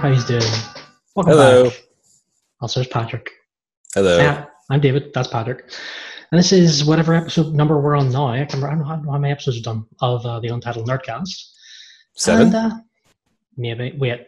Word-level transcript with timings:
How 0.00 0.08
you 0.08 0.22
doing? 0.22 0.42
Welcome 1.16 1.32
Hello. 1.32 1.64
back. 1.70 1.82
Also, 2.60 2.80
it's 2.80 2.88
Patrick. 2.92 3.30
Hello. 3.94 4.16
Yeah, 4.18 4.46
I'm 4.70 4.80
David. 4.80 5.10
That's 5.12 5.26
Patrick. 5.28 5.64
And 6.30 6.38
this 6.38 6.52
is 6.52 6.84
whatever 6.84 7.14
episode 7.14 7.52
number 7.54 7.80
we're 7.80 7.96
on 7.96 8.10
now. 8.12 8.28
I 8.28 8.38
can't 8.38 8.54
remember 8.62 8.84
I 8.86 8.94
don't 8.96 9.04
know 9.06 9.12
how 9.12 9.18
many 9.18 9.32
episodes 9.32 9.56
we've 9.56 9.64
done 9.64 9.84
of 10.00 10.24
uh, 10.24 10.38
the 10.40 10.48
Untitled 10.48 10.86
Nerdcast. 10.86 11.50
Seven. 12.14 12.46
And, 12.46 12.54
uh, 12.54 12.70
maybe. 13.56 13.94
Wait. 13.98 14.26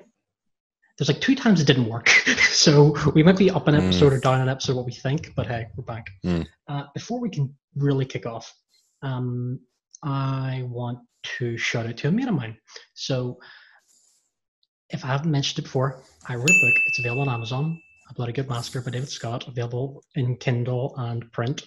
There's 0.99 1.09
like 1.09 1.21
two 1.21 1.37
times 1.37 1.61
it 1.61 1.67
didn't 1.67 1.87
work. 1.89 2.09
so 2.51 2.95
we 3.15 3.23
might 3.23 3.39
be 3.39 3.51
up 3.51 3.69
an 3.69 3.75
Hmm. 3.77 3.83
episode 3.87 4.13
or 4.13 4.19
down 4.19 4.41
an 4.41 4.49
episode, 4.49 4.75
what 4.77 4.87
we 4.87 4.93
think, 4.93 5.33
but 5.37 5.47
hey, 5.47 5.67
we're 5.77 5.85
back. 5.85 6.07
Hmm. 6.25 6.43
Uh, 6.69 6.85
before 6.95 7.21
we 7.21 7.31
can 7.31 7.55
really 7.77 8.05
kick 8.05 8.27
off, 8.27 8.53
um, 9.03 9.61
I 10.03 10.65
want 10.69 10.99
to 11.39 11.57
shout 11.57 11.87
out 11.87 11.97
to 11.99 12.09
a 12.09 12.11
mate 12.11 12.29
of 12.29 12.35
mine. 12.35 12.57
So 12.95 13.39
if 14.91 15.05
I 15.05 15.09
haven't 15.09 15.31
mentioned 15.31 15.61
it 15.61 15.63
before, 15.63 16.03
I 16.29 16.35
wrote 16.35 16.51
a 16.51 16.61
book. 16.61 16.75
It's 16.87 16.99
available 16.99 17.23
on 17.23 17.29
Amazon. 17.29 17.81
A 18.09 18.15
Bloody 18.15 18.33
Good 18.33 18.49
Massacre 18.49 18.81
by 18.81 18.91
David 18.91 19.09
Scott, 19.09 19.47
available 19.47 20.03
in 20.17 20.37
Kindle 20.37 20.95
and 20.97 21.31
print. 21.33 21.63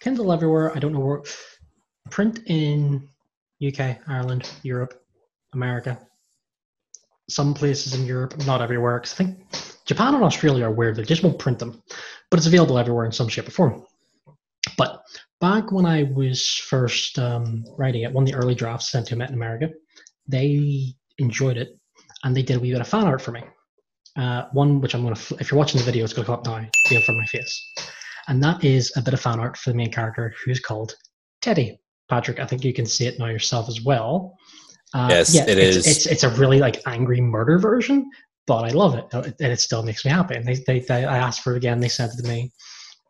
Kindle 0.00 0.32
everywhere. 0.32 0.76
I 0.76 0.78
don't 0.78 0.92
know 0.92 1.00
where. 1.00 1.22
Print 2.10 2.40
in 2.46 3.08
UK, 3.66 3.98
Ireland, 4.06 4.50
Europe, 4.62 5.02
America. 5.54 5.98
Some 7.28 7.54
places 7.54 7.94
in 7.94 8.06
Europe, 8.06 8.36
not 8.46 8.60
everywhere. 8.60 9.00
'cause 9.00 9.14
I 9.14 9.16
think 9.16 9.38
Japan 9.86 10.14
and 10.14 10.24
Australia 10.24 10.66
are 10.66 10.72
weird. 10.72 10.96
They 10.96 11.04
just 11.04 11.22
won't 11.22 11.38
print 11.38 11.58
them, 11.58 11.82
but 12.30 12.38
it's 12.38 12.46
available 12.46 12.78
everywhere 12.78 13.06
in 13.06 13.12
some 13.12 13.28
shape 13.28 13.48
or 13.48 13.50
form. 13.50 13.86
But 14.76 15.02
back 15.40 15.72
when 15.72 15.86
I 15.86 16.02
was 16.04 16.46
first 16.46 17.18
um, 17.18 17.64
writing 17.78 18.02
it, 18.02 18.12
one 18.12 18.24
of 18.24 18.28
the 18.28 18.36
early 18.36 18.54
drafts 18.54 18.90
sent 18.90 19.06
to 19.08 19.16
Met 19.16 19.30
in 19.30 19.34
America, 19.34 19.70
they 20.26 20.94
enjoyed 21.18 21.56
it 21.56 21.78
and 22.24 22.36
they 22.36 22.42
did 22.42 22.56
a 22.56 22.60
wee 22.60 22.72
bit 22.72 22.80
of 22.80 22.88
fan 22.88 23.04
art 23.04 23.22
for 23.22 23.32
me. 23.32 23.42
Uh, 24.16 24.46
one 24.52 24.80
which 24.80 24.94
I'm 24.94 25.02
going 25.02 25.14
to, 25.14 25.20
fl- 25.20 25.36
if 25.36 25.50
you're 25.50 25.58
watching 25.58 25.78
the 25.78 25.84
video, 25.84 26.02
it's 26.04 26.12
going 26.12 26.24
to 26.24 26.26
come 26.26 26.40
up 26.40 26.46
now, 26.46 26.58
be 26.88 26.96
in 26.96 27.02
front 27.02 27.18
of 27.18 27.22
my 27.22 27.26
face. 27.26 27.72
And 28.26 28.42
that 28.42 28.64
is 28.64 28.92
a 28.96 29.02
bit 29.02 29.14
of 29.14 29.20
fan 29.20 29.38
art 29.38 29.56
for 29.56 29.70
the 29.70 29.76
main 29.76 29.92
character 29.92 30.34
who's 30.44 30.60
called 30.60 30.94
Teddy. 31.40 31.78
Patrick, 32.08 32.40
I 32.40 32.46
think 32.46 32.64
you 32.64 32.72
can 32.72 32.86
see 32.86 33.06
it 33.06 33.18
now 33.18 33.26
yourself 33.26 33.68
as 33.68 33.82
well. 33.82 34.36
Uh, 34.94 35.08
Yes, 35.10 35.34
it 35.34 35.58
it's, 35.58 35.76
is. 35.76 35.86
It's, 35.86 36.06
it's 36.06 36.22
a 36.24 36.30
really 36.30 36.58
like 36.58 36.80
angry 36.86 37.20
murder 37.20 37.58
version, 37.58 38.10
but 38.46 38.64
I 38.64 38.70
love 38.70 38.94
it, 38.94 39.04
and 39.12 39.52
it 39.52 39.60
still 39.60 39.82
makes 39.82 40.04
me 40.04 40.10
happy. 40.10 40.34
And 40.34 40.46
they, 40.46 40.54
they, 40.66 40.80
they 40.80 41.04
I 41.04 41.18
asked 41.18 41.42
for 41.42 41.52
it 41.54 41.58
again. 41.58 41.80
They 41.80 41.88
sent 41.88 42.14
it 42.14 42.22
to 42.22 42.28
me. 42.28 42.50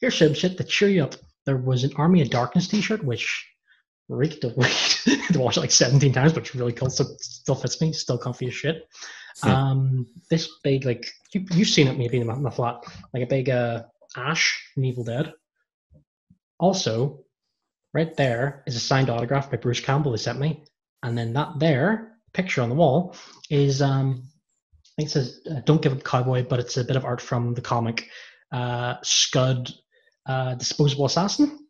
here's 0.00 0.18
some 0.18 0.34
shit 0.34 0.56
to 0.58 0.64
cheer 0.64 0.88
you 0.88 1.04
up. 1.04 1.14
There 1.46 1.56
was 1.56 1.84
an 1.84 1.92
Army 1.96 2.20
of 2.20 2.30
Darkness 2.30 2.68
T-shirt, 2.68 3.04
which 3.04 3.46
reeked 4.08 4.44
of 4.44 4.56
weed. 4.56 4.70
to 5.32 5.38
watch 5.38 5.56
it 5.56 5.60
like 5.60 5.70
17 5.70 6.12
times, 6.12 6.34
which 6.34 6.54
really 6.54 6.72
cool. 6.72 6.90
Still, 6.90 7.16
still 7.20 7.54
fits 7.54 7.80
me. 7.80 7.92
Still 7.92 8.18
comfy 8.18 8.48
as 8.48 8.54
shit. 8.54 8.88
Hmm. 9.42 9.50
Um, 9.50 10.06
this 10.28 10.48
big 10.62 10.84
like 10.84 11.10
you, 11.32 11.46
you've 11.52 11.68
seen 11.68 11.88
it 11.88 11.96
maybe 11.96 12.18
in 12.20 12.26
the, 12.26 12.32
in 12.34 12.42
the 12.42 12.50
flat, 12.50 12.82
like 13.14 13.22
a 13.22 13.26
big 13.26 13.48
uh, 13.48 13.84
Ash 14.16 14.70
from 14.74 14.84
Evil 14.84 15.04
Dead. 15.04 15.32
Also, 16.58 17.20
right 17.94 18.14
there 18.16 18.62
is 18.66 18.76
a 18.76 18.80
signed 18.80 19.08
autograph 19.08 19.50
by 19.50 19.56
Bruce 19.56 19.80
Campbell 19.80 20.10
they 20.10 20.18
sent 20.18 20.40
me, 20.40 20.64
and 21.02 21.16
then 21.16 21.32
that 21.32 21.58
there 21.58 22.12
picture 22.32 22.62
on 22.62 22.68
the 22.68 22.74
wall 22.74 23.16
is 23.48 23.80
um, 23.80 24.24
Says 25.06 25.40
uh, 25.50 25.60
"Don't 25.64 25.82
give 25.82 25.92
a 25.92 25.96
cowboy," 25.96 26.44
but 26.44 26.60
it's 26.60 26.76
a 26.76 26.84
bit 26.84 26.96
of 26.96 27.04
art 27.04 27.20
from 27.20 27.54
the 27.54 27.60
comic 27.60 28.08
uh, 28.52 28.96
Scud, 29.02 29.70
uh, 30.26 30.54
Disposable 30.54 31.06
Assassin, 31.06 31.66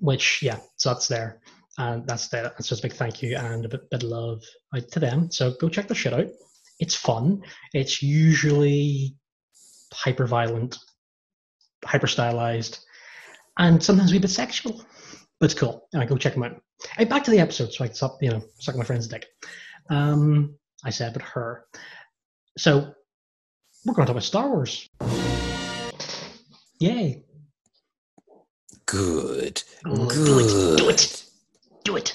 which 0.00 0.40
yeah, 0.42 0.58
so 0.76 0.90
that's 0.90 1.08
there, 1.08 1.40
and 1.78 2.06
that's 2.06 2.28
there. 2.28 2.42
That's 2.42 2.68
just 2.68 2.84
a 2.84 2.88
big 2.88 2.96
thank 2.96 3.22
you 3.22 3.36
and 3.36 3.64
a 3.64 3.68
bit, 3.68 3.88
bit 3.90 4.02
of 4.02 4.08
love 4.08 4.42
out 4.74 4.88
to 4.92 5.00
them. 5.00 5.30
So 5.30 5.52
go 5.60 5.68
check 5.68 5.88
the 5.88 5.94
shit 5.94 6.12
out. 6.12 6.28
It's 6.78 6.94
fun. 6.94 7.42
It's 7.72 8.02
usually 8.02 9.16
hyper 9.92 10.26
violent, 10.26 10.76
hyper 11.84 12.06
stylized, 12.06 12.80
and 13.58 13.82
sometimes 13.82 14.12
a 14.12 14.18
bit 14.18 14.30
sexual. 14.30 14.84
But 15.38 15.46
it's 15.46 15.60
cool. 15.60 15.86
And 15.92 16.02
I 16.02 16.06
go 16.06 16.16
check 16.16 16.34
them 16.34 16.44
out. 16.44 16.60
Hey, 16.96 17.04
back 17.04 17.24
to 17.24 17.30
the 17.30 17.40
episode 17.40 17.72
so 17.72 17.84
I 17.84 17.88
can 17.88 17.96
stop, 17.96 18.18
you 18.22 18.30
know, 18.30 18.42
sucking 18.58 18.78
my 18.78 18.84
friend's 18.84 19.08
dick. 19.08 19.26
Um, 19.90 20.56
I 20.84 20.90
said, 20.90 21.12
but 21.12 21.22
her. 21.22 21.66
So 22.58 22.94
we're 23.84 23.94
going 23.94 24.06
to 24.06 24.12
talk 24.12 24.16
about 24.16 24.22
Star 24.22 24.48
Wars. 24.48 24.88
Yay. 26.80 27.22
Good. 28.86 29.62
Oh, 29.84 30.08
do 30.08 30.38
it. 30.38 30.78
Do 30.78 30.88
it. 30.88 31.24
Do 31.84 31.96
it. 31.96 32.14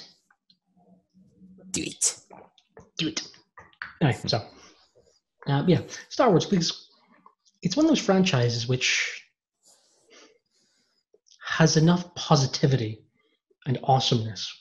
Do 1.72 1.82
it. 1.82 2.20
Do 2.98 3.08
it. 3.08 3.22
Anyway, 4.02 4.20
so 4.26 4.42
uh, 5.48 5.64
yeah, 5.68 5.82
Star 6.10 6.30
Wars 6.30 6.46
because 6.46 6.88
it's 7.62 7.76
one 7.76 7.86
of 7.86 7.90
those 7.90 8.04
franchises 8.04 8.68
which 8.68 9.24
has 11.46 11.78
enough 11.78 12.14
positivity 12.16 13.04
and 13.66 13.78
awesomeness, 13.84 14.52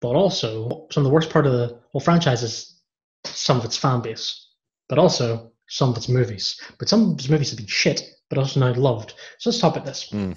but 0.00 0.14
also 0.14 0.86
some 0.90 1.02
of 1.02 1.04
the 1.04 1.12
worst 1.12 1.30
part 1.30 1.46
of 1.46 1.52
the 1.52 1.80
whole 1.92 2.00
franchise 2.00 2.42
is 2.42 2.80
some 3.24 3.58
of 3.58 3.64
its 3.64 3.76
fan 3.76 4.00
base, 4.00 4.47
but 4.88 4.98
also 4.98 5.52
some 5.68 5.90
of 5.90 5.96
its 5.96 6.08
movies. 6.08 6.60
But 6.78 6.88
some 6.88 7.10
of 7.10 7.18
its 7.18 7.28
movies 7.28 7.50
have 7.50 7.58
been 7.58 7.66
shit, 7.66 8.02
but 8.28 8.38
also 8.38 8.60
now 8.60 8.72
loved. 8.74 9.14
So 9.38 9.50
let's 9.50 9.60
talk 9.60 9.74
about 9.74 9.86
this. 9.86 10.10
Hmm. 10.10 10.32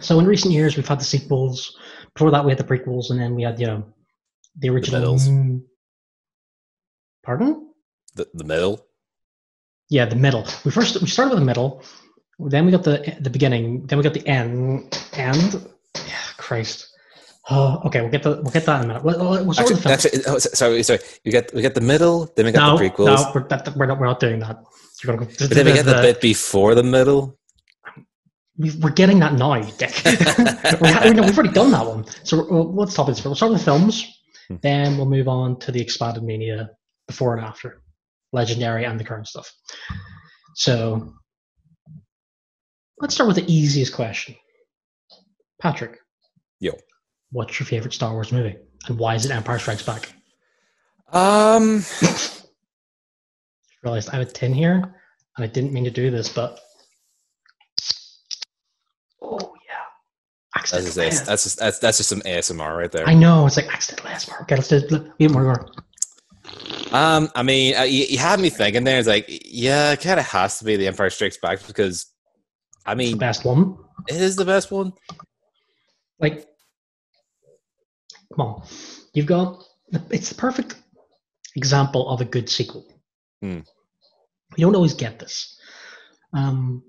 So 0.00 0.18
in 0.18 0.26
recent 0.26 0.52
years, 0.52 0.76
we've 0.76 0.86
had 0.86 1.00
the 1.00 1.04
sequels. 1.04 1.76
Before 2.14 2.30
that, 2.30 2.44
we 2.44 2.50
had 2.50 2.58
the 2.58 2.64
prequels, 2.64 3.10
and 3.10 3.20
then 3.20 3.34
we 3.34 3.42
had 3.42 3.58
you 3.58 3.66
know 3.66 3.84
the 4.58 4.70
original. 4.70 5.16
Mm, 5.16 5.62
Pardon? 7.22 7.70
The, 8.14 8.28
the 8.34 8.44
middle. 8.44 8.86
Yeah, 9.88 10.06
the 10.06 10.16
middle. 10.16 10.46
We 10.64 10.70
first 10.70 11.00
we 11.00 11.08
started 11.08 11.30
with 11.30 11.40
the 11.40 11.44
middle, 11.44 11.82
then 12.38 12.66
we 12.66 12.72
got 12.72 12.84
the 12.84 13.16
the 13.20 13.30
beginning, 13.30 13.86
then 13.86 13.98
we 13.98 14.04
got 14.04 14.14
the 14.14 14.26
end. 14.26 14.98
End. 15.14 15.68
Yeah, 15.94 16.22
Christ. 16.36 16.88
Oh, 17.48 17.80
okay, 17.86 18.00
we'll 18.00 18.10
get 18.10 18.24
the 18.24 18.40
we'll 18.42 18.50
get 18.50 18.64
that 18.66 18.78
in 18.78 18.84
a 18.84 18.88
minute. 18.88 19.04
We'll, 19.04 19.18
we'll 19.18 19.44
we'll 19.44 19.54
the 19.54 19.60
Actually, 19.62 19.92
actually, 19.92 20.24
oh, 20.26 20.38
sorry, 20.38 20.82
sorry. 20.82 20.98
We 21.24 21.30
get 21.30 21.52
we 21.54 21.62
get 21.62 21.74
the 21.76 21.80
middle, 21.80 22.26
then 22.34 22.44
we 22.46 22.52
got 22.52 22.66
no, 22.66 22.76
the 22.76 22.90
prequels, 22.90 23.06
no, 23.06 23.30
we're, 23.34 23.46
that, 23.48 23.76
we're 23.76 23.86
not 23.86 24.00
we're 24.00 24.06
not 24.06 24.18
doing 24.18 24.40
that. 24.40 24.64
You're 25.02 25.14
gonna 25.16 25.26
go, 25.26 25.32
but 25.38 25.50
then 25.50 25.66
we 25.66 25.72
get 25.72 25.84
the 25.84 25.92
bit 26.02 26.20
before 26.20 26.74
the 26.74 26.82
middle. 26.82 27.38
we- 28.58 28.74
We're 28.80 28.90
getting 28.90 29.20
that 29.20 29.34
now, 29.34 29.54
you 29.54 29.70
dick. 29.78 29.94
we 30.80 31.10
no, 31.12 31.22
we've 31.22 31.38
already 31.38 31.52
done 31.52 31.70
that 31.70 31.86
one. 31.86 32.04
So 32.24 32.40
uh, 32.50 32.64
let's 32.64 32.92
stop 32.94 33.06
this. 33.06 33.24
We'll 33.24 33.34
start 33.36 33.52
with 33.52 33.60
the 33.60 33.64
films, 33.64 34.12
Hmm. 34.48 34.56
then 34.62 34.96
we'll 34.96 35.06
move 35.08 35.28
on 35.28 35.58
to 35.60 35.72
the 35.72 35.80
expanded 35.80 36.22
mania 36.24 36.70
before 37.06 37.36
and 37.36 37.44
after, 37.44 37.82
legendary 38.32 38.84
and 38.84 38.98
the 38.98 39.04
current 39.04 39.26
stuff. 39.28 39.48
So 40.54 41.12
let's 43.00 43.14
start 43.14 43.28
with 43.28 43.36
the 43.36 43.52
easiest 43.52 43.92
question. 43.92 44.34
Patrick. 45.60 45.98
Yo. 46.60 46.72
What's 47.36 47.60
your 47.60 47.66
favorite 47.66 47.92
Star 47.92 48.14
Wars 48.14 48.32
movie, 48.32 48.56
and 48.88 48.98
why 48.98 49.14
is 49.14 49.26
it 49.26 49.30
Empire 49.30 49.58
Strikes 49.58 49.82
Back? 49.82 50.10
Um, 51.12 51.84
realized 53.82 54.08
I 54.08 54.12
have 54.16 54.26
a 54.26 54.30
tin 54.30 54.54
here, 54.54 54.76
and 55.36 55.44
I 55.44 55.46
didn't 55.46 55.74
mean 55.74 55.84
to 55.84 55.90
do 55.90 56.10
this, 56.10 56.30
but 56.30 56.58
oh 59.20 59.52
yeah, 59.68 59.84
that's 60.54 60.70
just, 60.70 60.94
that's 60.96 61.20
that's 61.20 61.44
just, 61.44 61.58
that's, 61.58 61.78
that's 61.78 61.98
just 61.98 62.08
some 62.08 62.22
ASMR 62.22 62.74
right 62.74 62.90
there. 62.90 63.06
I 63.06 63.12
know 63.12 63.44
it's 63.44 63.58
like 63.58 63.66
accidental 63.66 64.10
ASMR. 64.12 64.40
Okay, 64.40 64.54
let's 64.56 64.68
do 64.68 65.12
it. 65.18 65.30
More, 65.30 65.42
more. 65.42 65.68
Um, 66.92 67.28
I 67.34 67.42
mean, 67.42 67.76
uh, 67.76 67.82
you, 67.82 68.04
you 68.04 68.16
had 68.16 68.40
me 68.40 68.48
thinking 68.48 68.84
there. 68.84 68.98
It's 68.98 69.06
like, 69.08 69.26
yeah, 69.44 69.92
it 69.92 70.00
kind 70.00 70.18
of 70.18 70.24
has 70.24 70.58
to 70.60 70.64
be 70.64 70.76
the 70.76 70.86
Empire 70.86 71.10
Strikes 71.10 71.36
Back 71.36 71.58
because, 71.66 72.06
I 72.86 72.94
The 72.94 72.96
mean, 72.96 73.18
best 73.18 73.44
one. 73.44 73.76
it 74.08 74.22
is 74.22 74.36
the 74.36 74.46
best 74.46 74.70
one. 74.70 74.94
Like, 76.18 76.46
come 78.34 78.46
on, 78.46 78.62
you've 79.12 79.26
got 79.26 79.62
it's 80.10 80.28
the 80.30 80.34
perfect 80.34 80.76
example 81.54 82.08
of 82.08 82.20
a 82.20 82.24
good 82.24 82.48
sequel. 82.48 82.86
Hmm. 83.40 83.60
We 84.56 84.62
don't 84.62 84.74
always 84.76 84.94
get 84.94 85.18
this, 85.18 85.58
um, 86.32 86.82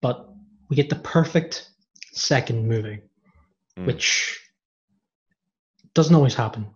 but 0.00 0.28
we 0.68 0.76
get 0.76 0.88
the 0.88 0.96
perfect 0.96 1.68
second 2.12 2.68
movie, 2.68 3.00
Hmm. 3.76 3.86
which 3.86 4.38
doesn't 5.94 6.14
always 6.14 6.34
happen. 6.34 6.66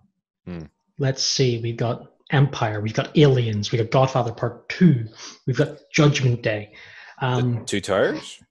Hmm. 0.44 0.64
Let's 0.98 1.22
see. 1.22 1.60
We've 1.60 1.76
got 1.76 2.12
Empire. 2.30 2.80
We've 2.80 2.94
got 2.94 3.16
Aliens. 3.16 3.70
We've 3.70 3.82
got 3.82 3.90
Godfather 3.90 4.32
Part 4.32 4.68
Two. 4.68 5.06
We've 5.46 5.56
got 5.56 5.78
Judgment 5.92 6.42
Day. 6.42 6.72
Um, 7.20 7.64
Two 7.64 7.80
towers. 7.80 8.42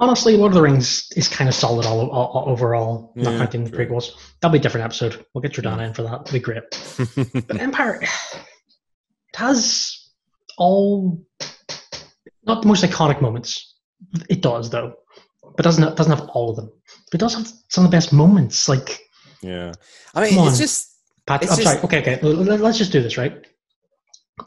Honestly, 0.00 0.36
Lord 0.36 0.50
of 0.50 0.54
the 0.54 0.62
Rings 0.62 1.06
is 1.14 1.28
kind 1.28 1.48
of 1.48 1.54
solid 1.54 1.86
all, 1.86 2.10
all, 2.10 2.26
all 2.26 2.48
overall, 2.48 3.12
not 3.14 3.32
Yeah, 3.32 3.38
counting 3.38 3.64
the 3.64 3.70
prequels. 3.70 4.12
That'll 4.40 4.52
be 4.52 4.58
a 4.58 4.62
different 4.62 4.84
episode. 4.84 5.24
We'll 5.32 5.42
get 5.42 5.52
Jordana 5.52 5.78
mm. 5.78 5.88
in 5.88 5.94
for 5.94 6.02
that. 6.02 6.22
It'll 6.22 6.32
be 6.32 6.40
great. 6.40 6.62
But 7.46 7.60
Empire, 7.60 8.00
it 8.02 8.08
has 9.36 10.10
all 10.58 11.22
not 12.44 12.62
the 12.62 12.68
most 12.68 12.82
iconic 12.82 13.20
moments. 13.20 13.74
It 14.28 14.40
does 14.40 14.70
though, 14.70 14.94
but 15.56 15.62
doesn't 15.62 15.84
it 15.84 15.96
doesn't 15.96 16.18
have 16.18 16.28
all 16.30 16.50
of 16.50 16.56
them. 16.56 16.72
But 17.10 17.14
it 17.14 17.20
does 17.20 17.34
have 17.34 17.46
some 17.68 17.84
of 17.84 17.90
the 17.90 17.96
best 17.96 18.12
moments. 18.12 18.68
Like, 18.68 19.00
yeah. 19.42 19.72
I 20.14 20.22
mean, 20.22 20.46
it's 20.48 20.58
just 20.58 20.90
Pat, 21.26 21.42
It's 21.42 21.52
I'm 21.52 21.58
just- 21.58 21.68
sorry. 21.68 21.84
Okay, 21.84 22.00
okay. 22.00 22.20
Let's 22.22 22.78
just 22.78 22.92
do 22.92 23.02
this, 23.02 23.16
right? 23.16 23.46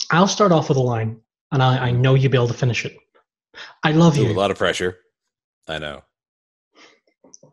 I'll 0.10 0.28
start 0.28 0.52
off 0.52 0.70
with 0.70 0.78
a 0.78 0.82
line, 0.82 1.22
and 1.52 1.62
I, 1.62 1.78
I 1.78 1.92
know 1.92 2.16
you'll 2.16 2.32
be 2.32 2.38
able 2.38 2.48
to 2.48 2.54
finish 2.54 2.84
it. 2.84 2.98
I 3.84 3.92
love 3.92 4.18
ooh, 4.18 4.26
a 4.26 4.34
lot 4.34 4.50
of 4.50 4.58
pressure. 4.58 4.98
I 5.68 5.80
know. 5.80 6.04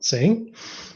See? 0.00 0.52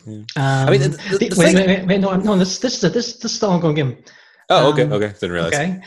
Yeah. 0.07 0.15
Um, 0.15 0.25
I 0.37 0.71
mean, 0.71 0.81
the- 0.81 0.89
the- 0.89 1.19
the- 1.19 1.29
the 1.29 1.37
wait, 1.39 1.55
thing- 1.55 1.57
wait, 1.57 1.67
wait, 1.67 1.87
wait, 1.87 2.01
no, 2.01 2.15
no, 2.17 2.37
this, 2.39 2.59
this, 2.59 2.79
is 2.79 2.85
a- 2.85 2.91
this, 2.91 3.15
this 3.19 3.33
is 3.35 3.41
the 3.41 3.49
ongoing 3.49 3.75
game. 3.75 4.05
Oh, 4.51 4.73
okay, 4.73 4.83
Um, 4.83 4.93
okay. 4.95 5.09
Didn't 5.09 5.33
realize. 5.33 5.53
Okay. 5.55 5.81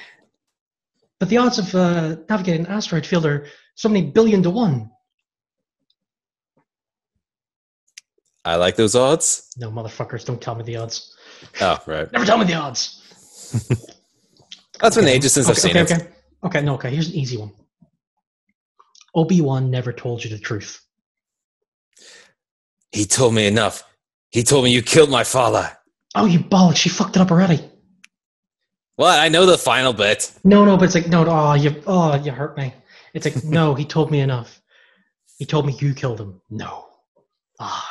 But 1.19 1.29
the 1.29 1.37
odds 1.37 1.57
of 1.59 1.73
uh, 1.73 2.17
navigating 2.29 2.65
an 2.65 2.71
asteroid 2.71 3.05
field 3.05 3.25
are 3.25 3.47
so 3.75 3.89
many 3.89 4.11
billion 4.11 4.43
to 4.43 4.49
one. 4.51 4.91
I 8.45 8.55
like 8.55 8.75
those 8.75 8.95
odds. 8.95 9.49
No, 9.57 9.69
motherfuckers, 9.71 10.25
don't 10.25 10.41
tell 10.41 10.55
me 10.55 10.63
the 10.63 10.77
odds. 10.77 11.15
Oh, 11.59 11.77
right. 11.85 12.11
Never 12.13 12.25
tell 12.25 12.37
me 12.37 12.45
the 12.45 12.53
odds. 12.53 13.01
That's 14.79 14.95
been 14.95 15.07
ages 15.07 15.33
since 15.33 15.47
okay, 15.47 15.51
I've 15.51 15.57
seen 15.59 15.77
okay, 15.77 15.93
it. 15.95 16.01
Okay. 16.01 16.07
okay, 16.43 16.61
no, 16.61 16.75
okay, 16.75 16.91
here's 16.91 17.09
an 17.09 17.15
easy 17.15 17.37
one. 17.37 17.51
Obi 19.15 19.41
Wan 19.41 19.69
never 19.71 19.91
told 19.91 20.23
you 20.23 20.29
the 20.29 20.37
truth. 20.39 20.81
He 22.91 23.05
told 23.05 23.33
me 23.33 23.47
enough. 23.47 23.83
He 24.31 24.43
told 24.43 24.63
me 24.65 24.71
you 24.71 24.81
killed 24.81 25.09
my 25.09 25.23
father. 25.23 25.71
Oh, 26.15 26.25
you 26.25 26.39
bollocks, 26.39 26.77
she 26.77 26.89
fucked 26.89 27.15
it 27.15 27.21
up 27.21 27.31
already. 27.31 27.59
Well, 28.97 29.17
I 29.19 29.29
know 29.29 29.45
the 29.45 29.57
final 29.57 29.93
bit. 29.93 30.31
No, 30.43 30.65
no, 30.65 30.75
but 30.77 30.85
it's 30.85 30.95
like, 30.95 31.07
no, 31.07 31.25
oh, 31.27 31.53
you, 31.53 31.81
oh, 31.85 32.15
you 32.15 32.31
hurt 32.31 32.57
me. 32.57 32.73
It's 33.13 33.25
like, 33.25 33.43
no, 33.43 33.75
he 33.75 33.85
told 33.85 34.09
me 34.11 34.21
enough. 34.21 34.59
He 35.37 35.45
told 35.45 35.65
me 35.67 35.73
you 35.79 35.93
killed 35.93 36.19
him. 36.19 36.41
No, 36.49 36.87
I 37.59 37.83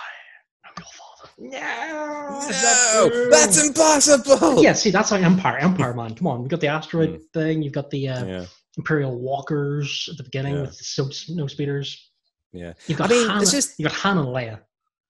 am 0.66 0.72
your 0.78 0.86
father. 0.86 1.30
No, 1.38 2.38
is 2.48 2.62
that 2.62 2.92
No, 2.94 3.08
true? 3.08 3.28
that's 3.30 3.64
impossible. 3.64 4.62
yeah. 4.62 4.72
See, 4.72 4.90
that's 4.90 5.12
like 5.12 5.22
Empire. 5.22 5.58
Empire, 5.58 5.94
man. 5.94 6.14
Come 6.16 6.26
on, 6.26 6.42
we 6.42 6.48
got 6.48 6.60
the 6.60 6.66
asteroid 6.68 7.20
thing. 7.32 7.62
You've 7.62 7.72
got 7.72 7.88
the 7.90 8.08
uh, 8.08 8.24
yeah, 8.24 8.44
Imperial 8.76 9.16
walkers 9.16 10.08
at 10.10 10.16
the 10.16 10.24
beginning 10.24 10.56
Yeah. 10.56 10.60
with 10.62 10.76
the 10.78 10.84
snow, 10.84 11.08
snow 11.10 11.46
speeders. 11.46 12.10
yeah, 12.52 12.72
You've 12.88 12.98
got 12.98 13.12
I 13.12 13.14
mean, 13.14 13.28
Han, 13.28 13.42
it's 13.42 13.52
just- 13.52 13.78
You've 13.78 13.90
got 13.92 13.98
Han 14.00 14.18
and 14.18 14.28
Leia. 14.28 14.58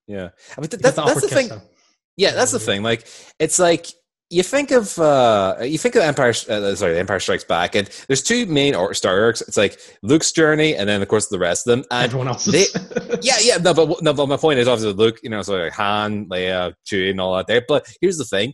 Yeah. 0.07 0.29
I 0.57 0.61
mean, 0.61 0.69
th- 0.69 0.81
that's, 0.81 0.95
the 0.95 1.03
that's 1.03 1.21
the 1.21 1.27
thing. 1.27 1.49
though. 1.49 1.61
Yeah, 2.15 2.31
that's 2.31 2.51
the 2.51 2.59
thing. 2.59 2.81
Like, 2.81 3.07
it's 3.39 3.59
like 3.59 3.87
you 4.29 4.43
think 4.43 4.71
of 4.71 4.97
uh 4.99 5.55
you 5.61 5.77
think 5.77 5.95
of 5.95 6.01
Empire. 6.01 6.29
Uh, 6.29 6.75
sorry, 6.75 6.93
the 6.93 6.99
Empire 6.99 7.19
Strikes 7.19 7.43
Back, 7.43 7.75
and 7.75 7.87
there's 8.07 8.21
two 8.21 8.45
main 8.45 8.75
or 8.75 8.93
star 8.93 9.21
arcs. 9.21 9.41
It's 9.41 9.57
like 9.57 9.79
Luke's 10.01 10.31
journey, 10.31 10.75
and 10.75 10.89
then 10.89 11.01
of 11.01 11.07
course 11.07 11.27
the 11.27 11.39
rest 11.39 11.67
of 11.67 11.71
them. 11.71 11.85
And 11.91 12.05
Everyone 12.05 12.27
else 12.27 12.47
yeah, 13.21 13.35
yeah, 13.41 13.57
no, 13.57 13.73
but 13.73 14.01
no, 14.01 14.13
but 14.13 14.27
my 14.27 14.37
point 14.37 14.59
is 14.59 14.67
obviously 14.67 14.93
Luke, 14.93 15.19
you 15.23 15.29
know, 15.29 15.41
so 15.43 15.55
like 15.57 15.73
Han, 15.73 16.25
Leia, 16.27 16.73
Chewie, 16.85 17.11
and 17.11 17.21
all 17.21 17.35
that 17.37 17.47
there. 17.47 17.61
But 17.67 17.87
here's 18.01 18.17
the 18.17 18.25
thing: 18.25 18.53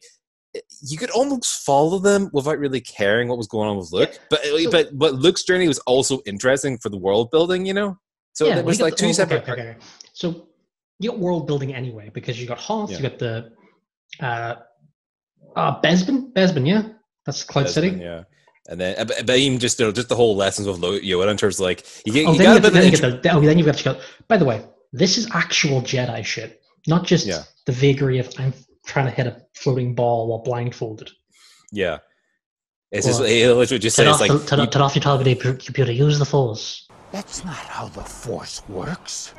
you 0.81 0.97
could 0.97 1.09
almost 1.09 1.65
follow 1.65 1.97
them 1.97 2.29
without 2.33 2.59
really 2.59 2.81
caring 2.81 3.27
what 3.27 3.37
was 3.37 3.47
going 3.47 3.69
on 3.69 3.77
with 3.77 3.91
Luke. 3.91 4.19
But 4.29 4.43
So- 4.43 4.71
but 4.71 4.97
but 4.97 5.15
Luke's 5.15 5.43
journey 5.43 5.67
was 5.67 5.79
also 5.79 6.19
interesting 6.25 6.77
for 6.77 6.89
the 6.89 6.97
world 6.99 7.31
building, 7.31 7.65
you 7.65 7.73
know. 7.73 7.97
So 8.33 8.45
yeah, 8.45 8.55
well, 8.57 8.65
was 8.65 8.81
like 8.81 8.95
two 8.95 9.07
oh, 9.07 9.11
separate. 9.11 9.43
okay, 9.47 9.51
okay. 9.53 9.75
So 10.13 10.47
you 11.03 11.09
got 11.11 11.19
world 11.19 11.47
building 11.47 11.73
anyway 11.75 12.09
because 12.13 12.39
you 12.41 12.47
got 12.47 12.57
Hoth, 12.59 12.89
Yeah. 12.91 12.97
you 12.97 13.03
got 13.03 13.19
the 13.19 13.51
uh, 14.21 14.55
uh 15.55 15.81
Bespin, 15.81 16.31
Bespin, 16.33 16.67
yeah, 16.67 16.83
that's 17.25 17.43
Cloud 17.43 17.67
Desmond, 17.67 17.91
City. 17.93 18.03
yeah. 18.03 18.23
And 18.69 18.79
then, 18.79 18.97
uh, 18.97 19.03
but, 19.05 19.25
but 19.25 19.37
even 19.37 19.59
just 19.59 19.77
you 19.79 19.85
know, 19.85 19.91
just 19.91 20.07
the 20.09 20.15
whole 20.15 20.35
lessons 20.37 20.67
of 20.67 20.79
Lo- 20.79 20.97
Yoda 20.99 21.29
in 21.29 21.37
terms 21.37 21.59
of 21.59 21.65
like 21.65 21.85
you 22.05 22.13
get 22.13 22.25
Oh, 22.27 22.31
you 22.31 22.37
then 22.37 22.45
got 22.45 22.51
you, 22.53 22.57
a 22.57 22.61
get, 22.61 22.63
bit 22.63 22.73
then, 22.73 22.81
of 22.87 22.93
you 22.93 22.97
get 23.11 23.23
the, 23.23 23.33
oh, 23.35 23.41
then 23.41 23.57
you've 23.57 23.65
got 23.67 23.75
to 23.77 23.83
go. 23.83 23.99
By 24.29 24.37
the 24.37 24.45
way, 24.45 24.65
this 24.93 25.17
is 25.17 25.27
actual 25.33 25.81
Jedi 25.81 26.23
shit, 26.23 26.61
not 26.87 27.05
just 27.05 27.25
Yeah. 27.27 27.43
the 27.65 27.73
vagary 27.73 28.19
of 28.19 28.33
I'm 28.39 28.53
trying 28.85 29.05
to 29.05 29.11
hit 29.11 29.27
a 29.27 29.41
floating 29.53 29.95
ball 29.95 30.27
while 30.27 30.39
blindfolded. 30.39 31.11
yeah. 31.71 31.97
It's 32.91 33.07
just 33.07 33.19
Well, 33.21 33.27
he 33.27 33.47
literally 33.47 33.79
just 33.79 33.97
Turn 33.97 34.05
says 34.05 34.13
off, 34.13 34.19
like 34.21 34.31
the, 34.31 34.45
turn, 34.45 34.59
you- 34.59 34.67
turn 34.67 34.81
off 34.83 34.95
your 34.95 35.01
targeted 35.01 35.39
computer. 35.41 35.91
Use 35.91 36.19
the 36.19 36.25
Force. 36.25 36.87
That's 37.11 37.43
not 37.43 37.55
how 37.55 37.87
the 37.87 38.03
Force 38.03 38.61
works. 38.69 39.33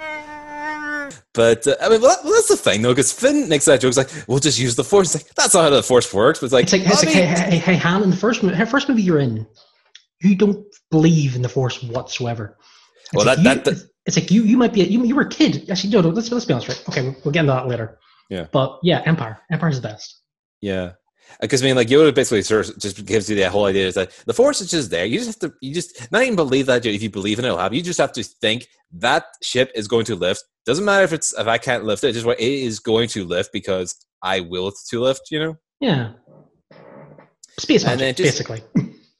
But 1.33 1.67
uh, 1.67 1.77
I 1.81 1.89
mean, 1.89 2.01
well, 2.01 2.11
that, 2.17 2.25
well, 2.25 2.33
that's 2.35 2.49
the 2.49 2.57
thing, 2.57 2.83
though, 2.83 2.93
because 2.93 3.13
Finn 3.13 3.49
makes 3.49 3.65
that 3.65 3.81
joke. 3.81 3.89
It's 3.89 3.97
like, 3.99 4.11
"We'll 4.29 4.39
just 4.39 4.59
use 4.59 4.77
the 4.77 4.85
Force." 4.85 5.15
It's 5.15 5.25
like, 5.25 5.35
that's 5.35 5.55
not 5.55 5.65
how 5.65 5.71
the 5.71 5.83
Force 5.83 6.13
works. 6.13 6.39
But 6.41 6.47
it's 6.47 6.53
like, 6.53 6.65
It's 6.65 6.73
like, 6.73 6.83
it's 6.83 7.05
like 7.05 7.15
mean, 7.15 7.27
hey, 7.27 7.51
hey, 7.51 7.59
hey, 7.59 7.77
Han, 7.77 8.03
in 8.03 8.11
the 8.11 8.17
first 8.17 8.43
movie, 8.43 8.65
first 8.67 8.89
movie 8.89 9.03
you're 9.03 9.19
in, 9.21 9.47
you 10.21 10.35
don't 10.37 10.65
believe 10.91 11.35
in 11.37 11.43
the 11.43 11.49
Force 11.49 11.83
whatsoever. 11.83 12.57
It's 13.05 13.13
Well, 13.15 13.27
like 13.27 13.37
that- 13.37 13.43
you, 13.43 13.45
that- 13.55 13.65
that- 13.65 13.71
it's- 13.73 13.89
it's 14.07 14.17
like 14.19 14.31
you 14.31 14.43
you 14.43 14.59
might 14.59 14.75
be 14.75 14.83
a, 14.83 14.85
you, 14.85 15.03
you 15.05 15.15
were 15.15 15.23
a 15.23 15.29
kid. 15.29 15.69
Actually, 15.71 15.91
no, 15.95 16.03
no, 16.03 16.11
let's 16.11 16.31
let's 16.31 16.45
be 16.45 16.53
honest, 16.53 16.69
right? 16.69 16.85
Okay, 16.91 17.03
we'll, 17.03 17.17
we'll 17.25 17.33
get 17.33 17.41
into 17.41 17.53
that 17.53 17.67
later. 17.67 17.99
Yeah. 18.29 18.47
But 18.53 18.79
yeah, 18.83 19.01
Empire. 19.07 19.39
Empire's 19.51 19.81
the 19.81 19.89
best. 19.89 20.21
yeah, 20.61 20.93
because 21.41 21.63
I 21.63 21.65
mean, 21.65 21.75
like 21.75 21.89
Yoda 21.89 22.15
basically 22.15 22.43
sort 22.43 22.69
of 22.69 22.79
just 22.79 23.03
gives 23.07 23.31
you 23.31 23.37
that 23.37 23.51
whole 23.51 23.65
idea 23.65 23.87
is 23.87 23.95
that 23.95 24.11
the 24.27 24.35
Force 24.35 24.61
is 24.61 24.71
just 24.71 24.91
there. 24.91 25.07
You 25.07 25.19
just 25.21 25.41
have 25.41 25.51
to, 25.51 25.57
you 25.63 25.73
just 25.73 26.13
not 26.13 26.23
even 26.23 26.37
believe 26.37 26.67
that. 26.67 26.85
If 26.85 27.03
you 27.03 27.09
believe 27.09 27.39
in 27.39 27.47
it, 27.47 27.49
it'll 27.49 27.59
happen. 27.59 27.79
You 27.79 27.83
just 27.83 27.99
have 27.99 28.13
to 28.13 28.23
think 28.23 28.67
that 28.93 29.25
ship 29.43 29.71
is 29.75 29.89
going 29.89 30.05
to 30.05 30.17
lift. 30.17 30.45
Doesn't 30.67 30.85
matter 30.85 31.05
if 31.05 31.13
it's 31.13 31.33
if 31.39 31.47
I 31.47 31.59
can't 31.59 31.85
lift 31.85 32.05
it. 32.05 32.13
Just 32.13 32.27
what 32.27 32.41
it 32.41 32.45
is 32.45 32.81
going 32.81 33.09
to 33.09 33.25
lift 33.25 33.53
because 33.53 33.95
I 34.23 34.41
will 34.41 34.69
it 34.69 34.75
to 34.91 35.01
lift. 35.01 35.31
You 35.31 35.39
know. 35.41 35.57
Yeah. 35.81 36.13
Space 37.59 37.85
And 37.85 38.01
magic, 38.01 38.01
then 38.01 38.15
just- 38.27 38.39
basically. 38.39 38.63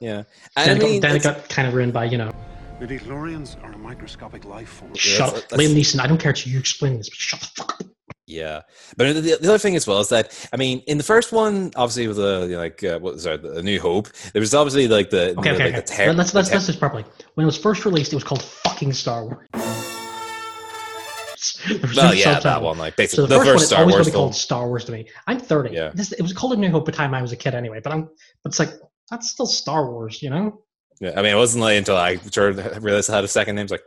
Yeah, 0.01 0.23
then 0.57 0.71
and 0.81 0.83
I 0.83 0.87
it, 0.87 1.01
got, 1.01 1.09
then 1.09 1.17
it 1.17 1.23
got 1.23 1.49
kind 1.49 1.69
of 1.69 1.75
ruined 1.75 1.93
by, 1.93 2.05
you 2.07 2.19
know, 2.19 2.33
Midichlorians 2.81 3.63
are 3.63 3.73
a 3.73 3.79
microscopic 3.79 4.45
life 4.45 4.69
form. 4.69 4.91
Yeah, 4.95 5.01
shut 5.01 5.19
that's- 5.27 5.43
up. 5.45 5.49
that's- 5.51 5.69
Liam 5.71 5.77
Neeson, 5.77 6.01
I 6.01 6.07
don't 6.09 6.19
care 6.19 6.33
to 6.33 6.51
you 6.51 6.59
explain 6.59 6.97
this, 6.97 7.09
but 7.09 7.17
shut 7.19 7.41
the 7.41 7.47
fuck 7.57 7.81
up. 7.81 7.87
Yeah, 8.27 8.63
but 8.97 9.13
the, 9.15 9.21
the 9.21 9.35
other 9.49 9.59
thing 9.59 9.77
as 9.77 9.87
well 9.87 10.01
is 10.01 10.09
that 10.09 10.49
I 10.53 10.57
mean, 10.57 10.81
in 10.87 10.97
the 10.99 11.05
first 11.05 11.31
one, 11.31 11.71
obviously 11.77 12.09
with 12.09 12.17
the 12.17 12.47
you 12.49 12.53
know, 12.55 12.59
like 12.59 12.83
uh, 12.83 12.99
what 12.99 13.15
was 13.15 13.25
that, 13.25 13.43
the 13.43 13.63
New 13.63 13.79
Hope, 13.81 14.09
there 14.33 14.41
was 14.41 14.55
obviously 14.55 14.89
like 14.89 15.11
the 15.11 15.31
Okay, 15.39 15.51
the, 15.51 15.51
okay, 15.51 15.51
like 15.51 15.61
okay. 15.61 15.81
the 15.81 15.83
ter- 15.83 16.13
let's 16.15 16.35
let's 16.35 16.49
ter- 16.49 16.55
let's 16.55 16.67
this 16.67 16.75
properly. 16.77 17.05
When 17.35 17.45
it 17.45 17.47
was 17.47 17.59
first 17.59 17.85
released, 17.85 18.13
it 18.13 18.17
was 18.17 18.25
called 18.25 18.43
fucking 18.43 18.95
Star 18.95 19.25
Wars. 19.27 19.47
Well, 21.97 22.15
yeah, 22.15 22.41
that 22.41 22.63
one, 22.63 22.79
like 22.79 22.95
So 23.09 23.27
the, 23.27 23.39
the, 23.39 23.45
first, 23.45 23.47
one 23.47 23.47
first 23.47 23.63
is 23.63 23.69
Star 23.69 23.81
always 23.81 23.95
Wars 23.95 24.07
film. 24.09 24.15
called 24.15 24.35
Star 24.35 24.69
Wars 24.69 24.85
to 24.87 24.93
me. 24.93 25.09
I'm 25.27 25.39
30. 25.39 25.71
Yeah. 25.71 25.91
This, 25.95 26.13
it 26.13 26.23
was 26.23 26.33
called 26.33 26.53
A 26.53 26.57
New 26.57 26.71
Hope 26.71 26.85
by 26.87 26.93
the 26.93 26.97
time 26.97 27.15
I 27.15 27.23
was 27.23 27.33
a 27.33 27.37
kid 27.37 27.55
anyway, 27.55 27.81
but 27.83 27.93
I'm 27.93 28.05
but 28.43 28.51
it's 28.51 28.59
like 28.59 28.71
that's 29.11 29.31
still 29.31 29.47
Star 29.47 29.91
Wars, 29.91 30.23
you 30.23 30.31
know? 30.31 30.63
Yeah, 31.01 31.13
I 31.17 31.23
mean, 31.23 31.33
it 31.33 31.37
wasn't 31.37 31.63
like 31.63 31.77
until 31.79 31.97
I 31.97 32.17
sort 32.17 32.59
of 32.59 32.85
realized 32.85 33.09
it 33.09 33.13
had 33.13 33.25
a 33.25 33.29
second 33.29 33.57
name. 33.57 33.65
It's 33.65 33.73
like 33.73 33.83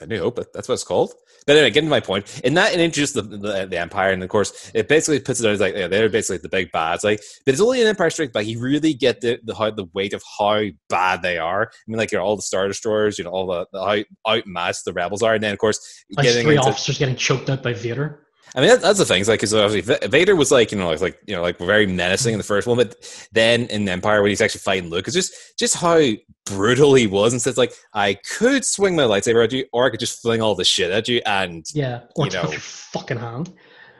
I, 0.00 0.04
I 0.04 0.06
New 0.06 0.18
Hope, 0.18 0.36
but 0.36 0.52
that's 0.52 0.68
what 0.68 0.74
it's 0.74 0.84
called. 0.84 1.14
But 1.46 1.56
anyway, 1.56 1.70
getting 1.70 1.88
to 1.88 1.90
my 1.90 2.00
point, 2.00 2.40
in 2.42 2.54
that 2.54 2.74
it 2.74 2.80
introduced 2.80 3.14
the, 3.14 3.22
the 3.22 3.66
the 3.66 3.78
Empire, 3.78 4.10
and 4.10 4.22
of 4.22 4.28
course, 4.28 4.70
it 4.74 4.88
basically 4.88 5.20
puts 5.20 5.40
it 5.40 5.46
out 5.46 5.52
as 5.52 5.60
like 5.60 5.74
yeah, 5.74 5.86
they're 5.86 6.08
basically 6.08 6.38
the 6.38 6.48
big 6.48 6.72
bads. 6.72 7.04
Like, 7.04 7.20
but 7.44 7.52
it's 7.52 7.60
only 7.60 7.80
an 7.80 7.86
Empire 7.86 8.10
Strike 8.10 8.32
Back. 8.32 8.46
You 8.46 8.60
really 8.60 8.94
get 8.94 9.20
the 9.20 9.38
the 9.44 9.54
how, 9.54 9.70
the 9.70 9.86
weight 9.94 10.12
of 10.12 10.22
how 10.38 10.62
bad 10.88 11.22
they 11.22 11.38
are. 11.38 11.70
I 11.72 11.84
mean, 11.86 11.98
like 11.98 12.10
you're 12.10 12.20
all 12.20 12.36
the 12.36 12.42
Star 12.42 12.66
Destroyers, 12.66 13.18
you 13.18 13.24
know, 13.24 13.30
all 13.30 13.46
the, 13.46 13.66
the 13.72 13.84
how 13.84 14.32
outmatched 14.32 14.84
the 14.84 14.92
rebels 14.92 15.22
are, 15.22 15.34
and 15.34 15.42
then 15.42 15.52
of 15.52 15.58
course, 15.58 16.04
Like 16.16 16.24
getting 16.24 16.44
three 16.44 16.56
into 16.56 16.68
officers 16.68 16.98
getting 16.98 17.16
choked 17.16 17.48
out 17.48 17.62
by 17.62 17.72
Vader. 17.72 18.25
I 18.56 18.60
mean, 18.60 18.70
that, 18.70 18.80
that's 18.80 18.98
the 18.98 19.04
thing. 19.04 19.20
It's 19.20 19.28
like, 19.28 19.40
because 19.40 19.52
obviously 19.52 20.08
Vader 20.08 20.34
was 20.34 20.50
like, 20.50 20.72
you 20.72 20.78
know, 20.78 20.88
like, 20.88 21.02
like, 21.02 21.18
you 21.26 21.36
know, 21.36 21.42
like 21.42 21.58
very 21.58 21.86
menacing 21.86 22.32
in 22.32 22.38
the 22.38 22.44
first 22.44 22.66
one, 22.66 22.78
but 22.78 23.28
then 23.32 23.66
in 23.66 23.84
the 23.84 23.92
Empire 23.92 24.22
when 24.22 24.30
he's 24.30 24.40
actually 24.40 24.60
fighting 24.60 24.88
Luke, 24.88 25.06
it's 25.06 25.14
just, 25.14 25.58
just 25.58 25.76
how 25.76 26.00
brutal 26.46 26.94
he 26.94 27.06
was. 27.06 27.34
And 27.34 27.46
it's 27.46 27.58
like, 27.58 27.74
I 27.92 28.14
could 28.14 28.64
swing 28.64 28.96
my 28.96 29.02
lightsaber 29.02 29.44
at 29.44 29.52
you, 29.52 29.66
or 29.74 29.84
I 29.84 29.90
could 29.90 30.00
just 30.00 30.22
fling 30.22 30.40
all 30.40 30.54
the 30.54 30.64
shit 30.64 30.90
at 30.90 31.06
you, 31.06 31.20
and 31.26 31.66
Yeah. 31.74 32.00
You 32.16 32.30
know. 32.30 32.44
fucking 32.58 33.18
hand. 33.18 33.52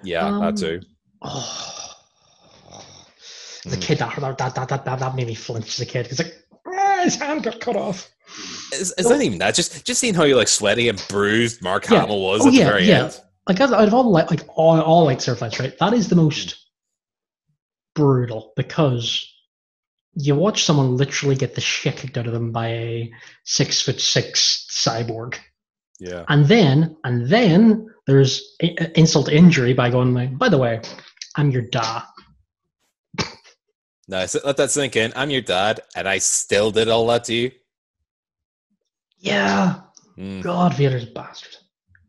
yeah, 0.02 0.24
Um, 0.26 0.40
that 0.40 0.56
too. 0.56 0.80
Oh. 1.20 1.72
Mm. 3.66 3.82
kid, 3.82 3.98
that, 3.98 4.16
that, 4.38 4.54
that, 4.54 4.68
that, 4.68 4.98
that, 4.98 5.14
made 5.14 5.26
me 5.26 5.34
flinch 5.34 5.68
as 5.74 5.80
a 5.80 5.86
kid. 5.86 6.06
It's 6.06 6.18
like, 6.18 6.34
ah, 6.66 7.00
his 7.04 7.16
hand 7.16 7.42
got 7.42 7.60
cut 7.60 7.76
off. 7.76 8.08
It's, 8.72 8.94
it's 8.96 9.08
not 9.08 9.20
even 9.20 9.38
that. 9.38 9.54
Just, 9.54 9.84
just 9.84 10.00
seeing 10.00 10.14
how 10.14 10.24
you 10.24 10.34
like 10.34 10.48
sweaty 10.48 10.88
and 10.88 11.04
bruised 11.08 11.62
Mark 11.62 11.90
Yeah. 11.90 12.00
Hamill 12.00 12.22
was 12.22 12.42
Oh, 12.42 12.48
at 12.48 12.54
yeah, 12.54 12.64
the 12.64 12.70
very 12.70 12.84
yeah. 12.84 13.04
end. 13.04 13.20
Like 13.48 13.60
out 13.60 13.72
of 13.72 13.94
all 13.94 14.02
the 14.02 14.08
light, 14.08 14.30
like 14.30 14.42
all, 14.54 14.80
all 14.80 15.06
lightsaber 15.06 15.38
fights, 15.38 15.60
right? 15.60 15.76
That 15.78 15.92
is 15.92 16.08
the 16.08 16.16
most 16.16 16.56
brutal 17.94 18.52
because 18.56 19.32
you 20.14 20.34
watch 20.34 20.64
someone 20.64 20.96
literally 20.96 21.36
get 21.36 21.54
the 21.54 21.60
shit 21.60 21.96
kicked 21.96 22.18
out 22.18 22.26
of 22.26 22.32
them 22.32 22.50
by 22.50 22.68
a 22.68 23.12
six 23.44 23.80
foot 23.82 24.00
six 24.00 24.66
cyborg, 24.70 25.36
Yeah. 26.00 26.24
and 26.28 26.46
then 26.46 26.96
and 27.04 27.28
then 27.28 27.88
there's 28.06 28.56
insult 28.94 29.26
to 29.26 29.36
injury 29.36 29.74
by 29.74 29.90
going 29.90 30.14
like, 30.14 30.36
by 30.38 30.48
the 30.48 30.58
way, 30.58 30.80
I'm 31.36 31.50
your 31.50 31.62
da. 31.62 32.02
Nice. 34.08 34.36
Let 34.44 34.56
that 34.58 34.70
sink 34.70 34.94
in. 34.96 35.12
I'm 35.16 35.30
your 35.30 35.40
dad, 35.42 35.80
and 35.96 36.08
I 36.08 36.18
still 36.18 36.70
did 36.70 36.88
all 36.88 37.06
that 37.08 37.24
to 37.24 37.34
you. 37.34 37.50
Yeah, 39.18 39.80
Mm. 40.16 40.42
God, 40.42 40.74
Vader's 40.74 41.02
a 41.04 41.08
bastard. 41.08 41.56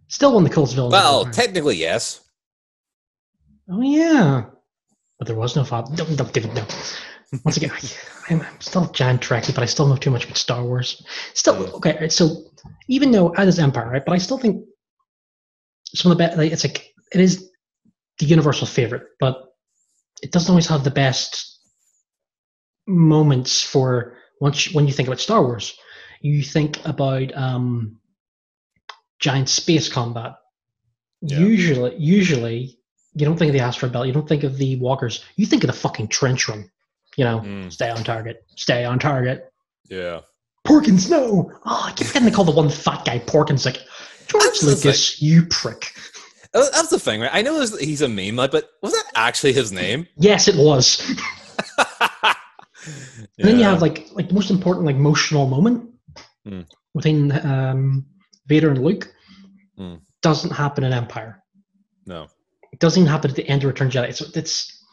Still 0.08 0.34
one 0.34 0.44
of 0.44 0.50
the 0.50 0.56
coolest 0.56 0.76
villains. 0.76 0.94
Well, 0.94 1.26
technically, 1.26 1.78
yes. 1.78 2.22
Oh 3.70 3.82
yeah, 3.82 4.46
but 5.20 5.28
there 5.28 5.36
was 5.36 5.56
no 5.56 5.64
father. 5.64 5.96
Give 5.96 6.46
it 6.46 6.54
no. 6.54 6.66
Once 7.44 7.58
again, 7.58 7.72
I, 7.72 8.34
I'm, 8.34 8.42
I'm 8.42 8.62
still 8.62 8.86
a 8.86 8.92
giant 8.94 9.22
Trekkie, 9.22 9.54
but 9.54 9.62
I 9.62 9.66
still 9.66 9.88
know 9.88 9.98
too 9.98 10.12
much 10.12 10.24
about 10.24 10.38
Star 10.38 10.64
Wars. 10.64 11.06
Still 11.34 11.76
okay. 11.76 12.08
So 12.08 12.46
even 12.88 13.12
though 13.12 13.34
it 13.34 13.48
is 13.48 13.60
Empire, 13.60 13.90
right? 13.90 14.06
But 14.06 14.14
I 14.14 14.18
still 14.18 14.38
think 14.38 14.66
some 15.94 16.12
of 16.12 16.18
the 16.18 16.24
best. 16.24 16.38
Like, 16.38 16.54
it's 16.54 16.64
like 16.64 16.94
it 17.14 17.20
is 17.20 17.50
the 18.20 18.26
universal 18.26 18.68
favorite, 18.68 19.04
but 19.20 19.44
it 20.22 20.32
doesn't 20.32 20.50
always 20.50 20.68
have 20.68 20.86
the 20.86 20.92
best 20.92 21.60
moments 22.88 23.62
for 23.62 24.16
once 24.40 24.74
when 24.74 24.88
you 24.88 24.94
think 24.94 25.10
about 25.10 25.20
Star 25.20 25.44
Wars. 25.44 25.78
You 26.22 26.42
think 26.44 26.84
about 26.86 27.36
um, 27.36 28.00
giant 29.20 29.50
space 29.50 29.90
combat. 29.90 30.36
Yeah. 31.22 31.40
Usually, 31.40 31.96
usually 31.98 32.78
you 33.16 33.26
don't 33.26 33.38
think 33.38 33.50
of 33.50 33.54
the 33.54 33.62
asteroid 33.62 33.92
belt. 33.94 34.08
You 34.08 34.14
don't 34.14 34.28
think 34.30 34.44
of 34.44 34.58
the 34.58 34.76
walkers. 34.78 35.24
You 35.36 35.46
think 35.46 35.64
of 35.64 35.68
the 35.68 35.74
fucking 35.74 36.10
trench 36.10 36.48
run. 36.48 36.70
You 37.16 37.24
know, 37.26 37.40
Mm. 37.40 37.72
stay 37.74 37.90
on 37.90 38.04
target. 38.04 38.46
Stay 38.56 38.86
on 38.86 39.00
target. 39.00 39.52
Yeah. 39.90 40.20
Porkins, 40.68 41.10
no. 41.10 41.52
Oh, 41.66 41.84
I 41.88 41.94
keep 41.94 42.12
getting 42.14 42.30
to 42.30 42.36
call 42.36 42.46
the 42.46 42.52
one 42.52 42.70
fat 42.70 43.06
guy 43.06 43.20
Porkins. 43.20 43.66
Like 43.66 43.78
George 44.28 44.44
That's 44.44 44.64
Lucas, 44.64 45.22
you 45.22 45.46
prick. 45.48 45.94
Uh, 46.54 46.70
That's 46.72 46.90
the 46.90 47.00
thing, 47.00 47.22
right? 47.22 47.32
I 47.34 47.42
know 47.42 47.60
he's 47.80 48.02
a 48.02 48.08
meme, 48.10 48.36
but 48.36 48.70
was 48.82 48.92
that 48.94 49.06
actually 49.16 49.54
his 49.54 49.72
name? 49.72 50.08
Yes, 50.18 50.48
it 50.48 50.56
was. 50.56 51.00
and 51.08 51.20
And 53.40 53.48
then 53.48 53.58
you 53.58 53.64
have 53.64 53.82
like 53.82 54.08
like 54.14 54.28
the 54.30 54.34
most 54.34 54.50
important 54.52 54.86
like 54.86 54.96
emotional 54.96 55.48
moment 55.48 55.90
Hmm. 56.46 56.62
within 56.94 57.32
um, 57.46 58.06
Vader 58.48 58.70
and 58.70 58.84
Luke. 58.84 59.14
Hmm. 59.78 59.96
Doesn't 60.22 60.52
happen 60.52 60.84
in 60.84 60.94
Empire. 60.94 61.44
no. 62.06 62.28
It 62.74 62.80
doesn't 62.80 63.02
even 63.02 63.10
happen 63.12 63.30
at 63.32 63.36
the 63.38 63.48
end 63.48 63.64
of 63.64 63.70
Return 63.70 63.88
of 63.88 63.94
Jedi. 63.94 64.10
It's, 64.10 64.22
it's 64.36 64.84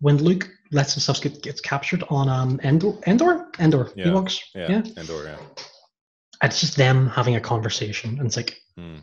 when 0.00 0.16
Luke 0.16 0.48
lets 0.72 0.94
himself 0.94 1.20
get 1.20 1.42
gets 1.42 1.60
captured 1.60 2.02
on 2.08 2.28
um 2.30 2.58
Endor 2.64 2.94
Endor 3.06 3.48
Endor 3.58 3.92
Yeah. 3.94 4.06
Ewoks. 4.06 4.40
Yeah. 4.54 4.68
Yeah. 4.70 4.82
Endor, 4.96 5.24
yeah. 5.24 5.36
It's 6.42 6.60
just 6.60 6.76
them 6.76 7.08
having 7.08 7.36
a 7.36 7.40
conversation, 7.40 8.16
and 8.18 8.26
it's 8.26 8.36
like, 8.36 8.58
Hmm. 8.76 8.96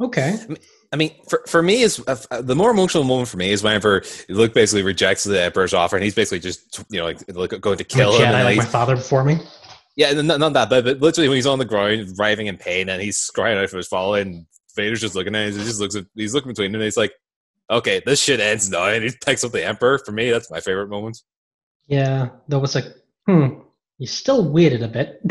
okay, 0.00 0.38
I 0.92 0.96
mean, 0.96 1.10
for, 1.28 1.42
for 1.48 1.62
me, 1.62 1.82
is 1.82 2.02
uh, 2.06 2.40
the 2.40 2.54
more 2.54 2.70
emotional 2.70 3.04
moment 3.04 3.28
for 3.28 3.36
me 3.36 3.50
is 3.50 3.62
whenever 3.62 4.02
Luke 4.28 4.54
basically 4.54 4.82
rejects 4.82 5.24
the 5.24 5.42
Emperor's 5.42 5.74
offer, 5.74 5.96
and 5.96 6.04
he's 6.04 6.14
basically 6.14 6.40
just 6.40 6.84
you 6.90 6.98
know 7.00 7.04
like, 7.06 7.18
like 7.34 7.60
going 7.60 7.78
to 7.78 7.84
kill 7.84 8.14
I'm 8.14 8.22
a 8.22 8.26
him. 8.26 8.32
Jedi 8.32 8.34
And 8.36 8.44
like 8.44 8.56
my 8.58 8.64
father 8.64 8.96
before 8.96 9.24
me. 9.24 9.38
Yeah, 9.96 10.10
and 10.10 10.26
not, 10.28 10.40
not 10.40 10.52
that, 10.54 10.68
but, 10.70 10.84
but 10.84 11.00
literally 11.00 11.28
when 11.28 11.36
he's 11.36 11.46
on 11.46 11.58
the 11.58 11.64
ground, 11.64 12.12
writhing 12.18 12.46
in 12.48 12.56
pain, 12.56 12.88
and 12.88 13.00
he's 13.02 13.30
crying 13.34 13.58
out 13.58 13.70
for 13.70 13.76
his 13.76 13.88
father, 13.88 14.20
and 14.20 14.46
Vader's 14.76 15.00
just 15.00 15.14
looking 15.14 15.34
at 15.34 15.48
him. 15.48 15.52
He 15.58 15.64
just 15.64 15.80
looks 15.80 15.94
at 15.96 16.04
he's 16.14 16.34
looking 16.34 16.50
between 16.50 16.72
them, 16.72 16.80
and 16.80 16.86
he's 16.86 16.96
like, 16.96 17.12
"Okay, 17.70 18.02
this 18.04 18.20
shit 18.20 18.40
ends 18.40 18.68
now." 18.70 18.86
And 18.86 19.04
he 19.04 19.10
picks 19.24 19.44
up 19.44 19.52
the 19.52 19.64
Emperor. 19.64 19.98
For 19.98 20.12
me, 20.12 20.30
that's 20.30 20.50
my 20.50 20.60
favorite 20.60 20.88
moment. 20.88 21.18
Yeah, 21.86 22.30
that 22.48 22.58
was 22.58 22.74
like, 22.74 22.86
hmm, 23.26 23.60
you 23.98 24.06
still 24.06 24.50
waited 24.50 24.82
a 24.82 24.88
bit. 24.88 25.20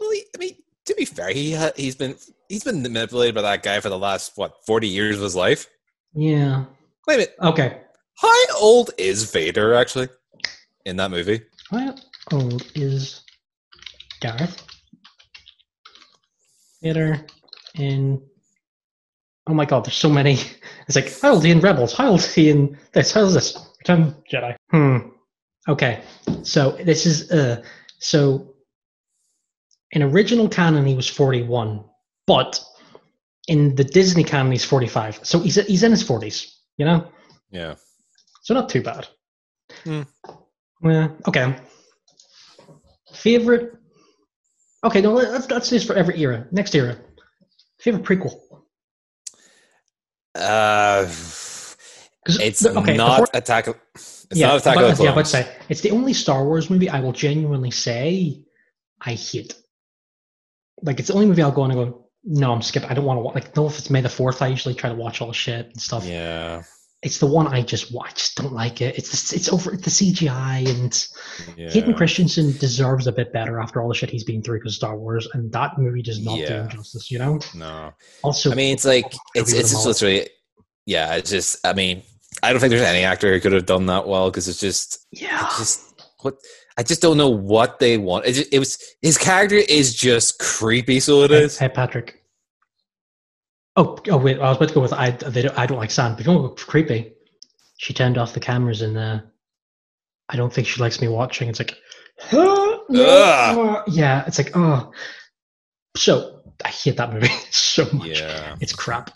Well, 0.00 0.10
he, 0.10 0.24
I 0.34 0.38
mean, 0.38 0.56
to 0.86 0.94
be 0.94 1.04
fair, 1.04 1.30
he 1.30 1.54
ha- 1.54 1.72
he's 1.76 1.96
been 1.96 2.16
he's 2.48 2.64
been 2.64 2.82
manipulated 2.82 3.34
by 3.34 3.42
that 3.42 3.62
guy 3.62 3.80
for 3.80 3.88
the 3.88 3.98
last 3.98 4.32
what 4.36 4.54
forty 4.66 4.88
years 4.88 5.16
of 5.16 5.22
his 5.22 5.34
life. 5.36 5.66
yeah. 6.14 6.64
Wait 7.08 7.14
a 7.14 7.18
minute, 7.18 7.34
Okay. 7.40 7.80
how 8.18 8.34
old 8.60 8.90
is 8.98 9.30
Vader 9.30 9.74
actually 9.74 10.08
in 10.84 10.96
that 10.96 11.10
movie? 11.12 11.40
How 11.70 11.94
old 12.32 12.70
is 12.74 13.22
Gareth? 14.20 14.62
Vader 16.82 17.24
in. 17.74 18.22
Oh 19.48 19.54
my 19.54 19.64
god, 19.64 19.84
there's 19.84 19.94
so 19.96 20.10
many. 20.10 20.38
It's 20.88 20.94
like, 20.94 21.20
how 21.20 21.30
old 21.30 21.38
is 21.38 21.44
he 21.44 21.50
in 21.50 21.60
Rebels? 21.60 21.92
How 21.92 22.10
old 22.10 22.22
he 22.22 22.48
in 22.48 22.78
this? 22.92 23.12
How 23.12 23.22
old 23.22 23.30
is 23.30 23.34
this? 23.34 23.58
Return 23.80 24.14
Jedi. 24.32 24.54
Hmm. 24.70 24.98
Okay. 25.68 26.02
So 26.42 26.72
this 26.84 27.06
is. 27.06 27.30
uh 27.32 27.62
So 27.98 28.54
in 29.92 30.02
original 30.02 30.48
canon, 30.48 30.84
he 30.86 30.94
was 30.94 31.08
41, 31.08 31.84
but 32.26 32.62
in 33.48 33.74
the 33.76 33.84
Disney 33.84 34.24
canon, 34.24 34.52
he's 34.52 34.64
45. 34.64 35.20
So 35.22 35.38
he's, 35.40 35.54
he's 35.66 35.82
in 35.82 35.90
his 35.92 36.04
40s, 36.04 36.52
you 36.76 36.84
know? 36.84 37.08
Yeah. 37.50 37.76
So 38.42 38.54
not 38.54 38.68
too 38.68 38.82
bad. 38.82 39.06
Hmm. 39.84 40.02
Yeah. 40.82 41.08
Okay. 41.28 41.56
Favorite. 43.16 43.74
Okay, 44.84 45.00
no. 45.00 45.12
Let's 45.14 45.50
let's 45.50 45.68
do 45.68 45.76
this 45.76 45.84
for 45.86 45.94
every 45.94 46.20
era. 46.20 46.46
Next 46.52 46.74
era. 46.74 46.96
Favorite 47.80 48.04
prequel. 48.04 48.34
Uh, 50.34 51.06
it's 52.26 52.60
the- 52.60 52.78
okay, 52.78 52.96
not 52.96 53.20
before- 53.20 53.28
Attack. 53.34 53.68
Of, 53.68 53.76
it's 53.94 54.26
yeah, 54.32 54.48
not 54.48 54.60
Attack 54.60 54.74
but, 54.74 54.90
of 54.90 54.98
the 54.98 55.04
yeah, 55.04 55.14
but 55.14 55.26
say 55.26 55.56
it's 55.68 55.80
the 55.80 55.90
only 55.90 56.12
Star 56.12 56.44
Wars 56.44 56.68
movie 56.68 56.88
I 56.90 57.00
will 57.00 57.12
genuinely 57.12 57.70
say 57.70 58.42
I 59.00 59.14
hate. 59.14 59.54
Like 60.82 60.98
it's 60.98 61.08
the 61.08 61.14
only 61.14 61.26
movie 61.26 61.42
I'll 61.42 61.52
go 61.52 61.62
on 61.62 61.70
and 61.70 61.78
go. 61.80 62.06
No, 62.24 62.52
I'm 62.52 62.60
skipping. 62.60 62.88
I 62.90 62.94
don't 62.94 63.04
want 63.04 63.18
to 63.18 63.22
watch. 63.22 63.34
Like, 63.36 63.56
no, 63.56 63.66
if 63.66 63.78
it's 63.78 63.88
May 63.88 64.00
the 64.00 64.08
Fourth, 64.08 64.42
I 64.42 64.48
usually 64.48 64.74
try 64.74 64.90
to 64.90 64.96
watch 64.96 65.20
all 65.20 65.28
the 65.28 65.34
shit 65.34 65.66
and 65.66 65.80
stuff. 65.80 66.04
yeah. 66.04 66.62
It's 67.06 67.18
the 67.18 67.26
one 67.26 67.46
I 67.46 67.62
just 67.62 67.92
watch. 67.92 68.16
Just 68.16 68.36
don't 68.36 68.52
like 68.52 68.80
it. 68.80 68.98
It's 68.98 69.32
it's 69.32 69.48
over 69.48 69.70
the 69.70 69.90
CGI 69.90 70.68
and 70.68 71.08
yeah. 71.56 71.70
Hayden 71.70 71.94
Christensen 71.94 72.56
deserves 72.58 73.06
a 73.06 73.12
bit 73.12 73.32
better 73.32 73.60
after 73.60 73.80
all 73.80 73.88
the 73.88 73.94
shit 73.94 74.10
he's 74.10 74.24
been 74.24 74.42
through 74.42 74.58
because 74.58 74.74
Star 74.74 74.98
Wars, 74.98 75.28
and 75.32 75.52
that 75.52 75.78
movie 75.78 76.02
does 76.02 76.24
not 76.24 76.36
do 76.36 76.44
him 76.44 76.68
justice. 76.68 77.10
You 77.10 77.20
know. 77.20 77.38
No. 77.54 77.92
Also, 78.22 78.50
I 78.50 78.56
mean, 78.56 78.74
it's 78.74 78.84
like 78.84 79.14
it's 79.36 79.52
it's 79.52 79.70
just 79.70 79.86
literally. 79.86 80.28
Yeah, 80.84 81.14
it's 81.14 81.30
just. 81.30 81.64
I 81.64 81.72
mean, 81.72 82.02
I 82.42 82.50
don't 82.50 82.60
think 82.60 82.70
there's 82.70 82.82
any 82.82 83.04
actor 83.04 83.32
who 83.32 83.40
could 83.40 83.52
have 83.52 83.66
done 83.66 83.86
that 83.86 84.08
well 84.08 84.30
because 84.30 84.48
it's 84.48 84.60
just. 84.60 85.06
yeah, 85.12 85.48
just 85.56 86.02
what 86.22 86.36
I 86.76 86.82
just 86.82 87.00
don't 87.00 87.16
know 87.16 87.30
what 87.30 87.78
they 87.78 87.98
want. 87.98 88.26
It, 88.26 88.32
just, 88.32 88.52
it 88.52 88.58
was 88.58 88.78
his 89.00 89.16
character 89.16 89.56
is 89.56 89.94
just 89.94 90.40
creepy, 90.40 90.98
so 90.98 91.22
it 91.22 91.30
hey, 91.30 91.42
is. 91.44 91.56
hey, 91.56 91.68
Patrick. 91.68 92.22
Oh, 93.76 93.98
oh 94.08 94.16
wait, 94.16 94.38
I 94.38 94.48
was 94.48 94.56
about 94.56 94.68
to 94.68 94.74
go 94.74 94.80
with 94.80 94.92
I. 94.92 95.10
They 95.10 95.42
don't, 95.42 95.58
I 95.58 95.66
don't 95.66 95.78
like 95.78 95.90
sand. 95.90 96.16
But 96.16 96.20
if 96.20 96.26
you 96.26 96.32
want 96.32 96.56
to 96.56 96.64
go 96.64 96.70
creepy, 96.70 97.12
she 97.76 97.92
turned 97.92 98.16
off 98.18 98.32
the 98.32 98.40
cameras 98.40 98.82
and 98.82 98.96
uh, 98.96 99.20
I 100.28 100.36
don't 100.36 100.52
think 100.52 100.66
she 100.66 100.80
likes 100.80 101.00
me 101.00 101.08
watching. 101.08 101.48
It's 101.48 101.60
like, 101.60 101.76
Ugh. 102.32 103.82
yeah, 103.88 104.24
it's 104.26 104.38
like 104.38 104.52
oh. 104.56 104.92
So 105.96 106.40
I 106.64 106.68
hate 106.68 106.96
that 106.96 107.12
movie 107.12 107.28
so 107.50 107.86
much. 107.92 108.08
Yeah. 108.08 108.56
It's 108.60 108.72
crap. 108.72 109.10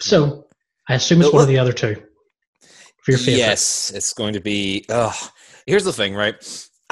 So 0.00 0.46
I 0.88 0.94
assume 0.94 1.20
it's 1.20 1.30
No, 1.32 1.36
one 1.36 1.42
of 1.42 1.48
the 1.48 1.58
other 1.58 1.72
two 1.72 1.94
for 3.02 3.10
your 3.10 3.18
favorite. 3.18 3.38
Yes, 3.38 3.92
it's 3.94 4.12
going 4.12 4.34
to 4.34 4.40
be. 4.40 4.84
Oh, 4.88 5.16
here's 5.66 5.84
the 5.84 5.92
thing, 5.92 6.14
right? 6.14 6.34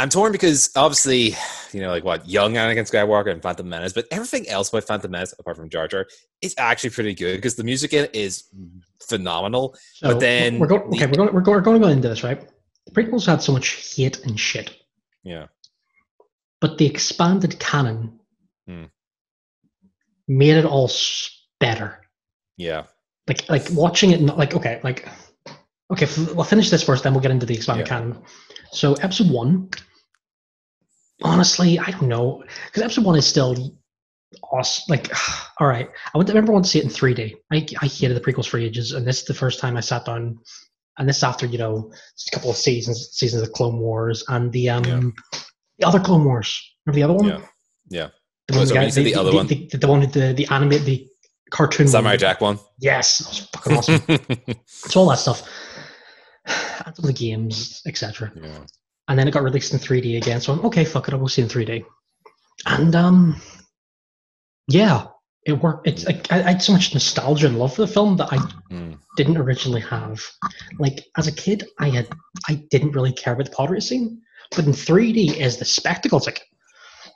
I'm 0.00 0.08
torn 0.08 0.32
because 0.32 0.70
obviously, 0.76 1.34
you 1.72 1.80
know, 1.80 1.90
like 1.90 2.04
what 2.04 2.26
young 2.26 2.54
Anakin 2.54 2.88
Skywalker 2.90 3.30
and 3.30 3.42
Phantom 3.42 3.68
Menace, 3.68 3.92
but 3.92 4.06
everything 4.10 4.48
else 4.48 4.70
about 4.70 4.84
Phantom 4.84 5.10
Menace, 5.10 5.34
apart 5.38 5.56
from 5.58 5.68
Jar 5.68 5.86
Jar, 5.88 6.06
is 6.40 6.54
actually 6.56 6.90
pretty 6.90 7.14
good 7.14 7.36
because 7.36 7.56
the 7.56 7.64
music 7.64 7.92
in 7.92 8.04
it 8.04 8.14
is 8.14 8.44
phenomenal. 9.06 9.76
So 9.94 10.08
But 10.08 10.20
then 10.20 10.58
we're 10.58 10.68
going. 10.68 10.88
the- 10.90 10.96
Okay, 10.96 11.06
we're 11.06 11.12
going. 11.16 11.34
We're 11.34 11.40
going. 11.42 11.56
We're 11.58 11.62
going 11.62 11.80
to 11.80 11.86
go 11.86 11.92
into 11.92 12.08
this, 12.08 12.22
right? 12.24 12.40
The 12.86 12.92
prequels 12.92 13.26
had 13.26 13.42
so 13.42 13.52
much 13.52 13.94
hate 13.94 14.24
and 14.24 14.40
shit, 14.40 14.74
Yeah, 15.22 15.46
but 16.62 16.78
the 16.78 16.86
expanded 16.86 17.58
canon 17.60 18.18
Hmm. 18.66 18.84
made 20.28 20.56
it 20.56 20.64
all 20.64 20.90
better. 21.60 22.00
yeah, 22.56 22.84
Like, 23.28 23.48
like 23.50 23.66
watching 23.72 24.12
it. 24.12 24.20
Not 24.22 24.38
like 24.38 24.54
okay, 24.54 24.80
like 24.82 25.06
okay. 25.92 26.06
f- 26.06 26.34
We'll 26.34 26.44
finish 26.44 26.70
this 26.70 26.82
first, 26.82 27.04
then 27.04 27.12
we'll 27.12 27.20
get 27.22 27.30
into 27.32 27.44
the 27.46 27.54
expanded 27.54 27.86
Yeah. 27.86 27.98
canon. 27.98 28.22
So, 28.72 28.94
episode 28.94 29.30
one. 29.30 29.68
Honestly, 31.22 31.78
I 31.78 31.90
don't 31.90 32.08
know 32.08 32.42
because 32.66 32.82
episode 32.82 33.04
one 33.04 33.16
is 33.16 33.26
still 33.26 33.76
awesome. 34.52 34.84
Like, 34.88 35.10
all 35.60 35.66
right, 35.66 35.88
I 36.14 36.18
went. 36.18 36.30
I 36.30 36.32
remember 36.32 36.52
wanting 36.52 36.64
to 36.64 36.70
see 36.70 36.78
it 36.78 36.84
in 36.84 36.90
3D. 36.90 37.34
I 37.52 37.66
I 37.82 37.86
hated 37.86 38.16
the 38.16 38.20
prequels 38.20 38.46
for 38.48 38.58
ages, 38.58 38.92
and 38.92 39.06
this 39.06 39.20
is 39.20 39.24
the 39.26 39.34
first 39.34 39.60
time 39.60 39.76
I 39.76 39.80
sat 39.80 40.04
down. 40.06 40.38
And 40.98 41.08
this 41.08 41.22
after 41.22 41.46
you 41.46 41.56
know 41.58 41.90
just 42.16 42.28
a 42.28 42.30
couple 42.32 42.50
of 42.50 42.56
seasons, 42.56 43.08
seasons 43.12 43.42
of 43.42 43.52
Clone 43.52 43.78
Wars 43.78 44.24
and 44.28 44.52
the 44.52 44.68
um 44.70 44.84
Yeah. 44.84 45.40
the 45.78 45.86
other 45.86 46.00
Clone 46.00 46.24
Wars. 46.24 46.60
Remember 46.84 46.96
the 46.96 47.02
other 47.04 47.14
one? 47.14 47.26
yeah, 47.28 47.46
yeah. 47.88 48.08
The 48.48 48.54
Oh, 48.54 48.58
one, 48.58 48.66
sorry, 48.66 48.80
when 48.80 48.88
you 48.88 49.02
the 49.04 49.14
other 49.14 49.30
the, 49.30 49.36
one? 49.36 49.46
the, 49.46 49.68
the, 49.72 49.86
one 49.88 50.00
with 50.00 50.12
the 50.12 50.32
the 50.34 50.46
animate 50.50 50.82
the 50.84 51.06
cartoon. 51.50 51.86
Samurai 51.88 52.12
one. 52.12 52.18
Jack 52.18 52.40
one. 52.40 52.58
Yes, 52.80 53.20
it 53.20 53.26
was 53.28 53.38
fucking 53.54 53.76
awesome. 53.76 54.02
it's 54.48 54.96
all 54.96 55.08
that 55.08 55.18
stuff. 55.18 55.48
And 56.46 56.96
some 56.96 57.04
of 57.04 57.06
the 57.06 57.12
games, 57.12 57.82
etc. 57.86 58.32
yeah. 58.34 58.64
And 59.10 59.18
then 59.18 59.26
it 59.26 59.32
got 59.32 59.42
released 59.42 59.72
in 59.72 59.80
3D 59.80 60.16
again. 60.18 60.40
So 60.40 60.52
I'm 60.52 60.64
okay. 60.66 60.84
Fuck 60.84 61.08
it, 61.08 61.14
I'll 61.14 61.20
go 61.20 61.26
see 61.26 61.42
it 61.42 61.54
in 61.54 61.66
3D. 61.66 61.84
And 62.66 62.94
um, 62.94 63.40
yeah, 64.68 65.08
it 65.44 65.54
worked. 65.54 65.88
It's 65.88 66.04
like 66.06 66.30
I, 66.32 66.36
I 66.38 66.52
had 66.52 66.62
so 66.62 66.72
much 66.72 66.94
nostalgia 66.94 67.48
and 67.48 67.58
love 67.58 67.74
for 67.74 67.82
the 67.82 67.92
film 67.92 68.16
that 68.18 68.32
I 68.32 68.38
Mm. 68.70 68.98
didn't 69.16 69.36
originally 69.36 69.80
have. 69.80 70.22
Like 70.78 71.04
as 71.16 71.26
a 71.26 71.32
kid, 71.32 71.66
I 71.80 71.88
had 71.90 72.08
I 72.48 72.62
didn't 72.70 72.92
really 72.92 73.12
care 73.12 73.32
about 73.32 73.46
the 73.46 73.50
pottery 73.50 73.80
scene, 73.80 74.22
but 74.54 74.64
in 74.64 74.70
3D 74.72 75.40
as 75.40 75.56
the 75.58 75.64
spectacle, 75.64 76.18
it's 76.18 76.26
like, 76.26 76.46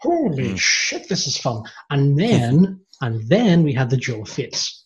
holy 0.03 0.49
Mm. 0.55 0.59
shit, 0.59 1.09
this 1.09 1.29
is 1.29 1.37
fun. 1.37 1.63
And 1.91 2.19
then 2.19 2.81
and 3.03 3.23
then 3.29 3.63
we 3.63 3.73
had 3.73 3.89
the 3.89 3.97
Duel 3.99 4.23
of 4.23 4.29
Fates. 4.29 4.85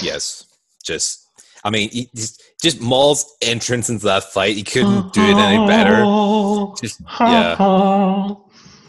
Yes. 0.00 0.46
Just, 0.82 1.28
I 1.64 1.70
mean, 1.70 1.90
he- 1.90 2.10
just, 2.14 2.42
just 2.62 2.80
Maul's 2.80 3.36
entrance 3.42 3.90
into 3.90 4.04
that 4.06 4.24
fight, 4.24 4.56
he 4.56 4.62
couldn't 4.62 5.12
do 5.12 5.20
it 5.22 5.36
any 5.36 5.66
better. 5.66 6.02
Just, 6.80 7.00
yeah. 7.20 7.56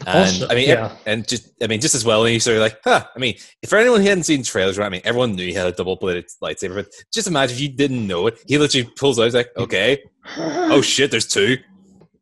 And 0.04 0.16
Also- 0.18 0.48
I 0.48 0.54
mean, 0.56 0.68
yeah. 0.68 0.96
and 1.06 1.28
just, 1.28 1.50
I 1.62 1.68
mean, 1.68 1.80
just 1.80 1.94
as 1.94 2.04
well, 2.04 2.24
and 2.24 2.34
you 2.34 2.40
sort 2.40 2.56
of 2.56 2.62
like, 2.62 2.78
huh. 2.82 3.06
I 3.14 3.18
mean, 3.20 3.36
for 3.68 3.78
anyone 3.78 4.00
who 4.00 4.08
hadn't 4.08 4.24
seen 4.24 4.42
trailers, 4.42 4.76
right? 4.76 4.86
I 4.86 4.88
mean, 4.88 5.00
everyone 5.04 5.36
knew 5.36 5.46
he 5.46 5.52
had 5.52 5.66
a 5.68 5.72
double 5.72 5.94
bladed 5.96 6.26
lightsaber, 6.42 6.74
but 6.74 6.88
just 7.12 7.28
imagine 7.28 7.54
if 7.56 7.60
you 7.62 7.68
didn't 7.68 8.04
know 8.06 8.26
it. 8.26 8.38
He 8.48 8.58
literally 8.58 8.90
pulls 8.96 9.20
out, 9.20 9.24
he's 9.24 9.34
like, 9.34 9.50
okay, 9.56 10.02
oh 10.36 10.80
shit, 10.82 11.10
there's 11.12 11.26
two. 11.28 11.56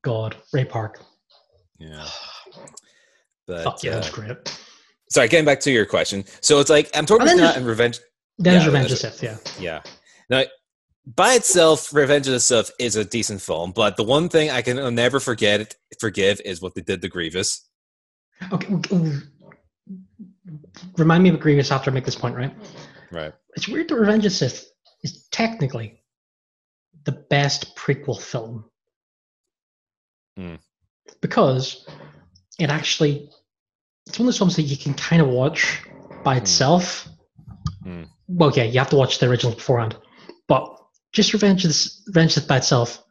God, 0.03 0.37
Ray 0.53 0.65
Park. 0.67 1.01
Yeah. 1.79 2.07
But, 3.47 3.65
Fuck 3.65 3.83
yeah, 3.83 3.93
uh, 3.93 3.95
that's 3.95 4.11
great. 4.11 4.59
sorry, 5.11 5.27
getting 5.27 5.45
back 5.45 5.59
to 5.61 5.73
your 5.73 5.85
question. 5.85 6.25
So 6.41 6.61
it's 6.61 6.71
like, 6.71 6.89
I'm 6.95 7.05
talking 7.05 7.27
about 7.37 7.57
and 7.57 7.67
Revenge. 7.67 7.99
Then 8.39 8.61
yeah, 8.61 8.67
Revenge 8.67 8.93
of 8.93 8.99
Sith, 8.99 9.21
yeah. 9.23 9.39
Yeah. 9.59 9.83
Now, 10.31 10.45
by 11.07 11.35
itself, 11.35 11.93
Revenge 11.93 12.29
of 12.29 12.33
the 12.33 12.41
Sith 12.41 12.71
is 12.79 12.97
a 12.97 13.05
decent 13.05 13.43
film, 13.43 13.73
but 13.73 13.97
the 13.97 14.05
one 14.05 14.29
thing 14.29 14.51
I 14.51 14.63
can 14.63 14.95
never 14.95 15.19
forget, 15.19 15.75
forgive, 15.99 16.41
is 16.45 16.63
what 16.63 16.75
they 16.75 16.83
did 16.83 17.03
to 17.03 17.09
Grievous. 17.09 17.69
Okay. 18.53 18.75
Remind 20.97 21.23
me 21.23 21.31
of 21.31 21.41
Grievous 21.41 21.73
after 21.73 21.91
I 21.91 21.95
make 21.95 22.05
this 22.05 22.17
point, 22.17 22.37
right? 22.37 22.55
Right. 23.11 23.33
It's 23.57 23.69
weird 23.69 23.89
that 23.89 23.97
Revenge 23.97 24.25
of 24.25 24.33
the 24.33 24.37
Sith 24.37 24.71
is 25.03 25.27
technically 25.29 26.03
the 27.05 27.13
best 27.13 27.77
prequel 27.77 28.21
film. 28.21 28.65
Hmm. 30.37 30.57
Because 31.21 31.87
it 32.59 32.71
actually 32.71 33.31
it's 34.07 34.19
one 34.19 34.27
of 34.27 34.33
those 34.33 34.39
films 34.39 34.57
that 34.57 34.63
you 34.63 34.77
can 34.77 34.95
kind 34.95 35.21
of 35.21 35.29
watch 35.29 35.83
by 36.25 36.37
itself. 36.37 37.09
Hmm. 37.83 38.05
Well, 38.29 38.53
yeah, 38.55 38.65
you 38.65 38.79
have 38.79 38.91
to 38.91 38.97
watch 38.97 39.19
the 39.19 39.29
original 39.29 39.55
beforehand. 39.55 39.97
But 40.51 40.77
just 41.13 41.33
Revenge 41.33 41.65
of 41.65 41.71
the, 41.71 41.91
Revenge 42.09 42.33
of 42.33 42.35
the 42.35 42.41
Sith 42.41 42.49
by 42.49 42.57
itself 42.57 43.05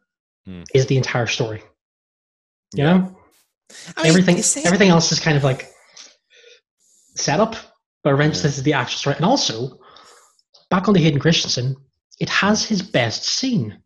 Hmm. 0.45 0.63
is 0.73 0.85
the 0.87 0.97
entire 0.97 1.25
story. 1.27 1.63
You 2.73 2.83
Yeah. 2.83 2.97
know? 2.97 3.17
I 3.95 4.03
mean, 4.03 4.09
everything 4.09 4.41
say- 4.41 4.63
everything 4.63 4.89
else 4.89 5.11
is 5.13 5.19
kind 5.21 5.37
of 5.37 5.43
like 5.45 5.71
setup, 7.15 7.55
but 8.03 8.11
Revenge 8.11 8.35
Yeah. 8.35 8.43
this 8.43 8.57
is 8.57 8.63
the 8.63 8.73
actual 8.73 8.97
story. 8.97 9.15
And 9.15 9.23
also, 9.25 9.79
back 10.69 10.87
on 10.89 10.93
the 10.93 10.99
Hayden 11.01 11.19
Christensen, 11.21 11.77
it 12.19 12.27
has 12.29 12.65
his 12.65 12.81
best 12.81 13.23
scene. 13.23 13.81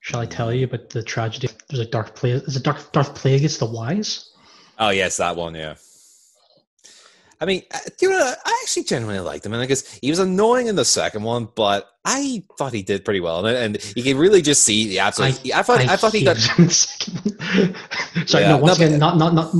Shall 0.00 0.20
I 0.20 0.26
tell 0.26 0.52
you 0.52 0.64
about 0.64 0.88
the 0.90 1.02
tragedy? 1.02 1.48
There's 1.68 1.86
a 1.86 1.90
dark 1.90 2.16
plague. 2.16 2.42
Is 2.46 2.56
it 2.56 2.62
dark 2.62 2.90
Darth 2.92 3.14
Plagueis 3.14 3.58
the 3.58 3.66
Wise? 3.66 4.32
Oh, 4.78 4.90
yes, 4.90 5.18
that 5.18 5.36
one, 5.36 5.54
yeah. 5.54 5.76
I 7.42 7.44
mean, 7.44 7.62
uh, 7.74 7.78
you 8.00 8.08
know, 8.08 8.34
I 8.44 8.58
actually 8.62 8.84
genuinely 8.84 9.20
liked 9.20 9.44
him, 9.44 9.52
and 9.52 9.60
I 9.60 9.66
guess 9.66 9.94
he 10.00 10.10
was 10.10 10.20
annoying 10.20 10.68
in 10.68 10.76
the 10.76 10.84
second 10.84 11.24
one, 11.24 11.48
but 11.56 11.88
I 12.04 12.44
thought 12.56 12.72
he 12.72 12.82
did 12.82 13.04
pretty 13.04 13.18
well, 13.18 13.44
and, 13.44 13.56
and 13.56 13.92
you 13.96 14.04
can 14.04 14.16
really 14.16 14.40
just 14.42 14.62
see 14.62 14.86
the 14.88 15.00
absolute. 15.00 15.50
I, 15.52 15.62
thought 15.62 15.80
I, 15.80 15.96
thought 15.96 16.12
he 16.12 16.24
got. 16.24 16.36
hated 16.36 16.50
him 16.52 16.62
in 16.62 16.68
the 16.68 16.74
second 16.74 17.74
one. 18.14 18.26
Sorry, 18.28 18.44
Yeah, 18.44 18.50
no. 18.50 18.58
Once 18.58 18.78
no, 18.78 18.86
again, 18.86 18.98
not 19.00 19.16
not 19.18 19.34
not 19.34 19.52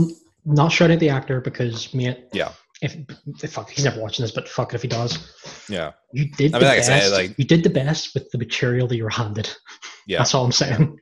not 0.44 0.70
shouting 0.70 0.94
at 0.94 1.00
the 1.00 1.08
actor 1.08 1.40
because 1.40 1.92
mate, 1.92 2.28
Yeah, 2.32 2.52
if, 2.82 2.96
if 3.42 3.52
fuck, 3.52 3.68
he's 3.68 3.84
never 3.84 4.00
watching 4.00 4.22
this, 4.22 4.30
but 4.32 4.48
fuck 4.48 4.72
it 4.72 4.76
if 4.76 4.82
he 4.82 4.88
does. 4.88 5.18
yeah, 5.68 5.90
You 6.12 6.30
did 6.30 6.54
I 6.54 6.60
the 6.60 6.64
mean, 6.64 6.68
like 6.68 6.84
I 6.84 6.86
best. 6.86 6.86
said, 6.86 7.12
like- 7.12 7.36
you 7.36 7.44
did 7.44 7.64
the 7.64 7.70
best 7.70 8.14
with 8.14 8.30
the 8.30 8.38
material 8.38 8.86
that 8.86 8.96
you 8.96 9.02
were 9.02 9.10
handed. 9.10 9.52
yeah. 10.06 10.18
That's 10.18 10.34
all 10.36 10.44
I'm 10.44 10.52
saying. 10.52 11.00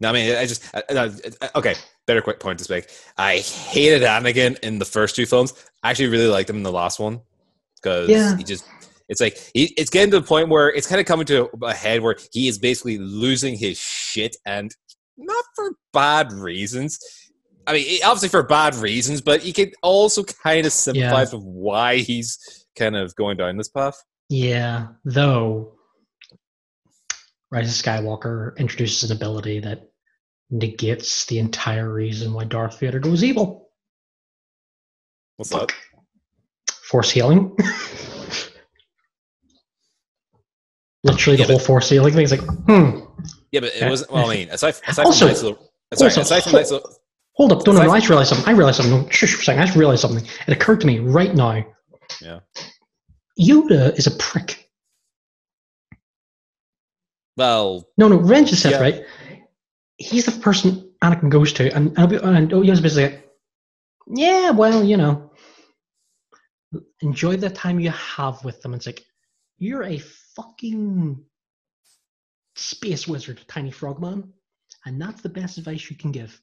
No, 0.00 0.08
I 0.08 0.12
mean, 0.12 0.34
I 0.36 0.46
just 0.46 0.64
I, 0.74 0.82
I, 0.90 1.50
okay. 1.56 1.74
Better 2.06 2.20
quick 2.20 2.40
point 2.40 2.58
to 2.58 2.70
make. 2.70 2.88
I 3.16 3.38
hated 3.38 4.02
Anakin 4.02 4.58
in 4.60 4.78
the 4.78 4.84
first 4.84 5.16
two 5.16 5.26
films. 5.26 5.54
I 5.82 5.90
actually 5.90 6.08
really 6.08 6.26
liked 6.26 6.50
him 6.50 6.56
in 6.56 6.62
the 6.62 6.72
last 6.72 6.98
one 7.00 7.20
because 7.76 8.08
Yeah. 8.08 8.36
he 8.36 8.44
just. 8.44 8.66
It's 9.08 9.20
like 9.20 9.36
he, 9.52 9.64
it's 9.76 9.90
getting 9.90 10.10
to 10.12 10.20
the 10.20 10.26
point 10.26 10.48
where 10.48 10.70
it's 10.70 10.86
kind 10.86 10.98
of 11.00 11.06
coming 11.06 11.26
to 11.26 11.50
a 11.62 11.74
head 11.74 12.00
where 12.02 12.16
he 12.32 12.48
is 12.48 12.58
basically 12.58 12.96
losing 12.98 13.54
his 13.56 13.78
shit, 13.78 14.34
and 14.46 14.74
not 15.18 15.44
for 15.54 15.72
bad 15.92 16.32
reasons. 16.32 16.98
I 17.66 17.74
mean, 17.74 18.00
obviously 18.04 18.30
for 18.30 18.42
bad 18.42 18.74
reasons, 18.76 19.20
but 19.20 19.44
you 19.44 19.52
can 19.52 19.72
also 19.82 20.22
kind 20.24 20.66
of 20.66 20.72
sympathize 20.72 21.32
with 21.34 21.42
why 21.42 21.96
he's 21.98 22.66
kind 22.78 22.96
of 22.96 23.14
going 23.16 23.36
down 23.36 23.56
this 23.58 23.68
path. 23.68 24.02
Yeah, 24.30 24.88
though 25.04 25.74
Rise 27.50 27.68
of 27.78 27.84
Skywalker 27.84 28.56
introduces 28.58 29.10
an 29.10 29.16
ability 29.16 29.60
that 29.60 29.90
negates 30.50 31.26
the 31.26 31.38
entire 31.38 31.92
reason 31.92 32.32
why 32.32 32.44
Darth 32.44 32.78
Vader 32.80 32.98
goes 33.00 33.22
evil. 33.24 33.70
What's 35.36 35.50
that? 35.50 35.72
Force 36.88 37.10
healing. 37.10 37.56
Literally, 41.02 41.36
the 41.36 41.42
Yeah, 41.42 41.48
whole 41.48 41.58
force 41.58 41.90
healing 41.90 42.14
thing 42.14 42.22
is 42.24 42.30
like, 42.30 42.40
hmm. 42.40 43.00
Yeah, 43.52 43.60
but 43.60 43.74
it 43.74 43.88
wasn't. 43.88 44.10
Well, 44.10 44.30
I 44.30 44.34
mean, 44.34 44.48
aside, 44.50 44.74
aside 44.86 45.04
Also- 45.06 45.26
from 45.26 45.34
little, 45.34 45.70
sorry, 45.94 46.08
also- 46.10 46.20
aside 46.22 46.42
from 46.44 46.52
nice 46.52 46.70
little, 46.70 46.90
Hold 47.36 47.50
up, 47.52 47.66
no, 47.66 47.72
Aside 47.72 47.86
no, 47.86 47.90
I 47.92 47.98
just 47.98 48.08
realized 48.08 48.28
something. 48.28 48.46
I 48.48 48.52
realized 48.56 48.76
something. 48.80 49.10
Shush 49.10 49.34
for 49.34 49.40
a 49.40 49.44
second. 49.44 49.62
I 49.62 49.66
just 49.66 49.76
realized 49.76 50.02
something. 50.02 50.24
It 50.46 50.52
occurred 50.52 50.80
to 50.82 50.86
me 50.86 51.00
right 51.00 51.34
now. 51.34 51.64
Yeah. 52.22 52.38
Yoda 53.40 53.92
is 53.98 54.06
a 54.06 54.12
prick. 54.12 54.70
well, 57.36 57.88
No, 57.98 58.06
no, 58.06 58.20
of 58.20 58.26
the 58.28 58.56
Yeah. 58.70 58.80
right? 58.80 59.04
He's 59.96 60.26
the 60.26 60.32
person 60.40 60.92
Anakin 61.02 61.30
goes 61.30 61.52
to, 61.54 61.74
and 61.74 61.96
and, 61.98 62.12
and 62.12 62.50
basically 62.82 63.02
like, 63.02 63.30
yeah, 64.06 64.50
well, 64.50 64.82
you 64.82 64.96
know, 64.96 65.30
enjoy 67.00 67.36
the 67.36 67.50
time 67.50 67.80
you 67.80 67.90
have 67.90 68.42
with 68.44 68.62
them. 68.62 68.74
It's 68.74 68.86
like, 68.86 69.04
you're 69.58 69.84
a 69.84 69.98
fucking 69.98 71.22
space 72.56 73.06
wizard, 73.06 73.40
tiny 73.48 73.70
frogman, 73.70 74.32
and 74.86 75.00
that's 75.00 75.22
the 75.22 75.28
best 75.28 75.58
advice 75.58 75.90
you 75.90 75.96
can 75.96 76.10
give. 76.10 76.40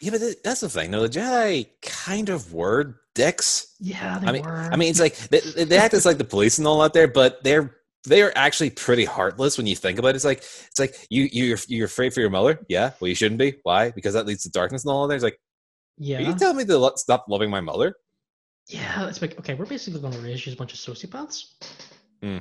Yeah, 0.00 0.10
but 0.10 0.18
th- 0.18 0.42
that's 0.42 0.60
the 0.60 0.68
thing. 0.68 0.90
though. 0.90 1.06
the 1.06 1.08
Jedi 1.08 1.68
kind 1.80 2.28
of 2.28 2.52
were 2.52 3.00
dicks. 3.14 3.74
Yeah, 3.78 4.18
they 4.18 4.26
I 4.26 4.32
mean, 4.32 4.42
were. 4.42 4.68
I 4.72 4.76
mean, 4.76 4.90
it's 4.90 5.00
like 5.00 5.16
they, 5.16 5.40
they 5.40 5.78
act 5.78 5.94
as 5.94 6.06
like 6.06 6.18
the 6.18 6.24
police 6.24 6.58
and 6.58 6.66
all 6.66 6.82
out 6.82 6.92
there, 6.92 7.08
but 7.08 7.42
they're 7.44 7.76
they're 8.04 8.36
actually 8.36 8.70
pretty 8.70 9.04
heartless 9.04 9.56
when 9.56 9.66
you 9.66 9.76
think 9.76 9.98
about 9.98 10.08
it. 10.08 10.16
It's 10.16 10.24
like 10.24 10.38
it's 10.38 10.78
like 10.78 10.94
you 11.10 11.28
you're 11.32 11.58
you're 11.68 11.86
afraid 11.86 12.12
for 12.12 12.20
your 12.20 12.30
mother. 12.30 12.60
Yeah, 12.68 12.92
well, 13.00 13.08
you 13.08 13.14
shouldn't 13.14 13.38
be. 13.38 13.54
Why? 13.62 13.90
Because 13.90 14.14
that 14.14 14.26
leads 14.26 14.42
to 14.44 14.50
darkness 14.50 14.84
and 14.84 14.90
all 14.92 15.04
of 15.04 15.08
that. 15.10 15.14
It's 15.14 15.24
like, 15.24 15.34
are 15.34 15.38
yeah, 15.98 16.18
you 16.20 16.34
telling 16.34 16.56
me 16.56 16.64
to 16.64 16.78
lo- 16.78 16.92
stop 16.96 17.26
loving 17.28 17.50
my 17.50 17.60
mother? 17.60 17.94
yeah. 18.68 19.08
It's 19.08 19.20
like, 19.20 19.38
okay, 19.38 19.54
we're 19.54 19.66
basically 19.66 20.00
going 20.00 20.12
to 20.14 20.20
raise 20.20 20.46
you 20.46 20.50
as 20.50 20.54
a 20.54 20.58
bunch 20.58 20.72
of 20.72 20.78
sociopaths. 20.78 21.54
Hmm. 22.22 22.38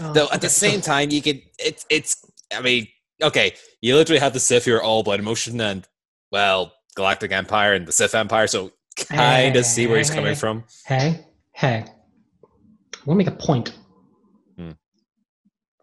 Uh, 0.00 0.12
Though 0.12 0.24
at 0.24 0.30
okay, 0.32 0.38
the 0.38 0.48
so- 0.48 0.68
same 0.68 0.80
time, 0.80 1.10
you 1.10 1.22
can 1.22 1.40
it's 1.58 1.86
it's. 1.90 2.24
I 2.54 2.60
mean, 2.60 2.86
okay, 3.22 3.54
you 3.80 3.94
literally 3.96 4.20
have 4.20 4.32
the 4.32 4.40
Sith 4.40 4.64
who 4.64 4.74
are 4.74 4.82
all 4.82 5.02
blood 5.02 5.20
emotion 5.20 5.60
and 5.60 5.86
well, 6.30 6.72
Galactic 6.96 7.32
Empire 7.32 7.72
and 7.74 7.86
the 7.86 7.92
Sith 7.92 8.14
Empire, 8.14 8.46
so 8.46 8.72
kind 8.96 9.56
of 9.56 9.64
see 9.64 9.86
where 9.86 9.98
he's 9.98 10.10
coming 10.10 10.34
from. 10.34 10.64
Hey, 10.86 11.24
hey. 11.52 11.84
I 11.86 13.08
want 13.08 13.20
to 13.20 13.24
make 13.24 13.28
a 13.28 13.36
point. 13.36 13.76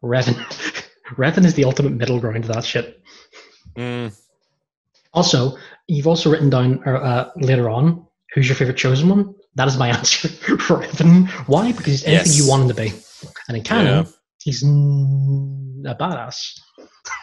Revan. 0.03 0.35
Revan 1.15 1.45
is 1.45 1.53
the 1.53 1.65
ultimate 1.65 1.91
middle 1.93 2.19
ground 2.19 2.43
of 2.45 2.47
that 2.53 2.63
shit. 2.65 3.01
Mm, 3.77 4.15
Also, 5.13 5.57
you've 5.87 6.07
also 6.07 6.29
written 6.31 6.49
down 6.49 6.81
uh, 6.87 6.91
uh, 6.91 7.31
later 7.37 7.69
on 7.69 8.05
who's 8.33 8.47
your 8.47 8.55
favorite 8.55 8.77
chosen 8.77 9.09
one. 9.09 9.35
That 9.55 9.67
is 9.67 9.77
my 9.77 9.89
answer. 9.97 10.27
For 10.29 10.77
Revan. 10.77 11.29
Why? 11.47 11.71
Because 11.71 11.85
he's 11.87 12.03
anything 12.05 12.25
Yes. 12.27 12.37
you 12.37 12.47
want 12.49 12.63
him 12.63 12.67
to 12.69 12.73
be. 12.73 12.91
And 13.47 13.57
in 13.57 13.63
canon, 13.63 14.05
Yeah. 14.05 14.11
he's 14.43 14.63
mm, 14.63 15.83
a 15.89 15.95
badass. 15.95 16.59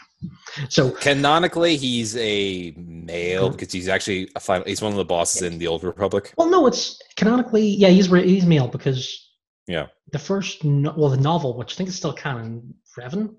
so, 0.68 0.90
Canonically, 0.92 1.76
he's 1.76 2.16
a 2.16 2.72
male 2.76 3.50
because 3.50 3.72
he's 3.72 3.88
actually 3.88 4.28
a 4.36 4.40
final. 4.40 4.64
He's 4.66 4.82
one 4.82 4.92
of 4.92 4.98
the 4.98 5.04
bosses 5.04 5.42
in 5.42 5.58
the 5.58 5.66
Old 5.66 5.82
Republic. 5.82 6.32
well, 6.36 6.48
no, 6.48 6.66
it's 6.66 7.00
canonically, 7.16 7.66
yeah, 7.66 7.88
he's 7.88 8.08
re- 8.08 8.26
he's 8.26 8.46
male 8.46 8.68
because 8.68 9.28
Yeah. 9.66 9.86
The 10.12 10.18
first, 10.18 10.64
no- 10.64 10.94
well, 10.96 11.10
the 11.10 11.16
novel, 11.16 11.56
which 11.56 11.74
I 11.74 11.76
think 11.76 11.88
is 11.88 11.96
still 11.96 12.12
canon, 12.12 12.74
Revan, 12.98 13.34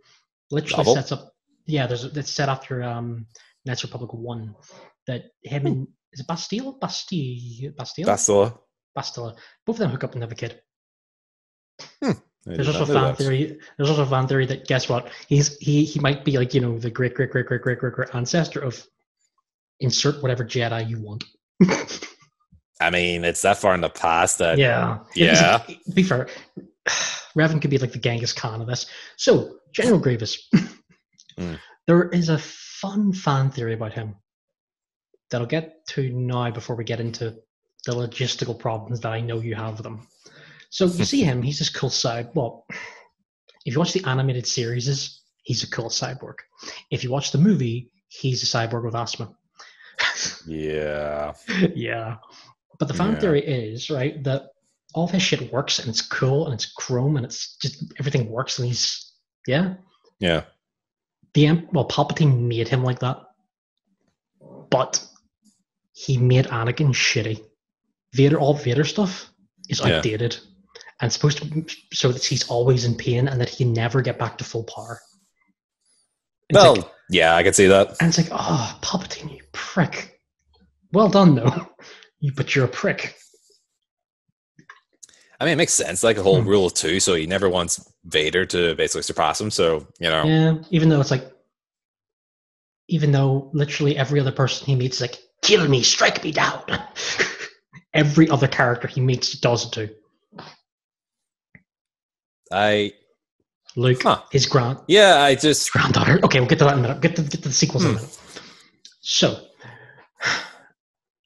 literally 0.51 0.77
Novel? 0.83 0.95
sets 0.95 1.11
up. 1.11 1.33
Yeah, 1.65 1.87
there's 1.87 2.05
a- 2.05 2.19
it's 2.19 2.31
set 2.31 2.49
after 2.49 2.83
um, 2.83 3.27
Knights 3.65 3.83
Republic 3.83 4.13
One 4.13 4.55
that 5.07 5.25
him 5.43 5.65
and 5.65 5.87
is 6.13 6.19
it 6.19 6.27
Bastille? 6.27 6.73
Bastille? 6.73 7.71
Bastille? 7.77 8.05
Bastila. 8.05 8.59
Bastilla. 8.95 9.35
Both 9.65 9.75
of 9.75 9.79
them 9.79 9.91
hook 9.91 10.03
up 10.03 10.13
and 10.13 10.23
have 10.23 10.31
a 10.31 10.35
kid. 10.35 10.61
I 12.03 12.15
There's 12.45 12.67
also 12.67 12.83
a 12.83 12.85
fan 12.87 12.95
that. 13.03 13.17
theory. 13.17 13.59
There's 13.77 13.89
also 13.89 14.03
a 14.03 14.07
fan 14.07 14.27
theory 14.27 14.45
that 14.47 14.67
guess 14.67 14.89
what? 14.89 15.09
He's 15.27 15.57
he 15.59 15.85
he 15.85 15.99
might 15.99 16.25
be 16.25 16.37
like 16.37 16.53
you 16.53 16.61
know 16.61 16.77
the 16.79 16.89
great 16.89 17.13
great 17.15 17.29
great 17.29 17.45
great 17.45 17.61
great 17.61 17.79
great 17.79 17.93
great 17.93 18.15
ancestor 18.15 18.59
of 18.61 18.83
insert 19.79 20.21
whatever 20.21 20.43
Jedi 20.43 20.89
you 20.89 20.99
want. 20.99 21.23
I 22.81 22.89
mean, 22.89 23.23
it's 23.23 23.41
that 23.43 23.57
far 23.57 23.73
in 23.73 23.81
the 23.81 23.89
past 23.89 24.39
that 24.39 24.57
yeah, 24.57 24.99
Yeah. 25.15 25.59
To 25.59 25.91
be 25.93 26.03
fair, 26.03 26.27
Revan 27.37 27.61
could 27.61 27.69
be 27.69 27.77
like 27.77 27.93
the 27.93 27.99
Genghis 27.99 28.33
Khan 28.33 28.61
of 28.61 28.67
this. 28.67 28.87
So 29.17 29.57
General 29.73 29.99
Grievous, 29.99 30.49
Hmm. 31.37 31.53
there 31.87 32.09
is 32.09 32.29
a 32.29 32.37
fun 32.37 33.13
fan 33.13 33.51
theory 33.51 33.73
about 33.73 33.93
him 33.93 34.15
that 35.29 35.41
I'll 35.41 35.47
get 35.47 35.85
to 35.89 36.09
now 36.11 36.51
before 36.51 36.75
we 36.75 36.83
get 36.83 36.99
into 36.99 37.35
the 37.85 37.93
logistical 37.93 38.57
problems 38.57 38.99
that 39.01 39.11
I 39.11 39.21
know 39.21 39.39
you 39.39 39.55
have 39.55 39.73
with 39.73 39.83
them. 39.83 40.07
So 40.69 40.85
you 40.85 41.05
see 41.05 41.23
him, 41.23 41.41
he's 41.41 41.59
this 41.59 41.69
cool 41.69 41.89
side. 41.89 42.29
Well, 42.33 42.65
if 43.65 43.73
you 43.73 43.79
watch 43.79 43.93
the 43.93 44.03
animated 44.05 44.47
series, 44.47 45.21
he's 45.43 45.63
a 45.63 45.69
cool 45.69 45.89
cyborg. 45.89 46.35
If 46.89 47.03
you 47.03 47.11
watch 47.11 47.31
the 47.31 47.37
movie, 47.37 47.91
he's 48.07 48.43
a 48.43 48.45
cyborg 48.45 48.83
with 48.83 48.95
asthma. 48.95 49.33
yeah. 50.47 51.33
yeah. 51.75 52.17
But 52.81 52.87
the 52.87 52.95
fan 52.95 53.11
Yeah. 53.13 53.19
theory 53.19 53.45
is, 53.45 53.91
right, 53.91 54.23
that 54.23 54.47
all 54.95 55.03
of 55.03 55.11
his 55.11 55.21
shit 55.21 55.53
works 55.53 55.77
and 55.77 55.87
it's 55.87 56.01
cool 56.01 56.45
and 56.45 56.53
it's 56.55 56.65
chrome 56.65 57.15
and 57.15 57.23
it's 57.23 57.55
just 57.57 57.83
everything 57.99 58.27
works 58.27 58.57
and 58.57 58.67
he's 58.67 59.13
yeah. 59.45 59.75
Yeah. 60.19 60.45
The 61.35 61.63
well, 61.73 61.87
Palpatine 61.87 62.39
made 62.47 62.67
him 62.67 62.83
like 62.83 62.97
that. 63.01 63.21
But 64.71 65.05
he 65.93 66.17
made 66.17 66.45
Anakin 66.47 66.89
shitty. 66.89 67.43
Vader 68.15 68.39
all 68.39 68.55
Vader 68.55 68.83
stuff 68.83 69.29
is 69.69 69.79
Yeah. 69.79 69.97
outdated. 69.97 70.39
And 71.01 71.13
supposed 71.13 71.37
to 71.37 71.65
so 71.93 72.11
that 72.11 72.23
he's 72.25 72.49
always 72.49 72.83
in 72.83 72.95
pain 72.95 73.27
and 73.27 73.39
that 73.39 73.49
he 73.49 73.63
never 73.63 74.01
get 74.01 74.17
back 74.17 74.39
to 74.39 74.43
full 74.43 74.63
power. 74.63 74.99
It's 76.49 76.55
Well, 76.57 76.77
like- 76.77 76.91
yeah, 77.11 77.35
I 77.35 77.43
can 77.43 77.53
see 77.53 77.67
that. 77.67 77.89
and 78.01 78.09
it's 78.09 78.17
like, 78.17 78.29
oh, 78.31 78.79
Palpatine, 78.81 79.35
you 79.37 79.43
prick. 79.51 80.17
Well 80.93 81.09
done, 81.09 81.35
though. 81.35 81.67
But 82.35 82.55
you're 82.55 82.65
a 82.65 82.69
prick. 82.69 83.15
I 85.39 85.45
mean, 85.45 85.53
it 85.53 85.57
makes 85.57 85.73
sense. 85.73 86.03
Like 86.03 86.17
a 86.17 86.23
whole 86.23 86.41
Hmm. 86.41 86.47
rule 86.47 86.67
of 86.67 86.73
two, 86.75 86.99
so 86.99 87.15
he 87.15 87.25
never 87.25 87.49
wants 87.49 87.83
Vader 88.05 88.45
to 88.47 88.75
basically 88.75 89.01
surpass 89.01 89.41
him. 89.41 89.49
So 89.49 89.87
you 89.99 90.09
know, 90.09 90.25
Yeah, 90.25 90.55
even 90.69 90.89
though 90.89 91.01
it's 91.01 91.09
like, 91.11 91.31
even 92.89 93.11
though 93.11 93.49
literally 93.53 93.97
every 93.97 94.19
other 94.19 94.31
person 94.31 94.67
he 94.67 94.75
meets 94.75 94.97
is 94.97 95.01
like, 95.01 95.17
kill 95.41 95.67
me, 95.67 95.81
strike 95.81 96.23
me 96.23 96.31
down. 96.31 96.63
every 97.93 98.29
other 98.29 98.47
character 98.47 98.87
he 98.87 99.01
meets 99.01 99.33
does 99.39 99.65
it 99.65 99.71
too. 99.71 99.89
I 102.51 102.93
Luke, 103.75 104.03
Huh. 104.03 104.21
his 104.31 104.45
grand 104.45 104.79
yeah, 104.87 105.21
I 105.23 105.33
just 105.35 105.71
granddaughter. 105.71 106.19
Okay, 106.23 106.39
we'll 106.39 106.49
get 106.49 106.59
to 106.59 106.65
that 106.65 106.73
in 106.73 106.79
a 106.79 106.81
minute. 106.83 107.01
Get 107.01 107.15
to, 107.15 107.21
get 107.23 107.41
to 107.43 107.49
the 107.49 107.53
sequels 107.53 107.83
in 107.85 107.91
a 107.91 107.93
Hmm. 107.93 107.95
minute. 108.03 108.19
So, 108.99 109.47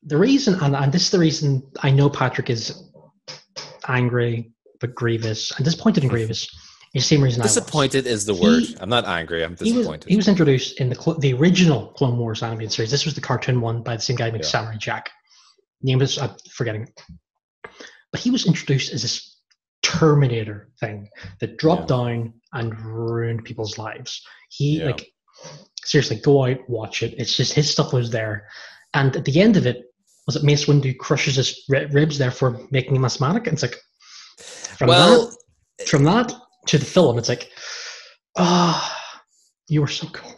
the 0.05 0.17
reason, 0.17 0.55
and, 0.61 0.75
and 0.75 0.91
this 0.91 1.03
is 1.03 1.11
the 1.11 1.19
reason 1.19 1.63
I 1.81 1.91
know 1.91 2.09
Patrick 2.09 2.49
is 2.49 2.83
angry, 3.87 4.51
but 4.79 4.93
Grievous, 4.93 5.51
and 5.55 5.65
disappointed 5.65 6.03
in 6.03 6.09
hmm. 6.09 6.15
Grievous, 6.15 6.43
is 6.93 7.03
the 7.03 7.15
same 7.15 7.23
reason 7.23 7.41
disappointed 7.41 8.07
is 8.07 8.25
the 8.25 8.33
word. 8.33 8.63
He- 8.63 8.77
I'm 8.79 8.89
not 8.89 9.05
angry. 9.05 9.43
I'm 9.43 9.57
He 9.57 9.71
was, 9.71 9.73
disappointed. 9.73 10.09
he 10.09 10.15
was 10.15 10.27
introduced 10.27 10.79
in 10.79 10.89
the 10.89 10.95
cl- 10.95 11.19
the 11.19 11.33
original 11.33 11.87
Clone 11.89 12.17
Wars 12.17 12.41
animated 12.41 12.71
series. 12.71 12.91
This 12.91 13.03
was 13.03 13.15
the 13.15 13.21
cartoon 13.21 13.59
one 13.59 13.83
by 13.83 13.95
the 13.95 14.01
same 14.01 14.15
guy 14.15 14.27
who 14.27 14.33
made 14.33 14.43
Yeah. 14.43 14.49
Samurai 14.49 14.77
Jack. 14.77 15.09
Name 15.81 16.01
is 16.01 16.17
I'm 16.17 16.31
forgetting. 16.51 16.87
But 18.11 18.21
he 18.21 18.31
was 18.31 18.45
introduced 18.45 18.93
as 18.93 19.01
this 19.01 19.35
Terminator 19.81 20.71
thing 20.79 21.09
that 21.41 21.57
dropped 21.57 21.89
down 21.89 22.33
and 22.53 22.79
ruined 22.79 23.43
people's 23.43 23.77
lives. 23.77 24.21
He 24.49 24.79
Yeah. 24.79 24.85
like 24.85 25.11
seriously 25.83 26.17
go 26.17 26.45
out 26.45 26.69
watch 26.69 27.03
it. 27.03 27.13
It's 27.17 27.35
just 27.35 27.53
his 27.53 27.69
stuff 27.69 27.91
was 27.91 28.09
there, 28.09 28.47
and 28.93 29.15
at 29.17 29.25
the 29.25 29.41
end 29.41 29.57
of 29.57 29.67
it 29.67 29.84
was 30.25 30.35
it 30.35 30.43
Mace 30.43 30.65
Windu 30.65 30.97
crushes 30.97 31.35
his 31.35 31.63
ribs 31.69 32.17
therefore 32.17 32.59
making 32.71 32.95
him 32.95 33.05
asthmatic. 33.05 33.47
And 33.47 33.53
it's 33.53 33.61
like 33.61 33.77
from 34.77 34.87
well, 34.87 35.35
that 35.77 35.87
from 35.87 36.03
that 36.03 36.33
to 36.67 36.77
the 36.77 36.85
film, 36.85 37.17
it's 37.17 37.29
like 37.29 37.51
ah, 38.37 39.13
you 39.67 39.81
were 39.81 39.87
so 39.87 40.07
cool. 40.07 40.33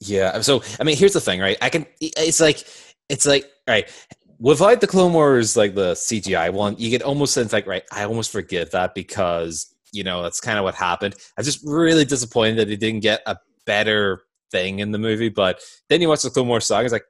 Yeah. 0.00 0.40
So 0.40 0.62
I 0.78 0.84
mean, 0.84 0.96
here's 0.96 1.12
the 1.14 1.20
thing, 1.20 1.40
right? 1.40 1.56
I 1.60 1.70
can. 1.70 1.86
It's 2.00 2.40
like 2.40 2.64
it's 3.08 3.26
like 3.26 3.50
right. 3.68 3.90
Without 4.38 4.82
the 4.82 4.86
Clone 4.86 5.14
Wars, 5.14 5.56
like 5.56 5.74
the 5.74 5.92
CGI 5.92 6.52
one, 6.52 6.76
you 6.78 6.90
get 6.90 7.02
almost 7.02 7.32
sense 7.32 7.52
like 7.52 7.66
right. 7.66 7.82
I 7.92 8.04
almost 8.04 8.30
forgive 8.30 8.70
that 8.72 8.94
because 8.94 9.74
you 9.92 10.04
know 10.04 10.22
that's 10.22 10.40
kind 10.40 10.58
of 10.58 10.64
what 10.64 10.74
happened. 10.74 11.16
I'm 11.36 11.44
just 11.44 11.60
really 11.64 12.04
disappointed 12.04 12.58
that 12.58 12.68
he 12.68 12.76
didn't 12.76 13.00
get 13.00 13.22
a 13.26 13.38
better 13.64 14.22
thing 14.50 14.78
in 14.80 14.92
the 14.92 14.98
movie. 14.98 15.30
But 15.30 15.60
then 15.88 16.00
you 16.00 16.08
watch 16.08 16.22
the 16.22 16.30
Clone 16.30 16.48
Wars 16.48 16.66
saga, 16.66 16.84
it's 16.84 16.92
like. 16.92 17.04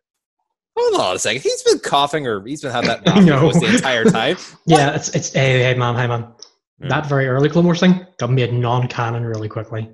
Hold 0.79 1.01
on 1.01 1.17
a 1.17 1.19
second. 1.19 1.43
He's 1.43 1.62
been 1.62 1.79
coughing, 1.79 2.27
or 2.27 2.45
he's 2.45 2.61
been 2.62 2.71
had 2.73 2.85
that 2.85 3.03
raspy 3.07 3.25
No. 3.25 3.51
the 3.53 3.67
entire 3.75 4.05
time. 4.11 4.37
Yeah, 4.67 4.95
it's 4.95 5.09
it's 5.11 5.33
hey 5.33 5.62
hey 5.62 5.75
mom, 5.75 5.97
hey 5.97 6.07
mom. 6.07 6.35
Yeah. 6.81 6.89
That 6.89 7.07
very 7.07 7.27
early 7.29 7.49
Clone 7.49 7.65
Wars 7.65 7.81
thing 7.81 8.07
got 8.19 8.31
made 8.31 8.53
non-canon 8.53 9.25
really 9.25 9.49
quickly. 9.49 9.91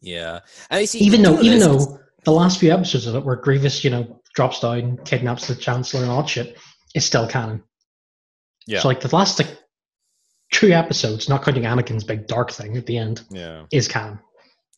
Yeah, 0.00 0.40
and 0.70 0.80
you 0.80 0.86
see, 0.86 0.98
Even 0.98 1.22
though 1.22 1.40
even 1.40 1.60
though 1.60 2.00
the 2.24 2.32
last 2.32 2.58
few 2.58 2.72
episodes 2.72 3.06
of 3.06 3.14
it 3.14 3.24
where 3.24 3.36
Grievous, 3.36 3.84
you 3.84 3.90
know, 3.90 4.20
drops 4.34 4.60
down, 4.60 4.98
kidnaps 5.04 5.46
the 5.46 5.54
Chancellor 5.54 6.02
and 6.02 6.10
all 6.10 6.22
that 6.22 6.28
shit, 6.28 6.58
is 6.94 7.04
still 7.04 7.28
canon. 7.28 7.62
yeah, 8.66 8.80
So 8.80 8.88
like 8.88 9.00
the 9.00 9.14
last 9.14 9.38
like 9.38 9.56
two 10.52 10.72
episodes, 10.72 11.28
not 11.28 11.44
counting 11.44 11.62
Anakin's 11.62 12.04
big 12.04 12.26
dark 12.26 12.50
thing 12.50 12.76
at 12.76 12.86
the 12.86 12.98
end, 12.98 13.22
yeah. 13.30 13.64
is 13.72 13.86
canon. 13.88 14.18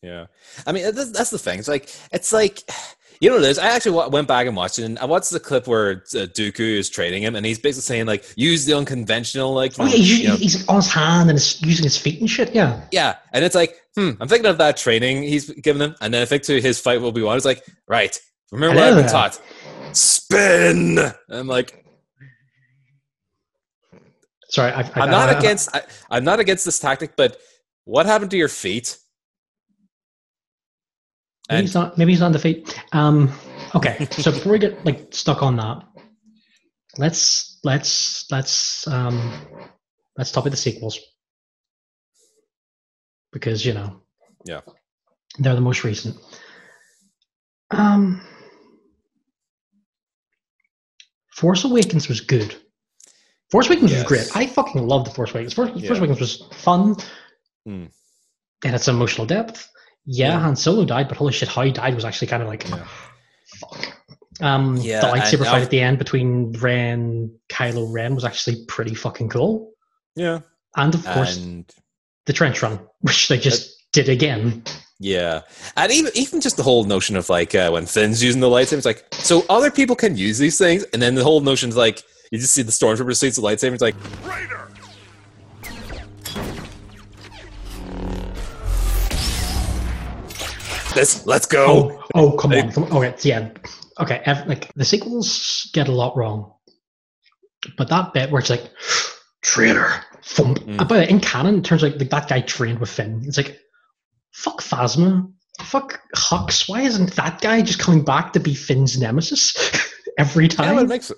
Yeah, 0.03 0.27
I 0.67 0.71
mean 0.73 0.93
that's, 0.93 1.11
that's 1.11 1.31
the 1.31 1.39
thing. 1.39 1.57
It's 1.57 1.67
like 1.67 1.89
it's 2.11 2.31
like 2.31 2.61
you 3.19 3.29
know 3.29 3.35
what 3.35 3.45
it 3.45 3.49
is. 3.49 3.59
I 3.59 3.67
actually 3.67 4.09
went 4.09 4.27
back 4.27 4.47
and 4.47 4.55
watched 4.55 4.79
it. 4.79 4.83
And 4.83 4.99
I 4.99 5.05
watched 5.05 5.31
the 5.31 5.39
clip 5.39 5.67
where 5.67 6.03
uh, 6.13 6.27
Dooku 6.27 6.77
is 6.77 6.89
training 6.89 7.23
him, 7.23 7.35
and 7.35 7.45
he's 7.45 7.59
basically 7.59 7.83
saying 7.83 8.05
like 8.05 8.25
use 8.35 8.65
the 8.65 8.73
unconventional, 8.77 9.53
like 9.53 9.73
Oh 9.79 9.85
yeah, 9.85 9.91
he's, 9.95 10.19
you 10.19 10.27
know, 10.27 10.35
he's 10.35 10.67
on 10.67 10.75
his 10.77 10.87
hand 10.91 11.29
and 11.29 11.37
he's 11.37 11.61
using 11.61 11.83
his 11.83 11.97
feet 11.97 12.19
and 12.19 12.29
shit. 12.29 12.53
Yeah, 12.53 12.85
yeah. 12.91 13.15
And 13.33 13.43
it's 13.43 13.55
like, 13.55 13.75
hmm, 13.95 14.11
I'm 14.19 14.27
thinking 14.27 14.45
of 14.49 14.57
that 14.59 14.77
training 14.77 15.23
he's 15.23 15.49
given 15.49 15.81
him, 15.81 15.95
and 16.01 16.13
then 16.13 16.21
I 16.21 16.25
think 16.25 16.43
to 16.43 16.61
his 16.61 16.79
fight 16.79 17.01
will 17.01 17.11
be 17.11 17.21
one. 17.23 17.35
It's 17.37 17.45
like, 17.45 17.63
right, 17.87 18.17
remember 18.51 18.75
what 18.75 18.83
I've 18.89 18.95
been 18.95 19.07
taught. 19.11 19.39
Spin. 19.93 20.97
And 20.99 21.13
I'm 21.29 21.47
like, 21.47 21.83
sorry, 24.49 24.71
I, 24.71 25.05
not 25.07 25.29
I- 25.29 25.37
against. 25.39 25.75
I, 25.75 25.81
I'm 26.09 26.23
not 26.23 26.39
against 26.39 26.65
this 26.65 26.79
tactic, 26.79 27.15
but 27.15 27.37
what 27.85 28.05
happened 28.05 28.31
to 28.31 28.37
your 28.37 28.49
feet? 28.49 28.97
Maybe 31.49 31.61
he's 31.61 31.73
not. 31.73 31.97
Maybe 31.97 32.11
he's 32.11 32.21
on 32.21 32.31
the. 32.31 32.75
Um. 32.91 33.31
Okay. 33.75 34.07
So 34.11 34.31
before 34.31 34.53
we 34.53 34.59
get 34.59 34.85
like 34.85 35.07
stuck 35.13 35.41
on 35.43 35.55
that, 35.57 35.83
let's 36.97 37.59
let's 37.63 38.25
let's 38.31 38.87
um 38.87 39.33
let's 40.17 40.31
talk 40.31 40.43
about 40.43 40.51
the 40.51 40.57
sequels 40.57 40.99
because 43.31 43.65
you 43.65 43.73
know. 43.73 44.01
Yeah. 44.45 44.61
They're 45.39 45.55
the 45.55 45.61
most 45.61 45.83
recent. 45.83 46.15
Um. 47.71 48.21
Force 51.31 51.63
Awakens 51.65 52.07
was 52.09 52.19
good. 52.21 52.55
Force 53.51 53.67
Awakens 53.67 53.91
Yes. 53.91 54.03
was 54.03 54.07
great. 54.07 54.35
I 54.35 54.47
fucking 54.47 54.85
loved 54.87 55.05
the 55.07 55.11
Force 55.11 55.31
Awakens. 55.31 55.53
Force, 55.53 55.69
Yeah. 55.75 55.87
Force 55.87 55.99
Awakens 55.99 56.19
was 56.19 56.43
fun. 56.51 56.95
Mm. 57.67 57.91
It 58.65 58.69
had 58.71 58.81
some 58.81 58.95
emotional 58.95 59.27
depth. 59.27 59.69
Yeah, 60.07 60.29
Yeah. 60.29 60.39
Han 60.39 60.55
Solo 60.55 60.85
died, 60.85 61.07
but 61.09 61.17
holy 61.17 61.33
shit, 61.33 61.49
how 61.49 61.61
he 61.63 61.71
died 61.71 61.93
was 61.93 62.05
actually 62.05 62.27
kind 62.27 62.41
of 62.41 62.49
like, 62.49 62.67
Yeah. 62.67 62.87
fuck. 63.59 63.93
Um, 64.41 64.77
Yeah, 64.77 65.01
the 65.01 65.07
lightsaber 65.07 65.45
fight 65.45 65.61
at 65.63 65.69
the 65.69 65.81
end 65.81 65.97
between 65.99 66.51
Rey 66.53 66.89
and 66.89 67.29
Kylo 67.49 67.91
Ren 67.91 68.15
was 68.15 68.23
actually 68.23 68.65
pretty 68.65 68.95
fucking 68.95 69.29
cool. 69.29 69.71
yeah, 70.15 70.39
And 70.75 70.95
of 70.95 71.05
course, 71.05 71.37
and 71.37 71.65
the 72.25 72.33
trench 72.33 72.61
run, 72.63 72.79
which 73.01 73.27
they 73.27 73.37
just 73.37 73.75
did 73.93 74.09
again. 74.09 74.63
Yeah, 74.99 75.41
and 75.75 75.91
even 75.91 76.11
even 76.15 76.41
just 76.41 76.57
the 76.57 76.63
whole 76.63 76.83
notion 76.83 77.15
of 77.15 77.29
like 77.29 77.53
uh, 77.53 77.69
when 77.69 77.85
Finn's 77.85 78.23
using 78.23 78.41
the 78.41 78.47
lightsaber, 78.47 78.77
it's 78.77 78.85
like 78.85 79.05
so 79.11 79.43
other 79.47 79.69
people 79.69 79.95
can 79.95 80.17
use 80.17 80.39
these 80.39 80.57
things, 80.57 80.83
and 80.91 80.99
then 81.01 81.13
the 81.13 81.23
whole 81.23 81.39
notion 81.41 81.69
is 81.69 81.75
like 81.77 82.01
you 82.31 82.39
just 82.39 82.53
see 82.53 82.63
the 82.63 82.71
stormtrooper 82.71 83.15
suits 83.15 83.35
the 83.35 83.41
lightsaber. 83.43 83.73
It's 83.73 83.81
like 83.81 83.95
this. 90.97 91.25
Let's 91.25 91.45
go. 91.45 91.65
Oh, 91.67 92.03
oh, 92.15 92.31
come 92.37 92.53
on, 92.53 92.71
come 92.71 92.83
on. 92.85 92.93
Okay, 92.93 93.15
yeah, 93.29 93.49
okay. 93.99 94.21
Like 94.45 94.73
the 94.73 94.85
sequels 94.85 95.69
get 95.73 95.87
a 95.87 95.91
lot 95.91 96.17
wrong, 96.17 96.53
but 97.77 97.89
that 97.89 98.13
bit 98.13 98.31
where 98.31 98.39
it's 98.39 98.49
like 98.49 98.69
traitor, 99.41 99.91
thump. 100.23 100.59
Mm. 100.59 100.79
And 100.79 100.89
by 100.89 100.95
the 100.97 101.01
way, 101.03 101.09
in 101.09 101.19
canon, 101.19 101.59
it 101.59 101.65
turns 101.65 101.83
out 101.83 101.97
like 101.97 102.09
that 102.09 102.27
guy 102.27 102.41
trained 102.41 102.79
with 102.79 102.89
Finn. 102.89 103.23
It's 103.25 103.37
like 103.37 103.59
fuck 104.31 104.61
Phasma, 104.61 105.31
fuck 105.61 106.01
Hux. 106.15 106.67
Why 106.69 106.81
isn't 106.81 107.15
that 107.15 107.41
guy 107.41 107.61
just 107.61 107.79
coming 107.79 108.03
back 108.03 108.33
to 108.33 108.39
be 108.39 108.53
Finn's 108.53 108.99
nemesis 108.99 109.55
every 110.17 110.47
time? 110.47 110.75
but 110.75 110.83
it 110.83 110.89
makes 110.89 111.11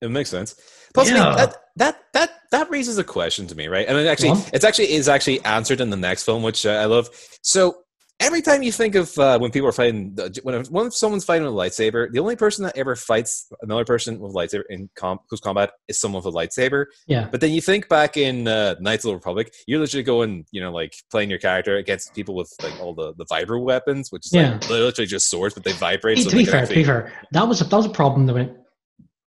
it 0.00 0.10
makes 0.10 0.30
sense. 0.30 0.54
Plus, 0.94 1.10
I 1.10 1.14
mean, 1.14 1.36
that 1.36 1.56
that 1.76 2.02
that 2.12 2.30
that 2.50 2.70
raises 2.70 2.98
a 2.98 3.04
question 3.04 3.46
to 3.46 3.54
me, 3.54 3.66
right? 3.68 3.88
I 3.88 3.94
mean, 3.94 4.06
actually, 4.06 4.30
on. 4.30 4.42
it's 4.52 4.64
actually 4.64 4.92
is 4.92 5.08
actually 5.08 5.42
answered 5.44 5.80
in 5.80 5.90
the 5.90 5.96
next 5.96 6.24
film, 6.24 6.42
which 6.42 6.66
uh, 6.66 6.70
I 6.70 6.84
love. 6.84 7.08
So 7.42 7.81
every 8.22 8.42
time 8.42 8.62
you 8.62 8.72
think 8.72 8.94
of 8.94 9.16
uh, 9.18 9.38
when 9.38 9.50
people 9.50 9.68
are 9.68 9.72
fighting, 9.72 10.16
when 10.42 10.64
when 10.66 10.90
someone's 10.90 11.24
fighting 11.24 11.44
with 11.44 11.52
a 11.54 11.56
lightsaber, 11.56 12.10
the 12.10 12.18
only 12.20 12.36
person 12.36 12.64
that 12.64 12.76
ever 12.76 12.96
fights 12.96 13.50
another 13.62 13.84
person 13.84 14.18
with 14.18 14.32
a 14.32 14.34
lightsaber 14.34 14.62
in 14.70 14.88
com- 14.96 15.20
close 15.28 15.40
combat 15.40 15.70
is 15.88 16.00
someone 16.00 16.22
with 16.22 16.34
a 16.34 16.36
lightsaber. 16.36 16.86
Yeah. 17.06 17.28
But 17.30 17.40
then 17.40 17.50
you 17.52 17.60
think 17.60 17.88
back 17.88 18.16
in 18.16 18.48
uh, 18.48 18.76
Knights 18.80 19.04
of 19.04 19.10
the 19.10 19.14
Republic, 19.14 19.52
you're 19.66 19.80
literally 19.80 20.02
going, 20.04 20.46
you 20.52 20.60
know, 20.60 20.72
like 20.72 20.94
playing 21.10 21.30
your 21.30 21.38
character 21.38 21.76
against 21.76 22.14
people 22.14 22.34
with 22.34 22.52
like 22.62 22.78
all 22.80 22.94
the 22.94 23.14
the 23.16 23.26
vibro 23.26 23.62
weapons, 23.62 24.10
which 24.10 24.26
is 24.26 24.32
Yeah. 24.32 24.52
like 24.52 24.68
literally 24.70 25.06
just 25.06 25.30
swords, 25.30 25.54
but 25.54 25.64
they 25.64 25.72
vibrate. 25.72 26.18
Hey, 26.18 26.24
so 26.24 26.30
to 26.30 26.36
they 26.36 26.42
be 26.44 26.50
fair, 26.50 26.66
to 26.66 26.74
be 26.74 26.84
fair, 26.84 27.12
that 27.32 27.46
was 27.48 27.60
a, 27.60 27.64
that 27.64 27.76
was 27.76 27.86
a 27.86 27.90
problem 27.90 28.26
that 28.26 28.34
went. 28.34 28.52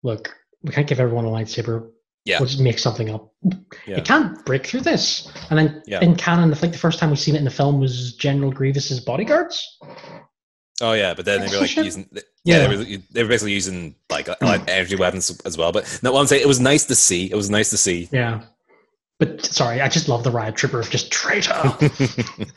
Look, 0.02 0.34
we 0.62 0.72
can't 0.72 0.86
give 0.86 1.00
everyone 1.00 1.24
a 1.24 1.28
lightsaber. 1.28 1.90
Yeah. 2.24 2.38
Just 2.38 2.60
make 2.60 2.78
something 2.78 3.10
up. 3.10 3.32
Yeah. 3.86 3.96
You 3.96 4.02
can't 4.02 4.44
break 4.44 4.66
through 4.66 4.82
this. 4.82 5.30
And 5.48 5.58
then 5.58 5.82
Yeah. 5.86 6.00
in 6.00 6.16
canon, 6.16 6.52
I 6.52 6.56
think 6.56 6.72
the 6.72 6.78
first 6.78 6.98
time 6.98 7.10
we've 7.10 7.18
seen 7.18 7.34
it 7.34 7.38
in 7.38 7.44
the 7.44 7.50
film 7.50 7.80
was 7.80 8.14
General 8.14 8.52
Grievous's 8.52 9.00
bodyguards. 9.00 9.78
Oh 10.82 10.92
yeah, 10.92 11.12
but 11.14 11.24
then 11.26 11.40
they 11.40 11.48
were 11.48 11.60
like 11.62 11.76
using 11.76 12.08
yeah, 12.12 12.22
Yeah. 12.44 12.66
they 12.68 12.76
were 12.76 13.02
they 13.10 13.22
were 13.22 13.28
basically 13.28 13.52
using 13.52 13.94
like, 14.10 14.28
like 14.40 14.68
energy 14.68 14.96
weapons 14.96 15.30
as 15.44 15.56
well. 15.58 15.72
But 15.72 16.00
no, 16.02 16.16
I'm 16.16 16.26
saying 16.26 16.42
it 16.42 16.48
was 16.48 16.60
nice 16.60 16.84
to 16.86 16.94
see. 16.94 17.30
It 17.30 17.34
was 17.36 17.50
nice 17.50 17.70
to 17.70 17.76
see. 17.76 18.08
Yeah. 18.12 18.42
But 19.18 19.44
sorry, 19.44 19.82
I 19.82 19.88
just 19.88 20.08
love 20.08 20.24
the 20.24 20.30
riot 20.30 20.56
trooper 20.56 20.80
of 20.80 20.88
just 20.88 21.10
traitor. 21.12 21.52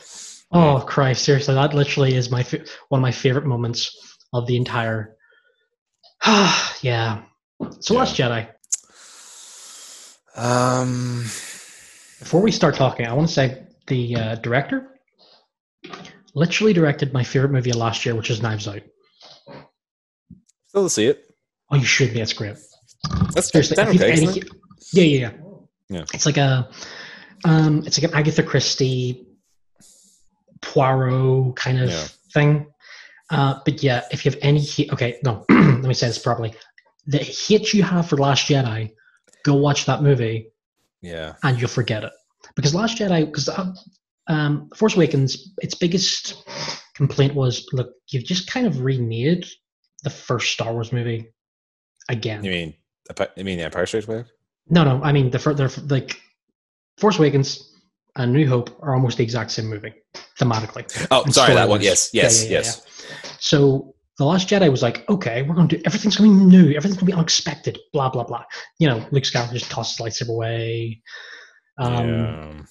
oh 0.54 0.84
Christ! 0.88 1.26
Seriously, 1.26 1.56
that 1.56 1.74
literally 1.74 2.16
is 2.16 2.32
my 2.32 2.44
one 2.88 3.00
of 3.00 3.02
my 3.02 3.12
favorite 3.12 3.46
moments 3.46 3.92
of 4.32 4.48
the 4.48 4.56
entire. 4.56 5.16
yeah. 6.82 7.24
So 7.82 7.94
Yeah. 7.94 8.00
Last 8.00 8.18
Jedi. 8.18 8.50
Um, 10.36 11.22
Before 12.20 12.42
we 12.42 12.52
start 12.52 12.76
talking, 12.76 13.06
I 13.06 13.14
want 13.14 13.28
to 13.28 13.34
say 13.34 13.64
the 13.88 14.16
uh, 14.16 14.36
director 14.36 14.90
literally 16.36 16.74
directed 16.74 17.14
my 17.14 17.24
favorite 17.24 17.52
movie 17.52 17.70
of 17.70 17.76
last 17.76 18.06
year, 18.06 18.16
which 18.16 18.30
is 18.32 18.42
Knives 18.42 18.68
Out. 18.68 18.82
still 20.68 20.84
to 20.84 20.90
see 20.90 21.06
it. 21.08 21.26
Oh, 21.70 21.76
you 21.76 21.86
should 21.86 22.14
be. 22.14 22.20
That's 22.20 22.34
great. 22.34 22.56
That's 23.34 23.52
Seriously, 23.52 23.76
that's 23.76 23.96
okay. 23.96 24.12
any- 24.12 24.42
yeah, 24.94 25.04
yeah, 25.04 25.20
yeah. 25.20 25.32
Yeah. 25.90 26.06
It's 26.14 26.26
like 26.26 26.38
a, 26.38 26.70
um, 27.46 27.84
it's 27.86 28.02
like 28.02 28.12
an 28.12 28.18
Agatha 28.18 28.42
Christie, 28.44 29.28
Poirot 30.62 31.56
kind 31.56 31.80
of 31.82 31.90
Yeah. 31.90 32.08
thing. 32.34 32.68
Uh, 33.30 33.60
but 33.66 33.84
yeah, 33.84 34.04
if 34.12 34.26
you 34.26 34.32
have 34.32 34.40
any, 34.42 34.66
okay, 34.92 35.20
no, 35.24 35.46
let 35.50 35.84
me 35.84 35.94
say 35.94 36.08
this 36.08 36.18
properly. 36.20 36.54
The 37.08 37.18
hate 37.18 37.74
you 37.74 37.84
have 37.84 38.08
for 38.08 38.18
Last 38.18 38.48
Jedi, 38.48 38.92
go 39.44 39.56
watch 39.56 39.86
that 39.86 40.02
movie 40.02 40.52
Yeah, 41.02 41.36
and 41.44 41.60
you'll 41.60 41.70
forget 41.70 42.04
it. 42.04 42.12
Because 42.56 42.76
Last 42.76 42.98
Jedi, 42.98 43.26
because 43.26 43.50
um, 44.28 44.70
Force 44.76 44.96
Awakens, 44.96 45.54
its 45.62 45.76
biggest 45.76 46.44
complaint 46.96 47.36
was, 47.36 47.68
look, 47.74 47.94
you've 48.10 48.26
just 48.26 48.48
kind 48.48 48.68
of 48.68 48.82
remade 48.82 49.46
the 50.04 50.10
first 50.10 50.52
Star 50.52 50.74
Wars 50.74 50.92
movie 50.92 51.32
again. 52.10 52.44
you 52.44 52.52
mean 52.52 52.74
you 53.36 53.44
mean 53.44 53.58
the 53.58 53.66
Empire 53.66 53.86
Strikes 53.86 54.06
Back? 54.06 54.26
No, 54.70 54.84
no. 54.84 55.02
I 55.04 55.12
mean, 55.12 55.30
the 55.30 55.40
first, 55.40 55.92
like 55.92 56.22
Force 56.98 57.20
Awakens 57.20 57.74
and 58.16 58.32
New 58.32 58.48
Hope 58.48 58.70
are 58.82 58.94
almost 58.94 59.18
the 59.18 59.24
exact 59.24 59.52
same 59.52 59.66
movie 59.66 59.94
thematically. 60.40 61.08
Oh, 61.12 61.26
sorry, 61.30 61.54
that 61.56 61.68
one. 61.68 61.82
Yes, 61.82 62.12
yes, 62.14 62.44
yeah, 62.44 62.50
yeah, 62.50 62.58
yes. 62.58 62.82
yeah. 62.86 63.30
So 63.40 63.93
the 64.20 64.26
Last 64.26 64.48
Jedi 64.48 64.70
was 64.70 64.82
like, 64.84 65.08
okay, 65.10 65.42
we're 65.44 65.56
going 65.56 65.68
to 65.68 65.78
do 65.78 65.84
everything's 65.86 66.16
going 66.18 66.30
to 66.32 66.38
be 66.40 66.46
new, 66.46 66.68
everything's 66.76 66.96
going 66.98 67.08
to 67.08 67.12
be 67.12 67.14
unexpected, 67.14 67.80
blah 67.94 68.10
blah 68.10 68.24
blah. 68.24 68.44
You 68.80 68.88
know, 68.88 69.06
Luke 69.12 69.24
Skywalker 69.24 69.54
just 69.54 69.72
tosses 69.72 69.98
lightsaber 69.98 70.30
away. 70.30 71.02
Um, 71.80 72.68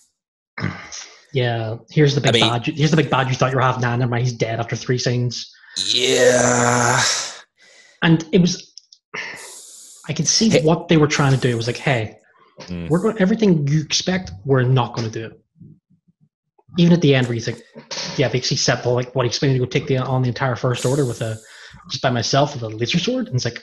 yeah. 1.32 1.76
Here's 1.90 2.14
the 2.14 2.20
big 2.20 2.36
I 2.36 2.38
mean- 2.40 2.48
bad. 2.50 2.66
Here's 2.66 2.90
the 2.90 2.96
big 2.96 3.10
bad 3.10 3.28
you 3.28 3.34
thought 3.34 3.50
you 3.50 3.56
were 3.56 3.62
having. 3.62 3.80
Nah, 3.82 3.96
never 3.96 4.10
mind. 4.10 4.24
He's 4.24 4.32
dead 4.34 4.60
after 4.60 4.76
three 4.76 4.98
scenes. 4.98 5.52
yeah. 5.94 7.00
And 8.02 8.24
it 8.32 8.40
was. 8.40 8.72
I 10.08 10.12
could 10.12 10.26
see 10.26 10.48
Hey- 10.50 10.62
what 10.62 10.88
they 10.88 10.96
were 10.96 11.06
trying 11.06 11.32
to 11.32 11.38
do. 11.38 11.48
It 11.48 11.54
was 11.56 11.66
like, 11.66 11.76
hey, 11.76 12.18
Mm. 12.62 12.88
we're 12.90 13.00
going 13.00 13.16
everything 13.18 13.66
you 13.66 13.80
expect. 13.80 14.30
We're 14.44 14.62
not 14.62 14.94
going 14.94 15.10
to 15.10 15.18
do 15.20 15.26
it. 15.26 15.41
Even 16.78 16.94
at 16.94 17.00
the 17.02 17.14
end, 17.14 17.26
where 17.26 17.34
you 17.34 17.40
think, 17.40 17.60
yeah, 18.16 18.28
because 18.28 18.48
he 18.48 18.56
said, 18.56 18.84
like, 18.86 19.14
what 19.14 19.24
he 19.24 19.28
expected 19.28 19.54
to 19.54 19.58
go 19.58 19.66
take 19.66 19.86
the 19.86 19.98
on 19.98 20.22
the 20.22 20.28
entire 20.28 20.56
first 20.56 20.86
order 20.86 21.04
with 21.04 21.20
a 21.20 21.36
just 21.90 22.02
by 22.02 22.10
myself 22.10 22.54
with 22.54 22.62
a 22.62 22.68
laser 22.68 22.98
sword, 22.98 23.26
and 23.26 23.34
it's 23.36 23.44
like, 23.44 23.62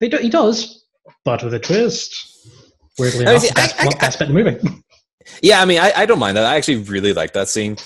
they 0.00 0.08
do, 0.08 0.18
he 0.18 0.28
does, 0.28 0.84
but 1.24 1.42
with 1.42 1.54
a 1.54 1.58
twist. 1.58 2.14
Weirdly 2.98 3.26
I 3.26 3.30
enough, 3.30 3.42
see, 3.42 3.48
the 3.48 3.54
best, 3.54 3.78
I- 3.78 3.82
I- 3.82 3.86
one- 3.86 3.98
best 3.98 4.18
bit 4.18 4.28
in 4.30 4.34
the. 4.34 4.82
Yeah, 5.42 5.62
I 5.62 5.64
mean, 5.64 5.80
I, 5.80 5.92
I 5.96 6.06
don't 6.06 6.18
mind 6.18 6.36
that. 6.36 6.44
I 6.44 6.56
actually 6.56 6.82
really 6.82 7.14
like 7.14 7.32
that 7.32 7.48
scene. 7.48 7.76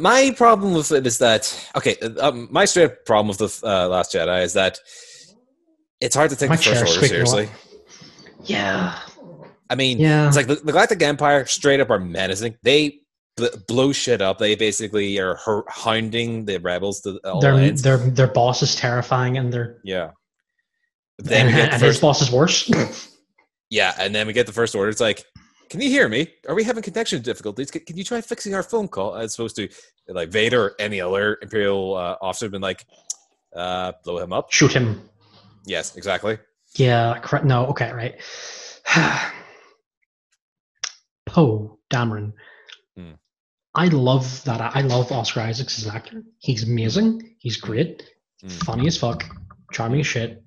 My 0.00 0.34
problem 0.36 0.74
with 0.74 0.90
it 0.90 1.06
is 1.06 1.18
that 1.18 1.70
okay, 1.76 1.96
um, 2.20 2.48
my 2.50 2.64
straight 2.64 2.86
up 2.86 3.04
problem 3.06 3.28
with 3.28 3.38
the 3.38 3.66
uh, 3.66 3.88
Last 3.88 4.12
Jedi 4.12 4.42
is 4.42 4.52
that 4.54 4.78
it's 6.00 6.16
hard 6.16 6.30
to 6.30 6.36
take 6.36 6.48
My 6.50 6.56
the 6.56 6.62
First 6.62 6.80
Order 6.80 6.92
squeaking 6.92 7.16
a 7.16 7.20
lot. 7.20 7.28
seriously. 7.28 7.48
yeah, 8.44 8.98
I 9.70 9.74
mean, 9.76 9.98
yeah. 9.98 10.26
it's 10.26 10.36
like 10.36 10.48
the, 10.48 10.56
the 10.56 10.72
Galactic 10.72 11.00
Empire 11.02 11.46
straight 11.46 11.78
up 11.80 11.88
are 11.90 12.00
menacing. 12.00 12.56
They 12.62 12.88
bl- 12.90 12.96
blow 13.68 13.92
shit 13.92 14.22
up. 14.22 14.38
They 14.38 14.54
basically 14.54 15.18
are 15.18 15.38
hounding 15.68 16.44
the 16.44 16.58
rebels 16.58 17.00
to 17.02 17.20
all 17.24 17.40
their, 17.40 17.54
ends. 17.54 17.82
their 17.82 17.98
their 17.98 18.26
boss 18.26 18.62
is 18.62 18.74
terrifying, 18.74 19.36
and 19.36 19.52
their 19.52 19.78
Yeah. 19.84 20.10
Then 21.18 21.46
and, 21.46 21.54
we 21.54 21.62
get 21.62 21.66
the 21.70 21.74
and 21.74 21.82
his 21.82 21.94
first, 21.94 22.00
boss 22.00 22.22
is 22.22 22.30
worse. 22.30 22.70
yeah, 23.70 23.94
and 23.98 24.14
then 24.14 24.26
we 24.26 24.32
get 24.32 24.46
the 24.46 24.52
first 24.52 24.74
order. 24.74 24.90
It's 24.90 25.00
like, 25.00 25.24
can 25.70 25.80
you 25.80 25.88
hear 25.88 26.08
me? 26.08 26.28
Are 26.48 26.54
we 26.54 26.64
having 26.64 26.82
connection 26.82 27.22
difficulties? 27.22 27.70
Can, 27.70 27.82
can 27.82 27.96
you 27.96 28.04
try 28.04 28.20
fixing 28.20 28.54
our 28.54 28.62
phone 28.62 28.88
call? 28.88 29.14
As 29.16 29.34
opposed 29.34 29.56
to 29.56 29.68
like 30.08 30.30
Vader 30.30 30.62
or 30.62 30.74
any 30.78 31.00
other 31.00 31.38
Imperial 31.42 31.94
uh, 31.94 32.16
officer 32.20 32.46
have 32.46 32.52
been 32.52 32.62
like, 32.62 32.86
uh, 33.54 33.92
blow 34.04 34.18
him 34.18 34.32
up. 34.32 34.52
Shoot 34.52 34.72
him. 34.72 35.08
Yes, 35.64 35.96
exactly. 35.96 36.38
Yeah, 36.74 37.18
correct. 37.18 37.44
No, 37.44 37.66
okay, 37.66 37.92
right. 37.92 38.20
Poe 41.26 41.78
Dameron. 41.90 42.32
I 43.76 43.88
love 43.88 44.42
that. 44.44 44.60
I 44.74 44.80
love 44.80 45.12
Oscar 45.12 45.40
Isaacs 45.40 45.78
as 45.78 45.84
an 45.84 45.94
actor. 45.94 46.22
He's 46.38 46.64
amazing. 46.64 47.36
He's 47.38 47.58
great. 47.58 48.10
Hmm. 48.40 48.48
Funny 48.48 48.86
as 48.86 48.96
fuck. 48.96 49.24
Charming 49.70 50.00
as 50.00 50.06
shit. 50.06 50.42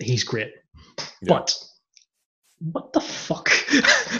He's 0.00 0.24
great. 0.24 0.52
Yeah. 0.98 1.28
But 1.28 1.56
what 2.58 2.92
the 2.92 3.00
fuck 3.00 3.48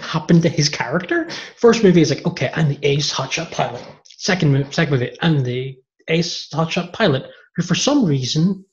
happened 0.01 0.43
to 0.43 0.49
his 0.49 0.69
character? 0.69 1.29
First 1.57 1.83
movie 1.83 2.03
is 2.03 2.11
like, 2.11 2.25
okay, 2.25 2.53
I'm 2.55 2.69
the 2.69 2.79
ace 2.83 3.13
hotshot 3.13 3.51
pilot. 3.51 3.85
Second 4.05 4.53
movie, 4.53 4.73
second 4.73 4.93
movie, 4.93 5.17
I'm 5.21 5.43
the 5.43 5.77
ace 6.09 6.49
hotshot 6.51 6.93
pilot 6.93 7.29
who, 7.57 7.63
for 7.63 7.75
some 7.75 8.05
reason, 8.05 8.65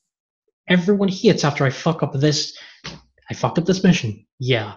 everyone 0.67 1.07
hates 1.07 1.43
after 1.43 1.65
I 1.65 1.71
fuck 1.71 2.03
up 2.03 2.13
this. 2.13 2.55
I 3.29 3.33
fucked 3.33 3.57
up 3.57 3.65
this 3.65 3.83
mission. 3.83 4.25
Yeah, 4.39 4.75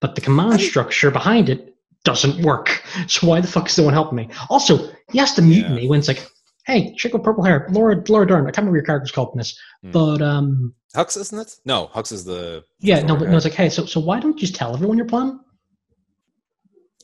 but 0.00 0.16
the 0.16 0.20
command 0.20 0.60
structure 0.60 1.10
behind 1.10 1.48
it 1.48 1.71
doesn't 2.04 2.42
work. 2.44 2.82
So 3.06 3.26
why 3.26 3.40
the 3.40 3.46
fuck 3.48 3.68
is 3.68 3.78
no 3.78 3.84
one 3.84 3.94
helping 3.94 4.16
me? 4.16 4.28
Also, 4.50 4.90
he 5.10 5.18
has 5.18 5.34
to 5.34 5.42
mute 5.42 5.66
Yeah. 5.68 5.74
me 5.74 5.88
when 5.88 5.98
it's 6.00 6.08
like, 6.08 6.26
hey, 6.66 6.94
chick 6.96 7.12
with 7.12 7.22
purple 7.22 7.44
hair, 7.44 7.66
Laura, 7.70 8.02
Laura 8.08 8.26
Dern. 8.26 8.42
I 8.42 8.46
can't 8.46 8.58
remember 8.58 8.76
your 8.78 8.84
character's 8.86 9.10
called 9.12 9.30
in 9.34 9.38
this, 9.38 9.58
Hmm. 9.82 9.90
but 9.92 10.20
um, 10.22 10.74
Hux, 10.96 11.16
isn't 11.18 11.38
it? 11.38 11.54
No, 11.64 11.88
Hux 11.94 12.12
is 12.12 12.24
the. 12.24 12.64
yeah, 12.80 13.00
no, 13.02 13.08
Sorry, 13.08 13.18
but 13.20 13.28
no, 13.30 13.36
it's 13.36 13.44
like, 13.46 13.54
hey, 13.54 13.68
so 13.70 13.86
so 13.86 14.00
why 14.00 14.20
don't 14.20 14.34
you 14.34 14.40
just 14.40 14.54
tell 14.54 14.74
everyone 14.74 14.96
your 14.98 15.06
plan? 15.06 15.40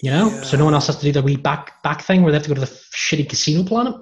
You 0.00 0.10
know, 0.12 0.28
so 0.42 0.56
no 0.56 0.64
one 0.64 0.74
else 0.74 0.86
has 0.86 0.96
to 0.98 1.02
do 1.04 1.10
the 1.12 1.22
wee 1.22 1.36
back 1.36 1.82
back 1.82 2.02
thing 2.02 2.22
where 2.22 2.30
they 2.30 2.36
have 2.38 2.44
to 2.44 2.48
go 2.48 2.54
to 2.54 2.60
the 2.60 2.66
shitty 2.94 3.28
casino 3.28 3.64
planet. 3.64 3.94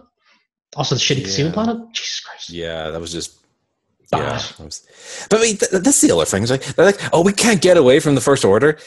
Also, 0.77 0.95
the 0.95 1.01
shitty 1.01 1.25
casino 1.25 1.51
planet. 1.53 1.79
Jesus 1.95 2.21
Christ, 2.21 2.51
Yeah, 2.51 2.91
that 2.91 3.01
was 3.01 3.13
just. 3.13 3.33
bad. 4.11 4.43
Yeah, 4.59 4.69
but 5.31 5.39
I 5.39 5.43
mean, 5.43 5.57
th- 5.57 5.71
that's 5.83 6.01
the 6.03 6.13
other 6.13 6.27
thing. 6.27 6.43
It's 6.43 6.51
like 6.53 6.65
they're 6.77 6.85
like, 6.85 7.01
oh, 7.15 7.23
we 7.23 7.33
can't 7.33 7.63
get 7.63 7.77
away 7.79 7.99
from 8.01 8.15
the 8.15 8.21
first 8.21 8.45
order. 8.45 8.79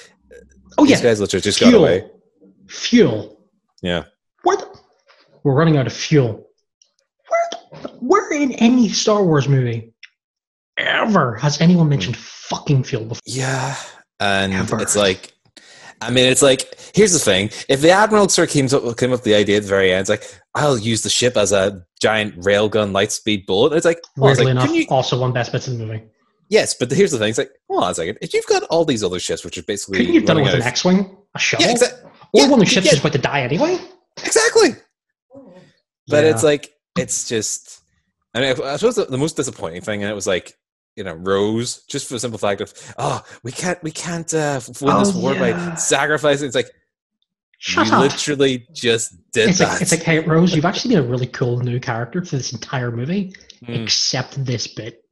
Oh 0.80 0.86
These 0.86 1.02
yeah, 1.02 1.10
guys 1.10 1.20
literally 1.20 1.42
just 1.42 1.60
got 1.60 1.74
away. 1.74 2.10
fuel. 2.70 3.42
Yeah. 3.82 4.06
Where 4.44 4.56
the, 4.56 4.80
we're 5.44 5.54
running 5.54 5.76
out 5.76 5.88
of 5.88 5.94
fuel. 5.94 6.48
Where, 7.28 7.82
the, 7.82 7.89
where 8.00 8.32
in 8.32 8.54
any 8.54 8.88
Star 8.88 9.22
Wars 9.24 9.50
movie 9.50 9.94
ever 10.78 11.36
has 11.36 11.60
anyone 11.60 11.88
hmm. 11.88 11.89
mentioned 11.89 12.15
fucking 12.15 12.84
fuel 12.84 13.04
before? 13.04 13.22
Yeah, 13.26 13.76
and 14.22 14.54
Ever. 14.54 14.82
it's 14.82 14.96
like, 14.96 15.34
I 16.02 16.12
mean, 16.12 16.32
it's 16.32 16.42
like 16.42 16.80
here's 16.96 17.12
the 17.12 17.20
thing: 17.20 17.50
if 17.68 17.82
the 17.82 17.92
admiral 17.92 18.30
sort 18.30 18.48
of 18.48 18.54
came 18.54 18.65
up 18.68 18.98
came 18.98 19.10
up 19.10 19.20
with 19.20 19.24
the 19.24 19.36
idea 19.36 19.58
at 19.58 19.63
the 19.63 19.70
very 19.70 19.92
end, 19.92 20.02
it's 20.02 20.10
like 20.10 20.24
I'll 20.56 20.78
use 20.78 21.02
the 21.02 21.10
ship 21.10 21.36
as 21.36 21.52
a 21.52 21.84
giant 22.02 22.39
railgun, 22.39 22.94
light 22.94 23.12
speed 23.12 23.46
bullet. 23.46 23.74
It's 23.74 23.86
like, 23.86 24.00
well, 24.15 24.32
it's 24.32 24.39
Weirdly 24.39 24.54
like, 24.54 24.63
enough, 24.63 24.76
you- 24.76 24.88
also 24.89 25.20
one 25.20 25.34
best 25.34 25.52
bits 25.52 25.68
in 25.68 25.78
the 25.78 25.86
movie. 25.86 26.04
Yes, 26.49 26.73
but 26.73 26.91
here's 26.91 27.12
the 27.12 27.17
thing: 27.17 27.29
it's 27.29 27.38
like, 27.38 27.51
hold 27.69 27.83
on 27.83 27.91
a 27.91 27.95
second. 27.95 28.17
If 28.21 28.33
you've 28.33 28.45
got 28.47 28.63
all 28.63 28.83
these 28.85 29.03
other 29.03 29.19
ships, 29.19 29.45
which 29.45 29.57
are 29.57 29.63
basically 29.63 29.99
Couldn't 29.99 30.13
you 30.13 30.19
have 30.21 30.27
done 30.27 30.38
it 30.39 30.43
with 30.43 30.53
an 30.55 30.62
X-wing, 30.63 31.15
a 31.35 31.39
shuttle, 31.39 31.67
yeah, 31.67 31.73
exa- 31.73 32.03
or 32.03 32.09
yeah, 32.41 32.49
one 32.49 32.59
of 32.59 32.65
the 32.65 32.71
ships 32.71 32.85
yeah. 32.88 32.93
is 32.93 32.99
about 32.99 33.13
to 33.13 33.19
die 33.19 33.41
anyway? 33.41 33.77
exactly. 34.23 34.69
But 36.07 36.23
Yeah. 36.25 36.31
it's 36.31 36.43
like 36.43 36.71
it's 36.97 37.27
just. 37.29 37.81
I 38.33 38.41
mean, 38.41 38.49
I 38.63 38.75
suppose 38.77 38.95
the, 38.95 39.05
the 39.05 39.17
most 39.17 39.35
disappointing 39.35 39.81
thing, 39.81 40.03
and 40.03 40.12
it 40.12 40.15
was 40.15 40.27
like 40.27 40.53
you 40.95 41.03
know 41.03 41.13
Rose 41.13 41.83
just 41.89 42.07
for 42.07 42.13
the 42.15 42.19
simple 42.19 42.38
fact 42.39 42.62
of 42.62 42.73
oh 42.97 43.23
we 43.43 43.51
can't 43.51 43.81
we 43.83 43.91
can't 43.91 44.31
uh, 44.33 44.59
win 44.81 44.99
this 44.99 45.15
Oh, 45.15 45.19
war 45.19 45.33
by 45.35 45.75
sacrificing. 45.75 46.47
It's 46.47 46.55
like 46.55 46.69
Shut 47.62 47.88
you 47.88 47.93
up. 47.93 48.01
literally 48.01 48.67
just 48.73 49.13
did 49.33 49.49
It's 49.49 49.59
that. 49.59 49.69
like, 49.73 49.81
it's 49.81 49.91
like, 49.91 50.03
hey, 50.03 50.19
Rose, 50.19 50.55
you've 50.55 50.63
actually 50.65 50.95
been 50.95 51.03
a 51.03 51.07
really 51.07 51.27
cool 51.27 51.59
new 51.59 51.79
character 51.79 52.23
for 52.23 52.38
this 52.38 52.53
entire 52.53 52.89
movie, 52.91 53.33
Mm, 53.65 53.83
except 53.83 54.43
this 54.45 54.65
bit. 54.67 55.03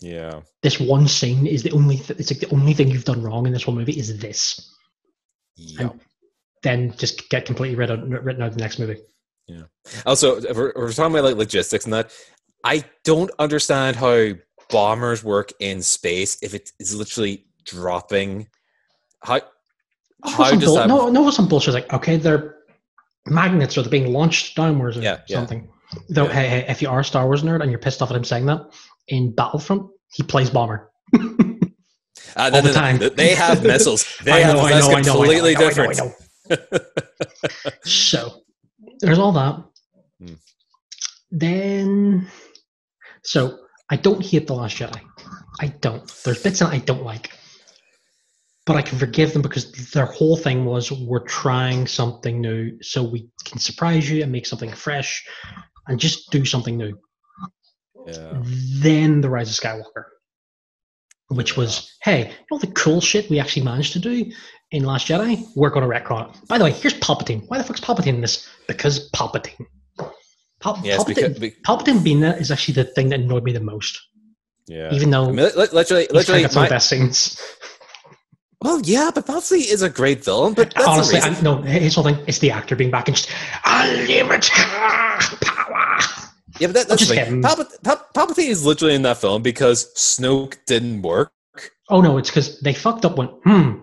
Yeah, 0.00 0.40
This 0.62 0.78
one 0.80 1.08
scene 1.08 1.46
is 1.46 1.62
the 1.62 1.70
only. 1.72 1.96
Th- 1.96 2.18
it's 2.18 2.30
like 2.30 2.40
the 2.40 2.54
only 2.54 2.74
thing 2.74 2.88
you've 2.88 3.04
done 3.04 3.22
wrong 3.22 3.46
in 3.46 3.52
this 3.52 3.62
whole 3.62 3.74
movie 3.74 3.98
is 3.98 4.18
this. 4.18 4.74
yeah. 5.56 5.88
Then 6.62 6.92
just 6.96 7.28
get 7.30 7.46
completely 7.46 7.76
written 7.76 8.12
out, 8.14 8.24
written 8.24 8.42
out 8.42 8.48
of 8.48 8.54
the 8.56 8.60
next 8.60 8.78
movie. 8.78 8.98
Yeah. 9.46 9.62
Also, 10.04 10.40
we're, 10.54 10.72
we're 10.74 10.92
talking 10.92 11.14
about 11.14 11.24
like 11.24 11.36
logistics 11.36 11.84
and 11.84 11.94
that, 11.94 12.10
I 12.64 12.84
don't 13.04 13.30
understand 13.38 13.96
how 13.96 14.32
bombers 14.70 15.22
work 15.22 15.52
in 15.60 15.80
space 15.82 16.38
if 16.42 16.54
it 16.54 16.72
is 16.80 16.94
literally 16.96 17.46
dropping. 17.64 18.48
How 19.22 19.40
how 20.24 20.50
some 20.50 20.58
does 20.58 20.68
bull- 20.68 20.76
that? 20.76 20.88
no, 20.88 21.08
no, 21.10 21.30
some 21.30 21.46
bullshit. 21.48 21.74
Like, 21.74 21.92
okay, 21.92 22.16
they're 22.16 22.56
magnets 23.26 23.78
or 23.78 23.82
they're 23.82 23.90
being 23.90 24.12
launched 24.12 24.56
downwards 24.56 24.96
or 24.96 25.02
Yeah, 25.02 25.20
yeah. 25.28 25.36
something. 25.36 25.68
Though, 26.08 26.24
Yeah. 26.26 26.32
hey, 26.32 26.48
hey, 26.48 26.66
if 26.68 26.82
you 26.82 26.88
are 26.88 27.00
a 27.00 27.04
Star 27.04 27.26
Wars 27.26 27.42
nerd 27.44 27.60
and 27.62 27.70
you're 27.70 27.78
pissed 27.78 28.02
off 28.02 28.10
at 28.10 28.16
him 28.16 28.24
saying 28.24 28.46
that, 28.46 28.62
in 29.08 29.34
Battlefront, 29.34 29.88
he 30.12 30.22
plays 30.22 30.50
bomber. 30.50 30.90
Uh, 32.36 32.50
all 32.52 32.62
no, 32.62 32.68
the 32.68 32.68
no, 32.68 32.74
no, 32.74 32.80
time. 32.80 33.16
They 33.16 33.34
have 33.34 33.62
missiles. 33.62 34.04
They 34.24 34.32
I 34.32 34.40
have 34.40 34.56
know, 34.56 34.62
I 34.62 34.72
that's 34.72 34.88
know, 34.88 34.94
I 34.94 35.00
know, 35.00 35.14
completely 35.14 35.54
know, 35.54 35.60
know, 35.60 35.68
different. 35.68 36.00
So 37.84 38.42
there's 39.00 39.18
all 39.18 39.32
that. 39.32 39.64
Hmm. 40.20 40.34
Then, 41.30 42.28
so 43.22 43.58
I 43.90 43.96
don't 43.96 44.24
hate 44.24 44.46
the 44.46 44.54
Last 44.54 44.76
Jedi. 44.76 45.00
I 45.60 45.68
don't. 45.68 46.06
There's 46.24 46.42
bits 46.42 46.60
it 46.60 46.68
I 46.68 46.78
don't 46.78 47.02
like, 47.02 47.30
but 48.66 48.76
I 48.76 48.82
can 48.82 48.98
forgive 48.98 49.32
them 49.32 49.42
because 49.42 49.72
their 49.92 50.06
whole 50.06 50.36
thing 50.36 50.64
was 50.66 50.92
we're 50.92 51.24
trying 51.24 51.86
something 51.86 52.40
new, 52.40 52.76
so 52.82 53.02
we 53.02 53.28
can 53.44 53.58
surprise 53.58 54.10
you 54.10 54.22
and 54.22 54.30
make 54.30 54.46
something 54.46 54.72
fresh, 54.72 55.26
and 55.86 55.98
just 55.98 56.30
do 56.30 56.44
something 56.44 56.76
new. 56.76 56.98
Yeah. 58.06 58.42
Then 58.44 59.20
the 59.20 59.28
Rise 59.28 59.48
of 59.50 59.62
Skywalker, 59.62 60.04
which 61.28 61.56
was, 61.56 61.92
hey, 62.02 62.28
you 62.28 62.34
know 62.50 62.58
the 62.58 62.68
cool 62.68 63.00
shit 63.00 63.28
we 63.30 63.40
actually 63.40 63.62
managed 63.64 63.92
to 63.94 63.98
do 63.98 64.30
in 64.70 64.84
Last 64.84 65.08
Jedi? 65.08 65.44
We're 65.56 65.70
going 65.70 65.88
to 65.88 65.94
retcon 65.94 66.30
it. 66.30 66.48
By 66.48 66.58
the 66.58 66.64
way, 66.64 66.70
here's 66.72 66.94
Palpatine. 66.94 67.44
Why 67.48 67.58
the 67.58 67.64
fuck's 67.64 67.80
Palpatine 67.80 68.06
in 68.14 68.20
this? 68.20 68.48
Because 68.68 69.10
Palpatine. 69.10 69.66
Pal- 70.60 70.80
Yes, 70.82 71.02
Palpatine, 71.04 71.38
because, 71.38 71.58
Palpatine 71.66 72.02
being 72.02 72.20
there 72.20 72.36
is 72.36 72.50
actually 72.50 72.74
the 72.74 72.84
thing 72.84 73.08
that 73.10 73.20
annoyed 73.20 73.44
me 73.44 73.52
the 73.52 73.60
most. 73.60 74.00
yeah. 74.66 74.92
Even 74.92 75.10
though 75.10 75.24
I 75.24 75.32
mean, 75.32 75.36
li- 75.36 75.52
li- 75.56 75.68
literally, 75.72 76.02
he's 76.04 76.12
literally, 76.12 76.44
of 76.44 76.54
my, 76.54 76.64
the 76.64 76.70
best 76.70 76.88
scenes. 76.88 77.40
well, 78.62 78.80
yeah, 78.84 79.10
but 79.14 79.26
Palpatine 79.26 79.70
is 79.70 79.82
a 79.82 79.90
great 79.90 80.24
villain. 80.24 80.54
But 80.54 80.72
that's 80.74 80.86
Honestly, 80.86 81.20
the 81.20 81.26
I, 81.26 81.40
no, 81.42 81.60
his 81.62 81.94
whole 81.94 82.04
thing 82.04 82.18
is 82.26 82.38
the 82.38 82.50
actor 82.52 82.74
being 82.74 82.90
back 82.90 83.08
and 83.08 83.16
just 83.16 83.28
unlimited 83.64 84.50
power. 85.42 85.85
Yeah, 86.60 86.68
but 86.68 86.74
that, 86.74 86.88
that's 86.88 87.00
just 87.06 87.10
the 87.10 87.24
thing. 87.24 87.42
Palpat- 87.42 87.82
Pal- 87.82 88.06
Palpatine 88.14 88.48
is 88.48 88.64
literally 88.64 88.94
in 88.94 89.02
that 89.02 89.18
film 89.18 89.42
because 89.42 89.92
Snoke 89.94 90.56
didn't 90.66 91.02
work. 91.02 91.32
Oh 91.88 92.00
no, 92.00 92.18
it's 92.18 92.30
because 92.30 92.60
they 92.60 92.72
fucked 92.74 93.04
up. 93.04 93.16
Went 93.16 93.30
hmm. 93.44 93.80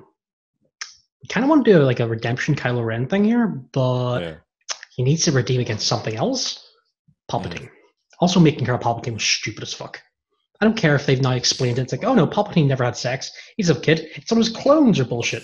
Kind 1.29 1.45
of 1.45 1.49
want 1.49 1.63
to 1.65 1.71
do 1.73 1.79
like 1.79 1.99
a 2.01 2.07
redemption 2.07 2.53
Kylo 2.53 2.86
Ren 2.86 3.07
thing 3.07 3.23
here, 3.23 3.47
but 3.47 4.19
Yeah. 4.19 4.36
he 4.95 5.03
needs 5.03 5.23
to 5.25 5.31
redeem 5.31 5.62
against 5.62 5.88
something 5.88 6.15
else. 6.15 6.59
Palpatine. 7.31 7.69
Also, 8.19 8.39
making 8.39 8.65
her 8.65 8.73
a 8.73 8.79
Palpatine 8.79 9.13
was 9.13 9.23
stupid 9.23 9.63
as 9.63 9.73
fuck. 9.73 10.01
I 10.59 10.65
don't 10.65 10.77
care 10.77 10.95
if 10.95 11.05
they've 11.05 11.21
now 11.21 11.31
explained 11.31 11.79
it. 11.79 11.83
It's 11.83 11.91
like, 11.93 12.03
oh 12.03 12.13
no, 12.13 12.27
Palpatine 12.27 12.67
never 12.67 12.83
had 12.83 12.97
sex. 12.97 13.31
He's 13.57 13.69
a 13.69 13.79
kid. 13.79 14.07
Some 14.25 14.38
of 14.38 14.45
his 14.45 14.55
clones 14.55 14.99
are 14.99 15.05
bullshit. 15.05 15.43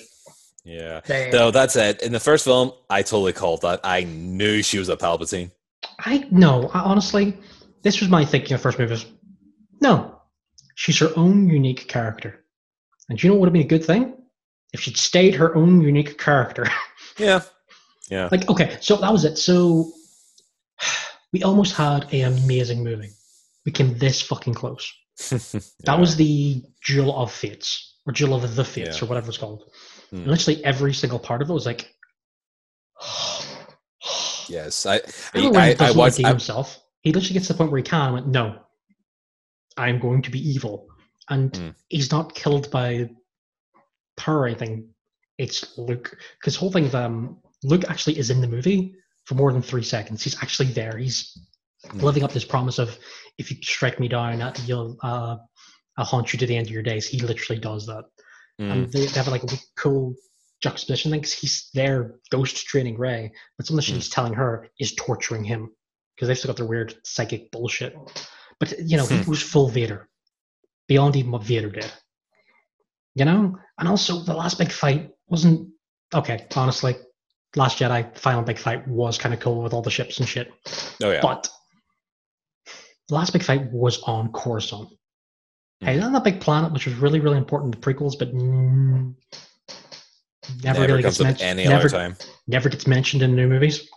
Yeah. 0.66 1.00
They- 1.06 1.30
No, 1.32 1.52
that's 1.52 1.76
it. 1.76 2.02
In 2.02 2.12
the 2.12 2.20
first 2.20 2.44
film, 2.44 2.74
I 2.90 3.02
totally 3.02 3.34
called 3.34 3.62
that. 3.62 3.80
I 3.84 4.04
knew 4.04 4.62
she 4.62 4.78
was 4.80 4.90
a 4.90 4.98
Palpatine. 4.98 5.52
I 6.00 6.26
no, 6.32 6.70
I, 6.74 6.80
honestly, 6.80 7.38
this 7.84 8.00
was 8.00 8.10
my 8.10 8.26
thinking 8.26 8.54
of 8.54 8.62
first 8.62 8.80
movie. 8.80 8.92
was, 8.92 9.06
No, 9.82 10.20
she's 10.76 11.00
her 11.00 11.12
own 11.16 11.50
unique 11.50 11.88
character, 11.88 12.44
and 13.10 13.18
do 13.20 13.26
you 13.28 13.30
know 13.34 13.36
what 13.36 13.42
would 13.42 13.48
have 13.50 13.54
been 13.54 13.64
a 13.64 13.80
good 13.80 13.86
thing 13.86 14.16
if 14.74 14.82
she'd 14.82 14.98
stayed 14.98 15.36
her 15.36 15.56
own 15.56 15.82
unique 15.82 16.18
character. 16.18 16.66
Yeah. 17.18 17.42
Yeah. 18.10 18.30
like, 18.32 18.50
okay, 18.50 18.78
so 18.80 18.96
that 18.96 19.12
was 19.12 19.26
it. 19.26 19.38
So 19.38 19.92
we 21.34 21.44
almost 21.44 21.76
had 21.76 22.14
an 22.14 22.38
amazing 22.38 22.82
movie. 22.82 23.10
We 23.66 23.74
came 23.74 23.98
this 23.98 24.22
fucking 24.22 24.54
close. 24.54 24.94
That 25.84 26.00
was 26.00 26.16
the 26.16 26.64
Duel 26.86 27.14
of 27.14 27.30
Fates, 27.32 27.98
or 28.06 28.14
Duel 28.14 28.36
of 28.36 28.56
the 28.56 28.64
Fates, 28.64 28.98
Yeah. 29.00 29.04
or 29.06 29.10
whatever 29.10 29.28
it's 29.28 29.38
called. 29.38 29.66
And 30.12 30.28
literally 30.28 30.64
every 30.64 30.94
single 30.94 31.20
part 31.20 31.42
of 31.42 31.50
it 31.50 31.54
was 31.54 31.66
like. 31.66 31.94
Oh, 33.02 33.46
Yes. 34.50 34.86
I 34.86 35.02
Ren 35.36 35.56
I, 35.56 35.70
I, 35.70 35.74
doesn't 35.74 35.98
watched 35.98 36.26
I, 36.26 36.30
himself. 36.30 36.80
He 37.02 37.14
literally 37.14 37.34
gets 37.34 37.48
to 37.48 37.54
the 37.54 37.58
point 37.58 37.72
where 37.72 37.78
he 37.78 37.84
can 37.84 38.02
and 38.02 38.14
went, 38.14 38.28
No, 38.28 38.60
I'm 39.78 40.00
going 40.00 40.22
to 40.24 40.32
be 40.32 40.40
evil. 40.50 40.88
And 41.30 41.56
Hmm. 41.56 41.70
he's 41.88 42.12
not 42.12 42.34
killed 42.36 42.70
by 42.72 43.10
power 44.18 44.40
or 44.40 44.48
anything. 44.48 44.90
It's 45.38 45.78
Luke. 45.78 46.18
Because 46.40 46.56
whole 46.56 46.72
thing 46.72 46.86
of 46.86 46.96
um, 46.96 47.38
Luke 47.64 47.86
actually 47.88 48.18
is 48.18 48.30
in 48.30 48.42
the 48.42 48.48
movie 48.48 48.96
for 49.26 49.36
more 49.36 49.54
than 49.54 49.62
three 49.62 49.84
seconds. 49.84 50.24
He's 50.24 50.42
actually 50.42 50.70
there. 50.72 50.98
He's 50.98 51.38
Hmm. 51.92 52.02
living 52.02 52.24
up 52.24 52.32
to 52.32 52.34
his 52.34 52.44
promise 52.44 52.78
of 52.78 52.98
if 53.38 53.50
you 53.50 53.58
strike 53.62 54.02
me 54.02 54.10
down, 54.10 54.42
uh, 54.42 54.54
you'll 54.66 54.98
uh, 55.02 55.38
I'll 55.98 56.04
haunt 56.06 56.34
you 56.34 56.40
to 56.40 56.46
the 56.46 56.58
end 56.58 56.68
of 56.68 56.74
your 56.74 56.84
days. 56.84 57.08
He 57.08 57.22
literally 57.22 57.60
does 57.62 57.86
that. 57.86 58.04
Mm, 58.60 58.72
And 58.72 58.92
they, 58.92 59.06
they 59.06 59.14
have 59.20 59.30
like 59.30 59.44
a 59.44 59.58
cool 59.78 60.14
juxtaposition 60.62 61.12
thing 61.12 61.24
he's 61.24 61.70
there 61.74 62.16
ghost 62.32 62.66
training 62.68 62.98
Rey, 62.98 63.32
but 63.58 63.66
some 63.66 63.76
of 63.76 63.78
the 63.78 63.82
shit 63.84 63.94
Hmm. 63.94 64.00
he's 64.00 64.10
telling 64.10 64.34
her 64.34 64.68
is 64.80 64.94
torturing 64.96 65.44
him 65.44 65.72
because 66.16 66.28
they've 66.28 66.38
still 66.38 66.50
got 66.50 66.58
their 66.58 66.66
weird 66.66 66.96
psychic 67.04 67.52
bullshit. 67.52 67.96
But 68.60 68.74
you 68.80 68.98
know, 68.98 69.06
he 69.06 69.18
Hmm. 69.22 69.30
was 69.30 69.42
full 69.42 69.70
Vader, 69.70 70.10
beyond 70.88 71.16
even 71.16 71.32
what 71.32 71.44
Vader 71.44 71.70
did. 71.70 71.92
You 73.16 73.26
know, 73.26 73.58
and 73.78 73.88
also 73.88 74.20
the 74.20 74.34
last 74.34 74.58
big 74.58 74.72
fight 74.72 75.12
wasn't 75.28 75.70
okay. 76.14 76.48
Honestly, 76.56 76.96
Last 77.56 77.80
Jedi 77.80 78.16
final 78.18 78.44
big 78.44 78.60
fight 78.60 78.88
was 78.88 79.18
kind 79.18 79.34
of 79.34 79.40
cool 79.40 79.64
with 79.64 79.74
all 79.74 79.82
the 79.82 79.90
ships 79.90 80.20
and 80.20 80.30
shit, 80.30 80.52
oh 81.02 81.10
yeah. 81.10 81.20
but 81.22 81.50
the 83.08 83.16
last 83.16 83.34
big 83.34 83.42
fight 83.44 83.72
was 83.72 84.04
on 84.04 84.32
Coruscant. 84.32 84.90
Hey, 85.80 85.98
Hmm. 85.98 86.04
on 86.04 86.14
that 86.14 86.24
big 86.26 86.42
planet, 86.42 86.72
which 86.74 86.86
was 86.86 86.96
really, 86.96 87.20
really 87.20 87.38
important 87.38 87.74
in 87.74 87.82
the 87.82 87.86
prequels, 87.86 88.20
but 88.20 88.32
mm, 88.34 89.16
never, 90.64 90.80
Never 90.82 90.92
really 90.94 91.04
comes 91.04 91.18
gets 91.18 91.20
up 91.22 91.26
mentioned. 91.26 91.50
any 91.50 91.64
never, 91.68 91.80
other 91.88 91.90
time. 91.90 92.16
never 92.48 92.70
gets 92.70 92.88
mentioned 92.88 93.22
in 93.24 93.36
new 93.36 93.48
movies. 93.48 93.88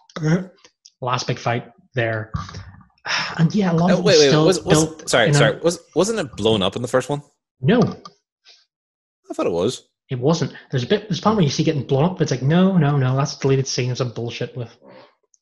Last 1.01 1.27
big 1.27 1.38
fight 1.38 1.71
there, 1.95 2.33
and 3.38 3.53
yeah, 3.55 3.73
a 3.73 3.75
lot 3.75 3.91
Oh, 3.91 3.95
of 3.95 4.01
it 4.01 4.05
wait, 4.05 4.12
was 4.15 4.21
wait, 4.21 4.29
still 4.29 4.47
was, 4.47 4.62
was, 4.62 4.85
built. 4.85 5.09
sorry, 5.09 5.29
in 5.29 5.35
a- 5.35 5.38
sorry. 5.38 5.59
Was 5.61 5.81
wasn't 5.95 6.21
it 6.21 6.37
blown 6.37 6.62
up 6.62 6.77
in 6.77 6.83
the 6.83 6.88
first 6.88 7.09
one? 7.09 7.23
no, 7.61 7.81
I 7.81 9.35
thought 9.35 9.47
it 9.47 9.53
was. 9.53 9.88
it 10.11 10.19
wasn't. 10.19 10.53
There's 10.71 10.83
a 10.85 10.87
bit. 10.87 11.09
There's 11.09 11.19
a 11.19 11.23
part 11.23 11.37
where 11.37 11.45
you 11.45 11.51
see 11.51 11.65
getting 11.65 11.87
blown 11.87 12.05
up, 12.05 12.12
but 12.19 12.23
it's 12.23 12.31
like, 12.31 12.43
no, 12.43 12.77
no, 12.77 12.97
no, 12.97 13.17
that's 13.17 13.37
deleted 13.37 13.67
scene 13.67 13.91
of 13.91 13.99
some 13.99 14.12
bullshit 14.12 14.57
with 14.57 14.71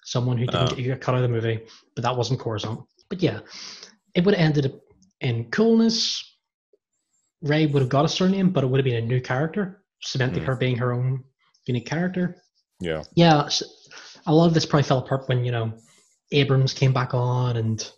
someone 0.04 0.38
who 0.38 0.46
didn't 0.46 0.72
Oh. 0.72 0.74
get, 0.74 0.82
get 0.84 1.00
cut 1.00 1.14
out 1.14 1.22
of 1.22 1.28
the 1.30 1.34
movie, 1.34 1.60
but 1.94 2.02
that 2.02 2.16
wasn't 2.16 2.40
Coruscant. 2.40 2.80
But 3.08 3.22
yeah, 3.22 3.40
it 4.14 4.24
would 4.24 4.34
have 4.34 4.44
ended 4.44 4.80
in 5.20 5.50
coolness. 5.50 6.24
Rey 7.42 7.66
would 7.66 7.80
have 7.82 7.88
got 7.88 8.04
a 8.04 8.08
surname, 8.08 8.50
but 8.50 8.64
it 8.64 8.66
would 8.68 8.78
have 8.78 8.84
been 8.84 9.02
a 9.02 9.06
new 9.06 9.20
character, 9.20 9.79
cementing 10.02 10.42
Hmm. 10.42 10.46
her 10.48 10.56
being 10.56 10.76
her 10.76 10.92
own 10.92 11.24
unique 11.66 11.86
character. 11.86 12.42
Yeah. 12.80 13.02
Yeah, 13.14 13.48
A 14.26 14.34
lot 14.34 14.46
of 14.46 14.54
this 14.54 14.66
probably 14.66 14.84
fell 14.84 14.98
apart 14.98 15.28
when 15.28 15.44
you 15.44 15.52
know 15.52 15.72
Abrams 16.32 16.72
came 16.72 16.92
back 16.92 17.14
on, 17.14 17.56
and 17.56 17.90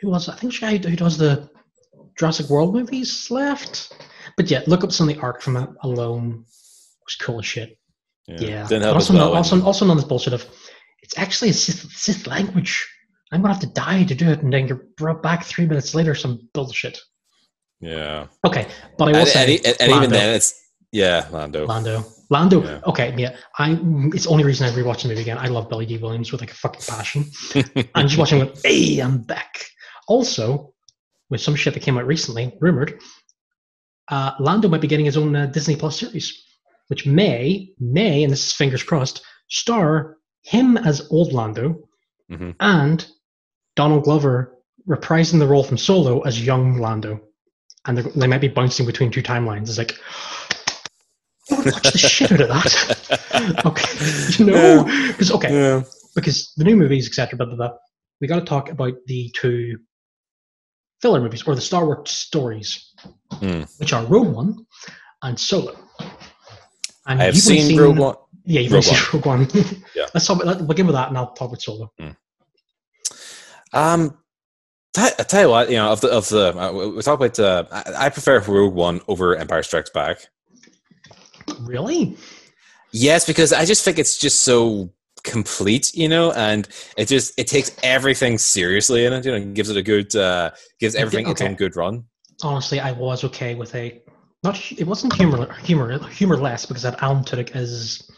who 0.00 0.10
was 0.10 0.28
I 0.28 0.36
think 0.36 0.52
she 0.52 0.60
guy 0.60 0.76
who 0.78 0.96
does 0.96 1.18
the 1.18 1.48
Jurassic 2.18 2.48
World 2.48 2.72
movies 2.74 3.30
left. 3.30 3.92
But 4.36 4.50
yeah, 4.50 4.62
look 4.66 4.84
up 4.84 4.92
some 4.92 5.08
of 5.08 5.14
the 5.14 5.20
art 5.20 5.42
from 5.42 5.56
it 5.56 5.68
alone. 5.82 6.44
It 6.46 7.04
was 7.06 7.16
cool 7.20 7.38
as 7.40 7.46
shit. 7.46 7.78
Yeah, 8.26 8.66
Didn't 8.66 8.82
help 8.82 8.94
also, 8.96 9.12
as 9.12 9.18
well. 9.18 9.28
no, 9.30 9.34
also, 9.34 9.62
also 9.62 9.84
none 9.84 9.96
of 9.96 10.02
this 10.02 10.08
bullshit 10.08 10.32
of 10.32 10.46
it's 11.02 11.18
actually 11.18 11.50
a 11.50 11.52
Sith, 11.52 11.90
Sith 11.92 12.26
language. 12.26 12.88
I'm 13.32 13.42
gonna 13.42 13.52
have 13.52 13.60
to 13.62 13.66
die 13.68 14.04
to 14.04 14.14
do 14.14 14.30
it, 14.30 14.40
and 14.42 14.52
then 14.52 14.66
you're 14.68 14.86
brought 14.96 15.22
back 15.22 15.44
three 15.44 15.66
minutes 15.66 15.94
later. 15.94 16.14
Some 16.14 16.48
bullshit. 16.54 16.98
yeah. 17.80 18.26
Okay, 18.46 18.66
but 18.96 19.08
I 19.08 19.12
will 19.12 19.18
And, 19.18 19.28
say, 19.28 19.56
and, 19.56 19.66
and, 19.66 19.76
and 19.80 19.92
even 19.92 20.10
then, 20.10 20.34
it's 20.34 20.58
yeah, 20.94 21.26
Lando. 21.30 21.66
Lando. 21.66 22.04
Lando. 22.30 22.62
Yeah. 22.64 22.80
Okay, 22.86 23.14
yeah. 23.18 23.36
I. 23.58 23.78
It's 24.14 24.24
the 24.24 24.30
only 24.30 24.44
reason 24.44 24.66
I 24.66 24.70
rewatched 24.70 25.02
the 25.02 25.08
movie 25.08 25.20
again. 25.20 25.38
I 25.38 25.48
love 25.48 25.68
Billy 25.68 25.86
Dee 25.86 25.98
Williams 25.98 26.32
with 26.32 26.40
like 26.40 26.50
a 26.52 26.54
fucking 26.54 26.82
passion. 26.88 27.24
I'm 27.94 28.06
just 28.08 28.18
watching 28.18 28.38
with, 28.40 28.62
hey, 28.64 29.00
I'm 29.00 29.18
back. 29.22 29.66
Also, 30.08 30.72
with 31.30 31.40
some 31.40 31.54
shit 31.56 31.74
that 31.74 31.82
came 31.82 31.98
out 31.98 32.06
recently, 32.06 32.56
rumored, 32.60 33.00
uh, 34.08 34.32
Lando 34.40 34.68
might 34.68 34.80
be 34.80 34.88
getting 34.88 35.06
his 35.06 35.16
own 35.16 35.34
uh, 35.34 35.46
Disney 35.46 35.76
Plus 35.76 35.98
series, 35.98 36.42
which 36.88 37.06
may, 37.06 37.70
may, 37.78 38.22
and 38.22 38.32
this 38.32 38.46
is 38.46 38.52
fingers 38.52 38.82
crossed, 38.82 39.22
star 39.48 40.16
him 40.42 40.76
as 40.76 41.08
old 41.10 41.32
Lando 41.32 41.88
Mhm. 42.30 42.54
and 42.60 43.06
Donald 43.76 44.04
Glover 44.04 44.56
reprising 44.88 45.38
the 45.38 45.46
role 45.46 45.64
from 45.64 45.76
Solo 45.78 46.20
as 46.22 46.44
young 46.44 46.78
Lando. 46.78 47.20
and 47.86 47.98
they're- 47.98 48.28
might 48.28 48.40
be 48.40 48.48
bouncing 48.48 48.86
between 48.86 49.10
two 49.10 49.22
timelines. 49.22 49.68
It's 49.68 49.76
like, 49.76 49.94
would 51.64 51.74
watch 51.74 51.92
the 51.92 51.98
shit 51.98 52.32
out 52.32 52.40
of 52.40 52.48
that. 52.48 53.62
okay, 53.66 54.42
you 54.44 54.50
know, 54.50 54.84
because 55.08 55.32
okay, 55.32 55.52
Yeah. 55.52 55.82
because 56.14 56.52
the 56.56 56.64
new 56.64 56.76
movies, 56.76 57.06
etc. 57.06 57.36
Blah 57.36 57.46
blah 57.46 57.56
blah. 57.56 57.72
We 58.20 58.28
got 58.28 58.38
to 58.40 58.44
talk 58.44 58.70
about 58.70 58.94
the 59.06 59.30
two 59.38 59.78
filler 61.02 61.20
movies 61.20 61.42
or 61.46 61.54
the 61.54 61.60
Star 61.60 61.84
Wars 61.84 62.10
stories, 62.10 62.92
Hmm. 63.32 63.62
which 63.78 63.92
are 63.92 64.04
Rogue 64.04 64.34
One 64.34 64.66
and 65.22 65.38
Solo. 65.38 65.76
And 67.06 67.20
I 67.20 67.24
have 67.26 67.34
you've 67.34 67.46
only 67.48 67.60
seen, 67.60 67.78
Rogue 67.80 67.98
One. 67.98 68.14
Yeah, 68.44 68.60
you've 68.60 68.72
Rogue 68.72 68.84
seen 68.84 68.98
Rogue 69.12 69.26
One. 69.26 69.48
Yeah. 69.94 70.06
Let's 70.14 70.26
talk. 70.26 70.42
About, 70.42 70.58
let, 70.58 70.66
begin 70.68 70.86
with 70.86 70.94
that, 70.94 71.08
and 71.08 71.18
I'll 71.18 71.32
talk 71.32 71.48
about 71.48 71.60
Solo. 71.62 71.92
Um, 73.72 74.16
I 74.96 75.10
tell 75.10 75.42
you 75.42 75.48
what, 75.50 75.68
you 75.70 75.76
know, 75.76 75.90
of 75.90 76.00
the 76.00 76.08
of 76.08 76.28
the 76.28 76.56
uh, 76.56 76.72
we 76.72 76.90
we 76.92 77.02
talk 77.02 77.18
about. 77.18 77.38
Uh, 77.38 77.64
I, 77.72 78.06
I 78.06 78.08
prefer 78.10 78.38
Rogue 78.40 78.74
One 78.74 79.00
over 79.08 79.34
Empire 79.36 79.62
Strikes 79.64 79.90
Back. 79.90 80.28
Really? 81.60 82.16
Yes, 82.92 83.26
because 83.26 83.52
I 83.52 83.64
just 83.64 83.84
think 83.84 83.98
it's 83.98 84.16
just 84.18 84.40
so 84.40 84.90
complete, 85.24 85.94
you 85.94 86.08
know, 86.08 86.32
and 86.32 86.68
it 86.96 87.08
just 87.08 87.38
it 87.38 87.46
takes 87.46 87.74
everything 87.82 88.38
seriously 88.38 89.04
in 89.04 89.12
it. 89.12 89.24
You 89.24 89.32
know, 89.32 89.36
and 89.38 89.54
gives 89.54 89.70
it 89.70 89.76
a 89.76 89.82
good, 89.82 90.14
uh, 90.14 90.50
gives 90.78 90.94
everything 90.94 91.28
its 91.28 91.42
own 91.42 91.54
good 91.54 91.76
run. 91.76 92.04
Honestly, 92.42 92.80
I 92.80 92.92
was 92.92 93.24
okay 93.24 93.54
with 93.54 93.74
a 93.74 94.02
not. 94.42 94.60
It 94.72 94.86
wasn't 94.86 95.14
humor, 95.14 95.52
humor, 95.62 95.98
humorless 96.08 96.66
because 96.66 96.82
that 96.82 97.02
Alan 97.02 97.24
Tudyk 97.24 97.54
is 97.56 98.08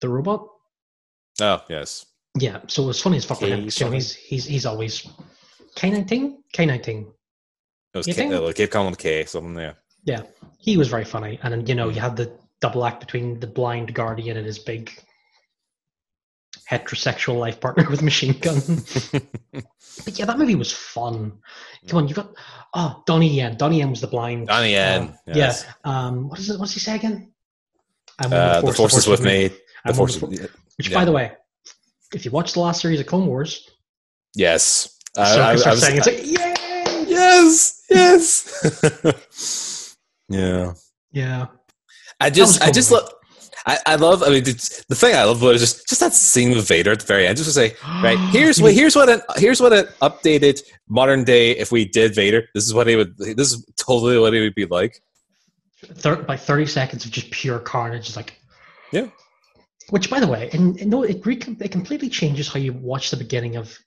the 0.00 0.08
robot. 0.08 0.46
Oh 1.40 1.62
yes, 1.70 2.04
Yeah, 2.38 2.60
so 2.66 2.82
it 2.84 2.86
was 2.86 3.00
funny 3.00 3.16
as 3.16 3.24
fuck 3.24 3.40
with 3.40 3.50
him. 3.50 3.60
K 3.60 3.64
'cause, 3.66 3.80
You 3.80 3.86
know, 3.86 3.92
he's 3.92 4.14
he's 4.14 4.44
he's 4.44 4.66
always 4.66 5.06
K 5.76 5.90
nineteen, 5.90 6.42
K 6.52 6.66
nineteen. 6.66 7.10
it 7.94 7.98
was 7.98 8.06
K, 8.06 8.32
uh, 8.32 8.52
Cape 8.52 8.70
Column 8.70 8.94
K 8.96 9.24
something. 9.24 9.56
Yeah, 9.56 9.74
Yeah, 10.04 10.22
he 10.58 10.76
was 10.76 10.88
very 10.88 11.04
funny, 11.04 11.38
and 11.42 11.66
you 11.68 11.74
know 11.74 11.88
you 11.88 12.00
had 12.00 12.16
the 12.16 12.36
double 12.60 12.84
act 12.84 13.00
between 13.00 13.40
the 13.40 13.46
blind 13.46 13.94
guardian 13.94 14.36
and 14.36 14.46
his 14.46 14.58
big 14.58 14.90
heterosexual 16.70 17.38
life 17.38 17.60
partner 17.60 17.88
with 17.90 18.02
machine 18.02 18.32
gun. 18.40 18.60
but 20.04 20.18
yeah, 20.18 20.24
that 20.24 20.38
movie 20.38 20.54
was 20.54 20.72
fun. 20.72 21.32
Come 21.88 21.98
on, 21.98 22.08
you've 22.08 22.16
got 22.16 22.34
oh 22.74 23.02
Donnie 23.06 23.34
Yen. 23.34 23.56
Donnie 23.56 23.78
Yen 23.78 23.90
was 23.90 24.00
the 24.00 24.06
blind. 24.06 24.48
Donnie 24.48 24.72
Yen, 24.72 25.08
uh, 25.08 25.16
yes. 25.26 25.66
Yeah. 25.84 26.06
Um, 26.06 26.28
what 26.28 26.38
is 26.38 26.50
it? 26.50 26.60
What's 26.60 26.72
he 26.72 26.80
say 26.80 26.96
again? 26.96 27.32
I'm 28.18 28.32
uh, 28.32 28.60
the 28.60 28.72
force 28.72 28.96
is 28.96 29.06
with 29.06 29.22
me. 29.22 29.48
The 29.48 29.56
I'm 29.86 29.94
force, 29.94 30.16
the 30.16 30.26
is- 30.28 30.48
Which, 30.76 30.90
yeah. 30.90 30.98
by 30.98 31.04
the 31.04 31.12
way, 31.12 31.32
if 32.14 32.24
you 32.24 32.30
watch 32.30 32.52
the 32.52 32.60
last 32.60 32.82
series 32.82 33.00
of 33.00 33.06
Clone 33.06 33.26
Wars, 33.26 33.68
yes. 34.34 34.96
I, 35.16 35.34
so 35.34 35.40
I, 35.40 35.48
I 35.48 35.52
was, 35.52 35.80
saying 35.80 35.96
it's 35.96 36.06
like 36.06 36.24
yay. 36.24 36.54
yes, 37.08 37.84
yes. 37.90 39.96
yeah. 40.28 40.72
Yeah. 41.12 41.46
I 42.20 42.28
was 42.28 42.36
just, 42.36 42.62
I 42.62 42.70
just 42.70 42.90
love. 42.90 43.08
I, 43.66 43.78
I 43.86 43.94
love. 43.96 44.22
I 44.22 44.28
mean, 44.30 44.44
the, 44.44 44.84
the 44.88 44.94
thing 44.94 45.14
I 45.14 45.24
love 45.24 45.42
about 45.42 45.50
it 45.50 45.56
is 45.56 45.60
just, 45.60 45.88
just 45.88 46.00
that 46.00 46.14
scene 46.14 46.50
with 46.50 46.66
Vader 46.66 46.92
at 46.92 47.00
the 47.00 47.06
very 47.06 47.26
end. 47.26 47.36
Just 47.36 47.48
to 47.50 47.52
say, 47.54 47.74
right 48.02 48.18
here's 48.32 48.60
what 48.60 48.72
here's 48.74 48.96
what 48.96 49.08
an 49.08 49.20
here's 49.36 49.60
what 49.60 49.72
an 49.72 49.86
updated 50.00 50.60
modern 50.88 51.24
day. 51.24 51.52
If 51.52 51.70
we 51.70 51.84
did 51.84 52.14
Vader, 52.14 52.48
this 52.54 52.64
is 52.64 52.72
what 52.74 52.86
he 52.86 52.96
would. 52.96 53.16
This 53.18 53.52
is 53.52 53.64
totally 53.76 54.18
what 54.18 54.32
he 54.32 54.40
would 54.40 54.54
be 54.54 54.66
like. 54.66 55.02
thir- 55.94 56.24
like 56.28 56.40
30 56.40 56.66
seconds 56.66 57.04
of 57.04 57.10
just 57.10 57.30
pure 57.30 57.58
carnage 57.58 58.08
is 58.08 58.16
like 58.16 58.34
Yeah. 58.92 59.08
which 59.90 60.10
by 60.10 60.20
the 60.20 60.26
way 60.26 60.50
and, 60.52 60.78
and 60.80 60.90
no 60.90 61.02
it, 61.04 61.24
re- 61.24 61.40
it 61.60 61.70
completely 61.72 62.08
changes 62.10 62.48
how 62.48 62.58
you 62.60 62.72
watch 62.74 63.10
the 63.10 63.16
beginning 63.16 63.56
of 63.56 63.78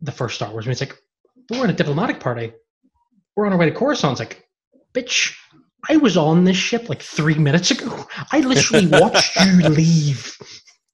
the 0.00 0.12
first 0.12 0.36
star 0.36 0.50
wars 0.52 0.64
I 0.64 0.68
mean, 0.68 0.72
it's 0.72 0.80
like 0.80 0.96
we're 1.50 1.64
in 1.64 1.70
a 1.70 1.74
diplomatic 1.74 2.20
party 2.20 2.52
we're 3.36 3.46
on 3.46 3.52
our 3.52 3.58
way 3.58 3.68
to 3.68 3.74
coruscant 3.74 4.12
it's 4.12 4.20
like 4.20 4.44
bitch 4.94 5.34
i 5.88 5.96
was 5.96 6.16
on 6.16 6.44
this 6.44 6.56
ship 6.56 6.88
like 6.88 7.00
three 7.02 7.34
minutes 7.38 7.70
ago 7.70 8.06
i 8.32 8.40
literally 8.40 8.86
watched 8.86 9.34
you 9.40 9.68
leave 9.68 10.36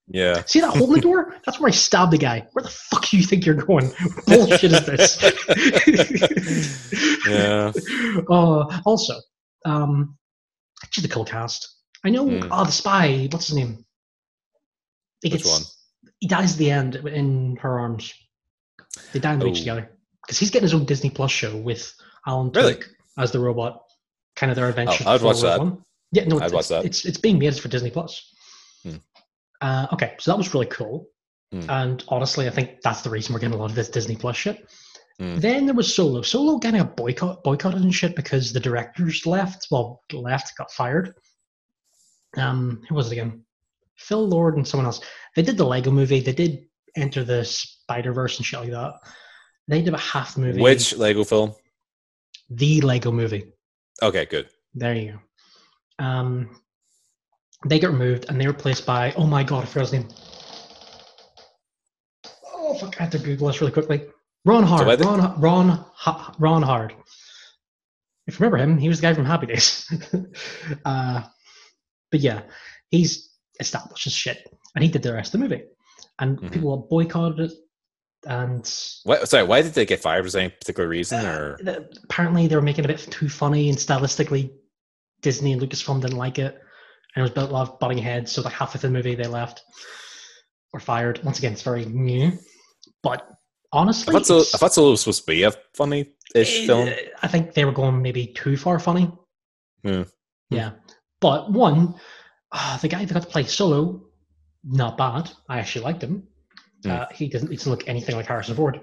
Yeah. 0.09 0.43
see 0.47 0.61
that 0.61 0.71
hole 0.77 0.87
in 0.89 0.93
the 0.95 1.01
door 1.01 1.35
that's 1.45 1.59
where 1.59 1.69
i 1.69 1.73
stabbed 1.73 2.13
the 2.13 2.19
guy 2.19 2.47
where 2.53 2.63
the 2.63 2.69
fuck 2.71 3.09
do 3.09 3.17
you 3.17 3.23
think 3.25 3.45
you're 3.45 3.55
going 3.57 3.91
bullshit 4.27 4.73
is 4.73 4.87
this 4.87 5.19
Yeah. 7.29 7.73
uh, 8.31 8.81
also, 8.85 9.15
um, 9.65 10.17
actually, 10.85 11.03
the 11.03 11.13
cool 11.13 11.25
cast. 11.25 11.69
I 12.05 12.11
know. 12.11 12.25
Mm. 12.25 12.49
Oh, 12.53 12.65
the 12.65 12.71
spy. 12.71 13.29
What's 13.33 13.49
his 13.49 13.57
name? 13.57 13.85
He 15.23 15.29
Which 15.31 15.43
gets- 15.43 15.51
one? 15.53 15.63
He 16.21 16.29
dies 16.29 16.53
at 16.53 16.59
the 16.59 16.71
end 16.71 16.95
in 16.95 17.57
her 17.57 17.79
arms. 17.81 18.15
They 19.13 19.19
die 19.19 19.33
in 19.33 19.41
the 19.41 19.45
beach 19.47 19.57
Oh. 19.57 19.61
together 19.61 19.91
because 20.23 20.39
he's 20.39 20.51
getting 20.51 20.65
his 20.65 20.75
own 20.75 20.85
Disney 20.85 21.11
Plus 21.11 21.31
show 21.33 21.57
with 21.57 21.93
Alan 22.27 22.51
Really? 22.53 22.75
Tudyk 22.77 22.85
as 23.19 23.33
the 23.33 23.41
robot. 23.41 23.83
Kind 24.37 24.51
of 24.53 24.57
their 24.57 24.69
adventure. 24.69 25.05
Oh, 25.07 25.15
I'd 25.15 25.23
watch 25.23 25.41
that. 25.41 25.59
One. 25.59 25.83
Yeah, 26.13 26.25
no, 26.27 26.39
I'd 26.39 26.45
it's, 26.45 26.53
watch 26.53 26.69
that. 26.69 26.85
It's 26.85 27.05
it's 27.05 27.19
being 27.19 27.39
made 27.39 27.59
for 27.59 27.69
Disney 27.69 27.91
Plus. 27.91 28.33
Hmm. 28.83 28.97
Uh, 29.61 29.87
okay, 29.93 30.15
so 30.19 30.31
that 30.31 30.37
was 30.37 30.53
really 30.55 30.67
cool. 30.67 31.09
Hmm. 31.53 31.71
And 31.71 32.05
honestly, 32.09 32.47
I 32.47 32.51
think 32.51 32.83
that's 32.83 33.03
the 33.03 33.11
reason 33.11 33.33
we're 33.33 33.41
getting 33.41 33.55
a 33.55 33.59
lot 33.59 33.71
of 33.71 33.77
this 33.77 33.89
Disney 33.89 34.17
Plus 34.17 34.37
shit. 34.37 34.71
Hmm. 35.19 35.37
Then 35.37 35.67
there 35.67 35.75
was 35.75 35.95
Solo. 35.95 36.23
Solo 36.23 36.59
kind 36.59 36.77
of 36.77 36.95
boycott 36.95 37.43
boycotted 37.43 37.83
and 37.83 37.95
shit 37.95 38.15
because 38.15 38.53
the 38.53 38.61
directors 38.61 39.25
left. 39.27 39.69
Well, 39.71 40.03
left, 40.13 40.57
got 40.57 40.71
fired. 40.71 41.15
Um, 42.37 42.83
who 42.89 42.95
was 42.95 43.09
it 43.09 43.13
again? 43.13 43.43
Phil 43.97 44.29
Lord 44.29 44.57
and 44.57 44.69
someone 44.69 44.85
else. 44.85 45.01
They 45.35 45.43
did 45.43 45.57
the 45.57 45.65
Lego 45.65 45.91
movie. 45.91 46.21
They 46.21 46.35
did 46.35 46.67
Enter 46.97 47.25
the 47.25 47.45
Spider 47.45 48.13
Verse 48.13 48.37
and 48.37 48.45
shit 48.45 48.61
like 48.61 48.71
that. 48.71 48.93
They 49.69 49.79
did 49.79 49.89
about 49.89 50.01
half 50.01 50.35
the 50.35 50.43
movie. 50.43 50.61
Which 50.61 50.95
Lego 50.97 51.25
film? 51.25 51.55
the 52.51 52.81
Lego 52.81 53.11
movie? 53.11 53.53
Okay, 54.03 54.27
good. 54.27 54.49
There 54.75 54.95
you 54.95 55.13
go. 55.99 56.05
Um, 56.05 56.61
they 57.65 57.79
get 57.79 57.91
removed 57.91 58.27
and 58.29 58.41
they're 58.41 58.51
replaced 58.51 58.85
by 58.87 59.13
oh 59.17 59.27
my 59.27 59.43
god, 59.43 59.63
I 59.65 59.67
forgot 59.67 59.91
his 59.91 59.93
name. 59.95 60.09
Oh 62.55 62.75
fuck, 62.79 62.99
I 63.01 63.05
have 63.05 63.13
to 63.13 63.19
Google 63.19 63.49
this 63.49 63.61
really 63.61 63.73
quickly. 63.73 64.03
Ron 64.45 64.65
Howard. 64.65 64.99
they- 64.99 65.05
Ron 65.05 65.41
Ron 65.41 65.85
Ha- 65.95 66.35
Ron 66.39 66.63
Howard. 66.63 66.95
If 68.27 68.35
you 68.39 68.45
remember 68.45 68.59
him, 68.63 68.77
he 68.79 68.89
was 68.89 68.99
the 69.01 69.03
guy 69.07 69.15
from 69.15 69.25
Happy 69.25 69.47
Days. 69.47 69.89
uh, 70.85 71.23
but 72.11 72.21
yeah, 72.21 72.43
he's 72.91 73.31
established 73.61 74.07
as 74.07 74.13
shit, 74.13 74.47
and 74.75 74.83
he 74.85 74.91
did 74.91 75.03
the 75.03 75.13
rest 75.13 75.33
of 75.35 75.41
the 75.41 75.49
movie, 75.49 75.65
and 76.19 76.39
Mhm. 76.39 76.53
people 76.53 76.77
boycotted 76.91 77.51
it. 77.51 77.53
And 78.25 78.69
What, 79.05 79.29
sorry, 79.29 79.45
why 79.45 79.63
did 79.63 79.75
they 79.75 79.87
get 79.87 80.01
fired? 80.01 80.25
Was 80.25 80.33
there 80.33 80.43
any 80.43 80.51
particular 80.51 80.89
reason, 80.89 81.25
uh, 81.25 81.33
or 81.33 81.59
apparently 82.05 82.47
they 82.49 82.57
were 82.57 82.63
making 82.63 82.85
it 82.85 82.91
a 82.91 82.95
bit 82.95 83.07
too 83.11 83.29
funny 83.29 83.69
and 83.69 83.79
stylistically 83.79 84.51
Disney 85.23 85.53
and 85.53 85.61
Lucasfilm 85.63 86.01
didn't 86.01 86.17
like 86.17 86.39
it. 86.39 86.59
And 87.15 87.25
it 87.27 87.35
was 87.35 87.45
a 87.49 87.53
lot 87.53 87.69
of 87.69 87.79
butting 87.79 87.99
heads, 87.99 88.33
so 88.33 88.43
like 88.43 88.53
half 88.53 88.75
of 88.75 88.81
the 88.81 88.91
movie 88.91 89.15
they 89.15 89.27
left 89.27 89.63
or 90.73 90.81
fired. 90.81 91.23
Once 91.25 91.39
again, 91.39 91.53
it's 91.53 91.63
very 91.63 91.85
new. 91.87 92.33
But 93.03 93.29
I 93.73 93.79
honestly, 93.79 94.13
thought, 94.13 94.27
so, 94.27 94.37
it's- 94.39 94.55
I 94.55 94.59
thought 94.59 94.75
Solo 94.75 94.91
was 94.91 95.01
supposed 95.01 95.23
to 95.23 95.27
be 95.27 95.43
a 95.45 95.53
funny-ish 95.75 96.61
eh, 96.63 96.67
film. 96.67 96.89
I 97.23 97.29
think 97.29 97.55
they 97.55 97.65
were 97.65 97.73
going 97.73 98.03
maybe 98.03 98.27
too 98.29 98.57
far 98.57 98.79
funny. 98.79 99.11
Hmm. 99.85 100.03
Yeah. 100.51 100.73
But 101.21 101.51
one, 101.53 101.95
uh, 102.53 102.77
the 102.79 102.89
guy 102.89 103.05
that 103.05 103.15
got 103.15 103.23
to 103.23 103.29
play 103.29 103.45
solo, 103.45 104.03
not 104.65 104.97
bad. 104.99 105.31
I 105.49 105.59
actually 105.59 105.85
liked 105.85 106.03
him. 106.03 106.27
Hmm. 106.87 106.93
Uh, 106.93 107.07
he 107.13 107.29
doesn't, 107.29 107.51
he 107.51 107.57
doesn't 107.57 107.71
look 107.71 107.89
anything 107.89 108.17
like 108.17 108.27
Harrison 108.27 108.57
Ford, 108.57 108.81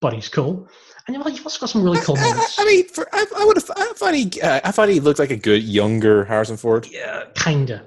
but 0.00 0.12
he's 0.12 0.28
cool. 0.28 0.68
And 1.06 1.14
you 1.16 1.22
know, 1.22 1.28
you've 1.28 1.44
also 1.44 1.60
got 1.60 1.68
some 1.70 1.82
really 1.82 2.00
cool 2.00 2.16
I, 2.18 2.22
I, 2.22 2.28
moments. 2.30 2.58
I 2.58 2.64
mean, 2.64 2.88
for, 2.88 3.06
I, 3.12 3.26
I 3.36 3.44
would 3.44 3.56
have. 3.56 3.70
I 3.76 3.92
thought 3.94 4.14
he. 4.14 4.40
Uh, 4.40 4.60
I 4.64 4.70
thought 4.70 4.88
he 4.88 5.00
looked 5.00 5.18
like 5.18 5.30
a 5.30 5.36
good 5.36 5.62
younger 5.62 6.24
Harrison 6.24 6.56
Ford. 6.56 6.86
Yeah, 6.90 7.24
kinda. 7.34 7.86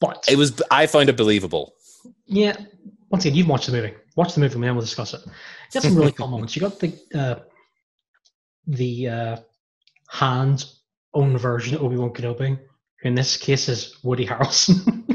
But 0.00 0.24
It 0.28 0.36
was. 0.36 0.60
I 0.70 0.86
found 0.86 1.08
it 1.08 1.16
believable. 1.16 1.74
yeah, 2.26 2.56
once 3.10 3.24
again, 3.24 3.36
you've 3.36 3.48
watched 3.48 3.66
the 3.66 3.72
movie. 3.72 3.94
Watch 4.16 4.34
the 4.34 4.40
movie, 4.40 4.54
and 4.54 4.64
then 4.64 4.74
we'll 4.74 4.84
discuss 4.84 5.14
it. 5.14 5.20
You 5.24 5.32
got 5.74 5.82
some 5.82 5.96
really 5.96 6.12
cool 6.12 6.26
moments. 6.34 6.54
You 6.56 6.62
got 6.62 6.78
the 6.80 6.96
uh, 7.14 7.34
the 8.66 9.08
uh, 9.08 9.36
Han's 10.10 10.80
own 11.14 11.36
version 11.38 11.74
of 11.74 11.82
Obi 11.82 11.96
Wan 11.96 12.10
Kenobi, 12.10 12.58
who 13.00 13.08
in 13.08 13.14
this 13.14 13.36
case 13.36 13.68
is 13.68 13.98
Woody 14.02 14.26
Harrelson. 14.26 15.04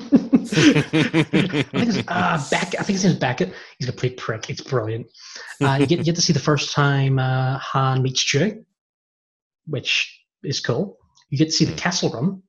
I 0.55 0.81
think 0.81 1.65
it's 1.73 2.07
uh, 2.07 2.47
Beckett. 2.49 2.79
I 2.79 2.83
think 2.83 2.95
his 2.95 3.05
name's 3.05 3.19
Beckett. 3.19 3.53
He's 3.77 3.87
a 3.87 3.91
complete 3.91 4.17
prick. 4.17 4.49
It's 4.49 4.61
brilliant. 4.61 5.07
Uh, 5.61 5.77
you 5.79 5.87
get 5.87 5.99
you 5.99 6.05
get 6.05 6.15
to 6.15 6.21
see 6.21 6.33
the 6.33 6.39
first 6.39 6.73
time 6.73 7.19
uh, 7.19 7.57
Han 7.59 8.01
meets 8.01 8.23
Chewie, 8.23 8.63
which 9.65 10.23
is 10.43 10.59
cool. 10.59 10.97
You 11.29 11.37
get 11.37 11.45
to 11.45 11.51
see 11.51 11.65
the 11.65 11.73
castle 11.73 12.09
Kessel 12.09 12.21
Run, 12.21 12.43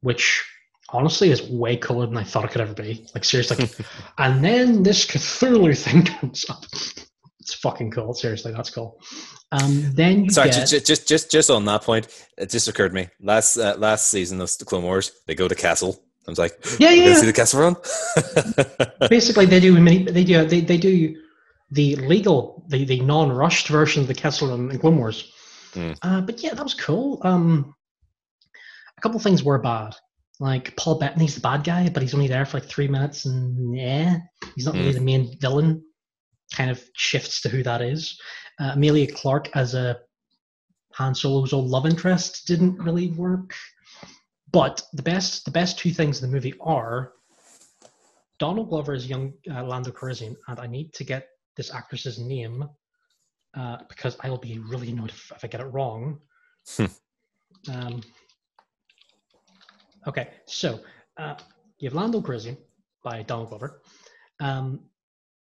which 0.00 0.44
honestly 0.90 1.30
is 1.30 1.42
way 1.42 1.76
cooler 1.76 2.06
than 2.06 2.16
I 2.16 2.24
thought 2.24 2.44
it 2.44 2.50
could 2.50 2.60
ever 2.60 2.74
be. 2.74 3.06
Like 3.14 3.24
seriously. 3.24 3.68
and 4.18 4.44
then 4.44 4.82
this 4.82 5.06
Cthulhu 5.06 5.76
thing 5.76 6.04
comes 6.20 6.48
up. 6.48 6.64
It's 7.40 7.54
fucking 7.54 7.90
cool. 7.90 8.14
Seriously, 8.14 8.52
that's 8.52 8.70
cool. 8.70 9.00
Um, 9.50 9.92
then 9.94 10.30
Sorry, 10.30 10.50
get 10.50 10.68
just, 10.68 10.86
just 10.86 11.08
just 11.08 11.30
just 11.30 11.50
on 11.50 11.64
that 11.64 11.82
point, 11.82 12.06
it 12.38 12.50
just 12.50 12.68
occurred 12.68 12.90
to 12.90 12.94
me 12.94 13.08
last 13.20 13.56
uh, 13.56 13.74
last 13.76 14.08
season 14.08 14.40
of 14.40 14.56
the 14.58 14.64
Clone 14.64 14.84
Wars, 14.84 15.10
they 15.26 15.34
go 15.34 15.48
to 15.48 15.54
Kessel. 15.54 16.02
I 16.26 16.30
was 16.30 16.38
like, 16.38 16.52
yeah, 16.78 16.90
you 16.90 17.02
yeah. 17.02 17.08
yeah. 17.10 17.14
see 17.16 17.26
the 17.26 17.32
Kessel 17.32 17.60
run? 17.60 17.76
Basically, 19.10 19.46
they 19.46 19.60
do 19.60 19.78
many. 19.80 20.04
They 20.04 20.24
do. 20.24 20.44
They, 20.44 20.60
they 20.60 20.76
do 20.76 21.16
the 21.72 21.96
legal, 21.96 22.64
the, 22.68 22.84
the 22.84 23.00
non-rushed 23.00 23.68
version 23.68 24.02
of 24.02 24.08
the 24.08 24.46
and, 24.52 24.70
and 24.70 24.80
Clone 24.80 24.98
Wars. 24.98 25.32
Mm. 25.72 25.98
Uh, 26.02 26.20
but 26.20 26.42
yeah, 26.42 26.54
that 26.54 26.62
was 26.62 26.74
cool. 26.74 27.18
Um, 27.22 27.74
a 28.96 29.00
couple 29.00 29.18
things 29.18 29.42
were 29.42 29.58
bad. 29.58 29.96
Like 30.38 30.76
Paul 30.76 30.98
Bettany's 30.98 31.34
the 31.34 31.40
bad 31.40 31.64
guy, 31.64 31.88
but 31.88 32.02
he's 32.02 32.14
only 32.14 32.28
there 32.28 32.44
for 32.44 32.58
like 32.58 32.68
three 32.68 32.88
minutes, 32.88 33.24
and 33.24 33.76
yeah, 33.76 34.18
he's 34.54 34.66
not 34.66 34.74
really 34.74 34.92
Mm. 34.92 34.94
the 34.94 35.00
main 35.00 35.38
villain. 35.40 35.84
Kind 36.54 36.70
of 36.70 36.82
shifts 36.94 37.40
to 37.42 37.48
who 37.48 37.62
that 37.62 37.80
is. 37.80 38.20
Uh, 38.60 38.72
Emilia 38.74 39.10
Clarke 39.10 39.48
as 39.56 39.74
a 39.74 39.98
Han 40.94 41.14
Solo's 41.14 41.54
old 41.54 41.68
love 41.68 41.86
interest 41.86 42.46
didn't 42.46 42.76
really 42.78 43.10
work. 43.12 43.54
But 44.52 44.82
the 44.92 45.02
best, 45.02 45.44
the 45.46 45.50
best 45.50 45.78
two 45.78 45.90
things 45.90 46.22
in 46.22 46.28
the 46.28 46.34
movie 46.34 46.54
are 46.60 47.12
Donald 48.38 48.68
Glover 48.68 48.92
as 48.92 49.08
young 49.08 49.32
uh, 49.50 49.64
Lando 49.64 49.90
Calrissian, 49.90 50.36
and 50.48 50.60
I 50.60 50.66
need 50.66 50.92
to 50.94 51.04
get 51.04 51.28
this 51.56 51.72
actress's 51.72 52.18
name 52.18 52.68
uh, 53.56 53.78
because 53.88 54.16
I 54.20 54.28
will 54.28 54.38
be 54.38 54.58
really 54.58 54.90
annoyed 54.90 55.10
if, 55.10 55.32
if 55.34 55.44
I 55.44 55.48
get 55.48 55.60
it 55.60 55.66
wrong. 55.66 56.20
um, 57.70 58.02
okay, 60.06 60.28
so 60.46 60.80
uh, 61.16 61.34
you 61.78 61.88
have 61.88 61.94
Lando 61.94 62.20
Calrissian 62.20 62.56
by 63.02 63.22
Donald 63.22 63.48
Glover, 63.48 63.80
um, 64.40 64.80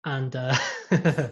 and 0.05 0.36
uh, 0.36 0.55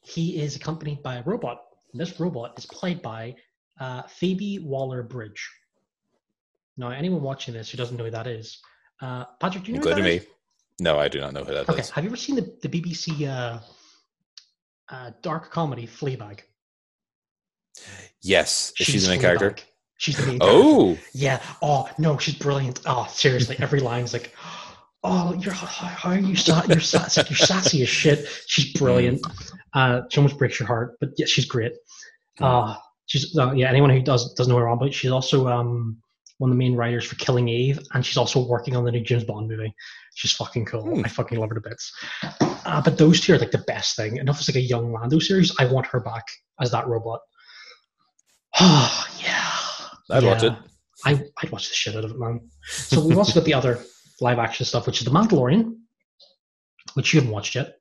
he 0.00 0.40
is 0.40 0.54
accompanied 0.56 1.02
by 1.02 1.16
a 1.16 1.22
robot. 1.22 1.62
And 1.92 2.00
this 2.00 2.20
robot 2.20 2.56
is 2.56 2.66
played 2.66 3.02
by 3.02 3.34
uh, 3.80 4.02
Phoebe 4.02 4.60
Waller-Bridge. 4.60 5.48
Now, 6.80 6.88
anyone 6.88 7.20
watching 7.20 7.52
this 7.52 7.70
who 7.70 7.76
doesn't 7.76 7.98
know 7.98 8.04
who 8.04 8.10
that 8.10 8.26
is, 8.26 8.58
uh, 9.02 9.26
Patrick, 9.38 9.64
do 9.64 9.72
you 9.72 9.76
know 9.78 9.82
who 9.82 9.88
Including 9.90 10.04
that 10.04 10.22
is? 10.22 10.26
me. 10.26 10.32
No, 10.80 10.98
I 10.98 11.08
do 11.08 11.20
not 11.20 11.34
know 11.34 11.44
who 11.44 11.52
that 11.52 11.64
is. 11.64 11.68
Okay, 11.68 11.82
have 11.94 12.02
you 12.04 12.08
ever 12.08 12.16
seen 12.16 12.36
the, 12.36 12.56
the 12.62 12.68
BBC 12.70 13.28
uh, 13.28 13.58
uh, 14.88 15.10
dark 15.20 15.50
comedy 15.50 15.86
Fleabag? 15.86 16.40
Yes, 18.22 18.72
She's, 18.76 18.86
she 18.86 18.98
the 18.98 19.08
main 19.08 19.18
Fleabag. 19.18 19.38
character? 19.38 19.62
She's 19.98 20.16
the 20.16 20.26
main 20.26 20.38
character. 20.38 20.58
Oh, 20.58 20.98
Yeah. 21.12 21.42
Oh 21.60 21.86
no, 21.98 22.16
she's 22.16 22.34
brilliant. 22.34 22.80
Oh, 22.86 23.06
seriously, 23.10 23.56
every 23.60 23.80
line's 23.80 24.14
like, 24.14 24.34
oh, 25.04 25.34
you're 25.34 25.52
how, 25.52 25.66
how 25.66 26.10
are 26.10 26.18
you? 26.18 26.34
Sa- 26.34 26.62
you're 26.66 26.80
sassy. 26.80 27.20
You're 27.28 27.36
sassy 27.36 27.82
as 27.82 27.88
shit. 27.90 28.26
She's 28.46 28.72
brilliant. 28.72 29.20
Uh, 29.74 30.00
she 30.10 30.18
almost 30.18 30.38
breaks 30.38 30.58
your 30.58 30.66
heart, 30.66 30.96
but 31.00 31.10
yeah, 31.18 31.26
she's 31.26 31.44
great. 31.44 31.72
Uh, 32.40 32.74
she's 33.04 33.36
uh, 33.38 33.52
yeah. 33.52 33.68
Anyone 33.68 33.90
who 33.90 34.00
does 34.00 34.32
doesn't 34.32 34.50
know 34.50 34.58
her 34.58 34.68
on, 34.68 34.78
but 34.78 34.94
she's 34.94 35.10
also 35.10 35.46
um 35.48 35.98
one 36.40 36.48
of 36.50 36.56
the 36.56 36.58
main 36.58 36.74
writers 36.74 37.04
for 37.04 37.16
Killing 37.16 37.48
Eve, 37.48 37.78
and 37.92 38.04
she's 38.04 38.16
also 38.16 38.42
working 38.42 38.74
on 38.74 38.84
the 38.84 38.90
new 38.90 39.02
James 39.02 39.24
Bond 39.24 39.46
movie. 39.46 39.74
She's 40.14 40.32
fucking 40.32 40.64
cool. 40.64 40.82
Hmm. 40.82 41.04
I 41.04 41.08
fucking 41.08 41.38
love 41.38 41.50
her 41.50 41.54
to 41.54 41.60
bits. 41.60 41.92
Uh, 42.40 42.80
but 42.80 42.96
those 42.96 43.20
two 43.20 43.34
are 43.34 43.38
like 43.38 43.50
the 43.50 43.58
best 43.66 43.94
thing. 43.94 44.18
And 44.18 44.26
if 44.26 44.38
it's 44.38 44.48
like 44.48 44.56
a 44.56 44.60
young 44.60 44.90
Lando 44.90 45.18
series, 45.18 45.54
I 45.58 45.66
want 45.66 45.86
her 45.88 46.00
back 46.00 46.24
as 46.58 46.70
that 46.70 46.86
robot. 46.86 47.20
Oh 48.58 49.06
yeah. 49.22 50.16
I'd 50.16 50.24
watch 50.24 50.42
it. 50.42 50.54
I, 51.04 51.22
I'd 51.42 51.50
watch 51.50 51.68
the 51.68 51.74
shit 51.74 51.94
out 51.94 52.04
of 52.04 52.12
it, 52.12 52.18
man. 52.18 52.40
So 52.64 53.04
we've 53.06 53.18
also 53.18 53.34
got 53.34 53.44
the 53.44 53.54
other 53.54 53.84
live 54.22 54.38
action 54.38 54.64
stuff, 54.64 54.86
which 54.86 55.00
is 55.00 55.04
The 55.04 55.10
Mandalorian, 55.10 55.76
which 56.94 57.12
you 57.12 57.20
haven't 57.20 57.34
watched 57.34 57.54
yet. 57.54 57.76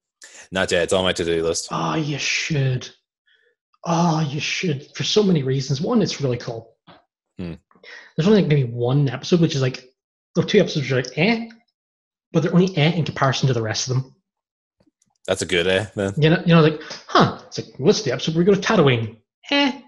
Not 0.51 0.69
yet. 0.69 0.83
It's 0.83 0.93
on 0.93 1.05
my 1.05 1.13
to-do 1.13 1.43
list. 1.43 1.69
Oh, 1.71 1.95
you 1.95 2.17
should. 2.17 2.89
Oh, 3.85 4.19
you 4.19 4.41
should 4.41 4.93
for 4.97 5.05
so 5.05 5.23
many 5.23 5.43
reasons. 5.43 5.79
One, 5.79 6.01
it's 6.01 6.19
really 6.19 6.37
cool. 6.37 6.75
Hmm. 7.37 7.53
There's 8.15 8.27
only 8.27 8.41
like 8.41 8.49
maybe 8.49 8.65
one 8.65 9.09
episode, 9.09 9.41
which 9.41 9.55
is 9.55 9.61
like, 9.61 9.85
or 10.37 10.43
two 10.43 10.59
episodes 10.59 10.85
which 10.85 10.91
are 10.91 11.01
like, 11.01 11.17
eh, 11.17 11.47
but 12.31 12.43
they're 12.43 12.53
only 12.53 12.75
eh 12.77 12.91
in 12.91 13.05
comparison 13.05 13.47
to 13.47 13.53
the 13.53 13.61
rest 13.61 13.89
of 13.89 13.95
them. 13.95 14.15
That's 15.27 15.41
a 15.41 15.45
good 15.45 15.67
eh, 15.67 15.85
man. 15.95 16.13
You 16.17 16.29
know, 16.29 16.41
you 16.45 16.55
know, 16.55 16.61
like, 16.61 16.81
huh? 17.07 17.39
It's 17.47 17.59
like, 17.59 17.77
what's 17.77 18.01
the 18.01 18.11
episode 18.11 18.35
where 18.35 18.43
we 18.43 18.51
go 18.51 18.59
to 18.59 18.61
Tatooine? 18.61 19.17
Eh. 19.51 19.81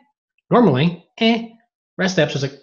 Normally, 0.50 1.06
eh. 1.20 1.48
Rest 1.98 2.14
of 2.14 2.16
the 2.18 2.22
episode's 2.24 2.44
like, 2.44 2.62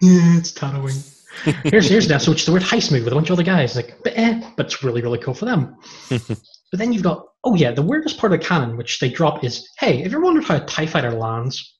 yeah, 0.00 0.38
it's 0.38 0.52
Tatooine. 0.52 1.16
here's 1.64 1.88
here's 1.88 2.06
an 2.06 2.12
episode 2.12 2.32
which 2.32 2.42
is 2.42 2.48
a 2.48 2.52
weird 2.52 2.64
heist 2.64 2.90
movie 2.90 3.04
with 3.04 3.12
a 3.12 3.16
bunch 3.16 3.30
of 3.30 3.34
other 3.34 3.42
guys. 3.42 3.76
Like, 3.76 3.96
but 4.02 4.12
eh, 4.16 4.40
but 4.56 4.66
it's 4.66 4.82
really 4.82 5.00
really 5.00 5.18
cool 5.18 5.34
for 5.34 5.44
them. 5.44 5.76
but 6.08 6.38
then 6.72 6.92
you've 6.92 7.02
got 7.02 7.24
oh 7.44 7.54
yeah, 7.54 7.70
the 7.72 7.82
weirdest 7.82 8.18
part 8.18 8.32
of 8.32 8.40
the 8.40 8.46
canon 8.46 8.76
which 8.76 8.98
they 8.98 9.08
drop 9.08 9.44
is 9.44 9.68
hey, 9.78 10.02
have 10.02 10.12
you 10.12 10.18
ever 10.18 10.24
wondered 10.24 10.44
how 10.44 10.56
a 10.56 10.60
Tie 10.60 10.86
Fighter 10.86 11.12
lands? 11.12 11.76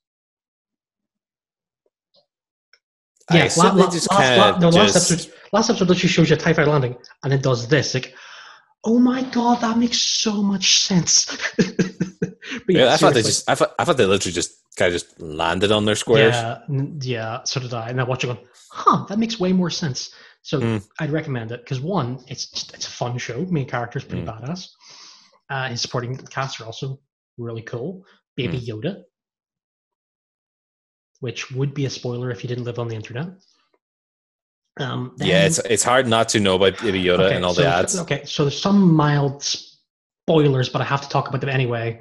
I 3.19 3.19
Yeah, 3.32 3.48
la- 3.56 3.72
la- 3.72 3.90
just 3.90 4.10
last, 4.10 4.38
la- 4.38 4.58
no, 4.58 4.68
last 4.70 4.96
episode 4.96 5.32
last 5.52 5.70
episode 5.70 5.88
literally 5.88 6.08
shows 6.08 6.30
you 6.30 6.36
a 6.36 6.38
Tie 6.38 6.52
Fighter 6.52 6.70
landing 6.70 6.96
and 7.24 7.32
it 7.32 7.42
does 7.42 7.68
this 7.68 7.94
like. 7.94 8.14
Oh 8.82 8.98
my 8.98 9.22
god, 9.24 9.60
that 9.60 9.76
makes 9.76 9.98
so 10.00 10.42
much 10.42 10.80
sense. 10.80 11.26
but 11.58 12.34
Yeah, 12.66 12.92
I 12.92 12.96
thought 12.96 13.12
they 13.12 13.20
just. 13.22 13.48
I 13.48 13.54
thought. 13.54 13.74
I 13.78 13.84
thought 13.84 13.98
they 13.98 14.06
literally 14.06 14.32
just 14.32 14.52
kind 14.76 14.88
of 14.88 14.94
just 14.94 15.20
landed 15.20 15.70
on 15.70 15.84
their 15.84 15.96
squares. 15.96 16.34
Yeah, 16.34 16.58
yeah, 17.02 17.40
so 17.44 17.60
did 17.60 17.74
I. 17.74 17.90
And 17.90 18.00
I 18.00 18.04
watched 18.04 18.24
it 18.24 18.28
going, 18.28 18.38
huh, 18.72 19.04
that 19.10 19.18
makes 19.18 19.38
way 19.38 19.52
more 19.52 19.68
sense. 19.68 20.14
So 20.42 20.60
Hmm. 20.60 20.76
I'd 20.98 21.10
recommend 21.10 21.52
it 21.52 21.60
because 21.62 21.78
one, 21.80 22.24
it's 22.28 22.46
just, 22.50 22.72
it's 22.72 22.86
a 22.86 22.90
fun 22.90 23.18
show. 23.18 23.44
Main 23.50 23.68
character's 23.68 24.04
pretty 24.04 24.24
Hmm. 24.24 24.30
badass. 24.30 24.68
Uh, 25.50 25.68
his 25.68 25.82
supporting 25.82 26.16
cast 26.16 26.58
are 26.62 26.64
also 26.64 27.00
really 27.36 27.60
cool. 27.62 28.04
Baby 28.36 28.58
Hmm. 28.60 28.64
Yoda, 28.70 29.02
which 31.20 31.50
would 31.52 31.72
be 31.74 31.84
a 31.86 31.90
spoiler 31.90 32.30
if 32.30 32.42
you 32.42 32.48
didn't 32.48 32.64
live 32.64 32.78
on 32.78 32.88
the 32.88 32.96
internet. 32.96 33.28
Um, 34.78 35.14
Yeah, 35.18 35.44
it's 35.44 35.58
it's 35.58 35.82
hard 35.82 36.06
not 36.08 36.28
to 36.30 36.40
know 36.40 36.56
about 36.56 36.74
Yoda 36.78 37.20
Okay, 37.20 37.36
and 37.36 37.44
all 37.44 37.54
so 37.54 37.62
the 37.62 37.68
ads. 37.68 37.98
Okay, 37.98 38.24
so 38.24 38.44
there's 38.44 38.60
some 38.60 38.92
mild 38.94 39.42
spoilers, 39.42 40.68
but 40.68 40.80
I 40.80 40.84
have 40.84 41.02
to 41.02 41.08
talk 41.08 41.28
about 41.28 41.40
them 41.40 41.50
anyway 41.50 42.00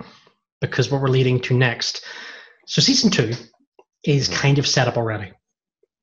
because 0.61 0.89
what 0.89 1.01
we're 1.01 1.09
leading 1.09 1.39
to 1.41 1.53
next. 1.53 2.03
So 2.65 2.81
season 2.81 3.09
two 3.11 3.33
is 4.03 4.29
Mhm. 4.29 4.33
kind 4.35 4.59
of 4.59 4.67
set 4.67 4.87
up 4.87 4.97
already 4.97 5.31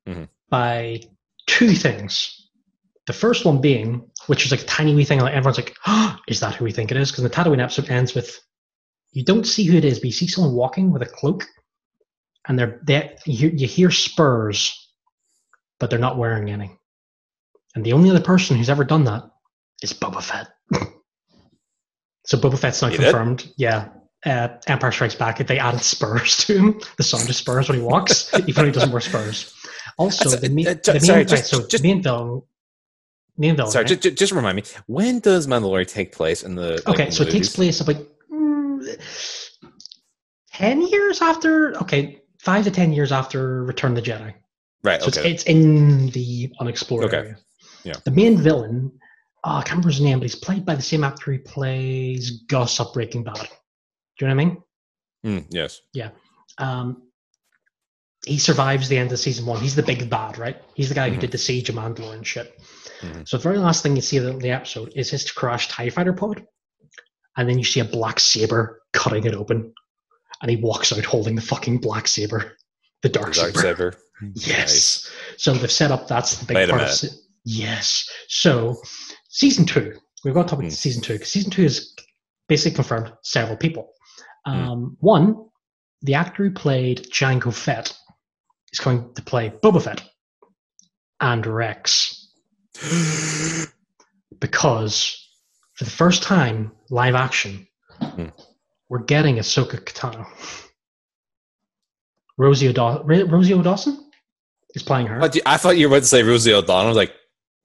Mhm. 0.07 0.27
by 0.49 1.01
two 1.47 1.73
things. 1.73 2.49
The 3.07 3.13
first 3.13 3.45
one 3.45 3.61
being, 3.61 4.11
which 4.27 4.45
is 4.45 4.51
like 4.51 4.61
a 4.61 4.65
tiny 4.65 4.93
wee 4.93 5.05
thing, 5.05 5.19
like 5.21 5.33
everyone's 5.33 5.57
like, 5.57 5.75
oh, 5.87 6.15
"Is 6.27 6.41
that 6.41 6.55
who 6.55 6.65
we 6.65 6.71
think 6.73 6.91
it 6.91 6.97
is?" 6.97 7.09
Because 7.09 7.23
the 7.23 7.29
Tatooine 7.29 7.61
episode 7.63 7.89
ends 7.89 8.13
with 8.13 8.39
you 9.13 9.23
don't 9.23 9.47
see 9.47 9.63
who 9.63 9.77
it 9.77 9.85
is, 9.85 9.97
but 9.99 10.05
you 10.07 10.11
see 10.11 10.27
someone 10.27 10.53
walking 10.53 10.91
with 10.91 11.01
a 11.01 11.05
cloak, 11.05 11.45
and 12.47 12.57
they're 12.57 12.79
they 12.83 13.15
you 13.25 13.35
hear, 13.37 13.49
you 13.51 13.67
hear 13.67 13.91
spurs, 13.91 14.91
but 15.79 15.89
they're 15.89 15.99
not 15.99 16.17
wearing 16.17 16.49
any. 16.49 16.71
And 17.75 17.85
the 17.85 17.93
only 17.93 18.09
other 18.09 18.21
person 18.21 18.57
who's 18.57 18.69
ever 18.69 18.83
done 18.83 19.03
that 19.05 19.23
is 19.83 19.93
Boba 19.93 20.23
Fett. 20.23 20.47
so 22.25 22.37
Boba 22.37 22.57
Fett's 22.57 22.81
not 22.81 22.91
He 22.91 22.97
did? 22.97 23.03
confirmed. 23.05 23.51
Yeah. 23.57 23.89
Uh, 24.25 24.47
Empire 24.65 24.91
Strikes 24.91 25.13
Back, 25.15 25.45
they 25.45 25.59
added 25.59 25.81
spurs 25.81 26.37
to 26.37 26.57
him, 26.57 26.81
the 26.97 27.03
sound 27.03 27.29
of 27.29 27.35
spurs 27.35 27.69
when 27.69 27.77
he 27.77 27.83
walks, 27.83 28.33
even 28.47 28.53
though 28.55 28.65
he 28.65 28.71
doesn't 28.71 28.91
wear 28.91 28.99
spurs. 28.99 29.53
Also, 29.97 30.29
the 30.31 30.49
main, 30.49 30.67
uh, 30.67 30.73
the 30.83 30.93
main, 30.93 31.01
sorry, 31.01 31.19
right, 31.19 31.27
just- 31.27 31.45
so 31.51 31.67
just- 31.67 31.83
main 31.83 32.01
villain, 32.01 32.41
main 33.37 33.55
villain. 33.55 33.71
Sorry, 33.71 33.85
right? 33.85 34.01
just, 34.01 34.17
just 34.17 34.31
remind 34.31 34.55
me. 34.55 34.63
When 34.87 35.19
does 35.19 35.45
Mandalorian 35.45 35.87
take 35.87 36.11
place 36.13 36.41
in 36.43 36.55
the? 36.55 36.81
like, 36.85 36.87
okay, 36.89 37.05
in 37.05 37.11
so 37.11 37.23
the 37.23 37.29
it 37.29 37.33
takes 37.33 37.55
place 37.55 37.79
about 37.79 37.97
mm, 38.31 38.97
ten 40.51 40.81
years 40.81 41.21
after. 41.21 41.75
Okay, 41.77 42.21
five 42.47 42.63
to 42.63 42.71
ten 42.71 42.93
years 42.93 43.11
after 43.11 43.63
Return 43.65 43.91
of 43.91 44.03
the 44.03 44.09
Jedi. 44.09 44.33
Right. 44.83 45.01
So 45.01 45.07
Okay. 45.09 45.29
it's, 45.31 45.43
it's 45.43 45.43
in 45.43 46.07
the 46.11 46.49
unexplored 46.61 47.03
Okay. 47.05 47.17
area. 47.17 47.37
Yeah. 47.83 47.95
The 48.05 48.11
main 48.11 48.37
villain, 48.37 48.91
uh, 49.43 49.55
I 49.57 49.61
can't 49.63 49.71
remember 49.71 49.89
his 49.89 49.99
name, 49.99 50.19
but 50.19 50.23
he's 50.29 50.35
played 50.47 50.65
by 50.65 50.75
the 50.75 50.81
same 50.81 51.03
actor 51.03 51.33
who 51.33 51.39
plays 51.39 52.43
Gus 52.47 52.79
up 52.79 52.93
Breaking 52.93 53.23
Bad. 53.23 53.35
Do 53.35 54.25
you 54.25 54.27
know 54.27 54.35
what 54.35 54.41
I 54.41 54.45
mean? 54.45 54.63
Mm, 55.25 55.45
yes. 55.49 55.81
Yeah. 55.93 56.11
Um, 56.57 57.03
he 58.25 58.37
survives 58.37 58.87
the 58.87 58.97
end 58.97 59.11
of 59.11 59.19
season 59.19 59.45
one. 59.45 59.59
He's 59.59 59.75
the 59.75 59.83
big 59.83 60.09
bad, 60.09 60.37
right? 60.37 60.57
He's 60.73 60.87
the 60.89 60.95
guy 60.95 61.09
who 61.09 61.17
Mhm. 61.17 61.21
did 61.21 61.31
the 61.31 61.37
siege 61.37 61.67
of 61.69 61.75
Mandalore 61.75 62.13
and 62.13 62.25
shit. 62.25 62.57
Mhm. 63.01 63.27
So 63.27 63.35
the 63.37 63.43
very 63.43 63.57
last 63.57 63.83
thing 63.83 63.95
you 63.95 64.01
see 64.01 64.17
in 64.17 64.39
the 64.39 64.51
episode 64.51 64.91
is 64.95 65.09
his 65.09 65.29
crashed 65.31 65.71
TIE 65.71 65.89
fighter 65.89 66.13
pod. 66.13 66.45
And 67.35 67.47
then 67.49 67.57
you 67.57 67.63
see 67.65 67.81
a 67.81 67.85
black 67.85 68.19
saber 68.19 68.81
cutting 68.93 69.25
it 69.25 69.35
open. 69.35 69.73
And 70.41 70.51
he 70.51 70.57
walks 70.57 70.93
out 70.93 71.03
holding 71.05 71.35
the 71.35 71.41
fucking 71.41 71.79
black 71.79 72.07
saber. 72.07 72.57
The 73.01 73.09
dark, 73.09 73.33
The 73.33 73.41
dark 73.41 73.55
saber. 73.55 73.61
saber. 73.61 73.93
Yes. 74.33 75.11
So 75.37 75.53
they've 75.53 75.71
set 75.71 75.91
up 75.91 76.07
that's 76.07 76.37
the 76.37 76.45
big 76.47 76.55
Wait 76.57 76.69
part 76.69 76.81
of 76.81 76.89
se- 76.89 77.09
Yes. 77.45 78.09
So 78.27 78.75
season 79.29 79.65
two, 79.65 79.93
we've 80.23 80.33
got 80.33 80.43
to 80.43 80.49
talk 80.49 80.59
about 80.59 80.65
Hmm. 80.71 80.75
season 80.75 81.03
two 81.03 81.13
because 81.13 81.29
season 81.31 81.51
two 81.51 81.63
is 81.63 81.93
basically 82.47 82.75
confirmed 82.75 83.13
several 83.23 83.57
people. 83.57 83.91
Hmm. 84.45 84.53
Um, 84.53 84.97
One, 85.01 85.35
the 86.01 86.15
actor 86.15 86.43
who 86.45 86.51
played 86.51 87.07
Jango 87.11 87.53
Fett 87.53 87.95
is 88.73 88.79
going 88.79 89.13
to 89.13 89.21
play 89.21 89.51
Boba 89.63 89.83
Fett 89.83 90.03
and 91.21 91.45
Rex 91.45 92.29
because 94.39 95.27
for 95.75 95.83
the 95.83 95.89
first 95.91 96.23
time 96.23 96.71
live 96.89 97.15
action, 97.15 97.67
Hmm. 97.99 98.27
We're 98.89 98.99
getting 99.03 99.35
Ahsoka 99.37 99.79
Katano. 99.83 100.25
Rosie, 102.37 102.69
O'Daw- 102.69 103.03
Rosie 103.05 103.53
O'Dawson 103.53 104.09
is 104.75 104.83
playing 104.83 105.07
her. 105.07 105.21
I 105.45 105.57
thought 105.57 105.77
you 105.77 105.89
were 105.89 105.95
about 105.95 106.03
to 106.03 106.07
say 106.09 106.23
Rosie 106.23 106.53
O'Donnell. 106.53 106.85
I 106.85 106.87
was 106.89 106.97
like, 106.97 107.13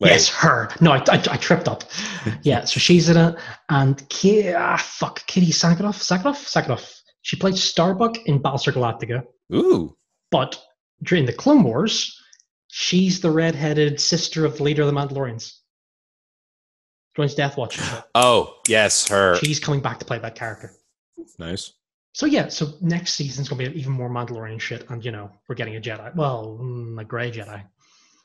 Wait, 0.01 0.11
Yes, 0.11 0.29
her. 0.31 0.69
No, 0.81 0.91
I, 0.91 0.97
I, 0.97 1.23
I 1.31 1.37
tripped 1.37 1.69
up. 1.69 1.85
yeah, 2.43 2.65
so 2.65 2.81
she's 2.81 3.09
in 3.09 3.17
it, 3.17 3.37
and 3.69 4.09
Ki- 4.09 4.53
ah, 4.53 4.77
fuck, 4.77 5.21
Katee 5.29 5.51
Sakaroff, 5.51 6.03
Sakaroff, 6.03 6.43
Sakaroff. 6.43 6.99
She 7.21 7.37
played 7.37 7.57
Starbuck 7.57 8.17
in 8.27 8.43
Battlestar 8.43 8.73
Galactica, 8.73 9.23
Ooh. 9.55 9.97
but 10.33 10.61
during 11.05 11.25
the 11.25 11.33
Clone 11.33 11.63
Wars, 11.63 12.21
she's 12.67 13.21
the 13.21 13.31
redheaded 13.31 14.01
sister 14.01 14.45
of 14.45 14.57
the 14.57 14.65
leader 14.65 14.83
of 14.83 14.89
the 14.89 14.95
Mandalorians. 14.95 15.53
Joins 17.15 17.37
Death 17.37 17.57
Watch. 17.57 17.79
Oh, 18.17 18.57
yes, 18.67 19.07
her. 19.07 19.37
She's 19.37 19.61
coming 19.61 19.81
back 19.81 20.01
to 20.01 20.05
play 20.05 20.19
that 20.19 20.35
character. 20.35 20.73
Nice. 21.39 21.73
So 22.15 22.27
yeah, 22.27 22.49
so 22.49 22.75
next 22.81 23.15
season's 23.15 23.49
gonna 23.49 23.71
be 23.71 23.79
even 23.79 23.93
more 23.93 24.11
Mandalorian 24.11 24.61
shit, 24.61 24.89
and 24.91 25.05
you 25.05 25.11
know 25.13 25.31
we're 25.49 25.55
getting 25.55 25.77
a 25.77 25.81
Jedi. 25.81 26.15
Well, 26.15 26.59
mm, 26.61 27.01
a 27.01 27.05
gray 27.05 27.31
Jedi. 27.31 27.63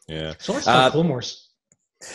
Yeah. 0.08 0.34
So 0.40 0.54
let's 0.54 0.64
start 0.66 0.88
Uh, 0.88 0.92
Clone 0.92 1.08
Wars. 1.10 1.50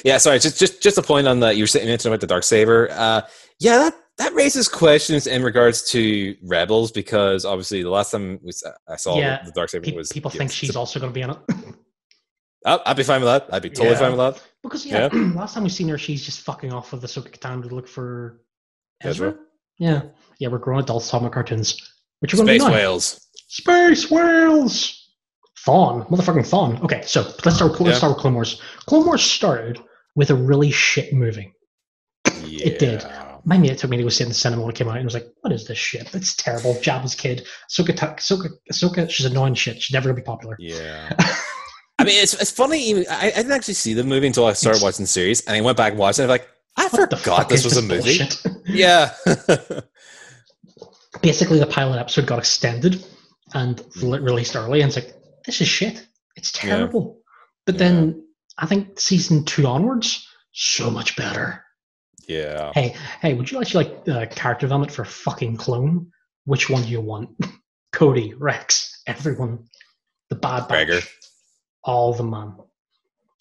Yeah, 0.05 0.18
sorry, 0.18 0.39
just 0.39 0.59
just 0.59 0.83
just 0.83 0.99
a 0.99 1.03
point 1.03 1.26
on 1.26 1.41
that 1.41 1.57
you 1.57 1.64
were 1.64 1.80
mentioning 1.85 2.12
about 2.12 2.20
the 2.20 2.26
dark 2.26 2.45
saber. 2.45 2.89
Uh, 2.91 3.22
yeah, 3.59 3.78
that 3.78 3.95
that 4.18 4.35
raises 4.35 4.68
questions 4.68 5.26
in 5.26 5.43
regards 5.43 5.91
to 5.91 6.37
rebels 6.45 6.93
because 6.93 7.45
obviously 7.47 7.83
the 7.83 7.91
last 7.91 8.11
time 8.11 8.39
we, 8.43 8.53
I 8.89 8.97
saw 8.97 9.18
Yeah, 9.18 9.43
the 9.43 9.51
dark 9.53 9.70
saber 9.70 9.85
Pe- 9.87 9.97
was 9.97 10.12
people 10.12 10.30
yeah, 10.35 10.39
think 10.39 10.53
she's 10.53 10.76
also 10.76 11.01
gonna 11.01 11.12
be 11.12 11.22
in 11.22 11.30
it. 11.30 11.39
Oh, 12.64 12.80
I'd 12.87 12.97
be 12.97 13.03
fine 13.03 13.20
with 13.20 13.26
that. 13.26 13.53
I'd 13.53 13.62
be 13.62 13.70
totally 13.70 13.91
Yeah. 13.91 13.99
fine 13.99 14.16
with 14.16 14.37
that. 14.37 14.43
Because 14.62 14.87
yeah, 14.87 15.09
last 15.35 15.55
time 15.55 15.64
we 15.64 15.68
seen 15.68 15.89
her, 15.89 15.99
she's 15.99 16.24
just 16.24 16.43
fucking 16.43 16.72
off 16.72 16.93
with 16.93 17.01
the 17.01 17.09
Ahsoka 17.09 17.28
Katan 17.37 17.61
to 17.68 17.74
look 17.74 17.89
for 17.89 18.41
Ezra. 19.01 19.30
Ezra. 19.30 19.41
Yeah, 19.79 20.03
yeah, 20.39 20.49
we're 20.49 20.59
grown 20.59 20.81
adults 20.81 21.11
talking 21.11 21.27
about 21.27 21.35
cartoons, 21.35 21.81
which 22.20 22.35
are 22.35 22.37
going 22.37 22.47
to 22.47 22.53
be 22.55 22.59
Space 22.59 22.73
whales. 22.73 23.29
Space 23.49 24.11
whales. 24.11 24.99
Thrawn, 25.64 26.05
motherfucking 26.07 26.47
Thrawn. 26.47 26.81
Okay, 26.83 27.03
so 27.07 27.23
let's 27.45 27.55
start. 27.55 27.73
With, 27.73 27.83
let's 27.83 27.99
start 27.99 28.14
with 28.14 28.20
Clone 28.20 28.35
Wars. 28.35 28.61
Clone 28.87 29.07
Wars 29.07 29.23
started 29.23 29.79
with 30.16 30.31
a 30.31 30.35
really 30.35 30.73
shit 30.73 31.12
movie. 31.12 31.53
Yeah. 32.45 32.66
It 32.66 32.79
did. 32.79 33.05
My 33.45 33.59
mate 33.59 33.79
took 33.79 33.91
me 33.91 33.97
to 33.97 34.03
go 34.03 34.09
see 34.09 34.25
it 34.25 34.27
in 34.27 34.31
the 34.31 34.35
cinema 34.35 34.62
when 34.62 34.70
it 34.70 34.77
came 34.77 34.89
out, 34.89 34.97
and 34.97 35.05
was 35.05 35.14
like, 35.14 35.29
"What 35.41 35.53
is 35.53 35.66
this 35.66 35.79
shit? 35.79 36.12
It's 36.14 36.35
terrible." 36.35 36.75
Jabba's 36.75 37.14
kid, 37.14 37.47
Ahsoka, 37.70 37.93
Ahsoka, 37.95 38.51
Ahsoka. 38.73 39.11
She's 39.11 39.27
annoying 39.27 39.55
shit. 39.55 39.81
She's 39.81 39.95
never 39.95 40.09
gonna 40.09 40.20
be 40.20 40.25
popular. 40.25 40.57
Yeah. 40.59 41.12
I 41.99 42.05
mean, 42.05 42.20
it's 42.20 42.35
it's 42.35 42.51
funny. 42.51 42.83
Even 42.85 43.07
I, 43.09 43.29
I 43.29 43.31
didn't 43.31 43.53
actually 43.53 43.75
see 43.75 43.95
the 43.95 44.05
movie 44.05 44.27
until 44.27 44.47
I 44.47 44.55
started 44.55 44.83
watching 44.83 45.05
the 45.05 45.09
series, 45.09 45.43
and 45.43 45.57
I 45.57 45.61
went 45.61 45.77
back 45.77 45.93
and 45.93 45.99
watched 46.01 46.18
it. 46.18 46.23
And 46.23 46.33
I'm 46.33 46.39
like, 46.39 46.49
I 46.77 46.89
What 46.89 47.11
forgot 47.11 47.49
this 47.49 47.61
is 47.61 47.64
was 47.66 47.77
a 47.77 47.83
movie. 47.83 48.20
Yeah. 48.66 49.12
basically 51.20 51.59
the 51.59 51.66
pilot 51.66 51.99
episode 51.99 52.27
got 52.27 52.39
extended 52.39 53.05
and 53.55 53.81
Hmm. 53.95 54.14
released 54.14 54.57
early 54.57 54.81
and 54.81 54.89
it's 54.89 54.97
like 54.97 55.14
this 55.45 55.61
is 55.61 55.68
shit 55.68 56.07
it's 56.37 56.53
Yeah. 56.64 56.77
terrible 56.77 57.20
but 57.66 57.77
then 57.79 58.25
i 58.59 58.66
think 58.66 58.99
season 58.99 59.45
two 59.45 59.66
onwards 59.66 60.27
so 60.53 60.91
much 60.91 61.14
better 61.16 61.62
yeah. 62.27 62.73
hey 62.75 62.97
hey 63.20 63.35
would 63.35 63.51
you 63.51 63.61
actually 63.61 63.85
like 63.85 64.09
uh, 64.09 64.27
character 64.35 64.64
development 64.66 64.91
for 64.93 65.03
a 65.03 65.07
fucking 65.07 65.57
clone 65.57 66.11
which 66.45 66.70
one 66.70 66.83
do 66.83 66.89
you 66.89 67.01
want 67.01 67.31
cody 67.93 68.33
rex 68.35 69.03
everyone 69.07 69.64
the 70.31 70.37
bad 70.37 70.66
batch 70.68 70.87
Gregor. 70.87 71.07
all 71.85 72.14
the 72.14 72.25
man 72.25 72.55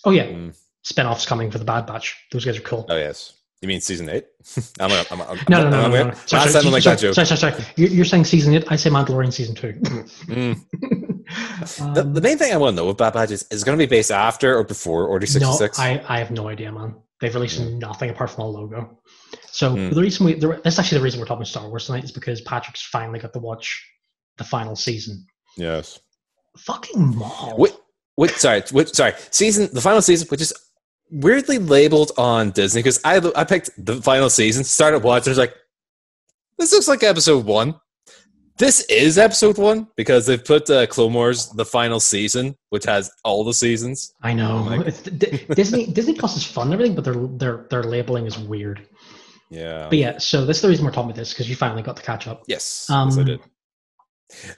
oh 0.04 0.12
yeah 0.12 0.26
Mm. 0.26 0.58
Spin-offs 0.84 1.26
coming 1.26 1.52
for 1.52 1.58
the 1.58 1.66
bad 1.66 1.86
batch 1.86 2.16
those 2.32 2.44
guys 2.46 2.58
are 2.58 2.62
cool 2.62 2.86
Oh 2.90 2.98
yes. 2.98 3.34
You 3.62 3.68
mean 3.68 3.80
season 3.80 4.10
eight? 4.10 4.26
I'm 4.80 4.90
gonna, 4.90 5.04
I'm, 5.12 5.22
I'm, 5.22 5.38
no, 5.48 5.64
no, 5.64 5.70
no, 5.70 5.82
I'm 5.84 5.92
no, 5.92 5.98
no. 5.98 6.04
Last 6.10 6.30
Sorry, 6.30 6.42
time 6.46 6.52
sorry, 6.52 6.66
like 6.72 6.82
sorry, 6.82 6.96
that 6.96 7.02
joke. 7.02 7.14
sorry, 7.14 7.28
sorry, 7.28 7.40
sorry. 7.54 7.64
You're, 7.76 7.90
you're 7.90 8.06
saying 8.06 8.26
season 8.26 8.56
eight. 8.56 8.66
I 8.70 8.76
say 8.76 8.90
Mandalorian 8.90 9.32
season 9.32 9.54
two. 9.54 9.74
Mm. 10.26 10.60
The, 11.94 12.02
Um, 12.02 12.14
the 12.14 12.22
main 12.22 12.38
thing 12.38 12.52
I 12.54 12.58
want 12.58 12.74
to 12.74 12.82
know 12.82 12.88
with 12.88 12.98
Bad 12.98 13.14
Batch 13.14 13.32
is, 13.32 13.46
is 13.52 13.62
it 13.62 13.66
going 13.66 13.78
to 13.78 13.82
be 13.82 13.88
based 13.90 14.12
after 14.12 14.58
or 14.58 14.64
before 14.64 15.06
Order 15.08 15.26
No, 15.28 15.54
66? 15.54 15.80
I, 15.80 16.04
I 16.10 16.18
have 16.18 16.32
no 16.32 16.48
idea, 16.50 16.72
man. 16.72 16.96
They've 17.22 17.34
released 17.34 17.60
nothing 17.62 18.10
apart 18.10 18.32
from 18.32 18.46
a 18.46 18.48
logo. 18.48 19.00
So 19.52 19.70
Hmm. 19.76 19.90
the 19.92 20.02
reason 20.02 20.26
we 20.26 20.34
the, 20.34 20.60
that's 20.64 20.80
actually 20.80 20.98
the 20.98 21.04
reason 21.04 21.20
we're 21.20 21.28
talking 21.28 21.46
Star 21.46 21.70
Wars 21.70 21.86
tonight 21.86 22.04
is 22.04 22.12
because 22.12 22.42
Patrick's 22.42 22.82
finally 22.82 23.20
got 23.20 23.32
to 23.34 23.40
watch 23.40 23.82
the 24.38 24.44
final 24.44 24.76
season. 24.76 25.26
yes. 25.56 26.00
Fucking 26.58 27.16
Maul. 27.16 27.56
Wait, 27.58 27.74
wait, 28.18 28.32
sorry, 28.32 28.64
wait, 28.74 28.90
sorry. 28.94 29.14
Season, 29.30 29.70
the 29.72 29.80
final 29.82 30.02
season, 30.02 30.28
which 30.30 30.42
is 30.42 30.54
weirdly 31.12 31.58
labeled 31.60 32.12
on 32.18 32.52
Disney, 32.52 32.80
because 32.80 33.00
I 33.06 33.18
I 33.36 33.44
picked 33.44 33.70
the 33.78 34.02
final 34.02 34.30
season, 34.30 34.64
started 34.64 35.04
watching, 35.04 35.30
I 35.30 35.32
was 35.32 35.38
like, 35.38 35.54
this 36.58 36.72
looks 36.74 36.88
like 36.88 37.04
episode 37.04 37.46
one. 37.46 37.76
This 38.58 38.82
is 38.90 39.18
episode 39.18 39.58
one 39.58 39.88
because 39.96 40.28
they've 40.28 40.44
put 40.44 40.70
uh, 40.70 40.86
Clone 40.86 41.14
Wars, 41.14 41.50
the 41.50 41.66
final 41.66 42.00
season, 42.00 42.56
which 42.70 42.86
has 42.86 43.10
all 43.24 43.44
the 43.44 43.54
seasons. 43.56 44.14
I 44.22 44.34
know. 44.34 44.58
Like- 44.64 44.88
It's, 44.88 45.02
D- 45.02 45.46
Disney 45.56 45.86
Disney 45.94 46.14
Plus 46.14 46.38
is 46.38 46.46
fun 46.46 46.68
and 46.68 46.74
everything, 46.74 46.96
but 46.96 47.04
their 47.04 47.16
their 47.16 47.66
their 47.72 47.84
labeling 47.84 48.28
is 48.28 48.38
weird. 48.38 48.88
Yeah. 49.50 49.88
But 49.90 49.98
yeah, 49.98 50.18
so 50.20 50.46
that's 50.46 50.62
the 50.62 50.68
reason 50.70 50.86
we're 50.86 50.92
talking 50.92 51.10
about 51.10 51.18
this 51.18 51.34
because 51.34 51.50
you 51.50 51.56
finally 51.56 51.82
got 51.82 51.98
to 51.98 52.04
catch 52.04 52.28
up. 52.28 52.44
Yes, 52.48 52.88
Um, 52.90 53.10
yes, 53.10 53.18
I 53.18 53.24
did. 53.24 53.40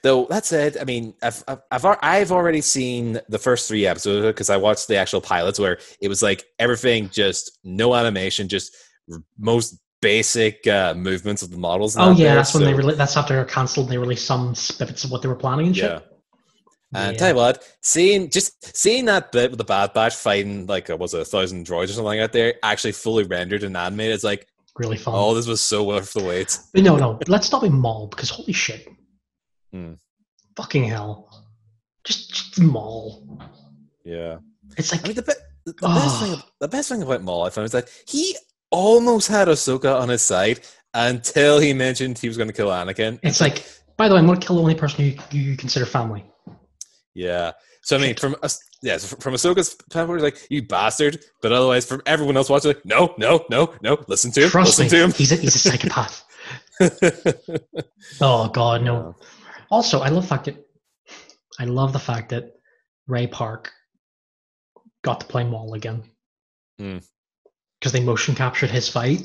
Though 0.02 0.26
that 0.26 0.46
said, 0.46 0.76
I 0.78 0.84
mean, 0.84 1.14
I've 1.22 1.44
I've 1.70 1.84
I've, 2.02 2.32
already 2.32 2.60
seen 2.60 3.20
the 3.28 3.38
first 3.38 3.68
three 3.68 3.86
episodes 3.86 4.26
because 4.26 4.50
I 4.50 4.56
watched 4.56 4.88
the 4.88 4.96
actual 4.96 5.20
pilots 5.20 5.58
where 5.58 5.78
it 6.00 6.08
was 6.08 6.22
like 6.22 6.44
everything 6.58 7.08
just 7.10 7.58
no 7.64 7.94
animation, 7.94 8.48
just 8.48 8.74
most 9.38 9.78
basic 10.00 10.66
uh, 10.66 10.94
movements 10.94 11.42
of 11.42 11.50
the 11.50 11.56
models. 11.56 11.96
Oh 11.96 12.10
yeah, 12.10 12.26
there, 12.26 12.34
that's 12.36 12.54
when 12.54 12.64
they 12.64 12.82
so- 12.82 12.90
that's 12.92 13.16
after 13.16 13.44
cancelled. 13.44 13.88
They 13.88 13.98
released 13.98 14.26
some 14.26 14.54
snippets 14.54 15.04
of 15.04 15.10
what 15.10 15.22
they 15.22 15.28
were 15.28 15.34
planning 15.34 15.68
and 15.68 15.76
shit. 15.76 15.90
yeah. 15.90 16.00
And 16.94 17.12
Yeah. 17.12 17.18
tell 17.18 17.28
you 17.30 17.34
what, 17.34 17.66
seeing 17.82 18.30
just 18.30 18.76
seeing 18.76 19.06
that 19.06 19.32
bit 19.32 19.50
with 19.50 19.58
the 19.58 19.64
Bad 19.64 19.92
Batch 19.94 20.14
fighting 20.14 20.66
like 20.66 20.88
uh, 20.90 20.96
was 20.96 21.12
it 21.12 21.22
a 21.22 21.24
thousand 21.24 21.66
droids 21.66 21.84
or 21.84 21.94
something 21.94 22.20
out 22.20 22.32
there, 22.32 22.54
actually 22.62 22.92
fully 22.92 23.24
rendered 23.24 23.64
and 23.64 23.76
animated, 23.76 24.14
it's 24.14 24.24
like, 24.24 24.46
really 24.78 24.96
fun. 24.96 25.14
oh, 25.16 25.34
this 25.34 25.46
was 25.46 25.60
so 25.60 25.82
worth 25.82 26.12
the 26.12 26.22
wait. 26.22 26.56
But 26.72 26.84
no, 26.84 26.96
no, 26.96 27.18
let's 27.26 27.46
stop 27.46 27.62
with 27.62 27.72
Maul 27.72 28.06
because 28.08 28.30
holy 28.30 28.52
shit. 28.52 28.86
Hmm. 29.74 29.94
Fucking 30.56 30.84
hell. 30.84 31.46
Just, 32.04 32.30
just 32.32 32.60
Maul. 32.60 33.42
Yeah. 34.04 34.36
It's 34.76 34.92
like 34.92 35.04
I 35.04 35.08
mean, 35.08 35.16
the, 35.16 35.22
be- 35.22 35.32
the, 35.66 35.74
Ah. 35.82 35.94
best 35.96 36.20
thing, 36.22 36.42
the 36.60 36.68
best 36.68 36.88
thing 36.90 37.02
about 37.02 37.22
Maul, 37.22 37.42
I 37.44 37.50
found, 37.50 37.64
is 37.64 37.72
that 37.72 37.88
he 38.06 38.36
almost 38.70 39.26
had 39.26 39.48
Ahsoka 39.48 40.00
on 40.00 40.08
his 40.10 40.22
side 40.22 40.60
until 40.94 41.58
he 41.58 41.72
mentioned 41.74 42.18
he 42.18 42.28
was 42.28 42.36
going 42.36 42.46
to 42.48 42.52
kill 42.54 42.68
Anakin. 42.68 43.18
it's 43.24 43.40
like, 43.40 43.66
by 43.96 44.08
the 44.08 44.14
way, 44.14 44.20
I'm 44.20 44.26
gonna 44.26 44.38
kill 44.38 44.56
the 44.56 44.62
only 44.62 44.74
person 44.76 45.04
you, 45.04 45.16
you 45.32 45.56
consider 45.56 45.86
family. 45.86 46.24
Yeah. 47.14 47.52
So 47.82 47.96
I 47.96 48.00
mean, 48.00 48.14
from 48.16 48.36
us, 48.42 48.58
yeah, 48.82 48.96
so 48.98 49.16
from 49.16 49.34
Ahsoka's 49.34 49.76
standpoint, 49.90 50.22
like 50.22 50.38
you 50.50 50.62
bastard, 50.62 51.18
but 51.42 51.52
otherwise, 51.52 51.84
from 51.86 52.00
everyone 52.06 52.36
else 52.36 52.48
watching, 52.48 52.68
like, 52.70 52.84
no, 52.84 53.14
no, 53.18 53.44
no, 53.50 53.74
no, 53.82 53.98
listen 54.08 54.30
to 54.32 54.42
him, 54.44 54.50
Trust 54.50 54.78
listen 54.78 54.84
me, 54.84 54.90
to 54.90 55.04
him. 55.04 55.12
he's 55.12 55.32
a 55.32 55.36
he's 55.36 55.54
a 55.54 55.58
psychopath. 55.58 56.24
oh 58.20 58.48
god, 58.48 58.82
no. 58.82 59.14
Also, 59.70 60.00
I 60.00 60.08
love 60.08 60.24
the 60.24 60.28
fact 60.28 60.44
that 60.46 60.64
I 61.58 61.64
love 61.64 61.92
the 61.92 61.98
fact 61.98 62.30
that 62.30 62.52
Ray 63.06 63.26
Park 63.26 63.70
got 65.02 65.20
to 65.20 65.26
play 65.26 65.44
Maul 65.44 65.74
again. 65.74 66.02
Hmm. 66.78 66.98
Because 67.78 67.92
they 67.92 68.00
motion 68.00 68.34
captured 68.34 68.70
his 68.70 68.88
fight. 68.88 69.22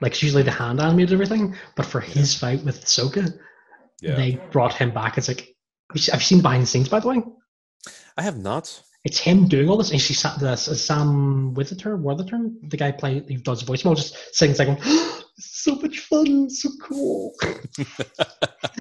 Like 0.00 0.12
it's 0.12 0.22
usually 0.22 0.42
the 0.42 0.50
hand 0.50 0.80
animated 0.80 1.12
everything, 1.12 1.56
but 1.74 1.86
for 1.86 2.00
his 2.00 2.34
fight 2.34 2.62
with 2.64 2.84
Ahsoka, 2.84 3.36
yeah, 4.00 4.14
they 4.14 4.38
brought 4.52 4.74
him 4.74 4.92
back. 4.92 5.18
It's 5.18 5.26
like 5.26 5.56
have 5.90 6.20
you 6.20 6.24
seen 6.24 6.42
behind 6.42 6.62
the 6.62 6.66
scenes 6.66 6.88
by 6.88 7.00
the 7.00 7.08
way? 7.08 7.22
I 8.16 8.22
have 8.22 8.38
not. 8.38 8.82
It's 9.04 9.18
him 9.18 9.48
doing 9.48 9.68
all 9.68 9.76
this. 9.76 9.90
And 9.90 9.94
you 9.94 10.00
see 10.00 10.14
Sam, 10.14 10.38
the, 10.38 10.56
Sam 10.56 11.54
Witherter, 11.54 11.98
Worthington, 11.98 12.58
the 12.68 12.76
guy 12.76 12.92
play 12.92 13.24
who 13.26 13.38
does 13.38 13.62
voicemail, 13.62 13.96
just 13.96 14.36
saying 14.36 14.50
it's 14.56 14.60
like, 14.60 14.78
so 15.38 15.76
much 15.76 16.00
fun, 16.00 16.50
so 16.50 16.68
cool. 16.82 17.34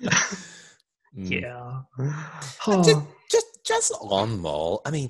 Mm. 1.18 1.42
Yeah. 1.42 1.82
Just, 2.66 2.68
Oh, 2.68 3.08
just, 3.32 3.46
just 3.66 3.94
on 4.02 4.40
Maul. 4.40 4.82
I 4.86 4.92
mean, 4.92 5.10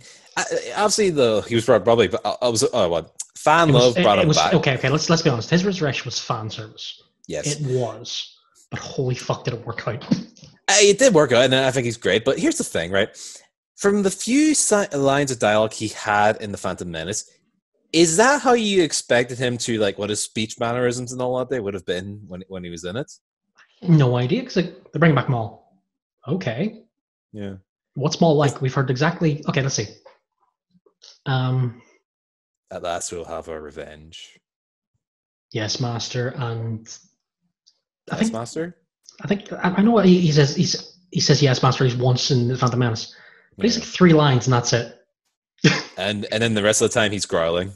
obviously 0.76 1.10
the 1.12 1.42
he 1.48 1.56
was 1.56 1.66
probably. 1.66 2.10
I, 2.26 2.36
I 2.44 2.48
was. 2.50 2.64
Oh, 2.74 2.90
what 2.90 3.12
fan 3.38 3.72
was- 3.74 3.84
love 3.84 3.98
it- 3.98 4.04
brought 4.04 4.20
it 4.20 4.22
him 4.24 4.28
was- 4.30 4.38
back. 4.38 4.54
Okay, 4.54 4.76
okay. 4.76 4.90
Let's 4.90 5.10
let's 5.10 5.22
be 5.22 5.30
honest. 5.30 5.50
His 5.50 5.66
resurrection 5.66 6.06
was 6.06 6.20
fan 6.20 6.50
service. 6.50 7.02
Yes, 7.28 7.60
It 7.60 7.68
was, 7.68 8.38
but 8.72 8.80
holy 8.80 9.16
fuck, 9.16 9.44
did 9.44 9.54
it 9.54 9.66
work 9.66 9.86
out? 9.88 10.02
Uh, 10.70 10.76
it 10.80 10.98
did 10.98 11.14
work 11.14 11.34
out, 11.34 11.44
and 11.44 11.54
I 11.56 11.72
think 11.72 11.84
he's 11.86 11.98
great. 11.98 12.24
But 12.24 12.40
here's 12.40 12.58
the 12.58 12.64
thing, 12.64 12.90
right? 12.92 13.10
From 13.76 14.02
the 14.04 14.10
few 14.12 14.56
si- 14.56 14.88
lines 14.96 15.30
of 15.32 15.38
dialogue 15.40 15.74
he 15.74 15.90
had 15.90 16.38
in 16.42 16.52
the 16.54 16.58
Phantom 16.58 16.90
Menace, 16.90 17.30
is 17.92 18.16
that 18.18 18.42
how 18.42 18.54
you 18.54 18.82
expected 18.82 19.38
him 19.38 19.58
to 19.60 19.78
like 19.78 19.98
what 19.98 20.10
his 20.10 20.22
speech 20.22 20.58
mannerisms 20.60 21.12
and 21.12 21.22
all 21.22 21.38
that 21.40 21.50
they 21.50 21.60
would 21.60 21.74
have 21.74 21.86
been 21.86 22.22
when 22.28 22.44
when 22.48 22.64
he 22.64 22.70
was 22.70 22.86
in 22.86 22.96
it? 22.96 23.12
No 23.82 24.16
idea, 24.18 24.40
because 24.42 24.56
like, 24.56 24.92
they're 24.92 25.00
bringing 25.00 25.16
back 25.16 25.28
Maul. 25.30 25.67
Okay, 26.28 26.84
Yeah. 27.32 27.56
what's 27.96 28.20
more 28.20 28.36
like? 28.36 28.62
We've 28.62 28.74
heard 28.74 28.90
exactly. 28.90 29.44
Okay, 29.48 29.62
let's 29.62 29.76
see. 29.76 29.88
Um, 31.26 31.82
At 32.72 32.84
last, 32.84 33.12
we'll 33.12 33.26
have 33.26 33.48
our 33.50 33.62
revenge. 33.62 34.38
yes, 35.52 35.80
Master, 35.80 36.30
and 36.30 36.88
I 38.12 38.16
Yes, 38.16 38.20
think 38.20 38.34
Master. 38.34 38.78
I 39.24 39.28
think 39.28 39.52
I, 39.54 39.74
I 39.78 39.82
know 39.82 39.92
what 39.92 40.06
he, 40.06 40.20
he 40.20 40.32
says. 40.32 40.56
He's 40.56 40.98
he 41.12 41.20
says 41.22 41.42
yes, 41.42 41.64
Master. 41.64 41.84
He's 41.86 41.96
once 41.96 42.30
in 42.32 42.48
the 42.50 42.58
Phantom 42.58 42.80
Menace, 42.80 43.16
but 43.56 43.64
he's 43.66 43.78
like 43.80 43.88
three 43.88 44.14
lines 44.14 44.46
and 44.48 44.54
that's 44.54 44.74
it. 44.74 44.94
and 45.98 46.26
and 46.32 46.44
then 46.44 46.54
the 46.54 46.64
rest 46.64 46.82
of 46.82 46.90
the 46.90 46.94
time 46.94 47.12
he's 47.12 47.26
growling. 47.26 47.72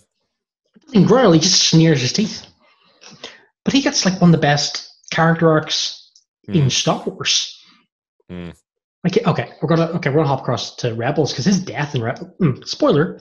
And 0.93 1.07
growl, 1.07 1.31
he 1.31 1.39
just 1.39 1.63
sneers 1.69 2.01
his 2.01 2.11
teeth. 2.13 2.45
But 3.63 3.73
he 3.73 3.81
gets 3.81 4.05
like 4.05 4.19
one 4.21 4.29
of 4.29 4.39
the 4.39 4.41
best 4.45 4.89
character 5.11 5.49
arcs 5.49 6.11
in 6.47 6.63
Hmm. 6.63 6.69
Star 6.69 7.03
Wars. 7.05 7.60
Hmm. 8.31 8.49
Like, 9.03 9.27
okay, 9.27 9.51
we're 9.61 9.67
gonna 9.67 9.87
okay, 9.97 10.09
we're 10.09 10.17
gonna 10.17 10.27
hop 10.29 10.39
across 10.41 10.75
to 10.77 10.93
Rebels 10.93 11.33
because 11.33 11.43
his 11.43 11.59
death 11.59 11.95
in 11.95 12.01
Rebels. 12.01 12.29
spoiler: 12.71 13.19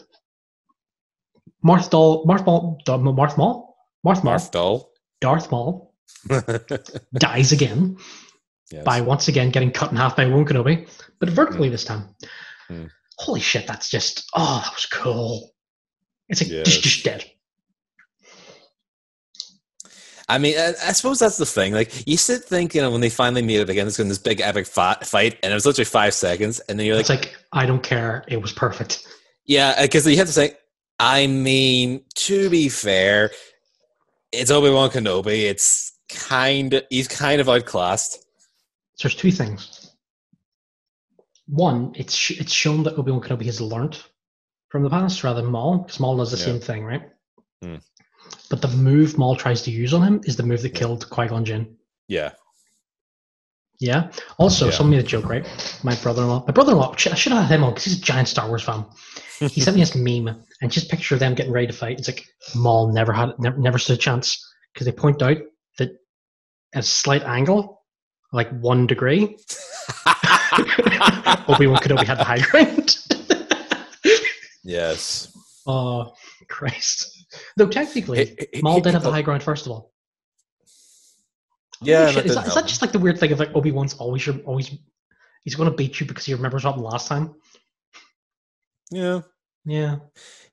Marth 1.66 1.90
Dahl, 1.90 2.24
Marth 2.26 2.46
Maul, 2.46 2.78
Da- 2.84 2.96
Marth 2.98 3.36
Maul, 3.36 3.74
Marth 4.06 4.22
Maul, 4.22 4.34
Marth 4.34 4.50
Doll. 4.52 4.92
Darth 5.20 5.50
Maul 5.50 5.92
dies 7.14 7.50
again 7.52 7.96
yes. 8.70 8.84
by 8.84 9.00
once 9.00 9.26
again 9.26 9.50
getting 9.50 9.72
cut 9.72 9.90
in 9.90 9.96
half 9.96 10.16
by 10.16 10.24
Obi 10.26 10.52
Kenobi, 10.52 10.88
but 11.18 11.28
vertically 11.28 11.68
this 11.68 11.84
time. 11.84 12.14
Hmm. 12.68 12.84
Holy 13.18 13.40
shit, 13.40 13.66
that's 13.66 13.90
just 13.90 14.30
oh, 14.34 14.60
that 14.64 14.72
was 14.72 14.86
cool. 14.86 15.50
It's 16.28 16.40
like 16.40 16.50
Yes. 16.50 16.66
just 16.66 16.82
just 16.82 17.04
dead. 17.04 17.24
I 20.34 20.38
mean, 20.38 20.56
I, 20.58 20.68
I 20.86 20.92
suppose 20.92 21.18
that's 21.18 21.36
the 21.36 21.46
thing. 21.46 21.72
Like, 21.74 22.06
you 22.06 22.16
sit 22.16 22.44
thinking 22.44 22.78
you 22.78 22.82
know, 22.82 22.90
when 22.90 23.00
they 23.00 23.10
finally 23.10 23.42
meet 23.42 23.60
up 23.60 23.68
again, 23.68 23.86
it's 23.86 23.96
going 23.96 24.06
to 24.06 24.10
be 24.10 24.14
this 24.14 24.18
big 24.22 24.40
epic 24.40 24.66
fight, 24.66 25.04
fight, 25.06 25.38
and 25.42 25.50
it 25.52 25.54
was 25.54 25.66
literally 25.66 25.84
five 25.84 26.14
seconds, 26.14 26.60
and 26.60 26.78
then 26.78 26.86
you're 26.86 26.96
like, 26.96 27.02
it's 27.02 27.10
like 27.10 27.36
I 27.52 27.66
don't 27.66 27.82
care. 27.82 28.24
It 28.28 28.40
was 28.40 28.52
perfect. 28.52 29.06
yeah, 29.46 29.80
because 29.82 30.06
you 30.06 30.16
have 30.16 30.26
to 30.28 30.32
say, 30.32 30.54
I 30.98 31.26
mean, 31.26 32.02
to 32.14 32.48
be 32.50 32.68
fair, 32.68 33.30
it's 34.32 34.50
Obi 34.50 34.70
Wan 34.70 34.90
Kenobi. 34.90 35.50
It's 35.50 35.92
kind 36.08 36.74
of 36.74 36.84
he's 36.90 37.08
kind 37.08 37.40
of 37.40 37.48
outclassed. 37.48 38.12
So 38.96 39.08
there's 39.08 39.14
two 39.16 39.32
things. 39.32 39.92
One, 41.46 41.92
it's 41.96 42.14
sh- 42.14 42.38
it's 42.40 42.52
shown 42.52 42.84
that 42.84 42.96
Obi 42.96 43.10
Wan 43.10 43.20
Kenobi 43.20 43.46
has 43.46 43.60
learned 43.60 44.00
from 44.68 44.82
the 44.84 44.90
past 44.90 45.24
rather 45.24 45.42
than 45.42 45.50
Maul, 45.50 45.78
because 45.78 45.98
Maul 45.98 46.16
does 46.18 46.30
the 46.30 46.38
Yeah. 46.38 46.44
same 46.44 46.60
thing, 46.60 46.84
right? 46.84 47.02
Hmm. 47.62 47.76
But 48.48 48.60
the 48.62 48.68
move 48.68 49.16
Maul 49.18 49.36
tries 49.36 49.62
to 49.62 49.70
use 49.70 49.92
on 49.94 50.02
him 50.02 50.20
is 50.24 50.36
the 50.36 50.42
move 50.42 50.62
that 50.62 50.74
killed 50.74 51.08
Qui 51.10 51.28
Gon 51.28 51.44
Jinn. 51.44 51.76
Yeah, 52.08 52.32
Yeah. 53.78 54.10
Also, 54.38 54.66
Yeah. 54.66 54.72
someone 54.72 54.90
made 54.96 55.04
a 55.04 55.08
joke, 55.08 55.24
right? 55.26 55.46
My 55.82 55.94
brother-in-law. 55.96 56.44
My 56.46 56.52
brother-in-law. 56.52 56.92
I 56.92 56.96
should 56.96 57.32
have 57.32 57.46
had 57.46 57.54
him 57.54 57.64
on 57.64 57.70
because 57.70 57.84
he's 57.84 57.98
a 57.98 58.02
giant 58.02 58.28
Star 58.28 58.48
Wars 58.48 58.62
fan. 58.62 58.84
He 59.40 59.62
sent 59.62 59.74
me 59.76 59.82
this 59.82 59.94
meme 59.94 60.44
and 60.60 60.70
just 60.70 60.90
picture 60.90 61.16
them 61.16 61.34
getting 61.34 61.50
ready 61.52 61.66
to 61.66 61.72
fight. 61.72 61.98
It's 61.98 62.08
like 62.08 62.26
Maul 62.54 62.92
never 62.92 63.10
had, 63.10 63.38
never, 63.38 63.56
never 63.56 63.78
stood 63.78 63.94
a 63.96 64.00
chance 64.00 64.46
because 64.74 64.84
they 64.84 64.92
point 64.92 65.22
out 65.22 65.38
that 65.78 65.92
at 66.74 66.80
a 66.80 66.86
slight 66.86 67.22
angle, 67.22 67.82
like 68.34 68.50
one 68.60 68.86
degree, 68.86 69.38
Obi 71.48 71.66
Wan 71.66 71.78
Kenobi 71.80 72.04
had 72.04 72.18
the 72.18 72.24
high 72.24 72.38
ground. 72.40 72.98
yes. 74.62 75.32
oh 75.66 76.12
Christ! 76.48 77.19
Though 77.56 77.68
technically, 77.68 78.26
He- 78.26 78.48
he- 78.54 78.62
Maul 78.62 78.80
did 78.80 78.94
have 78.94 79.02
the 79.02 79.08
oh, 79.08 79.12
high 79.12 79.22
ground 79.22 79.42
first 79.42 79.66
of 79.66 79.72
all. 79.72 79.92
Yeah, 81.82 82.08
is, 82.10 82.34
that, 82.34 82.66
just 82.66 82.82
like 82.82 82.92
the 82.92 82.98
weird 82.98 83.18
thing 83.18 83.32
of 83.32 83.38
like 83.38 83.54
Obi 83.54 83.72
Wan's 83.72 83.94
always 83.94 84.26
your 84.26 84.36
always 84.44 84.70
he's 85.44 85.54
going 85.54 85.70
to 85.70 85.74
beat 85.74 85.98
you 85.98 86.06
because 86.06 86.26
he 86.26 86.34
remembers 86.34 86.64
what 86.64 86.72
happened 86.72 86.84
last 86.84 87.08
time? 87.08 87.34
Yeah. 88.90 89.22
Yeah. 89.64 89.96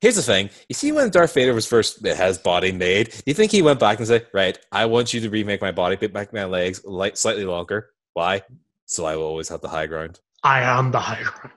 Here's 0.00 0.16
the 0.16 0.22
thing. 0.22 0.50
You 0.68 0.74
see, 0.74 0.92
when 0.92 1.10
Darth 1.10 1.34
Vader 1.34 1.54
was 1.54 1.66
first 1.66 2.04
uh, 2.04 2.14
had 2.14 2.28
his 2.28 2.38
body 2.38 2.72
made, 2.72 3.10
do 3.10 3.22
you 3.26 3.34
think 3.34 3.52
he 3.52 3.62
went 3.62 3.80
back 3.80 3.98
and 3.98 4.06
said, 4.06 4.26
"Right, 4.32 4.58
I 4.70 4.86
want 4.86 5.12
you 5.14 5.20
to 5.20 5.30
remake 5.30 5.60
my 5.60 5.72
body, 5.72 5.96
but 5.96 6.12
make 6.12 6.32
my 6.32 6.44
legs 6.44 6.84
light, 6.84 7.18
slightly 7.18 7.44
longer. 7.44 7.90
Why? 8.12 8.42
So 8.86 9.06
I 9.06 9.16
will 9.16 9.24
always 9.24 9.48
have 9.48 9.60
the 9.60 9.68
high 9.68 9.86
ground." 9.86 10.20
I 10.44 10.60
am 10.60 10.92
the 10.92 11.00
high 11.00 11.22
ground. 11.24 11.54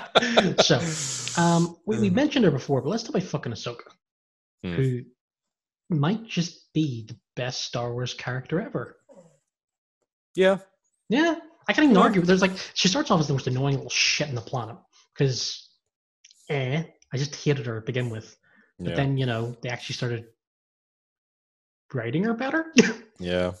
so, 0.62 1.40
um, 1.40 1.76
we, 1.86 1.98
we 1.98 2.10
mentioned 2.10 2.44
her 2.44 2.50
before, 2.50 2.80
but 2.82 2.90
let's 2.90 3.02
talk 3.02 3.10
about 3.16 3.22
fucking 3.28 3.52
Ahsoka, 3.52 3.90
Hmm. 4.62 4.74
who 4.74 5.00
might 5.90 6.24
just 6.26 6.72
be 6.72 7.04
the 7.06 7.16
best 7.36 7.62
Star 7.64 7.92
Wars 7.92 8.14
character 8.14 8.60
ever. 8.60 8.96
Yeah. 10.34 10.58
Yeah, 11.08 11.36
I 11.68 11.72
can't 11.72 11.84
even 11.84 11.96
Yeah. 11.96 12.02
argue. 12.02 12.22
There's 12.22 12.42
like 12.42 12.52
she 12.74 12.88
starts 12.88 13.10
off 13.10 13.20
as 13.20 13.26
the 13.26 13.34
most 13.34 13.46
annoying 13.46 13.74
little 13.76 13.90
shit 13.90 14.28
in 14.28 14.34
the 14.34 14.40
planet 14.40 14.76
because, 15.12 15.68
eh, 16.48 16.82
I 17.12 17.16
just 17.16 17.34
hated 17.36 17.66
her 17.66 17.80
to 17.80 17.84
begin 17.84 18.10
with. 18.10 18.36
But 18.78 18.90
Yeah. 18.90 18.94
then 18.96 19.16
you 19.16 19.26
know 19.26 19.56
they 19.62 19.68
actually 19.68 19.94
started 19.94 20.26
writing 21.92 22.24
her 22.24 22.34
better. 22.34 22.72
yeah. 23.20 23.52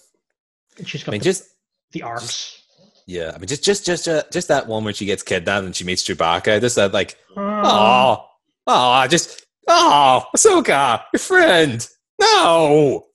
and 0.78 0.88
she's 0.88 1.02
I 1.02 1.06
got 1.06 1.12
mean, 1.12 1.20
the, 1.20 1.24
just 1.24 1.44
the 1.92 2.02
arcs. 2.02 2.62
Yeah. 3.06 3.32
I 3.34 3.38
mean, 3.38 3.46
just 3.46 3.64
just 3.64 3.86
just 3.86 4.08
uh, 4.08 4.22
just 4.32 4.48
that 4.48 4.66
one 4.66 4.84
when 4.84 4.94
she 4.94 5.06
gets 5.06 5.22
kidnapped 5.22 5.64
and 5.64 5.74
she 5.74 5.84
meets 5.84 6.02
Chewbacca. 6.02 6.60
Just 6.60 6.76
that, 6.76 6.92
like, 6.92 7.16
oh, 7.36 8.26
oh, 8.66 9.06
just 9.08 9.46
oh, 9.68 10.24
Ahsoka, 10.36 11.02
your 11.12 11.20
friend. 11.20 11.88
No. 12.20 13.06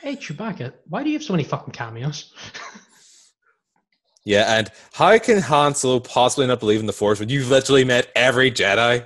Hey 0.00 0.16
Chewbacca, 0.16 0.72
why 0.88 1.02
do 1.02 1.10
you 1.10 1.16
have 1.16 1.22
so 1.24 1.32
many 1.32 1.44
fucking 1.44 1.72
cameos? 1.72 2.32
Yeah, 4.24 4.56
and 4.56 4.70
how 4.94 5.18
can 5.18 5.40
Han 5.42 5.74
Solo 5.74 6.00
possibly 6.00 6.46
not 6.46 6.58
believe 6.60 6.80
in 6.80 6.86
the 6.86 6.94
Force 6.94 7.20
when 7.20 7.28
you've 7.28 7.50
literally 7.50 7.84
met 7.84 8.10
every 8.16 8.50
Jedi? 8.50 9.04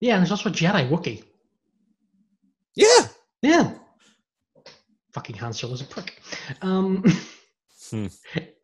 yeah, 0.00 0.14
and 0.14 0.22
there's 0.22 0.32
also 0.32 0.50
a 0.50 0.52
Jedi 0.52 0.90
Wookiee. 0.90 1.22
Yeah. 2.74 3.06
Yeah. 3.42 3.74
Fucking 5.12 5.36
Han 5.36 5.52
Solo's 5.52 5.80
a 5.80 5.84
prick. 5.84 6.20
Um, 6.62 7.04
Hmm. 7.92 8.06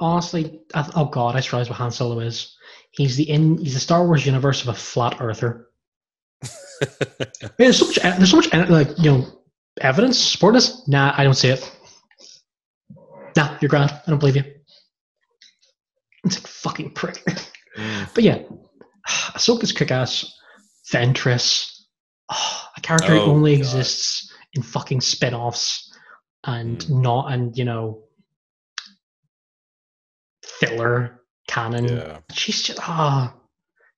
Honestly, 0.00 0.60
I, 0.74 0.90
oh 0.96 1.04
god, 1.04 1.34
I 1.36 1.38
just 1.40 1.52
realized 1.52 1.68
what 1.70 1.76
Han 1.76 1.90
Solo 1.90 2.18
is. 2.20 2.56
He's 2.92 3.16
the 3.16 3.28
in 3.28 3.58
he's 3.58 3.74
the 3.74 3.80
Star 3.80 4.06
Wars 4.06 4.24
universe 4.24 4.62
of 4.62 4.68
a 4.68 4.74
flat 4.74 5.18
earther. 5.20 5.68
there's 7.58 7.78
so 7.78 7.86
much 7.86 7.96
there's 7.96 8.30
so 8.30 8.36
much 8.36 8.52
like 8.70 8.88
you 8.98 9.10
know 9.10 9.26
evidence 9.82 10.18
support 10.18 10.54
this. 10.54 10.88
Nah, 10.88 11.12
I 11.16 11.24
don't 11.24 11.34
see 11.34 11.48
it. 11.50 11.78
Nah, 13.36 13.56
you're 13.60 13.68
grand. 13.68 13.90
I 13.90 14.10
don't 14.10 14.18
believe 14.18 14.36
you. 14.36 14.44
It's 16.24 16.36
like 16.38 16.46
fucking 16.46 16.92
prick. 16.92 17.22
Mm. 17.76 18.14
But 18.14 18.24
yeah, 18.24 18.38
Ahsoka's 19.08 19.72
kick-ass. 19.72 20.34
Ventress, 20.92 21.82
oh, 22.32 22.62
a 22.76 22.80
character 22.80 23.12
who 23.12 23.20
Oh, 23.20 23.30
only 23.32 23.52
God. 23.52 23.58
exists 23.58 24.32
in 24.54 24.62
fucking 24.62 25.02
spin-offs 25.02 25.92
and 26.44 26.78
Mm. 26.78 27.02
not 27.02 27.32
and 27.32 27.56
you 27.58 27.64
know 27.66 28.04
filler 30.60 31.20
canon. 31.46 31.88
Yeah. 31.88 32.18
She's 32.32 32.62
just 32.62 32.78
ah. 32.82 33.34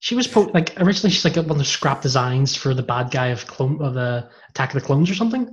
she 0.01 0.15
was 0.15 0.27
po- 0.27 0.51
like 0.55 0.79
originally 0.81 1.11
she's 1.11 1.25
like 1.25 1.37
one 1.37 1.51
of 1.51 1.59
the 1.59 1.65
scrap 1.65 2.03
designs 2.03 2.55
for 2.57 2.75
the 2.75 2.83
bad 2.83 3.11
guy 3.11 3.29
of 3.29 3.47
clone 3.47 3.81
of 3.83 3.95
the 3.95 4.29
Attack 4.51 4.75
of 4.75 4.81
the 4.81 4.87
Clones 4.87 5.11
or 5.11 5.15
something. 5.15 5.45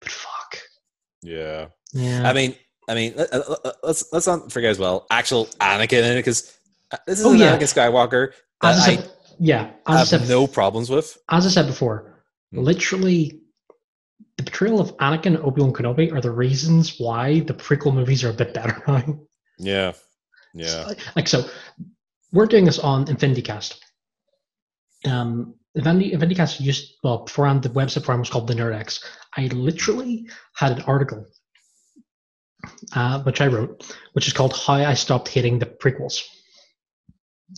But 0.00 0.10
fuck. 0.10 0.58
Yeah. 1.22 1.66
Yeah. 1.92 2.28
I 2.28 2.32
mean, 2.32 2.54
I 2.88 2.94
mean, 2.94 3.14
let, 3.16 3.32
us 3.32 3.58
let's 3.82 4.12
let's 4.12 4.26
not 4.26 4.52
forget 4.52 4.70
as 4.70 4.78
well. 4.78 5.06
Actual 5.10 5.46
Anakin 5.60 5.98
in 5.98 6.04
it 6.12 6.16
because 6.16 6.56
this 7.06 7.20
is 7.20 7.26
Oh, 7.26 7.32
an 7.32 7.38
yeah. 7.38 7.56
Anakin 7.56 7.72
Skywalker 7.74 8.32
as 8.62 8.76
that 8.76 8.88
I 8.88 8.92
I, 8.92 8.96
said, 8.96 9.10
yeah, 9.38 9.70
as 9.86 9.94
I 9.94 9.98
have 9.98 10.08
said, 10.08 10.28
no 10.28 10.46
problems 10.46 10.90
with. 10.90 11.16
as 11.30 11.46
I 11.46 11.50
said 11.50 11.66
before, 11.66 12.14
Hmm. 12.52 12.60
literally 12.60 13.40
the 14.38 14.42
portrayal 14.44 14.80
of 14.80 14.96
Anakin 14.98 15.26
and 15.34 15.38
Obi-Wan 15.38 15.72
Kenobi 15.72 16.12
are 16.12 16.20
the 16.20 16.30
reasons 16.30 16.98
why 16.98 17.40
the 17.40 17.52
prequel 17.54 17.92
movies 17.94 18.22
are 18.24 18.30
a 18.30 18.32
bit 18.34 18.54
better 18.54 18.82
now. 18.88 19.20
Yeah. 19.58 19.92
Yeah. 20.54 20.84
Like- 20.86 21.16
like 21.16 21.28
so 21.28 21.48
we're 22.32 22.46
doing 22.46 22.64
this 22.64 22.78
on 22.78 23.08
Infinity 23.08 23.42
Cast. 23.42 23.82
Um 25.06 25.54
Infinity, 25.74 26.12
Infinity 26.12 26.34
Cast 26.36 26.60
used 26.60 26.94
well 27.04 27.24
beforehand 27.24 27.62
the 27.62 27.68
website 27.70 28.04
for 28.04 28.14
it 28.14 28.18
was 28.18 28.30
called 28.30 28.48
the 28.48 28.54
Nerdex. 28.54 29.04
I 29.36 29.46
literally 29.46 30.28
had 30.54 30.72
an 30.72 30.82
article 30.82 31.26
uh, 32.94 33.22
which 33.22 33.40
I 33.40 33.46
wrote, 33.46 33.84
which 34.14 34.26
is 34.26 34.32
called 34.32 34.56
How 34.56 34.74
I 34.74 34.94
Stopped 34.94 35.28
Hating 35.28 35.60
the 35.60 35.66
Prequels. 35.66 36.22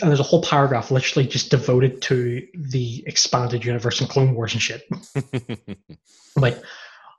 And 0.01 0.11
there's 0.11 0.21
a 0.21 0.25
whole 0.25 0.43
paragraph 0.43 0.91
literally 0.91 1.27
just 1.27 1.51
devoted 1.51 2.03
to 2.03 2.47
the 2.55 3.03
expanded 3.07 3.65
universe 3.65 4.01
and 4.01 4.11
Clone 4.11 4.35
Wars 4.35 4.53
and 4.53 4.63
shit. 4.63 4.83
Like, 6.37 6.63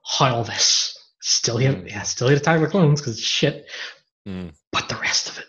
how 0.05 0.35
all 0.35 0.43
this? 0.43 0.97
Still 1.21 1.57
hate, 1.57 1.75
Mm. 1.75 1.89
yeah, 1.89 2.03
still 2.03 2.29
hate 2.29 2.37
Attack 2.37 2.55
of 2.57 2.61
the 2.61 2.67
Clones 2.69 3.01
because 3.01 3.19
shit. 3.19 3.65
Mm. 4.27 4.53
But 4.71 4.87
the 4.87 4.95
rest 4.95 5.29
of 5.29 5.39
it. 5.39 5.45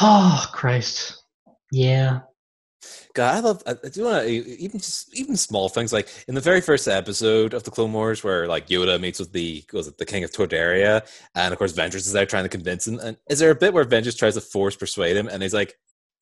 Oh 0.00 0.46
Christ. 0.52 1.22
Yeah. 1.72 2.20
God, 3.14 3.36
I 3.36 3.40
love. 3.40 3.62
I 3.66 3.74
do 3.88 4.04
want 4.04 4.24
to 4.24 4.30
even 4.30 4.78
just 4.78 5.14
even 5.14 5.36
small 5.36 5.68
things 5.68 5.92
like 5.92 6.08
in 6.28 6.34
the 6.34 6.40
very 6.40 6.60
first 6.60 6.88
episode 6.88 7.52
of 7.52 7.64
the 7.64 7.70
Clone 7.70 7.92
Wars, 7.92 8.24
where 8.24 8.46
like 8.46 8.68
Yoda 8.68 9.00
meets 9.00 9.18
with 9.18 9.32
the 9.32 9.64
was 9.72 9.88
it 9.88 9.98
the 9.98 10.06
King 10.06 10.24
of 10.24 10.30
Toydaria, 10.30 11.06
and 11.34 11.52
of 11.52 11.58
course 11.58 11.72
Ventress 11.72 11.96
is 11.96 12.12
there 12.12 12.24
trying 12.24 12.44
to 12.44 12.48
convince 12.48 12.86
him. 12.86 12.98
And 13.00 13.16
is 13.28 13.40
there 13.40 13.50
a 13.50 13.54
bit 13.54 13.74
where 13.74 13.84
Ventress 13.84 14.16
tries 14.16 14.34
to 14.34 14.40
force 14.40 14.76
persuade 14.76 15.16
him, 15.16 15.28
and 15.28 15.42
he's 15.42 15.52
like, 15.52 15.74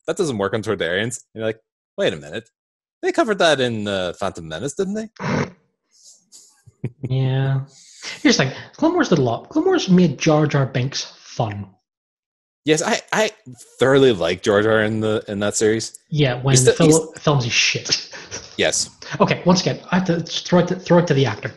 "That 0.07 0.17
doesn't 0.17 0.39
work 0.39 0.55
on 0.55 0.63
Toydarians." 0.63 1.23
And 1.35 1.35
you're 1.35 1.45
like, 1.45 1.61
"Wait 1.97 2.13
a 2.13 2.17
minute, 2.17 2.51
they 3.03 3.13
covered 3.13 3.39
that 3.39 3.61
in 3.61 3.87
uh, 3.87 4.15
Phantom 4.15 4.49
Menace, 4.49 4.75
didn't 4.75 4.95
they?" 4.95 5.09
Yeah. 7.03 7.65
Here's 8.23 8.37
the 8.37 8.45
thing. 8.45 8.53
Clone 8.77 8.95
Wars 8.95 9.09
did 9.09 9.19
a 9.19 9.23
lot. 9.23 9.49
Clone 9.49 9.65
Wars 9.65 9.89
made 9.89 10.17
Jar 10.17 10.47
Jar 10.47 10.65
Binks 10.65 11.05
fun. 11.19 11.69
Yes, 12.69 12.83
I, 12.83 13.01
I 13.15 13.31
thoroughly 13.81 14.13
like 14.13 14.43
Jar 14.43 14.61
Jar 14.61 14.83
in 14.83 15.01
the 15.01 15.25
in 15.27 15.39
that 15.39 15.57
series. 15.57 15.99
Yeah, 16.11 16.43
when 16.43 16.55
the 16.67 16.75
fil- 16.75 17.13
films 17.13 17.47
is 17.47 17.53
shit. 17.53 18.15
Yes. 18.59 18.91
okay, 19.19 19.43
once 19.47 19.63
again, 19.63 19.81
I 19.91 20.01
have 20.01 20.07
to 20.09 20.21
throw 20.21 20.59
it 20.59 20.69
to, 20.69 20.75
throw 20.75 20.99
it 20.99 21.07
to 21.07 21.15
the 21.15 21.25
actor. 21.25 21.51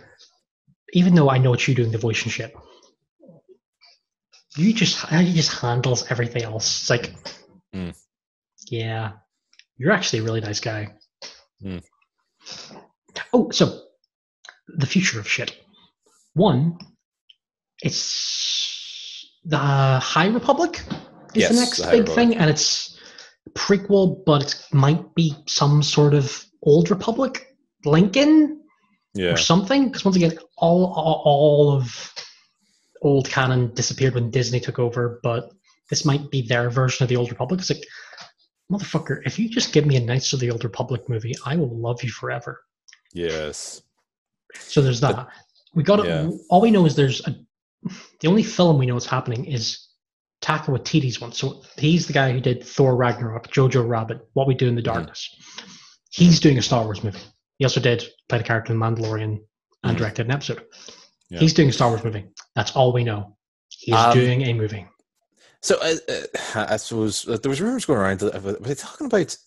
Even 0.93 1.13
though 1.13 1.29
I 1.29 1.37
know 1.37 1.49
what 1.49 1.67
you're 1.67 1.75
doing 1.75 1.91
the 1.91 1.97
voice 1.97 2.23
and 2.23 2.31
shit, 2.31 2.55
you 4.55 4.71
just 4.73 5.11
you 5.11 5.33
just 5.33 5.51
handles 5.59 6.09
everything 6.09 6.43
else. 6.43 6.79
It's 6.79 6.89
like, 6.89 7.13
Mm. 7.75 7.93
yeah, 8.69 9.11
you're 9.75 9.91
actually 9.91 10.19
a 10.19 10.23
really 10.23 10.39
nice 10.39 10.61
guy. 10.61 10.93
Mm. 11.61 11.83
Oh, 13.33 13.49
so 13.51 13.81
the 14.69 14.85
future 14.87 15.19
of 15.19 15.27
shit. 15.27 15.57
One, 16.35 16.77
it's 17.83 17.97
the 19.45 19.57
High 19.57 20.27
Republic 20.27 20.81
is 21.33 21.43
Yes, 21.43 21.49
the 21.49 21.55
next 21.59 21.77
the 21.77 21.83
big 21.83 21.99
Republic. 22.01 22.15
thing, 22.15 22.35
and 22.37 22.49
it's 22.49 22.97
prequel, 23.53 24.23
but 24.25 24.43
it 24.53 24.73
might 24.73 25.15
be 25.15 25.33
some 25.47 25.81
sort 25.83 26.13
of 26.13 26.45
old 26.63 26.89
Republic, 26.91 27.55
Lincoln 27.85 28.61
Yeah. 29.13 29.33
or 29.33 29.37
something. 29.37 29.85
Because 29.87 30.05
once 30.05 30.15
again, 30.15 30.37
all, 30.57 30.93
all 30.93 31.21
all 31.25 31.71
of 31.73 32.13
old 33.01 33.29
canon 33.29 33.73
disappeared 33.73 34.13
when 34.15 34.29
Disney 34.29 34.59
took 34.59 34.77
over, 34.79 35.19
but 35.23 35.49
this 35.89 36.05
might 36.05 36.29
be 36.29 36.41
their 36.41 36.69
version 36.69 37.03
of 37.03 37.09
the 37.09 37.15
old 37.15 37.29
Republic. 37.29 37.59
It's 37.59 37.69
like, 37.69 37.85
motherfucker, 38.71 39.21
if 39.25 39.39
you 39.39 39.49
just 39.49 39.73
give 39.73 39.85
me 39.85 39.97
a 39.97 39.99
Knights 39.99 40.31
of 40.33 40.39
the 40.39 40.51
Old 40.51 40.63
Republic 40.63 41.09
movie, 41.09 41.33
I 41.45 41.55
will 41.55 41.75
love 41.77 42.03
you 42.03 42.09
forever. 42.11 42.61
Yes. 43.13 43.81
So 44.55 44.81
there's 44.81 45.01
that. 45.01 45.27
we 45.73 45.83
got 45.83 46.05
yeah. 46.05 46.29
all 46.49 46.61
we 46.61 46.71
know 46.71 46.85
is 46.85 46.95
there's 46.95 47.25
a. 47.27 47.35
The 48.19 48.27
only 48.27 48.43
film 48.43 48.77
we 48.77 48.85
know 48.85 48.95
is 48.95 49.05
happening 49.05 49.45
is 49.45 49.87
Taika 50.41 50.65
Waititi's 50.65 51.19
one. 51.19 51.31
So 51.31 51.63
he's 51.77 52.07
the 52.07 52.13
guy 52.13 52.31
who 52.31 52.39
did 52.39 52.63
Thor 52.63 52.95
Ragnarok, 52.95 53.47
Jojo 53.51 53.87
Rabbit, 53.87 54.19
What 54.33 54.47
We 54.47 54.53
Do 54.55 54.67
in 54.67 54.75
the. 54.75 54.81
Darkness. 54.81 55.35
He's 56.11 56.39
doing 56.39 56.57
a 56.57 56.61
Star 56.61 56.83
Wars 56.83 57.03
movie. 57.03 57.19
He 57.57 57.65
also 57.65 57.79
did 57.79 58.03
play 58.29 58.37
the 58.39 58.43
character 58.43 58.73
in 58.73 58.79
Mandalorian 58.79 59.39
and 59.83 59.95
Mhm. 59.95 59.97
directed 59.97 60.25
an 60.27 60.31
episode. 60.33 60.63
Yeah. 61.29 61.39
He's 61.39 61.53
doing 61.53 61.69
a 61.69 61.73
Star 61.73 61.89
Wars 61.89 62.03
movie. 62.03 62.25
That's 62.55 62.71
all 62.75 62.91
we 62.93 63.03
know. 63.03 63.37
He's 63.69 63.95
Um, 63.95 64.13
doing 64.13 64.41
a 64.43 64.53
movie. 64.53 64.85
So 65.61 65.77
uh, 65.79 65.95
uh, 66.55 66.65
I 66.69 66.77
suppose 66.77 67.27
uh, 67.27 67.37
there 67.37 67.49
was 67.49 67.61
rumors 67.61 67.85
going 67.85 67.99
around. 67.99 68.19
That, 68.19 68.41
were 68.43 68.53
they 68.53 68.73
talking 68.75 69.05
about 69.07 69.37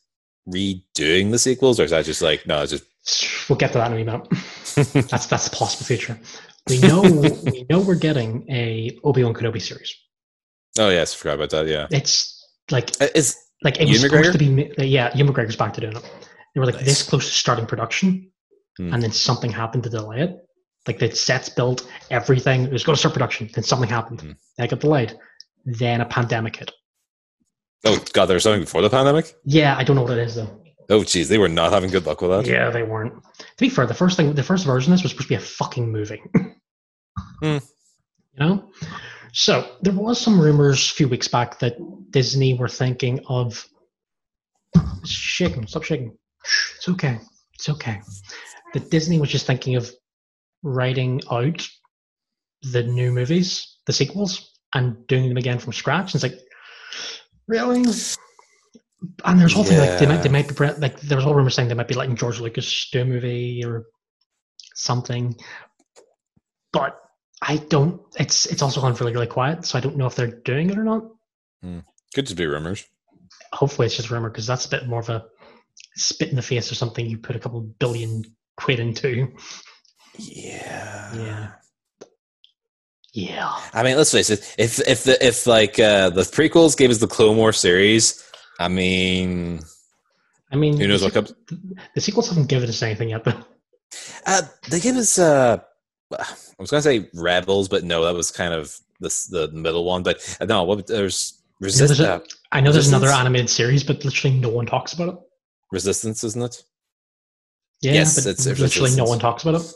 redoing 0.49 1.31
the 1.31 1.39
sequels, 1.39 1.79
or 1.81 1.85
is 1.85 1.91
that 1.91 2.05
just 2.05 2.23
like 2.23 2.47
no? 2.47 2.63
It's 2.63 2.73
just 2.73 2.85
We'll 3.51 3.59
get 3.59 3.73
to 3.73 3.79
that 3.79 3.93
in 3.93 4.01
a 4.01 4.05
minute. 4.05 4.27
That's 5.11 5.27
that's 5.27 5.49
the 5.49 5.55
possible 5.57 5.85
future. 5.85 6.19
We 6.69 6.79
know 6.81 7.03
we 7.03 7.67
know 7.69 7.81
we're 7.81 7.95
getting 7.95 8.47
a 8.51 8.97
Obi 9.05 9.23
Wan 9.25 9.35
Kenobi 9.35 9.61
series. 9.61 9.95
oh 10.79 10.89
yes, 10.89 11.15
I 11.15 11.17
forgot 11.19 11.35
about 11.35 11.51
that. 11.51 11.67
Yeah, 11.67 11.87
It's 11.91 12.43
like 12.71 12.91
Uh, 13.01 13.09
is 13.15 13.37
like 13.63 13.77
it 13.81 13.83
Ewan 13.89 13.93
was 13.93 14.01
supposed 14.03 14.29
McGregor? 14.31 14.33
to 14.33 14.39
be. 14.39 14.71
uh, 14.79 14.83
Yeah, 14.85 15.15
Ewan 15.17 15.33
McGregor's 15.35 15.57
back 15.57 15.75
to 15.75 15.81
doing 15.81 15.97
it. 15.97 16.03
They 16.55 16.61
were 16.61 16.67
like 16.67 16.77
Nice. 16.77 16.85
this 16.87 17.03
close 17.03 17.27
to 17.29 17.35
starting 17.35 17.67
production, 17.67 18.31
Hmm. 18.79 18.93
and 18.95 19.03
then 19.03 19.13
something 19.13 19.51
happened 19.53 19.83
to 19.85 19.91
delay 19.91 20.23
it. 20.23 20.37
Like 20.87 20.99
the 20.99 21.15
sets 21.15 21.49
built, 21.49 21.87
everything 22.11 22.65
it 22.65 22.73
was 22.73 22.83
going 22.85 22.95
to 22.95 22.99
start 23.01 23.15
production, 23.15 23.49
then 23.55 23.65
something 23.65 23.89
happened. 23.89 24.37
They 24.59 24.67
got 24.69 24.81
delayed. 24.81 25.17
Then 25.65 26.01
a 26.01 26.05
pandemic 26.07 26.57
hit. 26.57 26.71
oh 27.85 27.99
god, 28.15 28.27
there 28.27 28.35
was 28.37 28.43
something 28.43 28.63
before 28.63 28.81
the 28.83 28.91
pandemic. 28.91 29.35
Yeah, 29.45 29.77
I 29.77 29.85
don't 29.85 29.97
know 29.97 30.03
what 30.03 30.13
it 30.13 30.27
is 30.27 30.35
though. 30.37 30.61
Oh 30.91 31.01
jeez, 31.01 31.29
they 31.29 31.39
were 31.39 31.49
not 31.49 31.73
having 31.73 31.91
good 31.91 32.05
luck 32.07 32.21
with 32.21 32.31
that. 32.31 32.47
Yeah, 32.47 32.69
they 32.71 32.83
weren't. 32.83 33.15
To 33.39 33.45
be 33.59 33.71
fair, 33.71 33.87
the 33.87 33.95
first 33.95 34.17
thing, 34.19 34.35
the 34.35 34.43
first 34.43 34.67
version 34.67 34.93
of 34.93 34.99
this 34.99 35.03
was 35.03 35.13
supposed 35.13 35.29
to 35.29 35.33
be 35.33 35.35
a 35.37 35.41
fucking 35.41 35.91
movie. 35.93 36.23
Hmm. 37.41 37.59
You 38.35 38.39
know? 38.39 38.71
So 39.33 39.69
there 39.83 39.93
was 39.93 40.21
some 40.21 40.41
rumors 40.41 40.91
a 40.91 40.95
few 40.95 41.09
weeks 41.09 41.29
back 41.29 41.59
that 41.59 41.77
Disney 42.11 42.55
were 42.55 42.69
thinking 42.69 43.21
of 43.27 43.67
shaking, 45.05 45.67
stop 45.67 45.83
shaking. 45.83 46.17
It's 46.77 46.89
okay. 46.89 47.19
It's 47.55 47.69
okay. 47.69 48.01
That 48.75 48.91
Disney 48.91 49.19
was 49.19 49.31
just 49.31 49.47
thinking 49.47 49.77
of 49.77 49.91
writing 50.63 51.21
out 51.31 51.67
the 52.63 52.83
new 52.83 53.13
movies, 53.13 53.79
the 53.87 53.93
sequels, 53.93 54.53
and 54.73 55.07
doing 55.07 55.29
them 55.29 55.37
again 55.37 55.59
from 55.59 55.73
scratch. 55.73 56.15
And 56.15 56.23
it's 56.23 56.33
like, 56.33 56.41
really? 57.47 57.85
And 59.25 59.41
there's 59.41 59.53
whole 59.53 59.65
thing 59.65 59.79
like 59.79 59.99
they 59.99 60.07
might 60.07 60.23
they 60.23 60.29
might 60.29 60.49
be 60.49 60.55
like 60.81 61.01
there 61.01 61.19
was 61.19 61.27
all 61.27 61.35
rumors 61.35 61.55
saying 61.55 61.69
they 61.69 61.75
might 61.75 61.89
be 61.89 61.95
letting 61.95 62.17
George 62.17 62.41
Lucas 62.41 62.89
do 62.91 63.03
a 63.03 63.05
movie 63.05 63.63
or 63.65 63.85
something, 64.75 65.37
but 66.73 66.99
I 67.43 67.57
don't. 67.57 68.01
It's 68.19 68.47
it's 68.47 68.63
also 68.63 68.81
gone 68.81 68.95
really 68.95 69.13
really 69.13 69.27
quiet, 69.27 69.65
so 69.65 69.79
I 69.79 69.81
don't 69.81 69.97
know 69.97 70.07
if 70.07 70.15
they're 70.15 70.27
doing 70.29 70.71
it 70.71 70.79
or 70.79 70.85
not. 70.85 71.05
Could 72.15 72.27
just 72.27 72.37
be 72.37 72.47
rumors. 72.47 72.85
Hopefully, 73.53 73.87
it's 73.87 73.97
just 73.97 74.11
rumor 74.11 74.31
because 74.31 74.47
that's 74.47 74.67
a 74.67 74.71
bit 74.71 74.87
more 74.87 75.01
of 75.01 75.09
a 75.09 75.27
spit 75.97 76.31
in 76.31 76.37
the 76.37 76.43
face 76.43 76.71
or 76.71 76.75
something 76.75 77.07
you 77.07 77.19
put 77.19 77.37
a 77.37 77.41
couple 77.41 77.61
billion 77.61 78.25
quid 78.57 78.81
into. 78.81 79.33
Yeah. 80.17 81.15
Yeah. 81.17 81.51
Yeah. 83.13 83.57
I 83.73 83.83
mean, 83.83 83.97
let's 83.97 84.13
face 84.13 84.31
it. 84.31 84.55
If 84.59 84.81
if 84.87 85.05
the 85.05 85.25
if 85.25 85.47
like 85.47 85.79
uh, 85.79 86.11
the 86.11 86.23
prequels 86.23 86.77
gave 86.77 86.91
us 86.91 86.99
the 86.99 87.07
Clone 87.07 87.37
War 87.37 87.53
series, 87.53 88.23
I 88.59 88.69
mean, 88.69 89.61
I 90.53 90.57
mean, 90.57 90.79
who 90.79 90.87
knows 90.87 91.01
the, 91.01 91.07
what 91.07 91.15
comes? 91.15 91.35
the 91.95 92.01
sequels 92.01 92.29
haven't 92.29 92.49
given 92.49 92.69
us 92.69 92.83
anything 92.83 93.11
yet, 93.11 93.25
though. 93.25 93.43
Uh, 94.27 94.43
they 94.71 94.81
gave 94.81 94.97
us. 94.97 95.19
Uh, 95.19 95.59
I 96.21 96.27
was 96.59 96.71
gonna 96.71 96.83
say 96.83 97.09
Rebels, 97.15 97.69
but 97.69 97.85
no, 97.85 98.05
that 98.05 98.15
was 98.15 98.31
kind 98.31 98.55
of 98.55 98.77
the 99.01 99.09
the 99.31 99.49
middle 99.53 99.85
one. 99.85 100.03
But 100.03 100.37
uh, 100.41 100.45
no, 100.47 100.63
what 100.65 100.87
there's 100.87 101.43
there's 101.61 101.81
resist, 101.81 102.01
a- 102.01 102.15
uh, 102.15 102.21
I 102.53 102.61
know 102.61 102.73
there's 102.73 102.89
another 102.89 103.09
animated 103.09 103.51
series, 103.51 103.83
but 103.85 104.05
literally 104.05 104.39
no 104.39 104.49
one 104.49 104.67
talks 104.67 104.93
about 104.93 105.09
it. 105.09 105.15
resistance, 105.73 106.23
isn't 106.25 106.43
it? 106.43 106.63
Yeah, 107.81 107.93
Yes, 107.93 108.15
but 108.17 108.31
it's- 108.31 108.47
it's 108.47 108.61
literally 108.61 108.95
no 108.97 109.05
one 109.05 109.19
talks 109.19 109.43
about 109.45 109.61
it. 109.61 109.73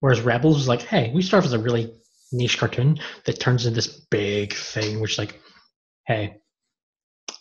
Whereas 0.00 0.20
Rebels 0.22 0.56
was 0.56 0.68
like, 0.68 0.82
hey, 0.82 1.10
we 1.14 1.20
start 1.22 1.44
as 1.44 1.52
a 1.52 1.58
really 1.58 1.92
niche 2.32 2.56
cartoon 2.58 2.98
that 3.26 3.38
turns 3.40 3.66
into 3.66 3.74
this 3.76 3.88
big 4.10 4.54
thing, 4.54 5.00
which 5.00 5.18
like, 5.18 5.40
hey, 6.06 6.36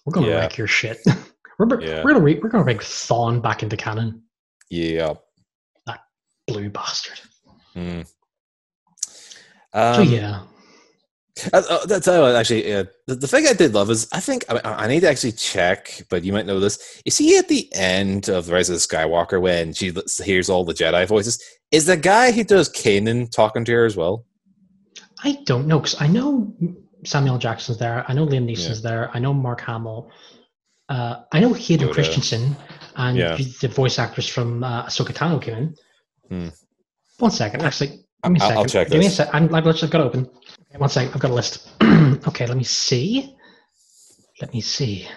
we're 0.06 0.12
gonna 0.14 0.28
Yeah. 0.28 0.36
wreck 0.40 0.58
your 0.58 0.68
shit. 0.68 1.00
we're 1.60 1.80
Yeah. 1.82 2.04
we're 2.04 2.14
gonna 2.14 2.24
re- 2.24 2.40
we're 2.42 2.50
gonna 2.50 2.64
bring 2.66 2.80
Thrawn 2.80 3.40
back 3.42 3.64
into 3.64 3.78
canon. 3.78 4.24
Yeah. 4.70 5.14
That 5.86 6.02
blue 6.48 6.70
bastard. 6.70 7.20
So 9.74 10.02
Um, 10.02 10.08
yeah, 10.10 10.42
Uh, 11.54 11.86
that's 11.86 12.08
uh, 12.08 12.36
actually 12.36 12.74
uh, 12.74 12.84
the, 13.08 13.16
the 13.16 13.28
thing 13.28 13.48
I 13.48 13.54
did 13.54 13.74
love 13.74 13.90
is 13.90 14.08
I 14.12 14.20
think 14.20 14.44
I, 14.50 14.60
I 14.84 14.88
need 14.88 15.02
to 15.02 15.10
actually 15.10 15.32
check, 15.34 16.02
but 16.10 16.24
you 16.26 16.34
might 16.34 16.46
know 16.46 16.60
this. 16.60 17.02
You 17.06 17.12
see 17.12 17.38
at 17.38 17.48
the 17.48 17.70
end 17.74 18.28
of 18.30 18.48
the 18.48 18.54
Rise 18.54 18.70
of 18.70 18.74
the 18.76 18.80
Skywalker 18.80 19.40
when 19.40 19.72
she 19.74 19.94
l- 19.96 20.02
hears 20.26 20.50
all 20.50 20.66
the 20.66 20.74
Jedi 20.74 21.08
voices, 21.08 21.42
is 21.72 21.86
the 21.86 21.96
guy 21.96 22.32
who 22.32 22.44
does 22.44 22.68
Kanan 22.70 23.32
talking 23.32 23.64
to 23.66 23.72
her 23.72 23.86
as 23.86 23.96
well? 23.96 24.26
I 25.24 25.40
don't 25.46 25.66
know 25.68 25.80
because 25.80 26.02
I 26.02 26.08
know 26.08 26.54
Samuel 27.06 27.38
Jackson's 27.38 27.78
there. 27.78 28.04
I 28.10 28.14
know 28.14 28.26
Liam 28.28 28.46
Neeson's 28.50 28.82
there. 28.82 29.10
I 29.14 29.20
know 29.20 29.34
Mark 29.34 29.62
Hamill. 29.62 30.12
Uh, 30.90 31.22
I 31.32 31.40
know 31.40 31.54
Hayden 31.54 31.88
Yoda. 31.88 31.94
Christensen 31.94 32.56
and 32.96 33.18
Yeah. 33.18 33.38
the 33.62 33.68
voice 33.70 33.98
actress 34.00 34.28
from 34.28 34.64
uh, 34.64 34.88
Ahsoka 34.88 35.14
Tano 35.14 35.42
came 35.42 35.56
in. 35.58 35.76
Hmm. 36.30 36.50
One 37.20 37.32
second, 37.32 37.62
actually, 37.62 38.04
give 38.24 38.32
me 38.34 38.40
a 38.40 38.44
I'll- 38.44 38.52
2nd 38.52 38.58
I'll 38.58 38.66
check 38.66 38.90
Give 38.90 39.00
me 39.00 39.06
a 39.06 39.10
this. 39.10 39.18
sec. 39.18 39.30
I'm, 39.34 39.54
I've 39.54 39.66
literally 39.66 39.92
got 39.92 40.02
it 40.02 40.06
open. 40.06 40.26
Okay, 40.70 40.78
one 40.78 40.90
second, 40.90 41.14
I've 41.14 41.20
got 41.22 41.32
a 41.32 41.34
list. 41.34 41.70
okay, 42.28 42.46
let 42.48 42.58
me 42.58 42.64
see. 42.64 43.36
Let 44.42 44.54
me 44.54 44.62
see. 44.62 45.08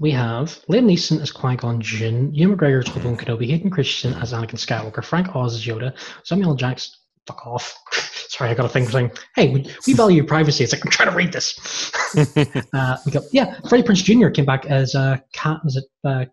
We 0.00 0.10
have 0.12 0.48
Liam 0.68 0.84
Neeson 0.86 1.20
as 1.20 1.30
Qui 1.30 1.56
Gon 1.56 1.80
Jinn, 1.80 2.34
Ewan 2.34 2.56
McGregor 2.56 2.82
as 2.86 2.96
Obi-Wan 2.96 3.16
Kenobi, 3.16 3.48
Hayden 3.50 3.70
Christensen 3.70 4.20
as 4.20 4.32
Anakin 4.32 4.54
Skywalker, 4.58 5.04
Frank 5.04 5.34
Oz 5.36 5.54
as 5.54 5.64
Yoda, 5.64 5.96
Samuel. 6.24 6.54
Jackson. 6.54 6.92
Fuck 7.26 7.46
off. 7.46 7.74
Sorry, 8.28 8.50
I 8.50 8.54
got 8.54 8.66
a 8.66 8.68
thing 8.68 8.88
saying, 8.88 9.12
hey, 9.36 9.50
we, 9.50 9.66
we 9.86 9.92
value 9.94 10.24
privacy. 10.24 10.64
It's 10.64 10.72
like, 10.72 10.84
I'm 10.84 10.90
trying 10.90 11.10
to 11.10 11.14
read 11.14 11.32
this. 11.32 11.92
uh, 12.74 12.96
we 13.06 13.12
got, 13.12 13.22
yeah, 13.32 13.60
Freddie 13.68 13.84
Prinze 13.86 14.02
Jr. 14.02 14.28
came 14.30 14.44
back 14.46 14.66
as, 14.66 14.94
uh, 14.94 15.18
Cat, 15.32 15.60
was 15.64 15.76
it, 15.76 15.84
uh, 16.04 16.24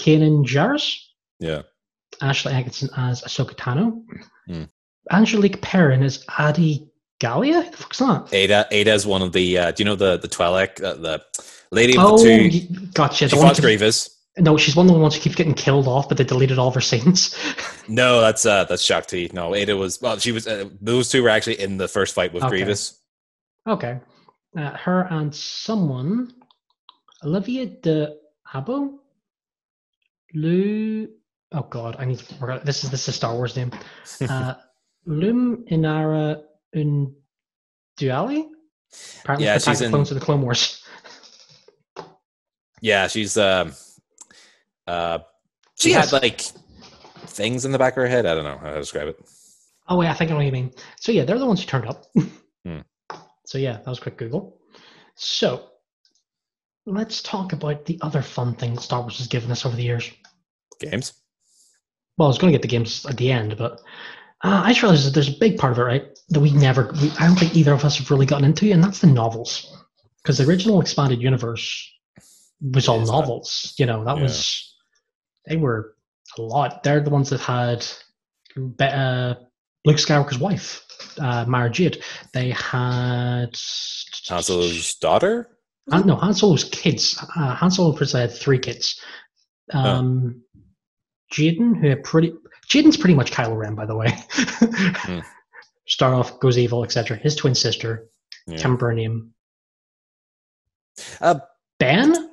Kanan 0.00 0.44
Jarrus? 0.44 0.96
yeah. 1.38 1.62
Ashley 2.20 2.52
Atkinson 2.52 2.88
as 2.96 3.22
Ahsoka 3.22 3.54
Tano. 3.56 4.02
Hmm. 4.46 4.64
Angelique 5.10 5.60
Perrin 5.62 6.02
is 6.02 6.24
Adi 6.38 6.88
Gallia? 7.20 7.62
The 7.70 7.76
fuck's 7.76 7.98
that? 7.98 8.28
Ada 8.32 8.66
Ada 8.70 8.92
is 8.94 9.06
one 9.06 9.22
of 9.22 9.32
the. 9.32 9.58
Uh, 9.58 9.70
do 9.72 9.82
you 9.82 9.84
know 9.84 9.96
the 9.96 10.16
the 10.18 10.28
Twi'lek, 10.28 10.82
uh, 10.82 10.94
the 10.94 11.24
lady 11.70 11.96
of 11.96 12.04
Oh, 12.04 12.18
the 12.22 12.50
two? 12.60 12.86
gotcha. 12.94 13.28
She 13.28 13.36
fought 13.36 13.60
Grievous. 13.60 14.10
no, 14.38 14.56
she's 14.56 14.74
one 14.76 14.86
of 14.88 14.92
the 14.94 14.98
ones 15.00 15.14
who 15.14 15.20
keeps 15.20 15.34
getting 15.36 15.54
killed 15.54 15.86
off, 15.88 16.08
but 16.08 16.18
they 16.18 16.24
deleted 16.24 16.58
all 16.58 16.68
of 16.68 16.74
her 16.74 16.80
scenes. 16.80 17.34
No, 17.88 18.20
that's 18.20 18.46
uh, 18.46 18.62
that's 18.64 18.82
Shaak 18.84 19.06
Ti. 19.06 19.30
No, 19.32 19.56
Ada 19.56 19.76
was. 19.76 20.00
Well, 20.00 20.16
she 20.20 20.30
was. 20.30 20.46
Uh, 20.46 20.68
those 20.80 21.08
two 21.08 21.20
were 21.24 21.28
actually 21.28 21.60
in 21.60 21.78
the 21.78 21.88
first 21.88 22.14
fight 22.14 22.32
with 22.32 22.44
Okay. 22.44 22.50
Grievous. 22.58 22.96
okay. 23.68 23.98
Uh, 24.56 24.70
her 24.76 25.08
and 25.10 25.34
someone, 25.34 26.32
Olivia 27.24 27.66
de 27.66 28.14
Abo? 28.54 28.98
Lou. 30.34 31.08
Oh 31.50 31.62
god, 31.68 31.96
I 31.98 32.04
need 32.04 32.18
to. 32.20 32.60
This 32.64 32.84
is 32.84 32.90
this 32.90 33.02
is 33.02 33.08
a 33.08 33.12
Star 33.12 33.34
Wars 33.34 33.56
name. 33.56 33.72
Uh, 34.28 34.54
Lum 35.06 35.64
Inara 35.70 36.42
Unduali? 36.74 38.46
Apparently, 39.20 39.46
Yeah, 39.46 39.58
she's 39.58 39.80
in- 39.80 39.90
clones 39.90 40.10
of 40.10 40.18
the 40.18 40.24
Clone 40.24 40.42
Wars. 40.42 40.78
Yeah, 42.84 43.06
she's 43.06 43.36
um 43.36 43.74
uh 44.88 45.20
she 45.78 45.92
had 45.92 46.10
like 46.10 46.40
things 47.26 47.64
in 47.64 47.70
the 47.70 47.78
back 47.78 47.92
of 47.92 47.98
her 48.02 48.08
head. 48.08 48.26
I 48.26 48.34
don't 48.34 48.42
know 48.42 48.58
how 48.58 48.70
to 48.72 48.78
describe 48.80 49.06
it. 49.06 49.16
Oh 49.88 49.98
wait, 49.98 50.08
I 50.08 50.14
think 50.14 50.30
I 50.30 50.34
know 50.34 50.38
what 50.38 50.46
you 50.46 50.52
mean. 50.52 50.72
So 51.00 51.12
yeah, 51.12 51.24
they're 51.24 51.38
the 51.38 51.46
ones 51.46 51.60
who 51.60 51.66
turned 51.66 51.86
up. 51.86 52.04
Hmm. 52.64 52.78
So 53.44 53.58
yeah, 53.58 53.74
that 53.78 53.86
was 53.86 53.98
quick 53.98 54.16
Google. 54.16 54.58
So 55.16 55.68
let's 56.86 57.22
talk 57.22 57.52
about 57.52 57.84
the 57.86 57.98
other 58.00 58.22
fun 58.22 58.54
thing 58.54 58.78
Star 58.78 59.00
Wars 59.00 59.18
has 59.18 59.26
given 59.26 59.50
us 59.50 59.66
over 59.66 59.74
the 59.74 59.82
years. 59.82 60.10
Games. 60.78 61.12
Well, 62.16 62.26
I 62.26 62.30
was 62.30 62.38
going 62.38 62.52
to 62.52 62.56
get 62.58 62.62
the 62.62 62.68
games 62.68 63.04
at 63.06 63.16
the 63.16 63.32
end, 63.32 63.56
but 63.56 63.80
uh, 64.42 64.62
I 64.64 64.70
just 64.70 64.82
realized 64.82 65.06
that 65.06 65.14
there's 65.14 65.28
a 65.34 65.38
big 65.38 65.58
part 65.58 65.72
of 65.72 65.78
it, 65.78 65.82
right? 65.82 66.18
That 66.30 66.40
we 66.40 66.50
never, 66.52 66.92
we, 67.00 67.10
I 67.18 67.26
don't 67.26 67.38
think 67.38 67.56
either 67.56 67.72
of 67.72 67.84
us 67.84 67.98
have 67.98 68.10
really 68.10 68.26
gotten 68.26 68.44
into, 68.44 68.70
and 68.70 68.82
that's 68.82 69.00
the 69.00 69.06
novels. 69.06 69.76
Because 70.22 70.38
the 70.38 70.46
original 70.46 70.80
expanded 70.80 71.20
universe 71.20 71.90
was 72.60 72.88
all 72.88 73.00
novels. 73.00 73.74
You 73.76 73.86
know, 73.86 74.04
that 74.04 74.16
Yeah. 74.16 74.22
was, 74.22 74.76
they 75.48 75.56
were 75.56 75.96
a 76.38 76.42
lot. 76.42 76.82
They're 76.82 77.00
the 77.00 77.10
ones 77.10 77.30
that 77.30 77.40
had 77.40 77.84
uh, 78.80 79.34
Luke 79.84 79.96
Skywalker's 79.96 80.38
wife, 80.38 80.84
uh, 81.18 81.44
Mara 81.48 81.70
Jade. 81.70 82.02
They 82.32 82.50
had. 82.50 83.58
Han 84.28 84.42
Solo's 84.42 84.94
daughter. 84.94 85.48
Han, 85.90 86.06
no, 86.06 86.14
Han 86.14 86.34
Solo's 86.34 86.64
kids. 86.64 87.18
Uh, 87.36 87.54
Han 87.56 87.70
Solo 87.72 87.92
had 87.96 88.32
three 88.32 88.58
kids. 88.58 89.00
Oh. 89.74 89.78
Um, 89.80 90.42
Jaden, 91.32 91.80
who 91.80 91.88
had 91.88 92.04
pretty. 92.04 92.34
Jaden's 92.72 92.96
pretty 92.96 93.14
much 93.14 93.30
Kylo 93.32 93.56
Ren, 93.56 93.74
by 93.74 93.84
the 93.86 93.94
way. 93.96 94.16
Hmm. 94.30 95.18
Start 95.86 96.14
off, 96.14 96.40
goes 96.40 96.56
evil, 96.56 96.84
etc. 96.84 97.16
His 97.18 97.36
twin 97.36 97.54
sister, 97.54 98.08
Yeah. 98.46 98.52
can't 98.54 98.64
remember 98.64 98.86
her 98.88 98.94
name. 98.94 99.32
Uh, 101.20 101.40
Ben? 101.78 102.30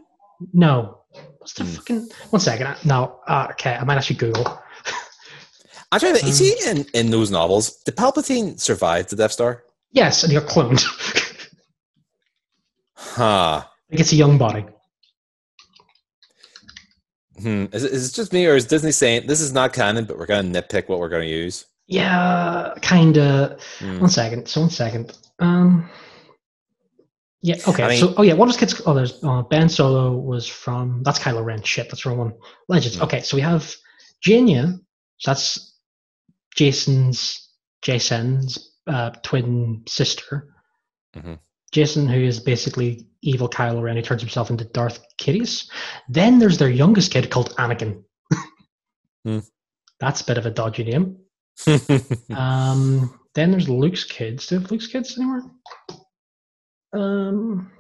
No. 0.54 1.00
What's 1.40 1.54
the 1.54 1.64
Hmm. 1.66 1.72
fucking. 1.72 2.10
One 2.30 2.40
second. 2.40 2.76
No. 2.86 3.20
Uh, 3.28 3.48
okay, 3.52 3.76
I 3.76 3.84
might 3.84 3.98
actually 3.98 4.16
Google. 4.18 4.46
I'm 5.92 6.00
trying 6.00 6.16
to. 6.16 6.26
Um, 6.26 6.32
see, 6.32 6.56
in 6.68 6.86
in 6.94 7.10
those 7.10 7.32
novels, 7.32 7.82
did 7.84 7.96
Palpatine 7.98 8.60
survive 8.60 9.08
the 9.08 9.16
Death 9.16 9.32
Star? 9.32 9.64
Yes, 9.92 10.24
and 10.24 10.32
he 10.32 10.40
got 10.40 10.48
cloned. 10.48 10.82
Huh. 12.96 13.64
like 13.90 14.00
it's 14.02 14.12
a 14.12 14.16
young 14.16 14.38
body. 14.38 14.66
Hmm. 17.42 17.66
Is 17.72 17.84
it, 17.84 17.92
is 17.92 18.10
it 18.10 18.14
just 18.16 18.34
me, 18.34 18.46
or 18.48 18.56
is 18.56 18.66
Disney 18.66 18.92
saying 18.92 19.28
this 19.28 19.42
is 19.42 19.54
not 19.54 19.74
canon, 19.74 20.06
but 20.06 20.18
we're 20.18 20.26
going 20.26 20.52
to 20.52 20.62
nitpick 20.62 20.88
what 20.90 21.00
we're 21.00 21.10
going 21.10 21.28
to 21.28 21.34
use? 21.34 21.66
Yeah, 21.88 22.74
kind 22.82 23.18
of. 23.18 23.62
Hmm. 23.80 24.00
One 24.02 24.10
second. 24.10 24.48
So 24.48 24.62
one 24.62 24.70
second. 24.70 25.18
Um. 25.40 25.90
Yeah. 27.42 27.56
Okay. 27.68 27.84
I 27.84 27.88
mean- 27.90 28.00
so, 28.00 28.14
oh 28.18 28.22
yeah. 28.24 28.34
What 28.34 28.48
was 28.48 28.58
kids? 28.58 28.82
Oh, 28.86 28.94
there's 28.94 29.24
uh, 29.24 29.42
Ben 29.44 29.70
Solo 29.70 30.12
was 30.12 30.46
from. 30.48 31.02
That's 31.04 31.20
Kylo 31.20 31.44
Ren. 31.44 31.64
Shit, 31.64 31.90
that's 31.90 32.06
wrong 32.06 32.18
one. 32.18 32.34
Legends. 32.68 32.98
Hmm. 32.98 33.04
Okay, 33.04 33.22
so 33.22 33.36
we 33.38 33.42
have 33.42 33.74
Jaina. 34.22 34.78
So 35.18 35.32
that's 35.32 35.78
Jacen's 36.56 37.50
Jacen's 37.82 38.72
uh, 38.88 39.12
twin 39.24 39.84
sister. 39.88 40.50
Mhm. 41.16 41.40
Jacen, 41.74 42.10
who 42.10 42.20
is 42.20 42.40
basically 42.40 43.08
evil 43.22 43.50
Kylo 43.50 43.82
Ren, 43.82 43.96
who 43.96 44.02
turns 44.02 44.22
himself 44.22 44.50
into 44.50 44.66
Darth 44.66 45.00
Caedus. 45.22 45.70
Then 46.08 46.40
there's 46.40 46.58
their 46.58 46.70
youngest 46.70 47.12
kid 47.12 47.30
called 47.30 47.56
Anakin. 47.58 48.04
Hmm. 49.26 49.40
That's 50.00 50.22
a 50.22 50.26
bit 50.26 50.38
of 50.38 50.46
a 50.46 50.52
dodgy 50.52 50.84
name. 50.84 51.18
Um, 52.34 53.20
then 53.36 53.52
there's 53.52 53.70
Luke's 53.70 54.04
kids. 54.04 54.48
Do 54.48 54.56
you 54.56 54.62
have 54.62 54.72
Luke's 54.72 54.88
kids 54.88 55.18
anywhere? 55.18 55.42
Um, 56.94 57.72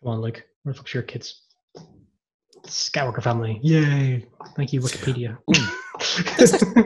come 0.00 0.12
on, 0.12 0.20
Luke. 0.20 0.42
Where 0.62 0.72
the 0.72 0.78
fuck's 0.78 0.94
your 0.94 1.02
kids? 1.02 1.42
Skywalker 2.66 3.22
family. 3.22 3.60
Yay! 3.62 4.26
Thank 4.56 4.72
you, 4.72 4.80
Wikipedia. 4.80 5.38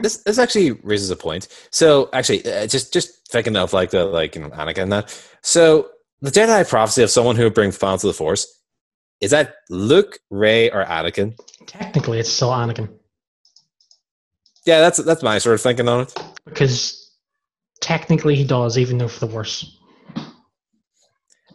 This 0.01 0.17
this 0.25 0.37
actually 0.39 0.71
raises 0.83 1.09
a 1.09 1.15
point. 1.15 1.47
So 1.71 2.09
actually, 2.13 2.45
uh, 2.45 2.67
just 2.67 2.91
just 2.93 3.27
thinking 3.29 3.55
of 3.55 3.73
like 3.73 3.91
the 3.91 4.05
like 4.05 4.35
you 4.35 4.41
know 4.41 4.49
Anakin 4.49 4.83
and 4.83 4.91
that. 4.91 5.27
So 5.41 5.89
the 6.21 6.29
Jedi 6.31 6.67
prophecy 6.67 7.03
of 7.03 7.09
someone 7.09 7.35
who 7.35 7.43
would 7.43 7.53
bring 7.53 7.71
fun 7.71 7.97
to 7.99 8.07
the 8.07 8.13
Force 8.13 8.47
is 9.21 9.31
that 9.31 9.55
Luke, 9.69 10.19
Rey, 10.29 10.69
or 10.71 10.83
Anakin? 10.85 11.37
Technically, 11.67 12.19
it's 12.19 12.29
still 12.29 12.49
Anakin 12.49 12.89
Yeah, 14.65 14.81
that's 14.81 14.97
that's 15.03 15.23
my 15.23 15.37
sort 15.37 15.55
of 15.55 15.61
thinking 15.61 15.87
on 15.87 16.01
it. 16.01 16.13
because 16.45 17.11
technically 17.81 18.35
he 18.35 18.43
does, 18.43 18.77
even 18.77 18.97
though 18.97 19.07
for 19.07 19.25
the 19.25 19.33
worse. 19.33 19.77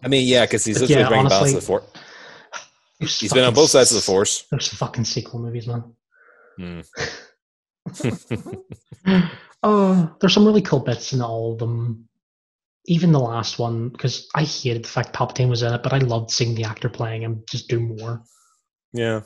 I 0.02 0.08
mean, 0.08 0.26
yeah, 0.28 0.44
because 0.46 0.64
he's 0.64 0.76
But 0.76 0.82
literally 0.88 1.02
yeah, 1.02 1.08
bringing 1.08 1.28
balance 1.28 1.50
to 1.50 1.56
the 1.56 1.62
Force. 1.62 1.84
He's 3.00 3.32
been 3.32 3.44
on 3.44 3.54
both 3.54 3.70
sides 3.70 3.90
of 3.92 3.96
the 3.96 4.02
Force. 4.02 4.44
Those 4.50 4.68
fucking 4.68 5.04
sequel 5.04 5.40
movies, 5.40 5.66
man. 5.66 5.84
Hmm. 6.56 6.80
Oh, 9.62 10.14
there's 10.20 10.34
some 10.34 10.46
really 10.46 10.62
cool 10.62 10.80
bits 10.80 11.12
in 11.12 11.20
all 11.22 11.52
of 11.52 11.58
them. 11.58 12.08
Even 12.86 13.12
the 13.12 13.18
last 13.20 13.58
one, 13.58 13.90
because 13.90 14.28
I 14.34 14.44
hated 14.44 14.84
the 14.84 14.88
fact 14.88 15.12
Palpatine 15.14 15.50
was 15.50 15.62
in 15.62 15.74
it, 15.74 15.82
but 15.82 15.92
I 15.92 15.98
loved 15.98 16.30
seeing 16.30 16.54
the 16.54 16.64
actor 16.64 16.88
playing 16.88 17.22
him 17.22 17.42
just 17.50 17.68
do 17.68 17.80
more. 17.80 18.22
yeah. 18.92 19.20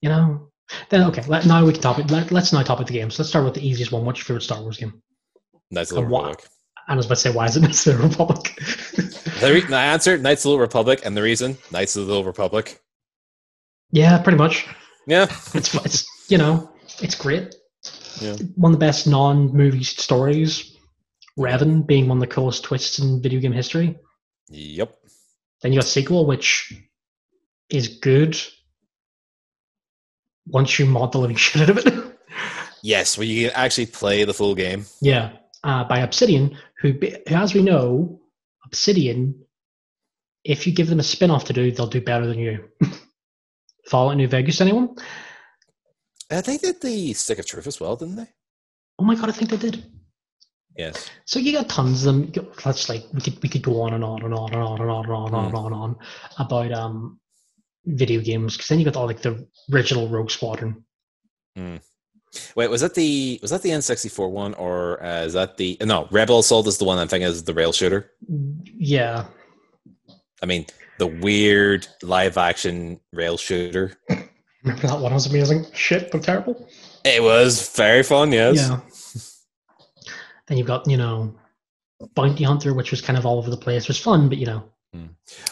You 0.00 0.08
know. 0.08 0.50
Then 0.90 1.02
okay, 1.04 1.22
let, 1.26 1.44
now 1.46 1.64
we 1.64 1.72
can 1.72 1.80
top 1.82 1.98
it. 1.98 2.10
Let, 2.10 2.30
let's 2.30 2.52
now 2.52 2.62
top 2.62 2.80
it 2.80 2.86
the 2.86 2.92
games. 2.92 3.18
Let's 3.18 3.30
start 3.30 3.44
with 3.44 3.54
the 3.54 3.66
easiest 3.66 3.90
one. 3.90 4.04
What's 4.04 4.18
your 4.20 4.24
favorite 4.26 4.42
Star 4.42 4.60
Wars 4.60 4.76
game? 4.76 5.02
Knights 5.70 5.90
of 5.90 5.96
the 5.96 6.02
And 6.02 6.10
why- 6.10 6.20
Republic. 6.28 6.46
I 6.90 6.94
was 6.96 7.04
about 7.06 7.16
to 7.16 7.20
say, 7.20 7.30
why 7.32 7.46
is 7.46 7.56
it 7.56 7.60
Knights 7.60 7.86
of 7.86 7.98
the 7.98 8.08
Republic? 8.08 8.58
The 9.40 9.52
re- 9.52 9.74
I 9.74 9.84
answered 9.92 10.20
Knights 10.22 10.44
of 10.44 10.50
the 10.52 10.58
Republic, 10.58 11.00
and 11.04 11.16
the 11.16 11.22
reason 11.22 11.58
Knights 11.70 11.94
of 11.96 12.06
the 12.08 12.24
Republic. 12.24 12.80
yeah, 13.92 14.18
pretty 14.18 14.36
much. 14.38 14.66
Yeah, 15.06 15.26
It's 15.54 15.74
it's 15.74 16.06
you 16.30 16.38
know 16.38 16.70
it's 17.00 17.14
great. 17.14 17.54
Yeah. 18.20 18.36
One 18.56 18.72
of 18.72 18.80
the 18.80 18.84
best 18.84 19.06
non-movie 19.06 19.84
stories. 19.84 20.76
Revan 21.38 21.86
being 21.86 22.08
one 22.08 22.18
of 22.18 22.20
the 22.20 22.34
coolest 22.34 22.64
twists 22.64 22.98
in 22.98 23.22
video 23.22 23.40
game 23.40 23.52
history. 23.52 23.96
yep. 24.48 24.94
Then 25.62 25.72
you 25.72 25.78
got 25.78 25.86
sequel, 25.86 26.26
which 26.26 26.72
is 27.70 27.98
good 27.98 28.36
once 30.46 30.78
you 30.78 30.86
mod 30.86 31.12
the 31.12 31.18
living 31.18 31.36
shit 31.44 31.62
out 31.62 31.70
of 31.70 31.86
it. 31.86 32.18
Yes, 32.82 33.18
where 33.18 33.26
you 33.26 33.48
can 33.48 33.56
actually 33.56 33.86
play 33.86 34.24
the 34.24 34.34
full 34.34 34.54
game. 34.54 34.86
yeah, 35.00 35.32
uh, 35.64 35.84
by 35.84 36.00
Obsidian, 36.00 36.56
who, 36.80 36.92
who, 36.92 37.34
as 37.34 37.54
we 37.54 37.62
know, 37.62 38.20
Obsidian, 38.64 39.44
if 40.44 40.66
you 40.66 40.72
give 40.72 40.88
them 40.88 41.00
a 41.00 41.04
spin 41.04 41.30
off 41.30 41.44
to 41.46 41.52
do, 41.52 41.70
they'll 41.72 41.86
do 41.88 42.00
better 42.00 42.26
than 42.26 42.38
you. 42.38 42.68
Fallout 43.88 44.16
New 44.16 44.28
Vegas, 44.28 44.60
anyone? 44.60 44.96
I 46.30 46.40
think 46.40 46.60
they 46.60 46.72
did 46.72 46.80
the 46.80 47.12
Stick 47.14 47.38
of 47.38 47.46
Truth 47.46 47.66
as 47.66 47.80
well, 47.80 47.96
didn't 47.96 48.16
they? 48.16 48.28
Oh 48.98 49.04
my 49.04 49.14
god, 49.14 49.28
I 49.28 49.32
think 49.32 49.50
they 49.50 49.56
did. 49.56 49.84
Yes. 50.76 51.10
So 51.24 51.38
you 51.38 51.52
got 51.52 51.68
tons 51.68 52.06
of 52.06 52.14
them. 52.14 52.46
That's 52.64 52.88
like 52.88 53.04
we 53.12 53.20
could 53.20 53.42
we 53.42 53.48
could 53.48 53.62
go 53.62 53.80
on 53.82 53.94
and 53.94 54.04
on 54.04 54.22
and 54.22 54.34
on 54.34 54.52
and 54.52 54.62
on 54.62 54.80
and 54.80 54.90
on 54.90 55.04
and 55.04 55.12
on 55.12 55.26
and 55.26 55.34
on 55.34 55.46
and 55.46 55.56
on, 55.56 55.72
and 55.72 55.74
on 55.74 55.96
about 56.38 56.72
um 56.72 57.20
video 57.84 58.20
games 58.20 58.56
because 58.56 58.68
then 58.68 58.78
you 58.78 58.84
got 58.84 58.96
all 58.96 59.06
like 59.06 59.22
the 59.22 59.46
original 59.72 60.08
Rogue 60.08 60.30
Squadron. 60.30 60.84
Wait, 62.54 62.68
was 62.68 62.82
that 62.82 62.94
the 62.94 63.38
was 63.42 63.50
that 63.50 63.62
the 63.62 63.72
N 63.72 63.82
sixty 63.82 64.08
four 64.08 64.28
one 64.28 64.54
or 64.54 65.02
uh, 65.02 65.22
is 65.22 65.32
that 65.32 65.56
the 65.56 65.76
no 65.80 66.06
Rebel 66.10 66.40
Assault 66.40 66.66
is 66.66 66.78
the 66.78 66.84
one 66.84 66.98
I'm 66.98 67.08
thinking 67.08 67.28
is 67.28 67.42
the 67.42 67.54
rail 67.54 67.72
shooter? 67.72 68.12
Yeah, 68.76 69.26
I 70.42 70.46
mean 70.46 70.66
the 70.98 71.06
weird 71.06 71.88
live 72.02 72.36
action 72.36 73.00
rail 73.12 73.36
shooter. 73.36 73.94
remember 74.62 74.86
that 74.86 75.00
one? 75.00 75.12
Was 75.14 75.26
amazing. 75.26 75.66
Shit, 75.72 76.10
but 76.10 76.22
terrible. 76.22 76.68
It 77.04 77.22
was 77.22 77.70
very 77.76 78.02
fun. 78.02 78.32
Yes. 78.32 78.56
Yeah. 78.56 78.80
then 80.46 80.58
you've 80.58 80.66
got 80.66 80.88
you 80.88 80.96
know 80.96 81.34
Bounty 82.14 82.44
Hunter, 82.44 82.74
which 82.74 82.90
was 82.90 83.00
kind 83.00 83.18
of 83.18 83.24
all 83.26 83.38
over 83.38 83.50
the 83.50 83.56
place. 83.56 83.82
It 83.84 83.88
was 83.88 83.98
fun, 84.00 84.28
but 84.28 84.38
you 84.38 84.46
know 84.46 84.64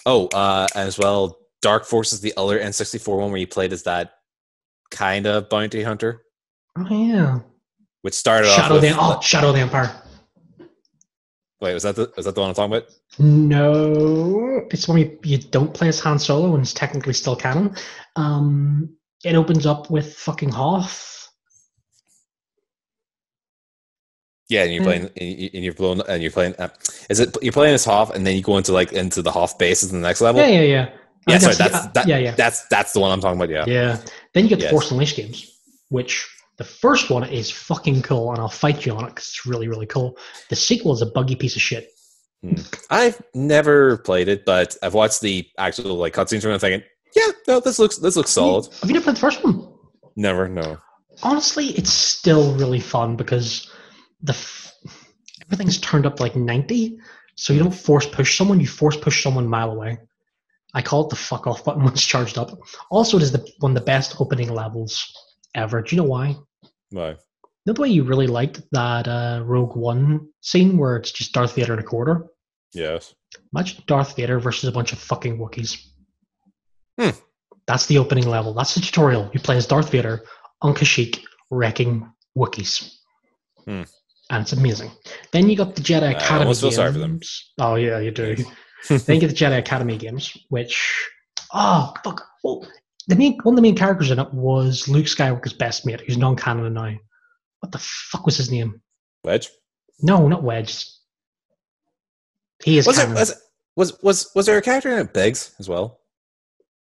Oh, 0.06 0.26
uh, 0.28 0.66
as 0.74 0.98
well, 0.98 1.38
Dark 1.62 1.84
Forces, 1.84 2.20
the 2.20 2.32
other 2.36 2.58
N 2.58 2.72
sixty 2.72 2.98
four 2.98 3.18
one 3.18 3.30
where 3.30 3.38
you 3.40 3.46
played 3.46 3.72
as 3.72 3.82
that 3.84 4.14
kind 4.90 5.26
of 5.26 5.48
bounty 5.48 5.82
hunter, 5.82 6.22
oh 6.78 6.86
yeah, 6.88 7.40
which 8.02 8.14
started 8.14 8.48
off 8.48 8.56
Shadow 8.56 8.74
with. 8.74 8.82
the 8.82 8.96
oh 8.98 9.20
Shadow 9.20 9.48
of 9.50 9.54
the 9.54 9.60
Empire. 9.60 9.94
Wait, 11.60 11.72
was 11.72 11.84
that 11.84 11.96
the 11.96 12.12
was 12.16 12.26
that 12.26 12.34
the 12.34 12.40
one 12.40 12.50
I'm 12.50 12.54
talking 12.54 12.76
about? 12.76 12.88
No, 13.18 14.66
it's 14.70 14.86
when 14.88 14.98
you, 14.98 15.18
you 15.24 15.38
don't 15.38 15.72
play 15.72 15.88
as 15.88 16.00
Han 16.00 16.18
Solo 16.18 16.52
and 16.54 16.62
it's 16.62 16.74
technically 16.74 17.14
still 17.14 17.34
canon. 17.36 17.74
Um, 18.14 18.90
it 19.24 19.34
opens 19.34 19.64
up 19.64 19.90
with 19.90 20.14
fucking 20.16 20.50
Hoth. 20.50 21.14
Yeah, 24.48 24.62
and 24.64 24.72
you're 24.72 24.82
Mm. 24.82 24.86
playing, 24.86 25.10
and 25.16 25.40
you- 25.40 25.50
you're 25.54 25.72
blown, 25.74 26.00
and 26.02 26.22
you're 26.22 26.30
playing. 26.30 26.54
Uh, 26.56 26.68
is 27.10 27.18
it 27.20 27.36
you're 27.42 27.52
playing 27.52 27.74
as 27.74 27.84
Hoth, 27.84 28.14
and 28.14 28.24
then 28.26 28.36
you 28.36 28.42
go 28.42 28.56
into 28.58 28.72
like 28.72 28.92
into 28.92 29.22
the 29.22 29.32
Hoth 29.32 29.58
bases 29.58 29.92
in 29.92 30.00
the 30.02 30.06
next 30.06 30.20
level? 30.20 30.40
Yeah, 30.40 30.48
yeah, 30.48 30.60
yeah. 30.60 30.88
Yeah, 31.28 31.38
sorry, 31.38 31.54
the- 31.54 31.62
that's 31.64 31.74
uh, 31.74 31.90
that, 31.94 32.06
yeah, 32.06 32.18
yeah, 32.18 32.30
That's 32.36 32.66
that's 32.68 32.92
the 32.92 33.00
one 33.00 33.10
I'm 33.10 33.20
talking 33.20 33.40
about. 33.40 33.48
Yeah. 33.50 33.64
yeah. 33.66 33.96
Then 34.34 34.44
you 34.44 34.50
get 34.50 34.58
the 34.58 34.64
Yes. 34.66 34.70
Force 34.70 34.90
Unleashed 34.92 35.16
games, 35.16 35.50
which 35.88 36.28
the 36.58 36.64
first 36.64 37.10
one 37.10 37.24
is 37.24 37.50
fucking 37.50 38.02
cool, 38.02 38.30
and 38.30 38.40
I'll 38.40 38.48
fight 38.48 38.86
you 38.86 38.92
on 38.92 39.04
it 39.04 39.08
because 39.08 39.24
it's 39.24 39.46
really, 39.46 39.68
really 39.68 39.86
cool. 39.86 40.16
The 40.48 40.56
sequel 40.56 40.92
is 40.92 41.02
a 41.02 41.06
buggy 41.06 41.36
piece 41.36 41.54
of 41.54 41.62
shit. 41.62 41.90
Hmm. 42.42 42.54
I've 42.90 43.20
never 43.34 43.98
played 43.98 44.28
it, 44.28 44.44
but 44.44 44.76
I've 44.82 44.94
watched 44.94 45.20
the 45.20 45.46
actual 45.58 45.96
like 45.96 46.14
cutscenes 46.14 46.42
from 46.42 46.52
it, 46.52 46.60
thinking, 46.60 46.82
yeah, 47.14 47.32
no, 47.46 47.60
this 47.60 47.78
looks 47.78 47.96
this 47.98 48.16
looks 48.16 48.30
solid. 48.30 48.66
Have 48.80 48.88
you 48.88 48.94
never 48.94 49.04
played 49.04 49.16
the 49.16 49.20
first 49.20 49.44
one? 49.44 49.68
Never, 50.16 50.48
no. 50.48 50.78
Honestly, 51.22 51.68
it's 51.68 51.92
still 51.92 52.54
really 52.56 52.80
fun 52.80 53.16
because 53.16 53.70
the 54.22 54.32
f- 54.32 54.72
everything's 55.46 55.78
turned 55.78 56.06
up 56.06 56.16
to 56.16 56.22
like 56.22 56.36
ninety, 56.36 56.98
so 57.34 57.52
you 57.52 57.60
hmm. 57.60 57.66
don't 57.66 57.78
force 57.78 58.06
push 58.06 58.36
someone; 58.36 58.60
you 58.60 58.66
force 58.66 58.96
push 58.96 59.22
someone 59.22 59.44
a 59.44 59.48
mile 59.48 59.72
away. 59.72 59.98
I 60.74 60.82
call 60.82 61.06
it 61.06 61.10
the 61.10 61.16
fuck 61.16 61.46
off 61.46 61.64
button 61.64 61.82
when 61.84 61.92
it's 61.92 62.04
charged 62.04 62.38
up. 62.38 62.58
Also, 62.90 63.16
it 63.16 63.22
is 63.22 63.32
the, 63.32 63.46
one 63.58 63.72
of 63.72 63.74
the 63.74 63.84
best 63.84 64.20
opening 64.20 64.52
levels 64.52 65.12
ever. 65.54 65.80
Do 65.80 65.96
you 65.96 66.02
know 66.02 66.08
why? 66.08 66.36
Why? 66.90 67.16
You 67.66 67.72
the 67.72 67.80
way 67.80 67.88
you 67.88 68.04
really 68.04 68.28
liked 68.28 68.62
that 68.72 69.08
uh, 69.08 69.42
Rogue 69.44 69.76
One 69.76 70.28
scene 70.40 70.78
where 70.78 70.96
it's 70.96 71.10
just 71.10 71.32
Darth 71.32 71.54
Vader 71.54 71.72
and 71.72 71.80
a 71.80 71.84
corridor? 71.84 72.26
Yes. 72.72 73.14
Imagine 73.52 73.82
Darth 73.86 74.16
Vader 74.16 74.38
versus 74.38 74.68
a 74.68 74.72
bunch 74.72 74.92
of 74.92 74.98
fucking 74.98 75.38
Wookiees. 75.38 75.84
Hmm. 76.98 77.10
That's 77.66 77.86
the 77.86 77.98
opening 77.98 78.28
level. 78.28 78.54
That's 78.54 78.74
the 78.74 78.80
tutorial. 78.80 79.30
You 79.32 79.40
play 79.40 79.56
as 79.56 79.66
Darth 79.66 79.90
Vader 79.90 80.22
on 80.62 80.74
Kashyyyk 80.74 81.20
wrecking 81.50 82.10
Wookiees. 82.36 82.92
Hmm. 83.64 83.82
And 84.30 84.42
it's 84.42 84.52
amazing. 84.52 84.90
Then 85.32 85.48
you 85.48 85.56
got 85.56 85.74
the 85.74 85.82
Jedi 85.82 86.14
Academy 86.14 86.54
feel 86.54 86.62
games. 86.62 86.76
sorry 86.76 86.92
for 86.92 86.98
them. 86.98 87.20
Oh 87.60 87.76
yeah, 87.76 87.98
you 87.98 88.10
do. 88.10 88.36
then 88.88 89.16
you 89.16 89.20
get 89.20 89.28
the 89.28 89.36
Jedi 89.36 89.58
Academy 89.58 89.96
games, 89.96 90.36
which 90.48 91.08
oh 91.52 91.94
fuck. 92.04 92.24
Well, 92.42 92.66
the 93.06 93.16
main 93.16 93.38
one 93.42 93.54
of 93.54 93.56
the 93.56 93.62
main 93.62 93.76
characters 93.76 94.10
in 94.10 94.18
it 94.18 94.32
was 94.32 94.88
Luke 94.88 95.06
Skywalker's 95.06 95.52
best 95.52 95.86
mate, 95.86 96.00
who's 96.00 96.18
non-canon 96.18 96.72
now. 96.72 96.94
What 97.60 97.72
the 97.72 97.78
fuck 97.78 98.26
was 98.26 98.36
his 98.36 98.50
name? 98.50 98.80
Wedge. 99.24 99.48
No, 100.00 100.28
not 100.28 100.42
Wedge. 100.42 100.86
He 102.64 102.78
is 102.78 102.86
Was, 102.86 102.98
it, 102.98 103.08
was 103.10 103.34
was 103.76 104.02
was 104.02 104.30
was 104.34 104.46
there 104.46 104.58
a 104.58 104.62
character 104.62 104.90
in 104.90 104.98
it, 105.00 105.12
Biggs 105.12 105.54
as 105.58 105.68
well? 105.68 106.00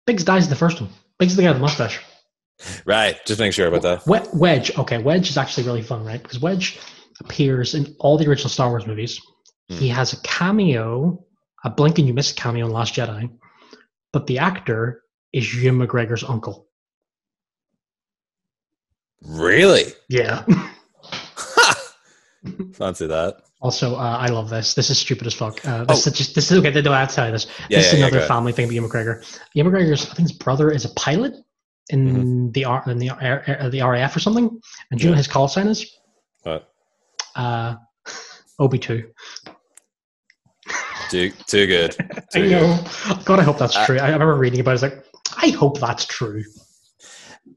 Biggs 0.06 0.24
dies 0.24 0.46
in 0.46 0.50
the 0.50 0.56
first 0.56 0.82
one. 0.82 0.90
Biggs 1.20 1.34
is 1.34 1.38
the 1.38 1.44
guy 1.44 1.50
with 1.50 1.58
the 1.58 1.62
mustache. 1.62 2.00
Right. 2.86 3.18
Just 3.26 3.40
make 3.40 3.54
sure 3.54 3.68
about 3.68 3.84
that. 3.84 4.08
We- 4.08 4.40
Wedge, 4.40 4.78
okay, 4.78 4.98
Wedge 4.98 5.30
is 5.30 5.38
actually 5.38 5.66
really 5.66 5.82
fun, 5.82 6.04
right? 6.04 6.22
Because 6.22 6.40
Wedge 6.40 6.80
appears 7.20 7.76
in 7.76 7.96
all 8.00 8.18
the 8.18 8.28
original 8.28 8.50
Star 8.50 8.70
Wars 8.70 8.88
movies. 8.88 9.20
Hmm. 9.70 9.76
He 9.76 9.88
has 9.90 10.14
a 10.14 10.22
cameo, 10.22 11.26
a 11.64 11.70
blink 11.70 12.00
and 12.00 12.08
you 12.08 12.14
miss 12.14 12.32
cameo 12.34 12.66
in 12.66 12.72
Last 12.74 12.96
Jedi, 12.96 13.30
but 14.12 14.28
the 14.28 14.40
actor 14.40 15.04
is 15.34 15.54
Ewan 15.62 15.86
McGregor's 15.88 16.24
uncle. 16.24 16.68
Really? 19.22 19.86
Yeah. 20.08 20.46
Fancy 22.74 23.08
that. 23.08 23.42
Also, 23.62 23.96
uh, 23.96 24.18
I 24.18 24.28
love 24.28 24.50
this. 24.50 24.74
This 24.74 24.90
is 24.90 24.98
stupid 24.98 25.28
as 25.28 25.34
fuck. 25.34 25.66
Uh, 25.68 25.84
this 25.84 26.08
Oh. 26.08 26.12
is 26.12 26.18
just 26.18 26.36
this 26.36 26.50
is 26.50 26.58
okay. 26.60 26.82
No, 26.82 26.94
I 26.94 27.02
have 27.02 27.10
to 27.10 27.16
tell 27.16 27.26
you 27.26 27.34
this. 27.34 27.48
Yeah, 27.70 27.80
this 27.80 27.88
is 27.88 27.94
yeah, 27.94 28.00
yeah, 28.00 28.06
another 28.06 28.18
ahead. 28.20 28.28
family 28.30 28.54
thing. 28.54 28.66
About 28.66 28.76
Ewan 28.76 28.90
McGregor. 28.90 29.40
Ewan 29.54 29.74
McGregor's, 29.74 30.04
I 30.10 30.14
think 30.14 30.30
his 30.30 30.38
brother 30.38 30.72
is 30.72 30.86
a 30.86 30.90
pilot 30.92 31.34
in 31.90 32.08
Mm-hmm. 32.08 32.52
the 32.52 32.66
R 32.66 32.84
in 32.88 32.98
the 33.00 33.10
R, 33.10 33.44
uh, 33.60 33.70
the 33.70 33.82
RAF 33.82 34.16
or 34.16 34.20
something. 34.22 34.62
And 34.92 35.00
do 35.00 35.06
you 35.06 35.12
know 35.12 35.18
his 35.18 35.28
call 35.28 35.50
sign 35.50 35.68
is? 35.68 35.86
But 36.46 36.70
Uh, 37.36 37.76
Obi 38.60 38.80
two. 38.80 39.12
too 41.10 41.32
too 41.46 41.68
good. 41.68 41.96
I 42.00 42.22
Too 42.32 42.48
good. 42.48 42.52
know. 42.52 42.80
God, 43.26 43.40
I 43.40 43.44
hope 43.44 43.58
that's 43.58 43.76
Uh, 43.76 43.86
true. 43.86 43.98
I 44.00 44.08
I 44.08 44.12
remember 44.14 44.36
reading 44.36 44.62
about 44.62 44.72
it. 44.72 44.72
I 44.72 44.76
was 44.76 44.82
like, 44.84 45.04
I 45.42 45.50
hope 45.50 45.80
that's 45.80 46.06
true. 46.06 46.44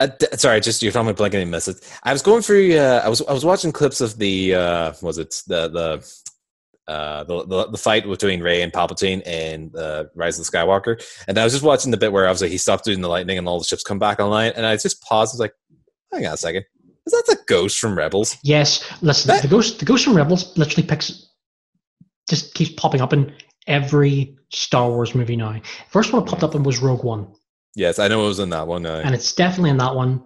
Uh, 0.01 0.07
d- 0.07 0.27
sorry, 0.35 0.61
just 0.61 0.83
you're 0.83 0.93
talking 0.93 1.09
about 1.09 1.19
blinking 1.19 1.43
and 1.43 1.51
miss. 1.51 1.69
I 2.03 2.13
was 2.13 2.23
going 2.23 2.43
through. 2.43 2.77
Uh, 2.77 3.03
I 3.05 3.09
was 3.09 3.21
I 3.23 3.33
was 3.33 3.45
watching 3.45 3.73
clips 3.73 4.01
of 4.01 4.19
the 4.19 4.55
uh, 4.55 4.93
was 5.03 5.19
it 5.19 5.43
the 5.47 5.69
the. 5.69 6.13
Uh, 6.89 7.23
the, 7.23 7.47
the 7.47 7.69
the 7.69 7.79
fight 7.79 8.05
between 8.05 8.43
Rey 8.43 8.61
and 8.61 8.73
Palpatine 8.73 9.25
in 9.25 9.71
uh, 9.79 10.05
Rise 10.17 10.37
of 10.39 10.45
the 10.45 10.51
Skywalker, 10.51 11.01
and 11.29 11.39
I 11.39 11.45
was 11.45 11.53
just 11.53 11.65
watching 11.65 11.93
the 11.93 11.97
bit 11.97 12.13
where 12.13 12.27
obviously 12.27 12.49
he 12.51 12.59
stopped 12.59 12.85
doing 12.85 13.01
the 13.01 13.09
lightning 13.09 13.39
and 13.39 13.47
all 13.47 13.61
the 13.61 13.65
ships 13.65 13.85
come 13.85 14.01
back 14.01 14.19
online, 14.19 14.53
and 14.57 14.67
I 14.67 14.77
just 14.77 15.01
paused. 15.01 15.33
I 15.33 15.35
was 15.35 15.41
like, 15.41 15.55
"Hang 16.13 16.27
on 16.27 16.35
a 16.35 16.37
second, 16.37 16.65
is 17.07 17.13
that 17.13 17.23
the 17.29 17.39
ghost 17.47 17.79
from 17.79 17.97
Rebels?" 17.97 18.37
Yes, 18.43 18.85
listen. 19.01 19.29
That- 19.29 19.43
the 19.43 19.49
ghost, 19.49 19.79
the 19.79 19.85
ghost 19.85 20.05
from 20.05 20.17
Rebels, 20.17 20.59
literally 20.59 20.87
picks, 20.87 21.29
just 22.29 22.53
keeps 22.55 22.73
popping 22.73 23.01
up 23.01 23.13
in 23.13 23.33
every 23.69 24.37
Star 24.53 24.91
Wars 24.91 25.15
movie 25.15 25.37
now. 25.37 25.61
First 25.89 26.13
one 26.13 26.25
it 26.25 26.27
popped 26.29 26.43
up 26.43 26.57
in 26.57 26.65
was 26.65 26.81
Rogue 26.83 27.05
One, 27.05 27.33
Yes, 27.75 27.99
I 27.99 28.09
know 28.09 28.25
it 28.25 28.29
was 28.29 28.39
in 28.39 28.51
that 28.51 28.67
one. 28.67 28.85
Uh, 28.87 29.01
and 29.05 29.15
it's 29.15 29.33
definitely 29.33 29.71
in 29.71 29.79
that 29.79 29.95
one. 29.95 30.23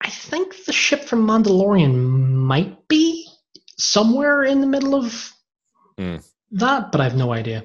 I 0.00 0.10
think 0.10 0.64
the 0.64 0.72
ship 0.72 1.04
from 1.04 1.26
Mandalorian 1.26 1.94
might 1.94 2.86
be 2.88 3.26
somewhere 3.78 4.44
in 4.44 4.60
the 4.60 4.66
middle 4.66 4.94
of 4.94 5.32
Hmm. 5.98 6.16
that, 6.52 6.92
but 6.92 7.00
I 7.00 7.04
have 7.04 7.16
no 7.16 7.32
idea. 7.32 7.64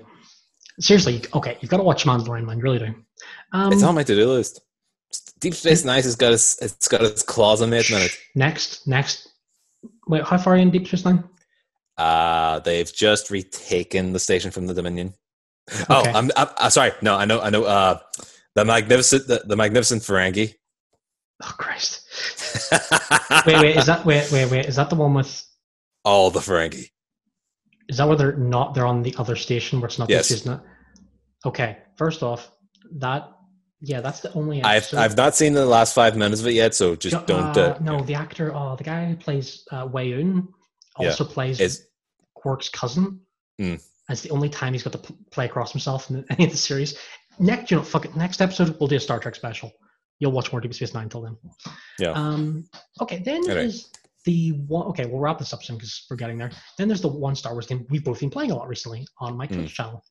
Seriously, 0.80 1.22
okay, 1.34 1.57
you've 1.59 1.70
got 1.70 1.78
to 1.78 1.84
watch 1.84 2.05
Mandalorian, 2.05 2.45
man. 2.45 2.57
You 2.57 2.64
really 2.64 2.80
do. 2.80 2.95
Um, 3.51 3.74
it's 3.74 3.84
on 3.84 3.95
my 3.95 4.03
to 4.03 4.16
do 4.16 4.28
list. 4.32 4.62
Deep 5.39 5.53
Space 5.53 5.84
Nine 5.84 6.01
has 6.01 6.16
got 6.16 6.32
its 6.32 6.62
it's 6.62 6.88
got 6.88 7.01
its 7.01 7.24
claws 7.24 7.62
on 7.62 7.74
it, 7.74 7.89
it, 7.89 8.18
next, 8.36 8.88
next. 8.88 9.28
Wait, 10.07 10.24
how 10.24 10.38
far 10.38 10.53
are 10.53 10.55
you 10.55 10.62
in 10.62 10.72
Deep 10.72 10.88
Space 10.88 11.03
Nine? 11.03 11.24
uh, 11.97 12.59
they've 12.59 12.91
just 12.93 13.30
retaken 13.30 14.14
the 14.14 14.20
station 14.20 14.49
from 14.51 14.68
the 14.68 14.74
Dominion. 14.74 15.14
Oh, 15.89 16.03
I'm, 16.05 16.32
I'm, 16.36 16.47
I'm 16.57 16.72
sorry. 16.72 16.91
No, 17.01 17.16
I 17.16 17.26
know, 17.26 17.41
I 17.41 17.49
know. 17.49 17.64
Uh, 17.66 17.99
the 18.56 18.66
magnificent, 18.66 19.28
the, 19.28 19.41
the 19.45 19.56
magnificent 19.56 20.02
Ferengi. 20.04 20.54
Oh 21.43 21.54
Christ! 21.58 22.02
Wait, 23.47 23.56
wait, 23.62 23.78
is 23.78 23.88
that 23.88 24.06
wait, 24.06 24.32
wait, 24.32 24.52
wait? 24.52 24.66
Is 24.68 24.76
that 24.76 24.89
the 24.89 24.95
one 24.95 25.14
with? 25.14 25.43
all 26.04 26.30
the 26.32 26.39
Ferengi. 26.39 26.89
Is 27.89 27.97
that 27.97 28.08
where 28.08 28.18
they're 28.18 28.36
not? 28.38 28.74
They're 28.74 28.86
on 28.86 29.02
the 29.04 29.16
other 29.18 29.36
station 29.36 29.80
where 29.80 29.88
it's 29.88 29.97
not 29.99 30.10
Yes. 30.10 30.30
this, 30.30 30.41
isn't? 30.41 30.62
Okay. 31.45 31.78
First 31.97 32.22
off, 32.24 32.52
that 32.97 33.30
yeah, 33.82 34.02
that's 34.02 34.20
the 34.20 34.32
only. 34.34 34.62
I've 34.64 34.93
I've 34.93 35.18
not 35.18 35.36
seen 35.36 35.54
the 35.54 35.66
last 35.66 35.95
five 35.95 36.16
minutes 36.16 36.41
of 36.41 36.47
it 36.47 36.54
yet, 36.54 36.76
so 36.76 36.95
just 36.95 37.16
Uh, 37.16 37.24
don't. 37.26 37.58
Uh, 37.58 37.78
no, 37.82 38.02
the 38.04 38.14
actor, 38.16 38.54
oh, 38.56 38.76
the 38.76 38.84
guy 38.84 39.06
who 39.06 39.16
plays 39.16 39.64
uh, 39.72 39.88
Weyoun 39.88 40.47
Yeah. 40.99 41.08
also 41.10 41.24
plays 41.26 41.60
Is 41.60 41.88
Quark's 42.36 42.70
cousin. 42.70 43.22
Hmm. 43.60 43.76
That's 44.08 44.22
the 44.22 44.30
only 44.32 44.49
time 44.49 44.74
he's 44.74 44.84
got 44.84 44.93
to 44.93 45.14
play 45.32 45.45
across 45.45 45.72
himself 45.72 46.10
in 46.10 46.24
any 46.30 46.45
of 46.45 46.52
the 46.52 46.58
series. 46.58 46.97
Next, 47.39 47.71
you 47.71 47.77
know, 47.77 47.84
fuck 47.84 48.05
it. 48.05 48.15
Next 48.15 48.41
episode, 48.41 48.77
we'll 48.79 48.88
do 48.88 48.95
a 48.97 48.99
Star 48.99 49.19
Trek 49.19 49.36
special. 49.36 49.71
You'll 50.19 50.32
watch 50.32 50.51
more 50.51 50.61
Deep 50.61 50.73
Space 50.73 50.93
Nine 50.93 51.09
till 51.09 51.21
then. 51.21 51.38
Yeah. 51.99 52.11
Um. 52.11 52.65
Okay. 53.01 53.19
Then 53.19 53.41
there's 53.41 53.89
the 54.25 54.51
one. 54.67 54.88
Okay, 54.88 55.05
we'll 55.05 55.19
wrap 55.19 55.39
this 55.39 55.53
up 55.53 55.63
soon 55.63 55.78
because 55.78 56.05
we're 56.09 56.17
getting 56.17 56.37
there. 56.37 56.51
Then 56.78 56.87
there's 56.87 57.01
the 57.01 57.08
one 57.08 57.36
Star 57.36 57.53
Wars 57.53 57.66
game 57.67 57.86
we've 57.89 58.03
both 58.03 58.20
been 58.20 58.29
playing 58.29 58.51
a 58.51 58.55
lot 58.55 58.67
recently 58.67 59.08
on 59.20 59.36
my 59.36 59.47
Hmm. 59.47 59.55
Twitch 59.55 59.74
channel, 59.74 60.03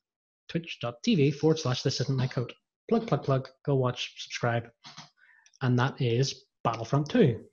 twitch.tv 0.48 1.34
forward 1.36 1.58
slash 1.58 1.82
this 1.82 2.00
isn't 2.00 2.16
my 2.16 2.26
code. 2.26 2.52
Plug, 2.88 3.06
plug, 3.06 3.22
plug. 3.22 3.48
Go 3.64 3.76
watch, 3.76 4.12
subscribe, 4.18 4.68
and 5.62 5.78
that 5.78 6.00
is 6.00 6.46
Battlefront 6.64 7.08
Two 7.08 7.44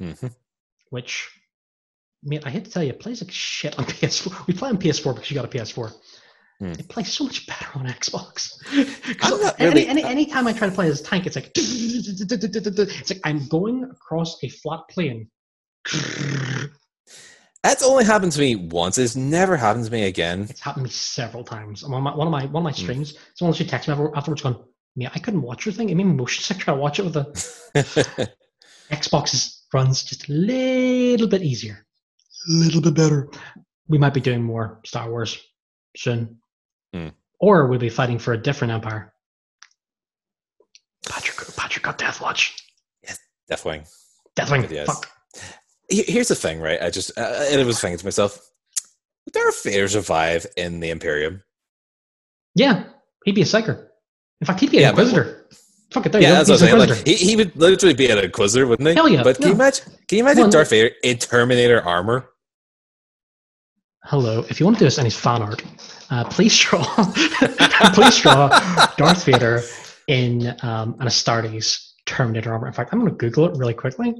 mhm. 0.00 0.32
which 0.90 1.28
mate, 2.22 2.46
I 2.46 2.50
hate 2.50 2.64
to 2.64 2.70
tell 2.70 2.82
you, 2.82 2.90
it 2.90 3.00
plays 3.00 3.22
like 3.22 3.30
shit 3.30 3.78
on 3.78 3.84
PS4. 3.86 4.46
We 4.46 4.54
play 4.54 4.70
on 4.70 4.78
PS4 4.78 5.14
because 5.14 5.30
you 5.30 5.34
got 5.34 5.44
a 5.44 5.48
PS4. 5.48 5.92
Hmm. 6.60 6.72
It 6.72 6.88
plays 6.88 7.12
so 7.12 7.24
much 7.24 7.46
better 7.46 7.66
on 7.74 7.86
Xbox. 7.86 8.52
I'm 9.22 9.54
any, 9.58 9.68
really- 9.68 9.88
any 9.88 10.04
anytime 10.04 10.46
I 10.46 10.52
try 10.52 10.68
to 10.68 10.74
play 10.74 10.86
as 10.88 11.00
a 11.00 11.04
tank, 11.04 11.26
it's 11.26 11.34
like 11.36 11.50
it's 11.56 13.10
like 13.10 13.20
I'm 13.24 13.46
going 13.48 13.84
across 13.84 14.36
a 14.44 14.48
flat 14.48 14.80
plane. 14.88 15.28
That's 17.62 17.82
only 17.82 18.04
happened 18.04 18.32
to 18.32 18.40
me 18.40 18.56
once. 18.56 18.98
It's 18.98 19.16
never 19.16 19.56
happened 19.56 19.86
to 19.86 19.90
me 19.90 20.04
again. 20.04 20.46
It's 20.50 20.60
happened 20.60 20.82
to 20.84 20.88
me 20.88 20.92
several 20.92 21.42
times. 21.44 21.82
I'm 21.82 21.94
on 21.94 22.02
my, 22.02 22.14
one 22.14 22.26
of 22.26 22.30
my 22.30 22.44
one 22.46 22.60
of 22.60 22.64
my 22.64 22.70
Hmm. 22.70 22.76
streams. 22.82 23.14
Someone 23.34 23.54
actually 23.54 23.70
texted 23.70 23.98
me 23.98 24.10
afterwards, 24.14 24.42
going, 24.42 24.56
"Mate, 24.96 25.10
I 25.14 25.18
couldn't 25.18 25.42
watch 25.42 25.64
your 25.64 25.72
thing. 25.72 25.88
It 25.88 25.94
made 25.96 26.06
me 26.06 26.12
motion 26.12 26.42
sick 26.44 26.58
trying 26.58 26.76
to 26.76 26.80
watch 26.82 26.98
it 26.98 27.04
with 27.04 27.14
the 27.14 28.30
Xbox 28.90 29.34
is- 29.34 29.62
runs 29.72 30.04
just 30.04 30.28
a 30.28 30.32
little 30.32 31.26
bit 31.26 31.42
easier, 31.42 31.84
a 32.48 32.52
little 32.52 32.80
bit 32.82 32.94
better. 32.94 33.28
We 33.88 33.98
might 33.98 34.14
be 34.14 34.20
doing 34.20 34.42
more 34.42 34.80
Star 34.84 35.10
Wars 35.10 35.36
soon, 35.96 36.38
Or 37.40 37.66
we'll 37.66 37.78
be 37.78 37.88
fighting 37.88 38.18
for 38.18 38.32
a 38.32 38.38
different 38.38 38.72
empire. 38.72 39.12
Patrick, 41.08 41.56
Patrick 41.56 41.84
got 41.84 41.98
Deathwatch. 41.98 42.52
Definitely. 43.48 43.84
Deathwing. 44.36 44.64
Deathwing. 44.64 44.70
Yes. 44.70 44.86
Fuck. 44.86 45.10
Here's 45.90 46.28
the 46.28 46.34
thing, 46.34 46.60
right? 46.60 46.80
I 46.80 46.88
just 46.90 47.16
uh, 47.18 47.44
and 47.50 47.60
I 47.60 47.64
was 47.64 47.78
thinking 47.80 47.98
to 47.98 48.06
myself, 48.06 48.38
would 49.26 49.34
Darth 49.34 49.62
Vader 49.62 49.86
survive 49.88 50.46
in 50.56 50.80
the 50.80 50.88
Imperium? 50.90 51.42
Yeah, 52.54 52.84
he'd 53.24 53.34
be 53.34 53.42
a 53.42 53.44
psyker. 53.44 53.88
In 54.40 54.46
fact, 54.46 54.60
he'd 54.60 54.70
be 54.70 54.78
an 54.78 54.82
Yeah, 54.84 54.92
but- 54.92 55.02
inquisitor. 55.06 55.40
Fuck 55.92 56.06
it, 56.06 56.12
there 56.12 56.22
yeah, 56.22 56.28
you 56.28 56.34
go. 56.34 56.38
that's 56.38 56.48
what 56.62 56.72
I'm 56.72 56.78
saying. 56.80 56.90
Like, 56.90 57.06
he, 57.06 57.14
he 57.14 57.36
would 57.36 57.54
literally 57.54 57.94
be 57.94 58.10
an 58.10 58.18
Inquisitor, 58.18 58.66
wouldn't 58.66 58.88
he? 58.88 58.94
Hell 58.96 59.08
yeah, 59.08 59.22
But 59.22 59.36
can 59.36 59.46
you 59.46 59.52
imagine? 59.54 59.84
Can 60.08 60.18
you 60.18 60.24
imagine 60.24 60.42
Well, 60.42 60.50
Darth 60.50 60.70
Vader 60.70 60.90
in 61.04 61.18
Terminator 61.18 61.80
armor? 61.82 62.28
Hello, 64.04 64.44
if 64.50 64.60
you 64.60 64.66
want 64.66 64.76
to 64.78 64.84
do 64.84 64.86
us 64.86 64.98
any 64.98 65.08
fan 65.10 65.40
art, 65.42 65.62
uh, 66.10 66.24
please 66.24 66.56
draw, 66.58 66.84
please 67.94 68.20
draw 68.20 68.48
Darth 68.96 69.24
Vader 69.24 69.62
in 70.08 70.48
um, 70.62 70.94
an 71.00 71.06
Astartes 71.06 71.92
Terminator 72.04 72.52
armor. 72.52 72.66
In 72.66 72.72
fact, 72.74 72.92
I'm 72.92 73.00
going 73.00 73.10
to 73.10 73.16
Google 73.16 73.46
it 73.46 73.56
really 73.56 73.72
quickly. 73.72 74.14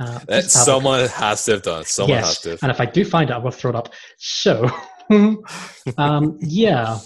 Uh, 0.00 0.18
That 0.18 0.26
to 0.26 0.34
have 0.34 0.44
a- 0.44 0.48
someone 0.48 1.08
has 1.08 1.44
to 1.44 1.52
have 1.52 1.62
done. 1.62 1.80
it. 1.82 1.86
Someone 1.86 2.18
has 2.18 2.40
to. 2.40 2.50
have. 2.50 2.62
and 2.62 2.70
if 2.72 2.80
I 2.80 2.86
do 2.86 3.04
find 3.04 3.30
it, 3.30 3.32
I 3.32 3.38
will 3.38 3.52
throw 3.52 3.70
it 3.70 3.76
up. 3.76 3.92
So, 4.18 4.68
um, 5.98 6.36
yeah, 6.40 6.98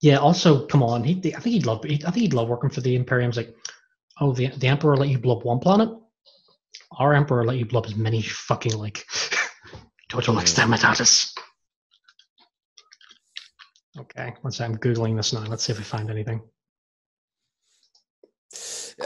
yeah. 0.00 0.16
Also, 0.16 0.66
come 0.66 0.82
on. 0.82 1.04
He, 1.04 1.18
I 1.34 1.40
think 1.40 1.52
he'd 1.54 1.66
love. 1.66 1.84
I 1.84 1.96
think 1.98 2.16
he'd 2.16 2.34
love 2.34 2.48
working 2.48 2.70
for 2.70 2.80
the 2.80 2.96
Imperium's. 2.96 3.36
Like, 3.36 3.54
oh, 4.22 4.32
the 4.32 4.48
the 4.56 4.68
Emperor 4.68 4.96
let 4.96 5.10
you 5.10 5.18
blow 5.18 5.36
up 5.38 5.44
one 5.44 5.58
planet. 5.58 5.90
Our 6.98 7.12
Emperor 7.12 7.44
let 7.44 7.58
you 7.58 7.66
blow 7.66 7.80
up 7.80 7.86
as 7.86 7.94
many 7.96 8.22
fucking 8.22 8.72
like 8.78 9.04
total 10.08 10.36
exterminatus. 10.36 11.32
Okay, 13.98 14.32
one 14.42 14.52
second. 14.52 14.74
I'm 14.74 14.80
googling 14.80 15.16
this 15.16 15.32
now. 15.32 15.40
Let's 15.40 15.64
see 15.64 15.72
if 15.72 15.78
we 15.78 15.84
find 15.84 16.10
anything. 16.10 16.40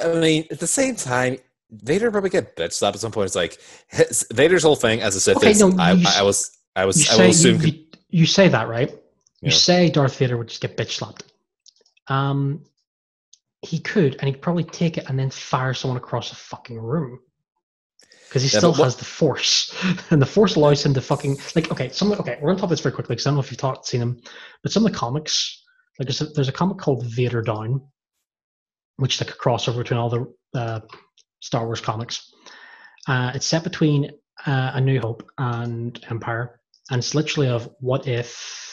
I 0.03 0.09
mean, 0.15 0.47
at 0.51 0.59
the 0.61 0.67
same 0.67 0.97
time, 0.97 1.39
Vader 1.71 2.11
probably 2.11 2.31
get 2.31 2.57
bitch 2.57 2.73
slapped 2.73 2.97
at 2.97 3.01
some 3.01 3.13
point. 3.13 3.27
It's 3.27 3.35
like 3.35 3.59
his, 3.89 4.27
Vader's 4.33 4.63
whole 4.63 4.77
thing 4.77 5.01
as 5.01 5.17
a 5.17 5.21
Sith 5.21 5.39
Okay, 5.39 5.51
is, 5.51 5.61
no, 5.61 5.75
I, 5.79 5.93
you 5.93 6.07
I 6.07 6.23
was, 6.23 6.59
I 6.77 6.85
was, 6.85 6.99
You 6.99 7.15
I 7.15 7.17
say 7.17 7.25
will 7.25 7.31
assume. 7.31 7.61
you, 7.63 7.67
you, 7.73 7.85
you 8.11 8.27
say 8.27 8.49
that 8.49 8.69
right. 8.69 8.91
You 8.91 8.99
Yeah. 9.49 9.51
say 9.51 9.91
Darth 9.91 10.17
Vader 10.19 10.37
would 10.37 10.49
just 10.49 10.61
get 10.61 10.77
bitch 10.77 10.93
slapped. 10.93 11.25
Um, 12.09 12.65
he 13.63 13.79
could, 13.79 14.17
and 14.17 14.25
he'd 14.25 14.43
probably 14.43 14.65
take 14.65 14.99
it 14.99 15.09
and 15.09 15.19
then 15.19 15.31
fire 15.31 15.73
someone 15.73 15.97
across 15.97 16.31
the 16.31 16.37
fucking 16.37 16.79
room. 16.79 17.21
Because 18.33 18.45
he 18.45 18.49
Yeah, 18.49 18.61
still 18.61 18.73
has 18.73 18.97
the 18.97 19.05
Force, 19.05 19.75
and 20.11 20.23
the 20.23 20.25
Force 20.25 20.57
allows 20.57 20.87
him 20.87 20.95
to 20.95 21.03
fucking 21.03 21.37
like. 21.55 21.71
Okay, 21.71 21.91
some 21.91 22.11
okay. 22.13 22.39
We're 22.41 22.49
gonna 22.49 22.61
talk 22.61 22.71
this 22.71 22.81
very 22.81 22.95
quickly 22.95 23.15
because 23.15 23.27
I 23.27 23.31
don't 23.31 23.35
know 23.37 23.43
if 23.43 23.51
you've 23.51 23.59
talked, 23.61 23.87
seen 23.87 24.01
him, 24.01 24.23
but 24.63 24.73
some 24.73 24.87
of 24.87 24.91
the 24.91 24.97
comics, 24.99 25.63
like 25.99 26.09
there's 26.09 26.23
a, 26.23 26.25
there's 26.29 26.49
a 26.49 26.53
comic 26.53 26.79
called 26.79 27.05
Vader 27.05 27.43
Down, 27.43 27.83
which 28.97 29.17
is 29.17 29.21
like 29.21 29.35
a 29.35 29.39
crossover 29.39 29.77
between 29.77 29.99
all 29.99 30.09
the 30.09 30.35
uh, 30.59 30.81
Star 31.41 31.67
Wars 31.67 31.83
comics. 31.83 32.33
Uh, 33.07 33.33
it's 33.35 33.45
set 33.45 33.65
between 33.65 34.11
uh, 34.47 34.71
A 34.77 34.81
New 34.81 34.99
Hope 34.99 35.29
and 35.37 36.03
Empire, 36.09 36.59
and 36.91 37.01
it's 37.01 37.15
literally 37.15 37.51
of 37.51 37.69
what 37.81 38.09
if. 38.09 38.71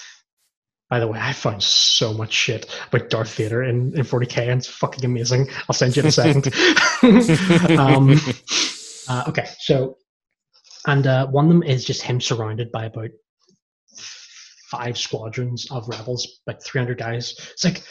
By 0.89 0.99
the 1.01 1.07
way, 1.07 1.19
I 1.19 1.33
found 1.33 1.61
so 1.61 2.13
much 2.13 2.31
shit 2.31 2.65
about 2.91 3.09
Darth 3.09 3.35
Vader 3.35 3.61
in, 3.61 3.95
in 3.95 4.05
40k, 4.05 4.37
and 4.49 4.59
it's 4.59 4.67
fucking 4.67 5.03
amazing. 5.03 5.49
I'll 5.67 5.75
send 5.75 5.97
you 5.97 6.01
in 6.01 6.07
a 6.07 6.11
second. 6.11 6.47
um, 7.77 8.19
uh, 9.09 9.23
okay, 9.27 9.47
so, 9.59 9.97
and 10.87 11.05
uh, 11.07 11.27
one 11.27 11.45
of 11.45 11.49
them 11.49 11.63
is 11.63 11.83
just 11.83 12.03
him 12.03 12.21
surrounded 12.21 12.71
by 12.71 12.85
about 12.85 13.09
five 14.69 14.97
squadrons 14.97 15.69
of 15.71 15.87
rebels, 15.87 16.41
like 16.45 16.61
300 16.61 16.97
guys. 16.97 17.33
It's 17.51 17.65
like, 17.65 17.83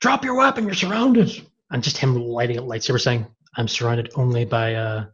drop 0.00 0.24
your 0.24 0.36
weapon, 0.36 0.64
you're 0.64 0.74
surrounded. 0.74 1.46
And 1.70 1.82
just 1.82 1.98
him 1.98 2.14
lighting 2.14 2.58
a 2.58 2.62
lightsaber 2.62 3.00
saying, 3.00 3.26
I'm 3.56 3.66
surrounded 3.66 4.12
only 4.14 4.44
by 4.44 4.74
uh, 4.74 5.06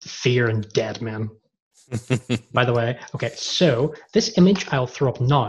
fear 0.00 0.48
and 0.48 0.68
dead 0.72 1.02
men. 1.02 1.28
By 2.52 2.64
the 2.64 2.72
way, 2.72 2.98
okay, 3.14 3.32
so 3.34 3.94
this 4.12 4.38
image 4.38 4.66
I'll 4.70 4.86
throw 4.86 5.08
up 5.08 5.20
now 5.20 5.48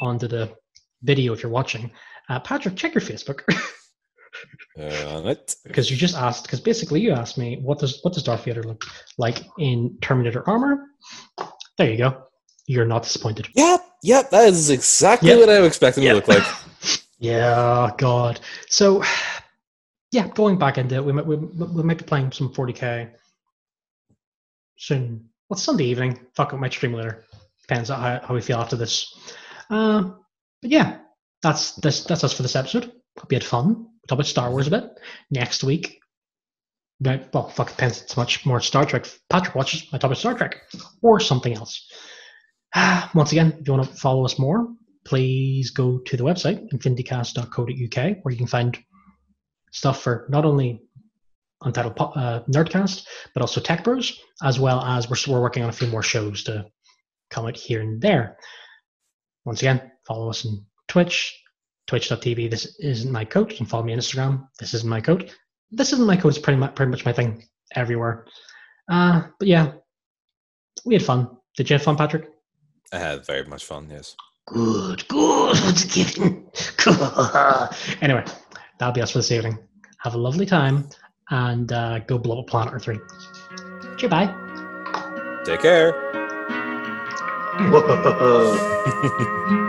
onto 0.00 0.26
the 0.28 0.54
video 1.02 1.32
if 1.32 1.42
you're 1.42 1.52
watching. 1.52 1.90
Uh, 2.28 2.40
Patrick, 2.40 2.76
check 2.76 2.94
your 2.94 3.02
Facebook 3.02 3.42
Uh, 4.78 5.16
on 5.16 5.26
it. 5.28 5.54
because 5.64 5.90
you 5.90 5.96
just 5.96 6.16
asked. 6.16 6.44
Because 6.44 6.60
basically, 6.60 7.00
you 7.00 7.12
asked 7.12 7.36
me 7.38 7.58
what 7.62 7.78
does 7.78 7.98
what 8.02 8.14
does 8.14 8.22
Darth 8.22 8.44
Vader 8.44 8.62
look 8.62 8.82
like 9.18 9.42
in 9.58 9.98
Terminator 10.00 10.48
armor. 10.48 10.86
There 11.78 11.90
you 11.90 11.98
go. 11.98 12.24
You're 12.66 12.86
not 12.86 13.02
disappointed. 13.02 13.48
Yep, 13.54 13.84
yep. 14.02 14.30
That 14.30 14.48
is 14.48 14.70
exactly 14.70 15.28
Yep. 15.30 15.38
what 15.40 15.48
I 15.50 15.60
would 15.60 15.66
expect 15.66 15.98
him 15.98 16.04
Yep. 16.04 16.12
to 16.12 16.16
look 16.16 16.28
like. 16.28 16.54
Yeah, 17.18 17.92
God. 17.98 18.40
So, 18.68 19.04
yeah, 20.10 20.26
going 20.26 20.58
back 20.58 20.76
into 20.76 20.96
it, 20.96 21.04
we 21.04 21.12
might 21.12 21.24
we, 21.24 21.36
we 21.36 21.82
might 21.84 21.98
be 21.98 22.04
playing 22.04 22.32
some 22.32 22.52
40k 22.52 23.12
soon. 24.76 25.28
Well, 25.48 25.54
it's 25.56 25.62
Sunday 25.62 25.84
evening. 25.84 26.18
Fuck 26.34 26.52
it, 26.52 26.56
might 26.56 26.72
stream 26.72 26.94
later. 26.94 27.24
Depends 27.60 27.90
on 27.90 28.00
how, 28.00 28.20
how 28.26 28.34
we 28.34 28.40
feel 28.40 28.58
after 28.58 28.74
this. 28.76 29.14
Uh, 29.70 30.10
but 30.60 30.70
yeah, 30.70 30.98
that's 31.42 31.76
this 31.76 32.02
that's 32.04 32.24
us 32.24 32.32
for 32.34 32.42
this 32.42 32.56
episode. 32.56 32.90
Hope 33.18 33.30
you 33.30 33.36
had 33.36 33.44
fun. 33.44 33.86
We'll 34.02 34.08
talk 34.08 34.16
about 34.16 34.26
Star 34.26 34.50
Wars 34.50 34.66
a 34.66 34.70
bit 34.70 34.98
next 35.30 35.62
week. 35.62 36.00
No, 37.00 37.20
well, 37.32 37.48
fuck, 37.48 37.68
it 37.68 37.76
depends. 37.76 38.02
It's 38.02 38.16
much 38.16 38.44
more 38.46 38.60
Star 38.60 38.84
Trek. 38.84 39.06
Patrick 39.28 39.54
watches. 39.54 39.88
Talk 39.88 40.04
about 40.04 40.18
Star 40.18 40.34
Trek 40.34 40.56
or 41.02 41.20
something 41.20 41.54
else. 41.54 41.88
Once 43.14 43.32
again, 43.32 43.56
if 43.60 43.66
you 43.66 43.74
want 43.74 43.88
to 43.88 43.94
follow 43.94 44.24
us 44.24 44.38
more, 44.38 44.68
please 45.04 45.70
go 45.70 45.98
to 45.98 46.16
the 46.16 46.24
website 46.24 46.68
infinitycast.co.uk 46.72 48.16
where 48.22 48.32
you 48.32 48.38
can 48.38 48.46
find 48.46 48.78
stuff 49.72 50.02
for 50.02 50.26
not 50.30 50.44
only 50.44 50.82
Untitled 51.64 51.94
uh, 51.98 52.40
Nerdcast 52.50 53.04
but 53.34 53.40
also 53.40 53.60
Tech 53.60 53.84
Bros, 53.84 54.18
as 54.42 54.58
well 54.58 54.80
as 54.84 55.08
we're, 55.08 55.32
we're 55.32 55.40
working 55.40 55.62
on 55.62 55.68
a 55.68 55.72
few 55.72 55.86
more 55.86 56.02
shows 56.02 56.42
to 56.44 56.66
come 57.30 57.46
out 57.46 57.56
here 57.56 57.80
and 57.80 58.00
there. 58.00 58.36
Once 59.44 59.60
again, 59.60 59.92
follow 60.06 60.30
us 60.30 60.44
on 60.44 60.64
Twitch, 60.88 61.41
twitch.tv. 61.92 62.50
This 62.50 62.74
isn't 62.78 63.12
my 63.12 63.22
code. 63.22 63.50
coat. 63.50 63.60
And 63.60 63.68
follow 63.68 63.82
me 63.82 63.92
on 63.92 63.98
Instagram. 63.98 64.48
This 64.58 64.72
isn't 64.72 64.88
my 64.88 65.02
coat. 65.02 65.30
This 65.70 65.92
isn't 65.92 66.06
my 66.06 66.16
coat. 66.16 66.30
It's 66.30 66.38
pretty 66.38 66.58
much, 66.58 66.74
pretty 66.74 66.90
much 66.90 67.04
my 67.04 67.12
thing 67.12 67.44
everywhere. 67.74 68.24
Uh, 68.90 69.24
but 69.38 69.46
yeah, 69.46 69.72
we 70.86 70.94
had 70.94 71.02
fun. 71.02 71.28
Did 71.54 71.68
you 71.68 71.74
have 71.74 71.82
fun, 71.82 71.96
Patrick? 71.96 72.30
I 72.94 72.98
had 72.98 73.26
very 73.26 73.44
much 73.44 73.66
fun. 73.66 73.88
Yes. 73.90 74.16
Good, 74.46 75.06
good. 75.08 75.58
What's 75.60 75.84
given? 75.84 76.46
anyway, 78.00 78.24
that'll 78.78 78.94
be 78.94 79.02
us 79.02 79.10
for 79.10 79.18
this 79.18 79.30
evening. 79.30 79.58
Have 79.98 80.14
a 80.14 80.18
lovely 80.18 80.46
time 80.46 80.88
and 81.30 81.70
uh, 81.72 81.98
go 82.00 82.16
blow 82.16 82.40
up 82.40 82.46
Planet 82.46 82.72
Earth 82.72 82.84
3. 82.84 82.98
Cheer, 83.98 84.08
bye. 84.08 84.34
Take 85.44 85.60
care. 85.60 85.92
Whoa. 87.70 89.68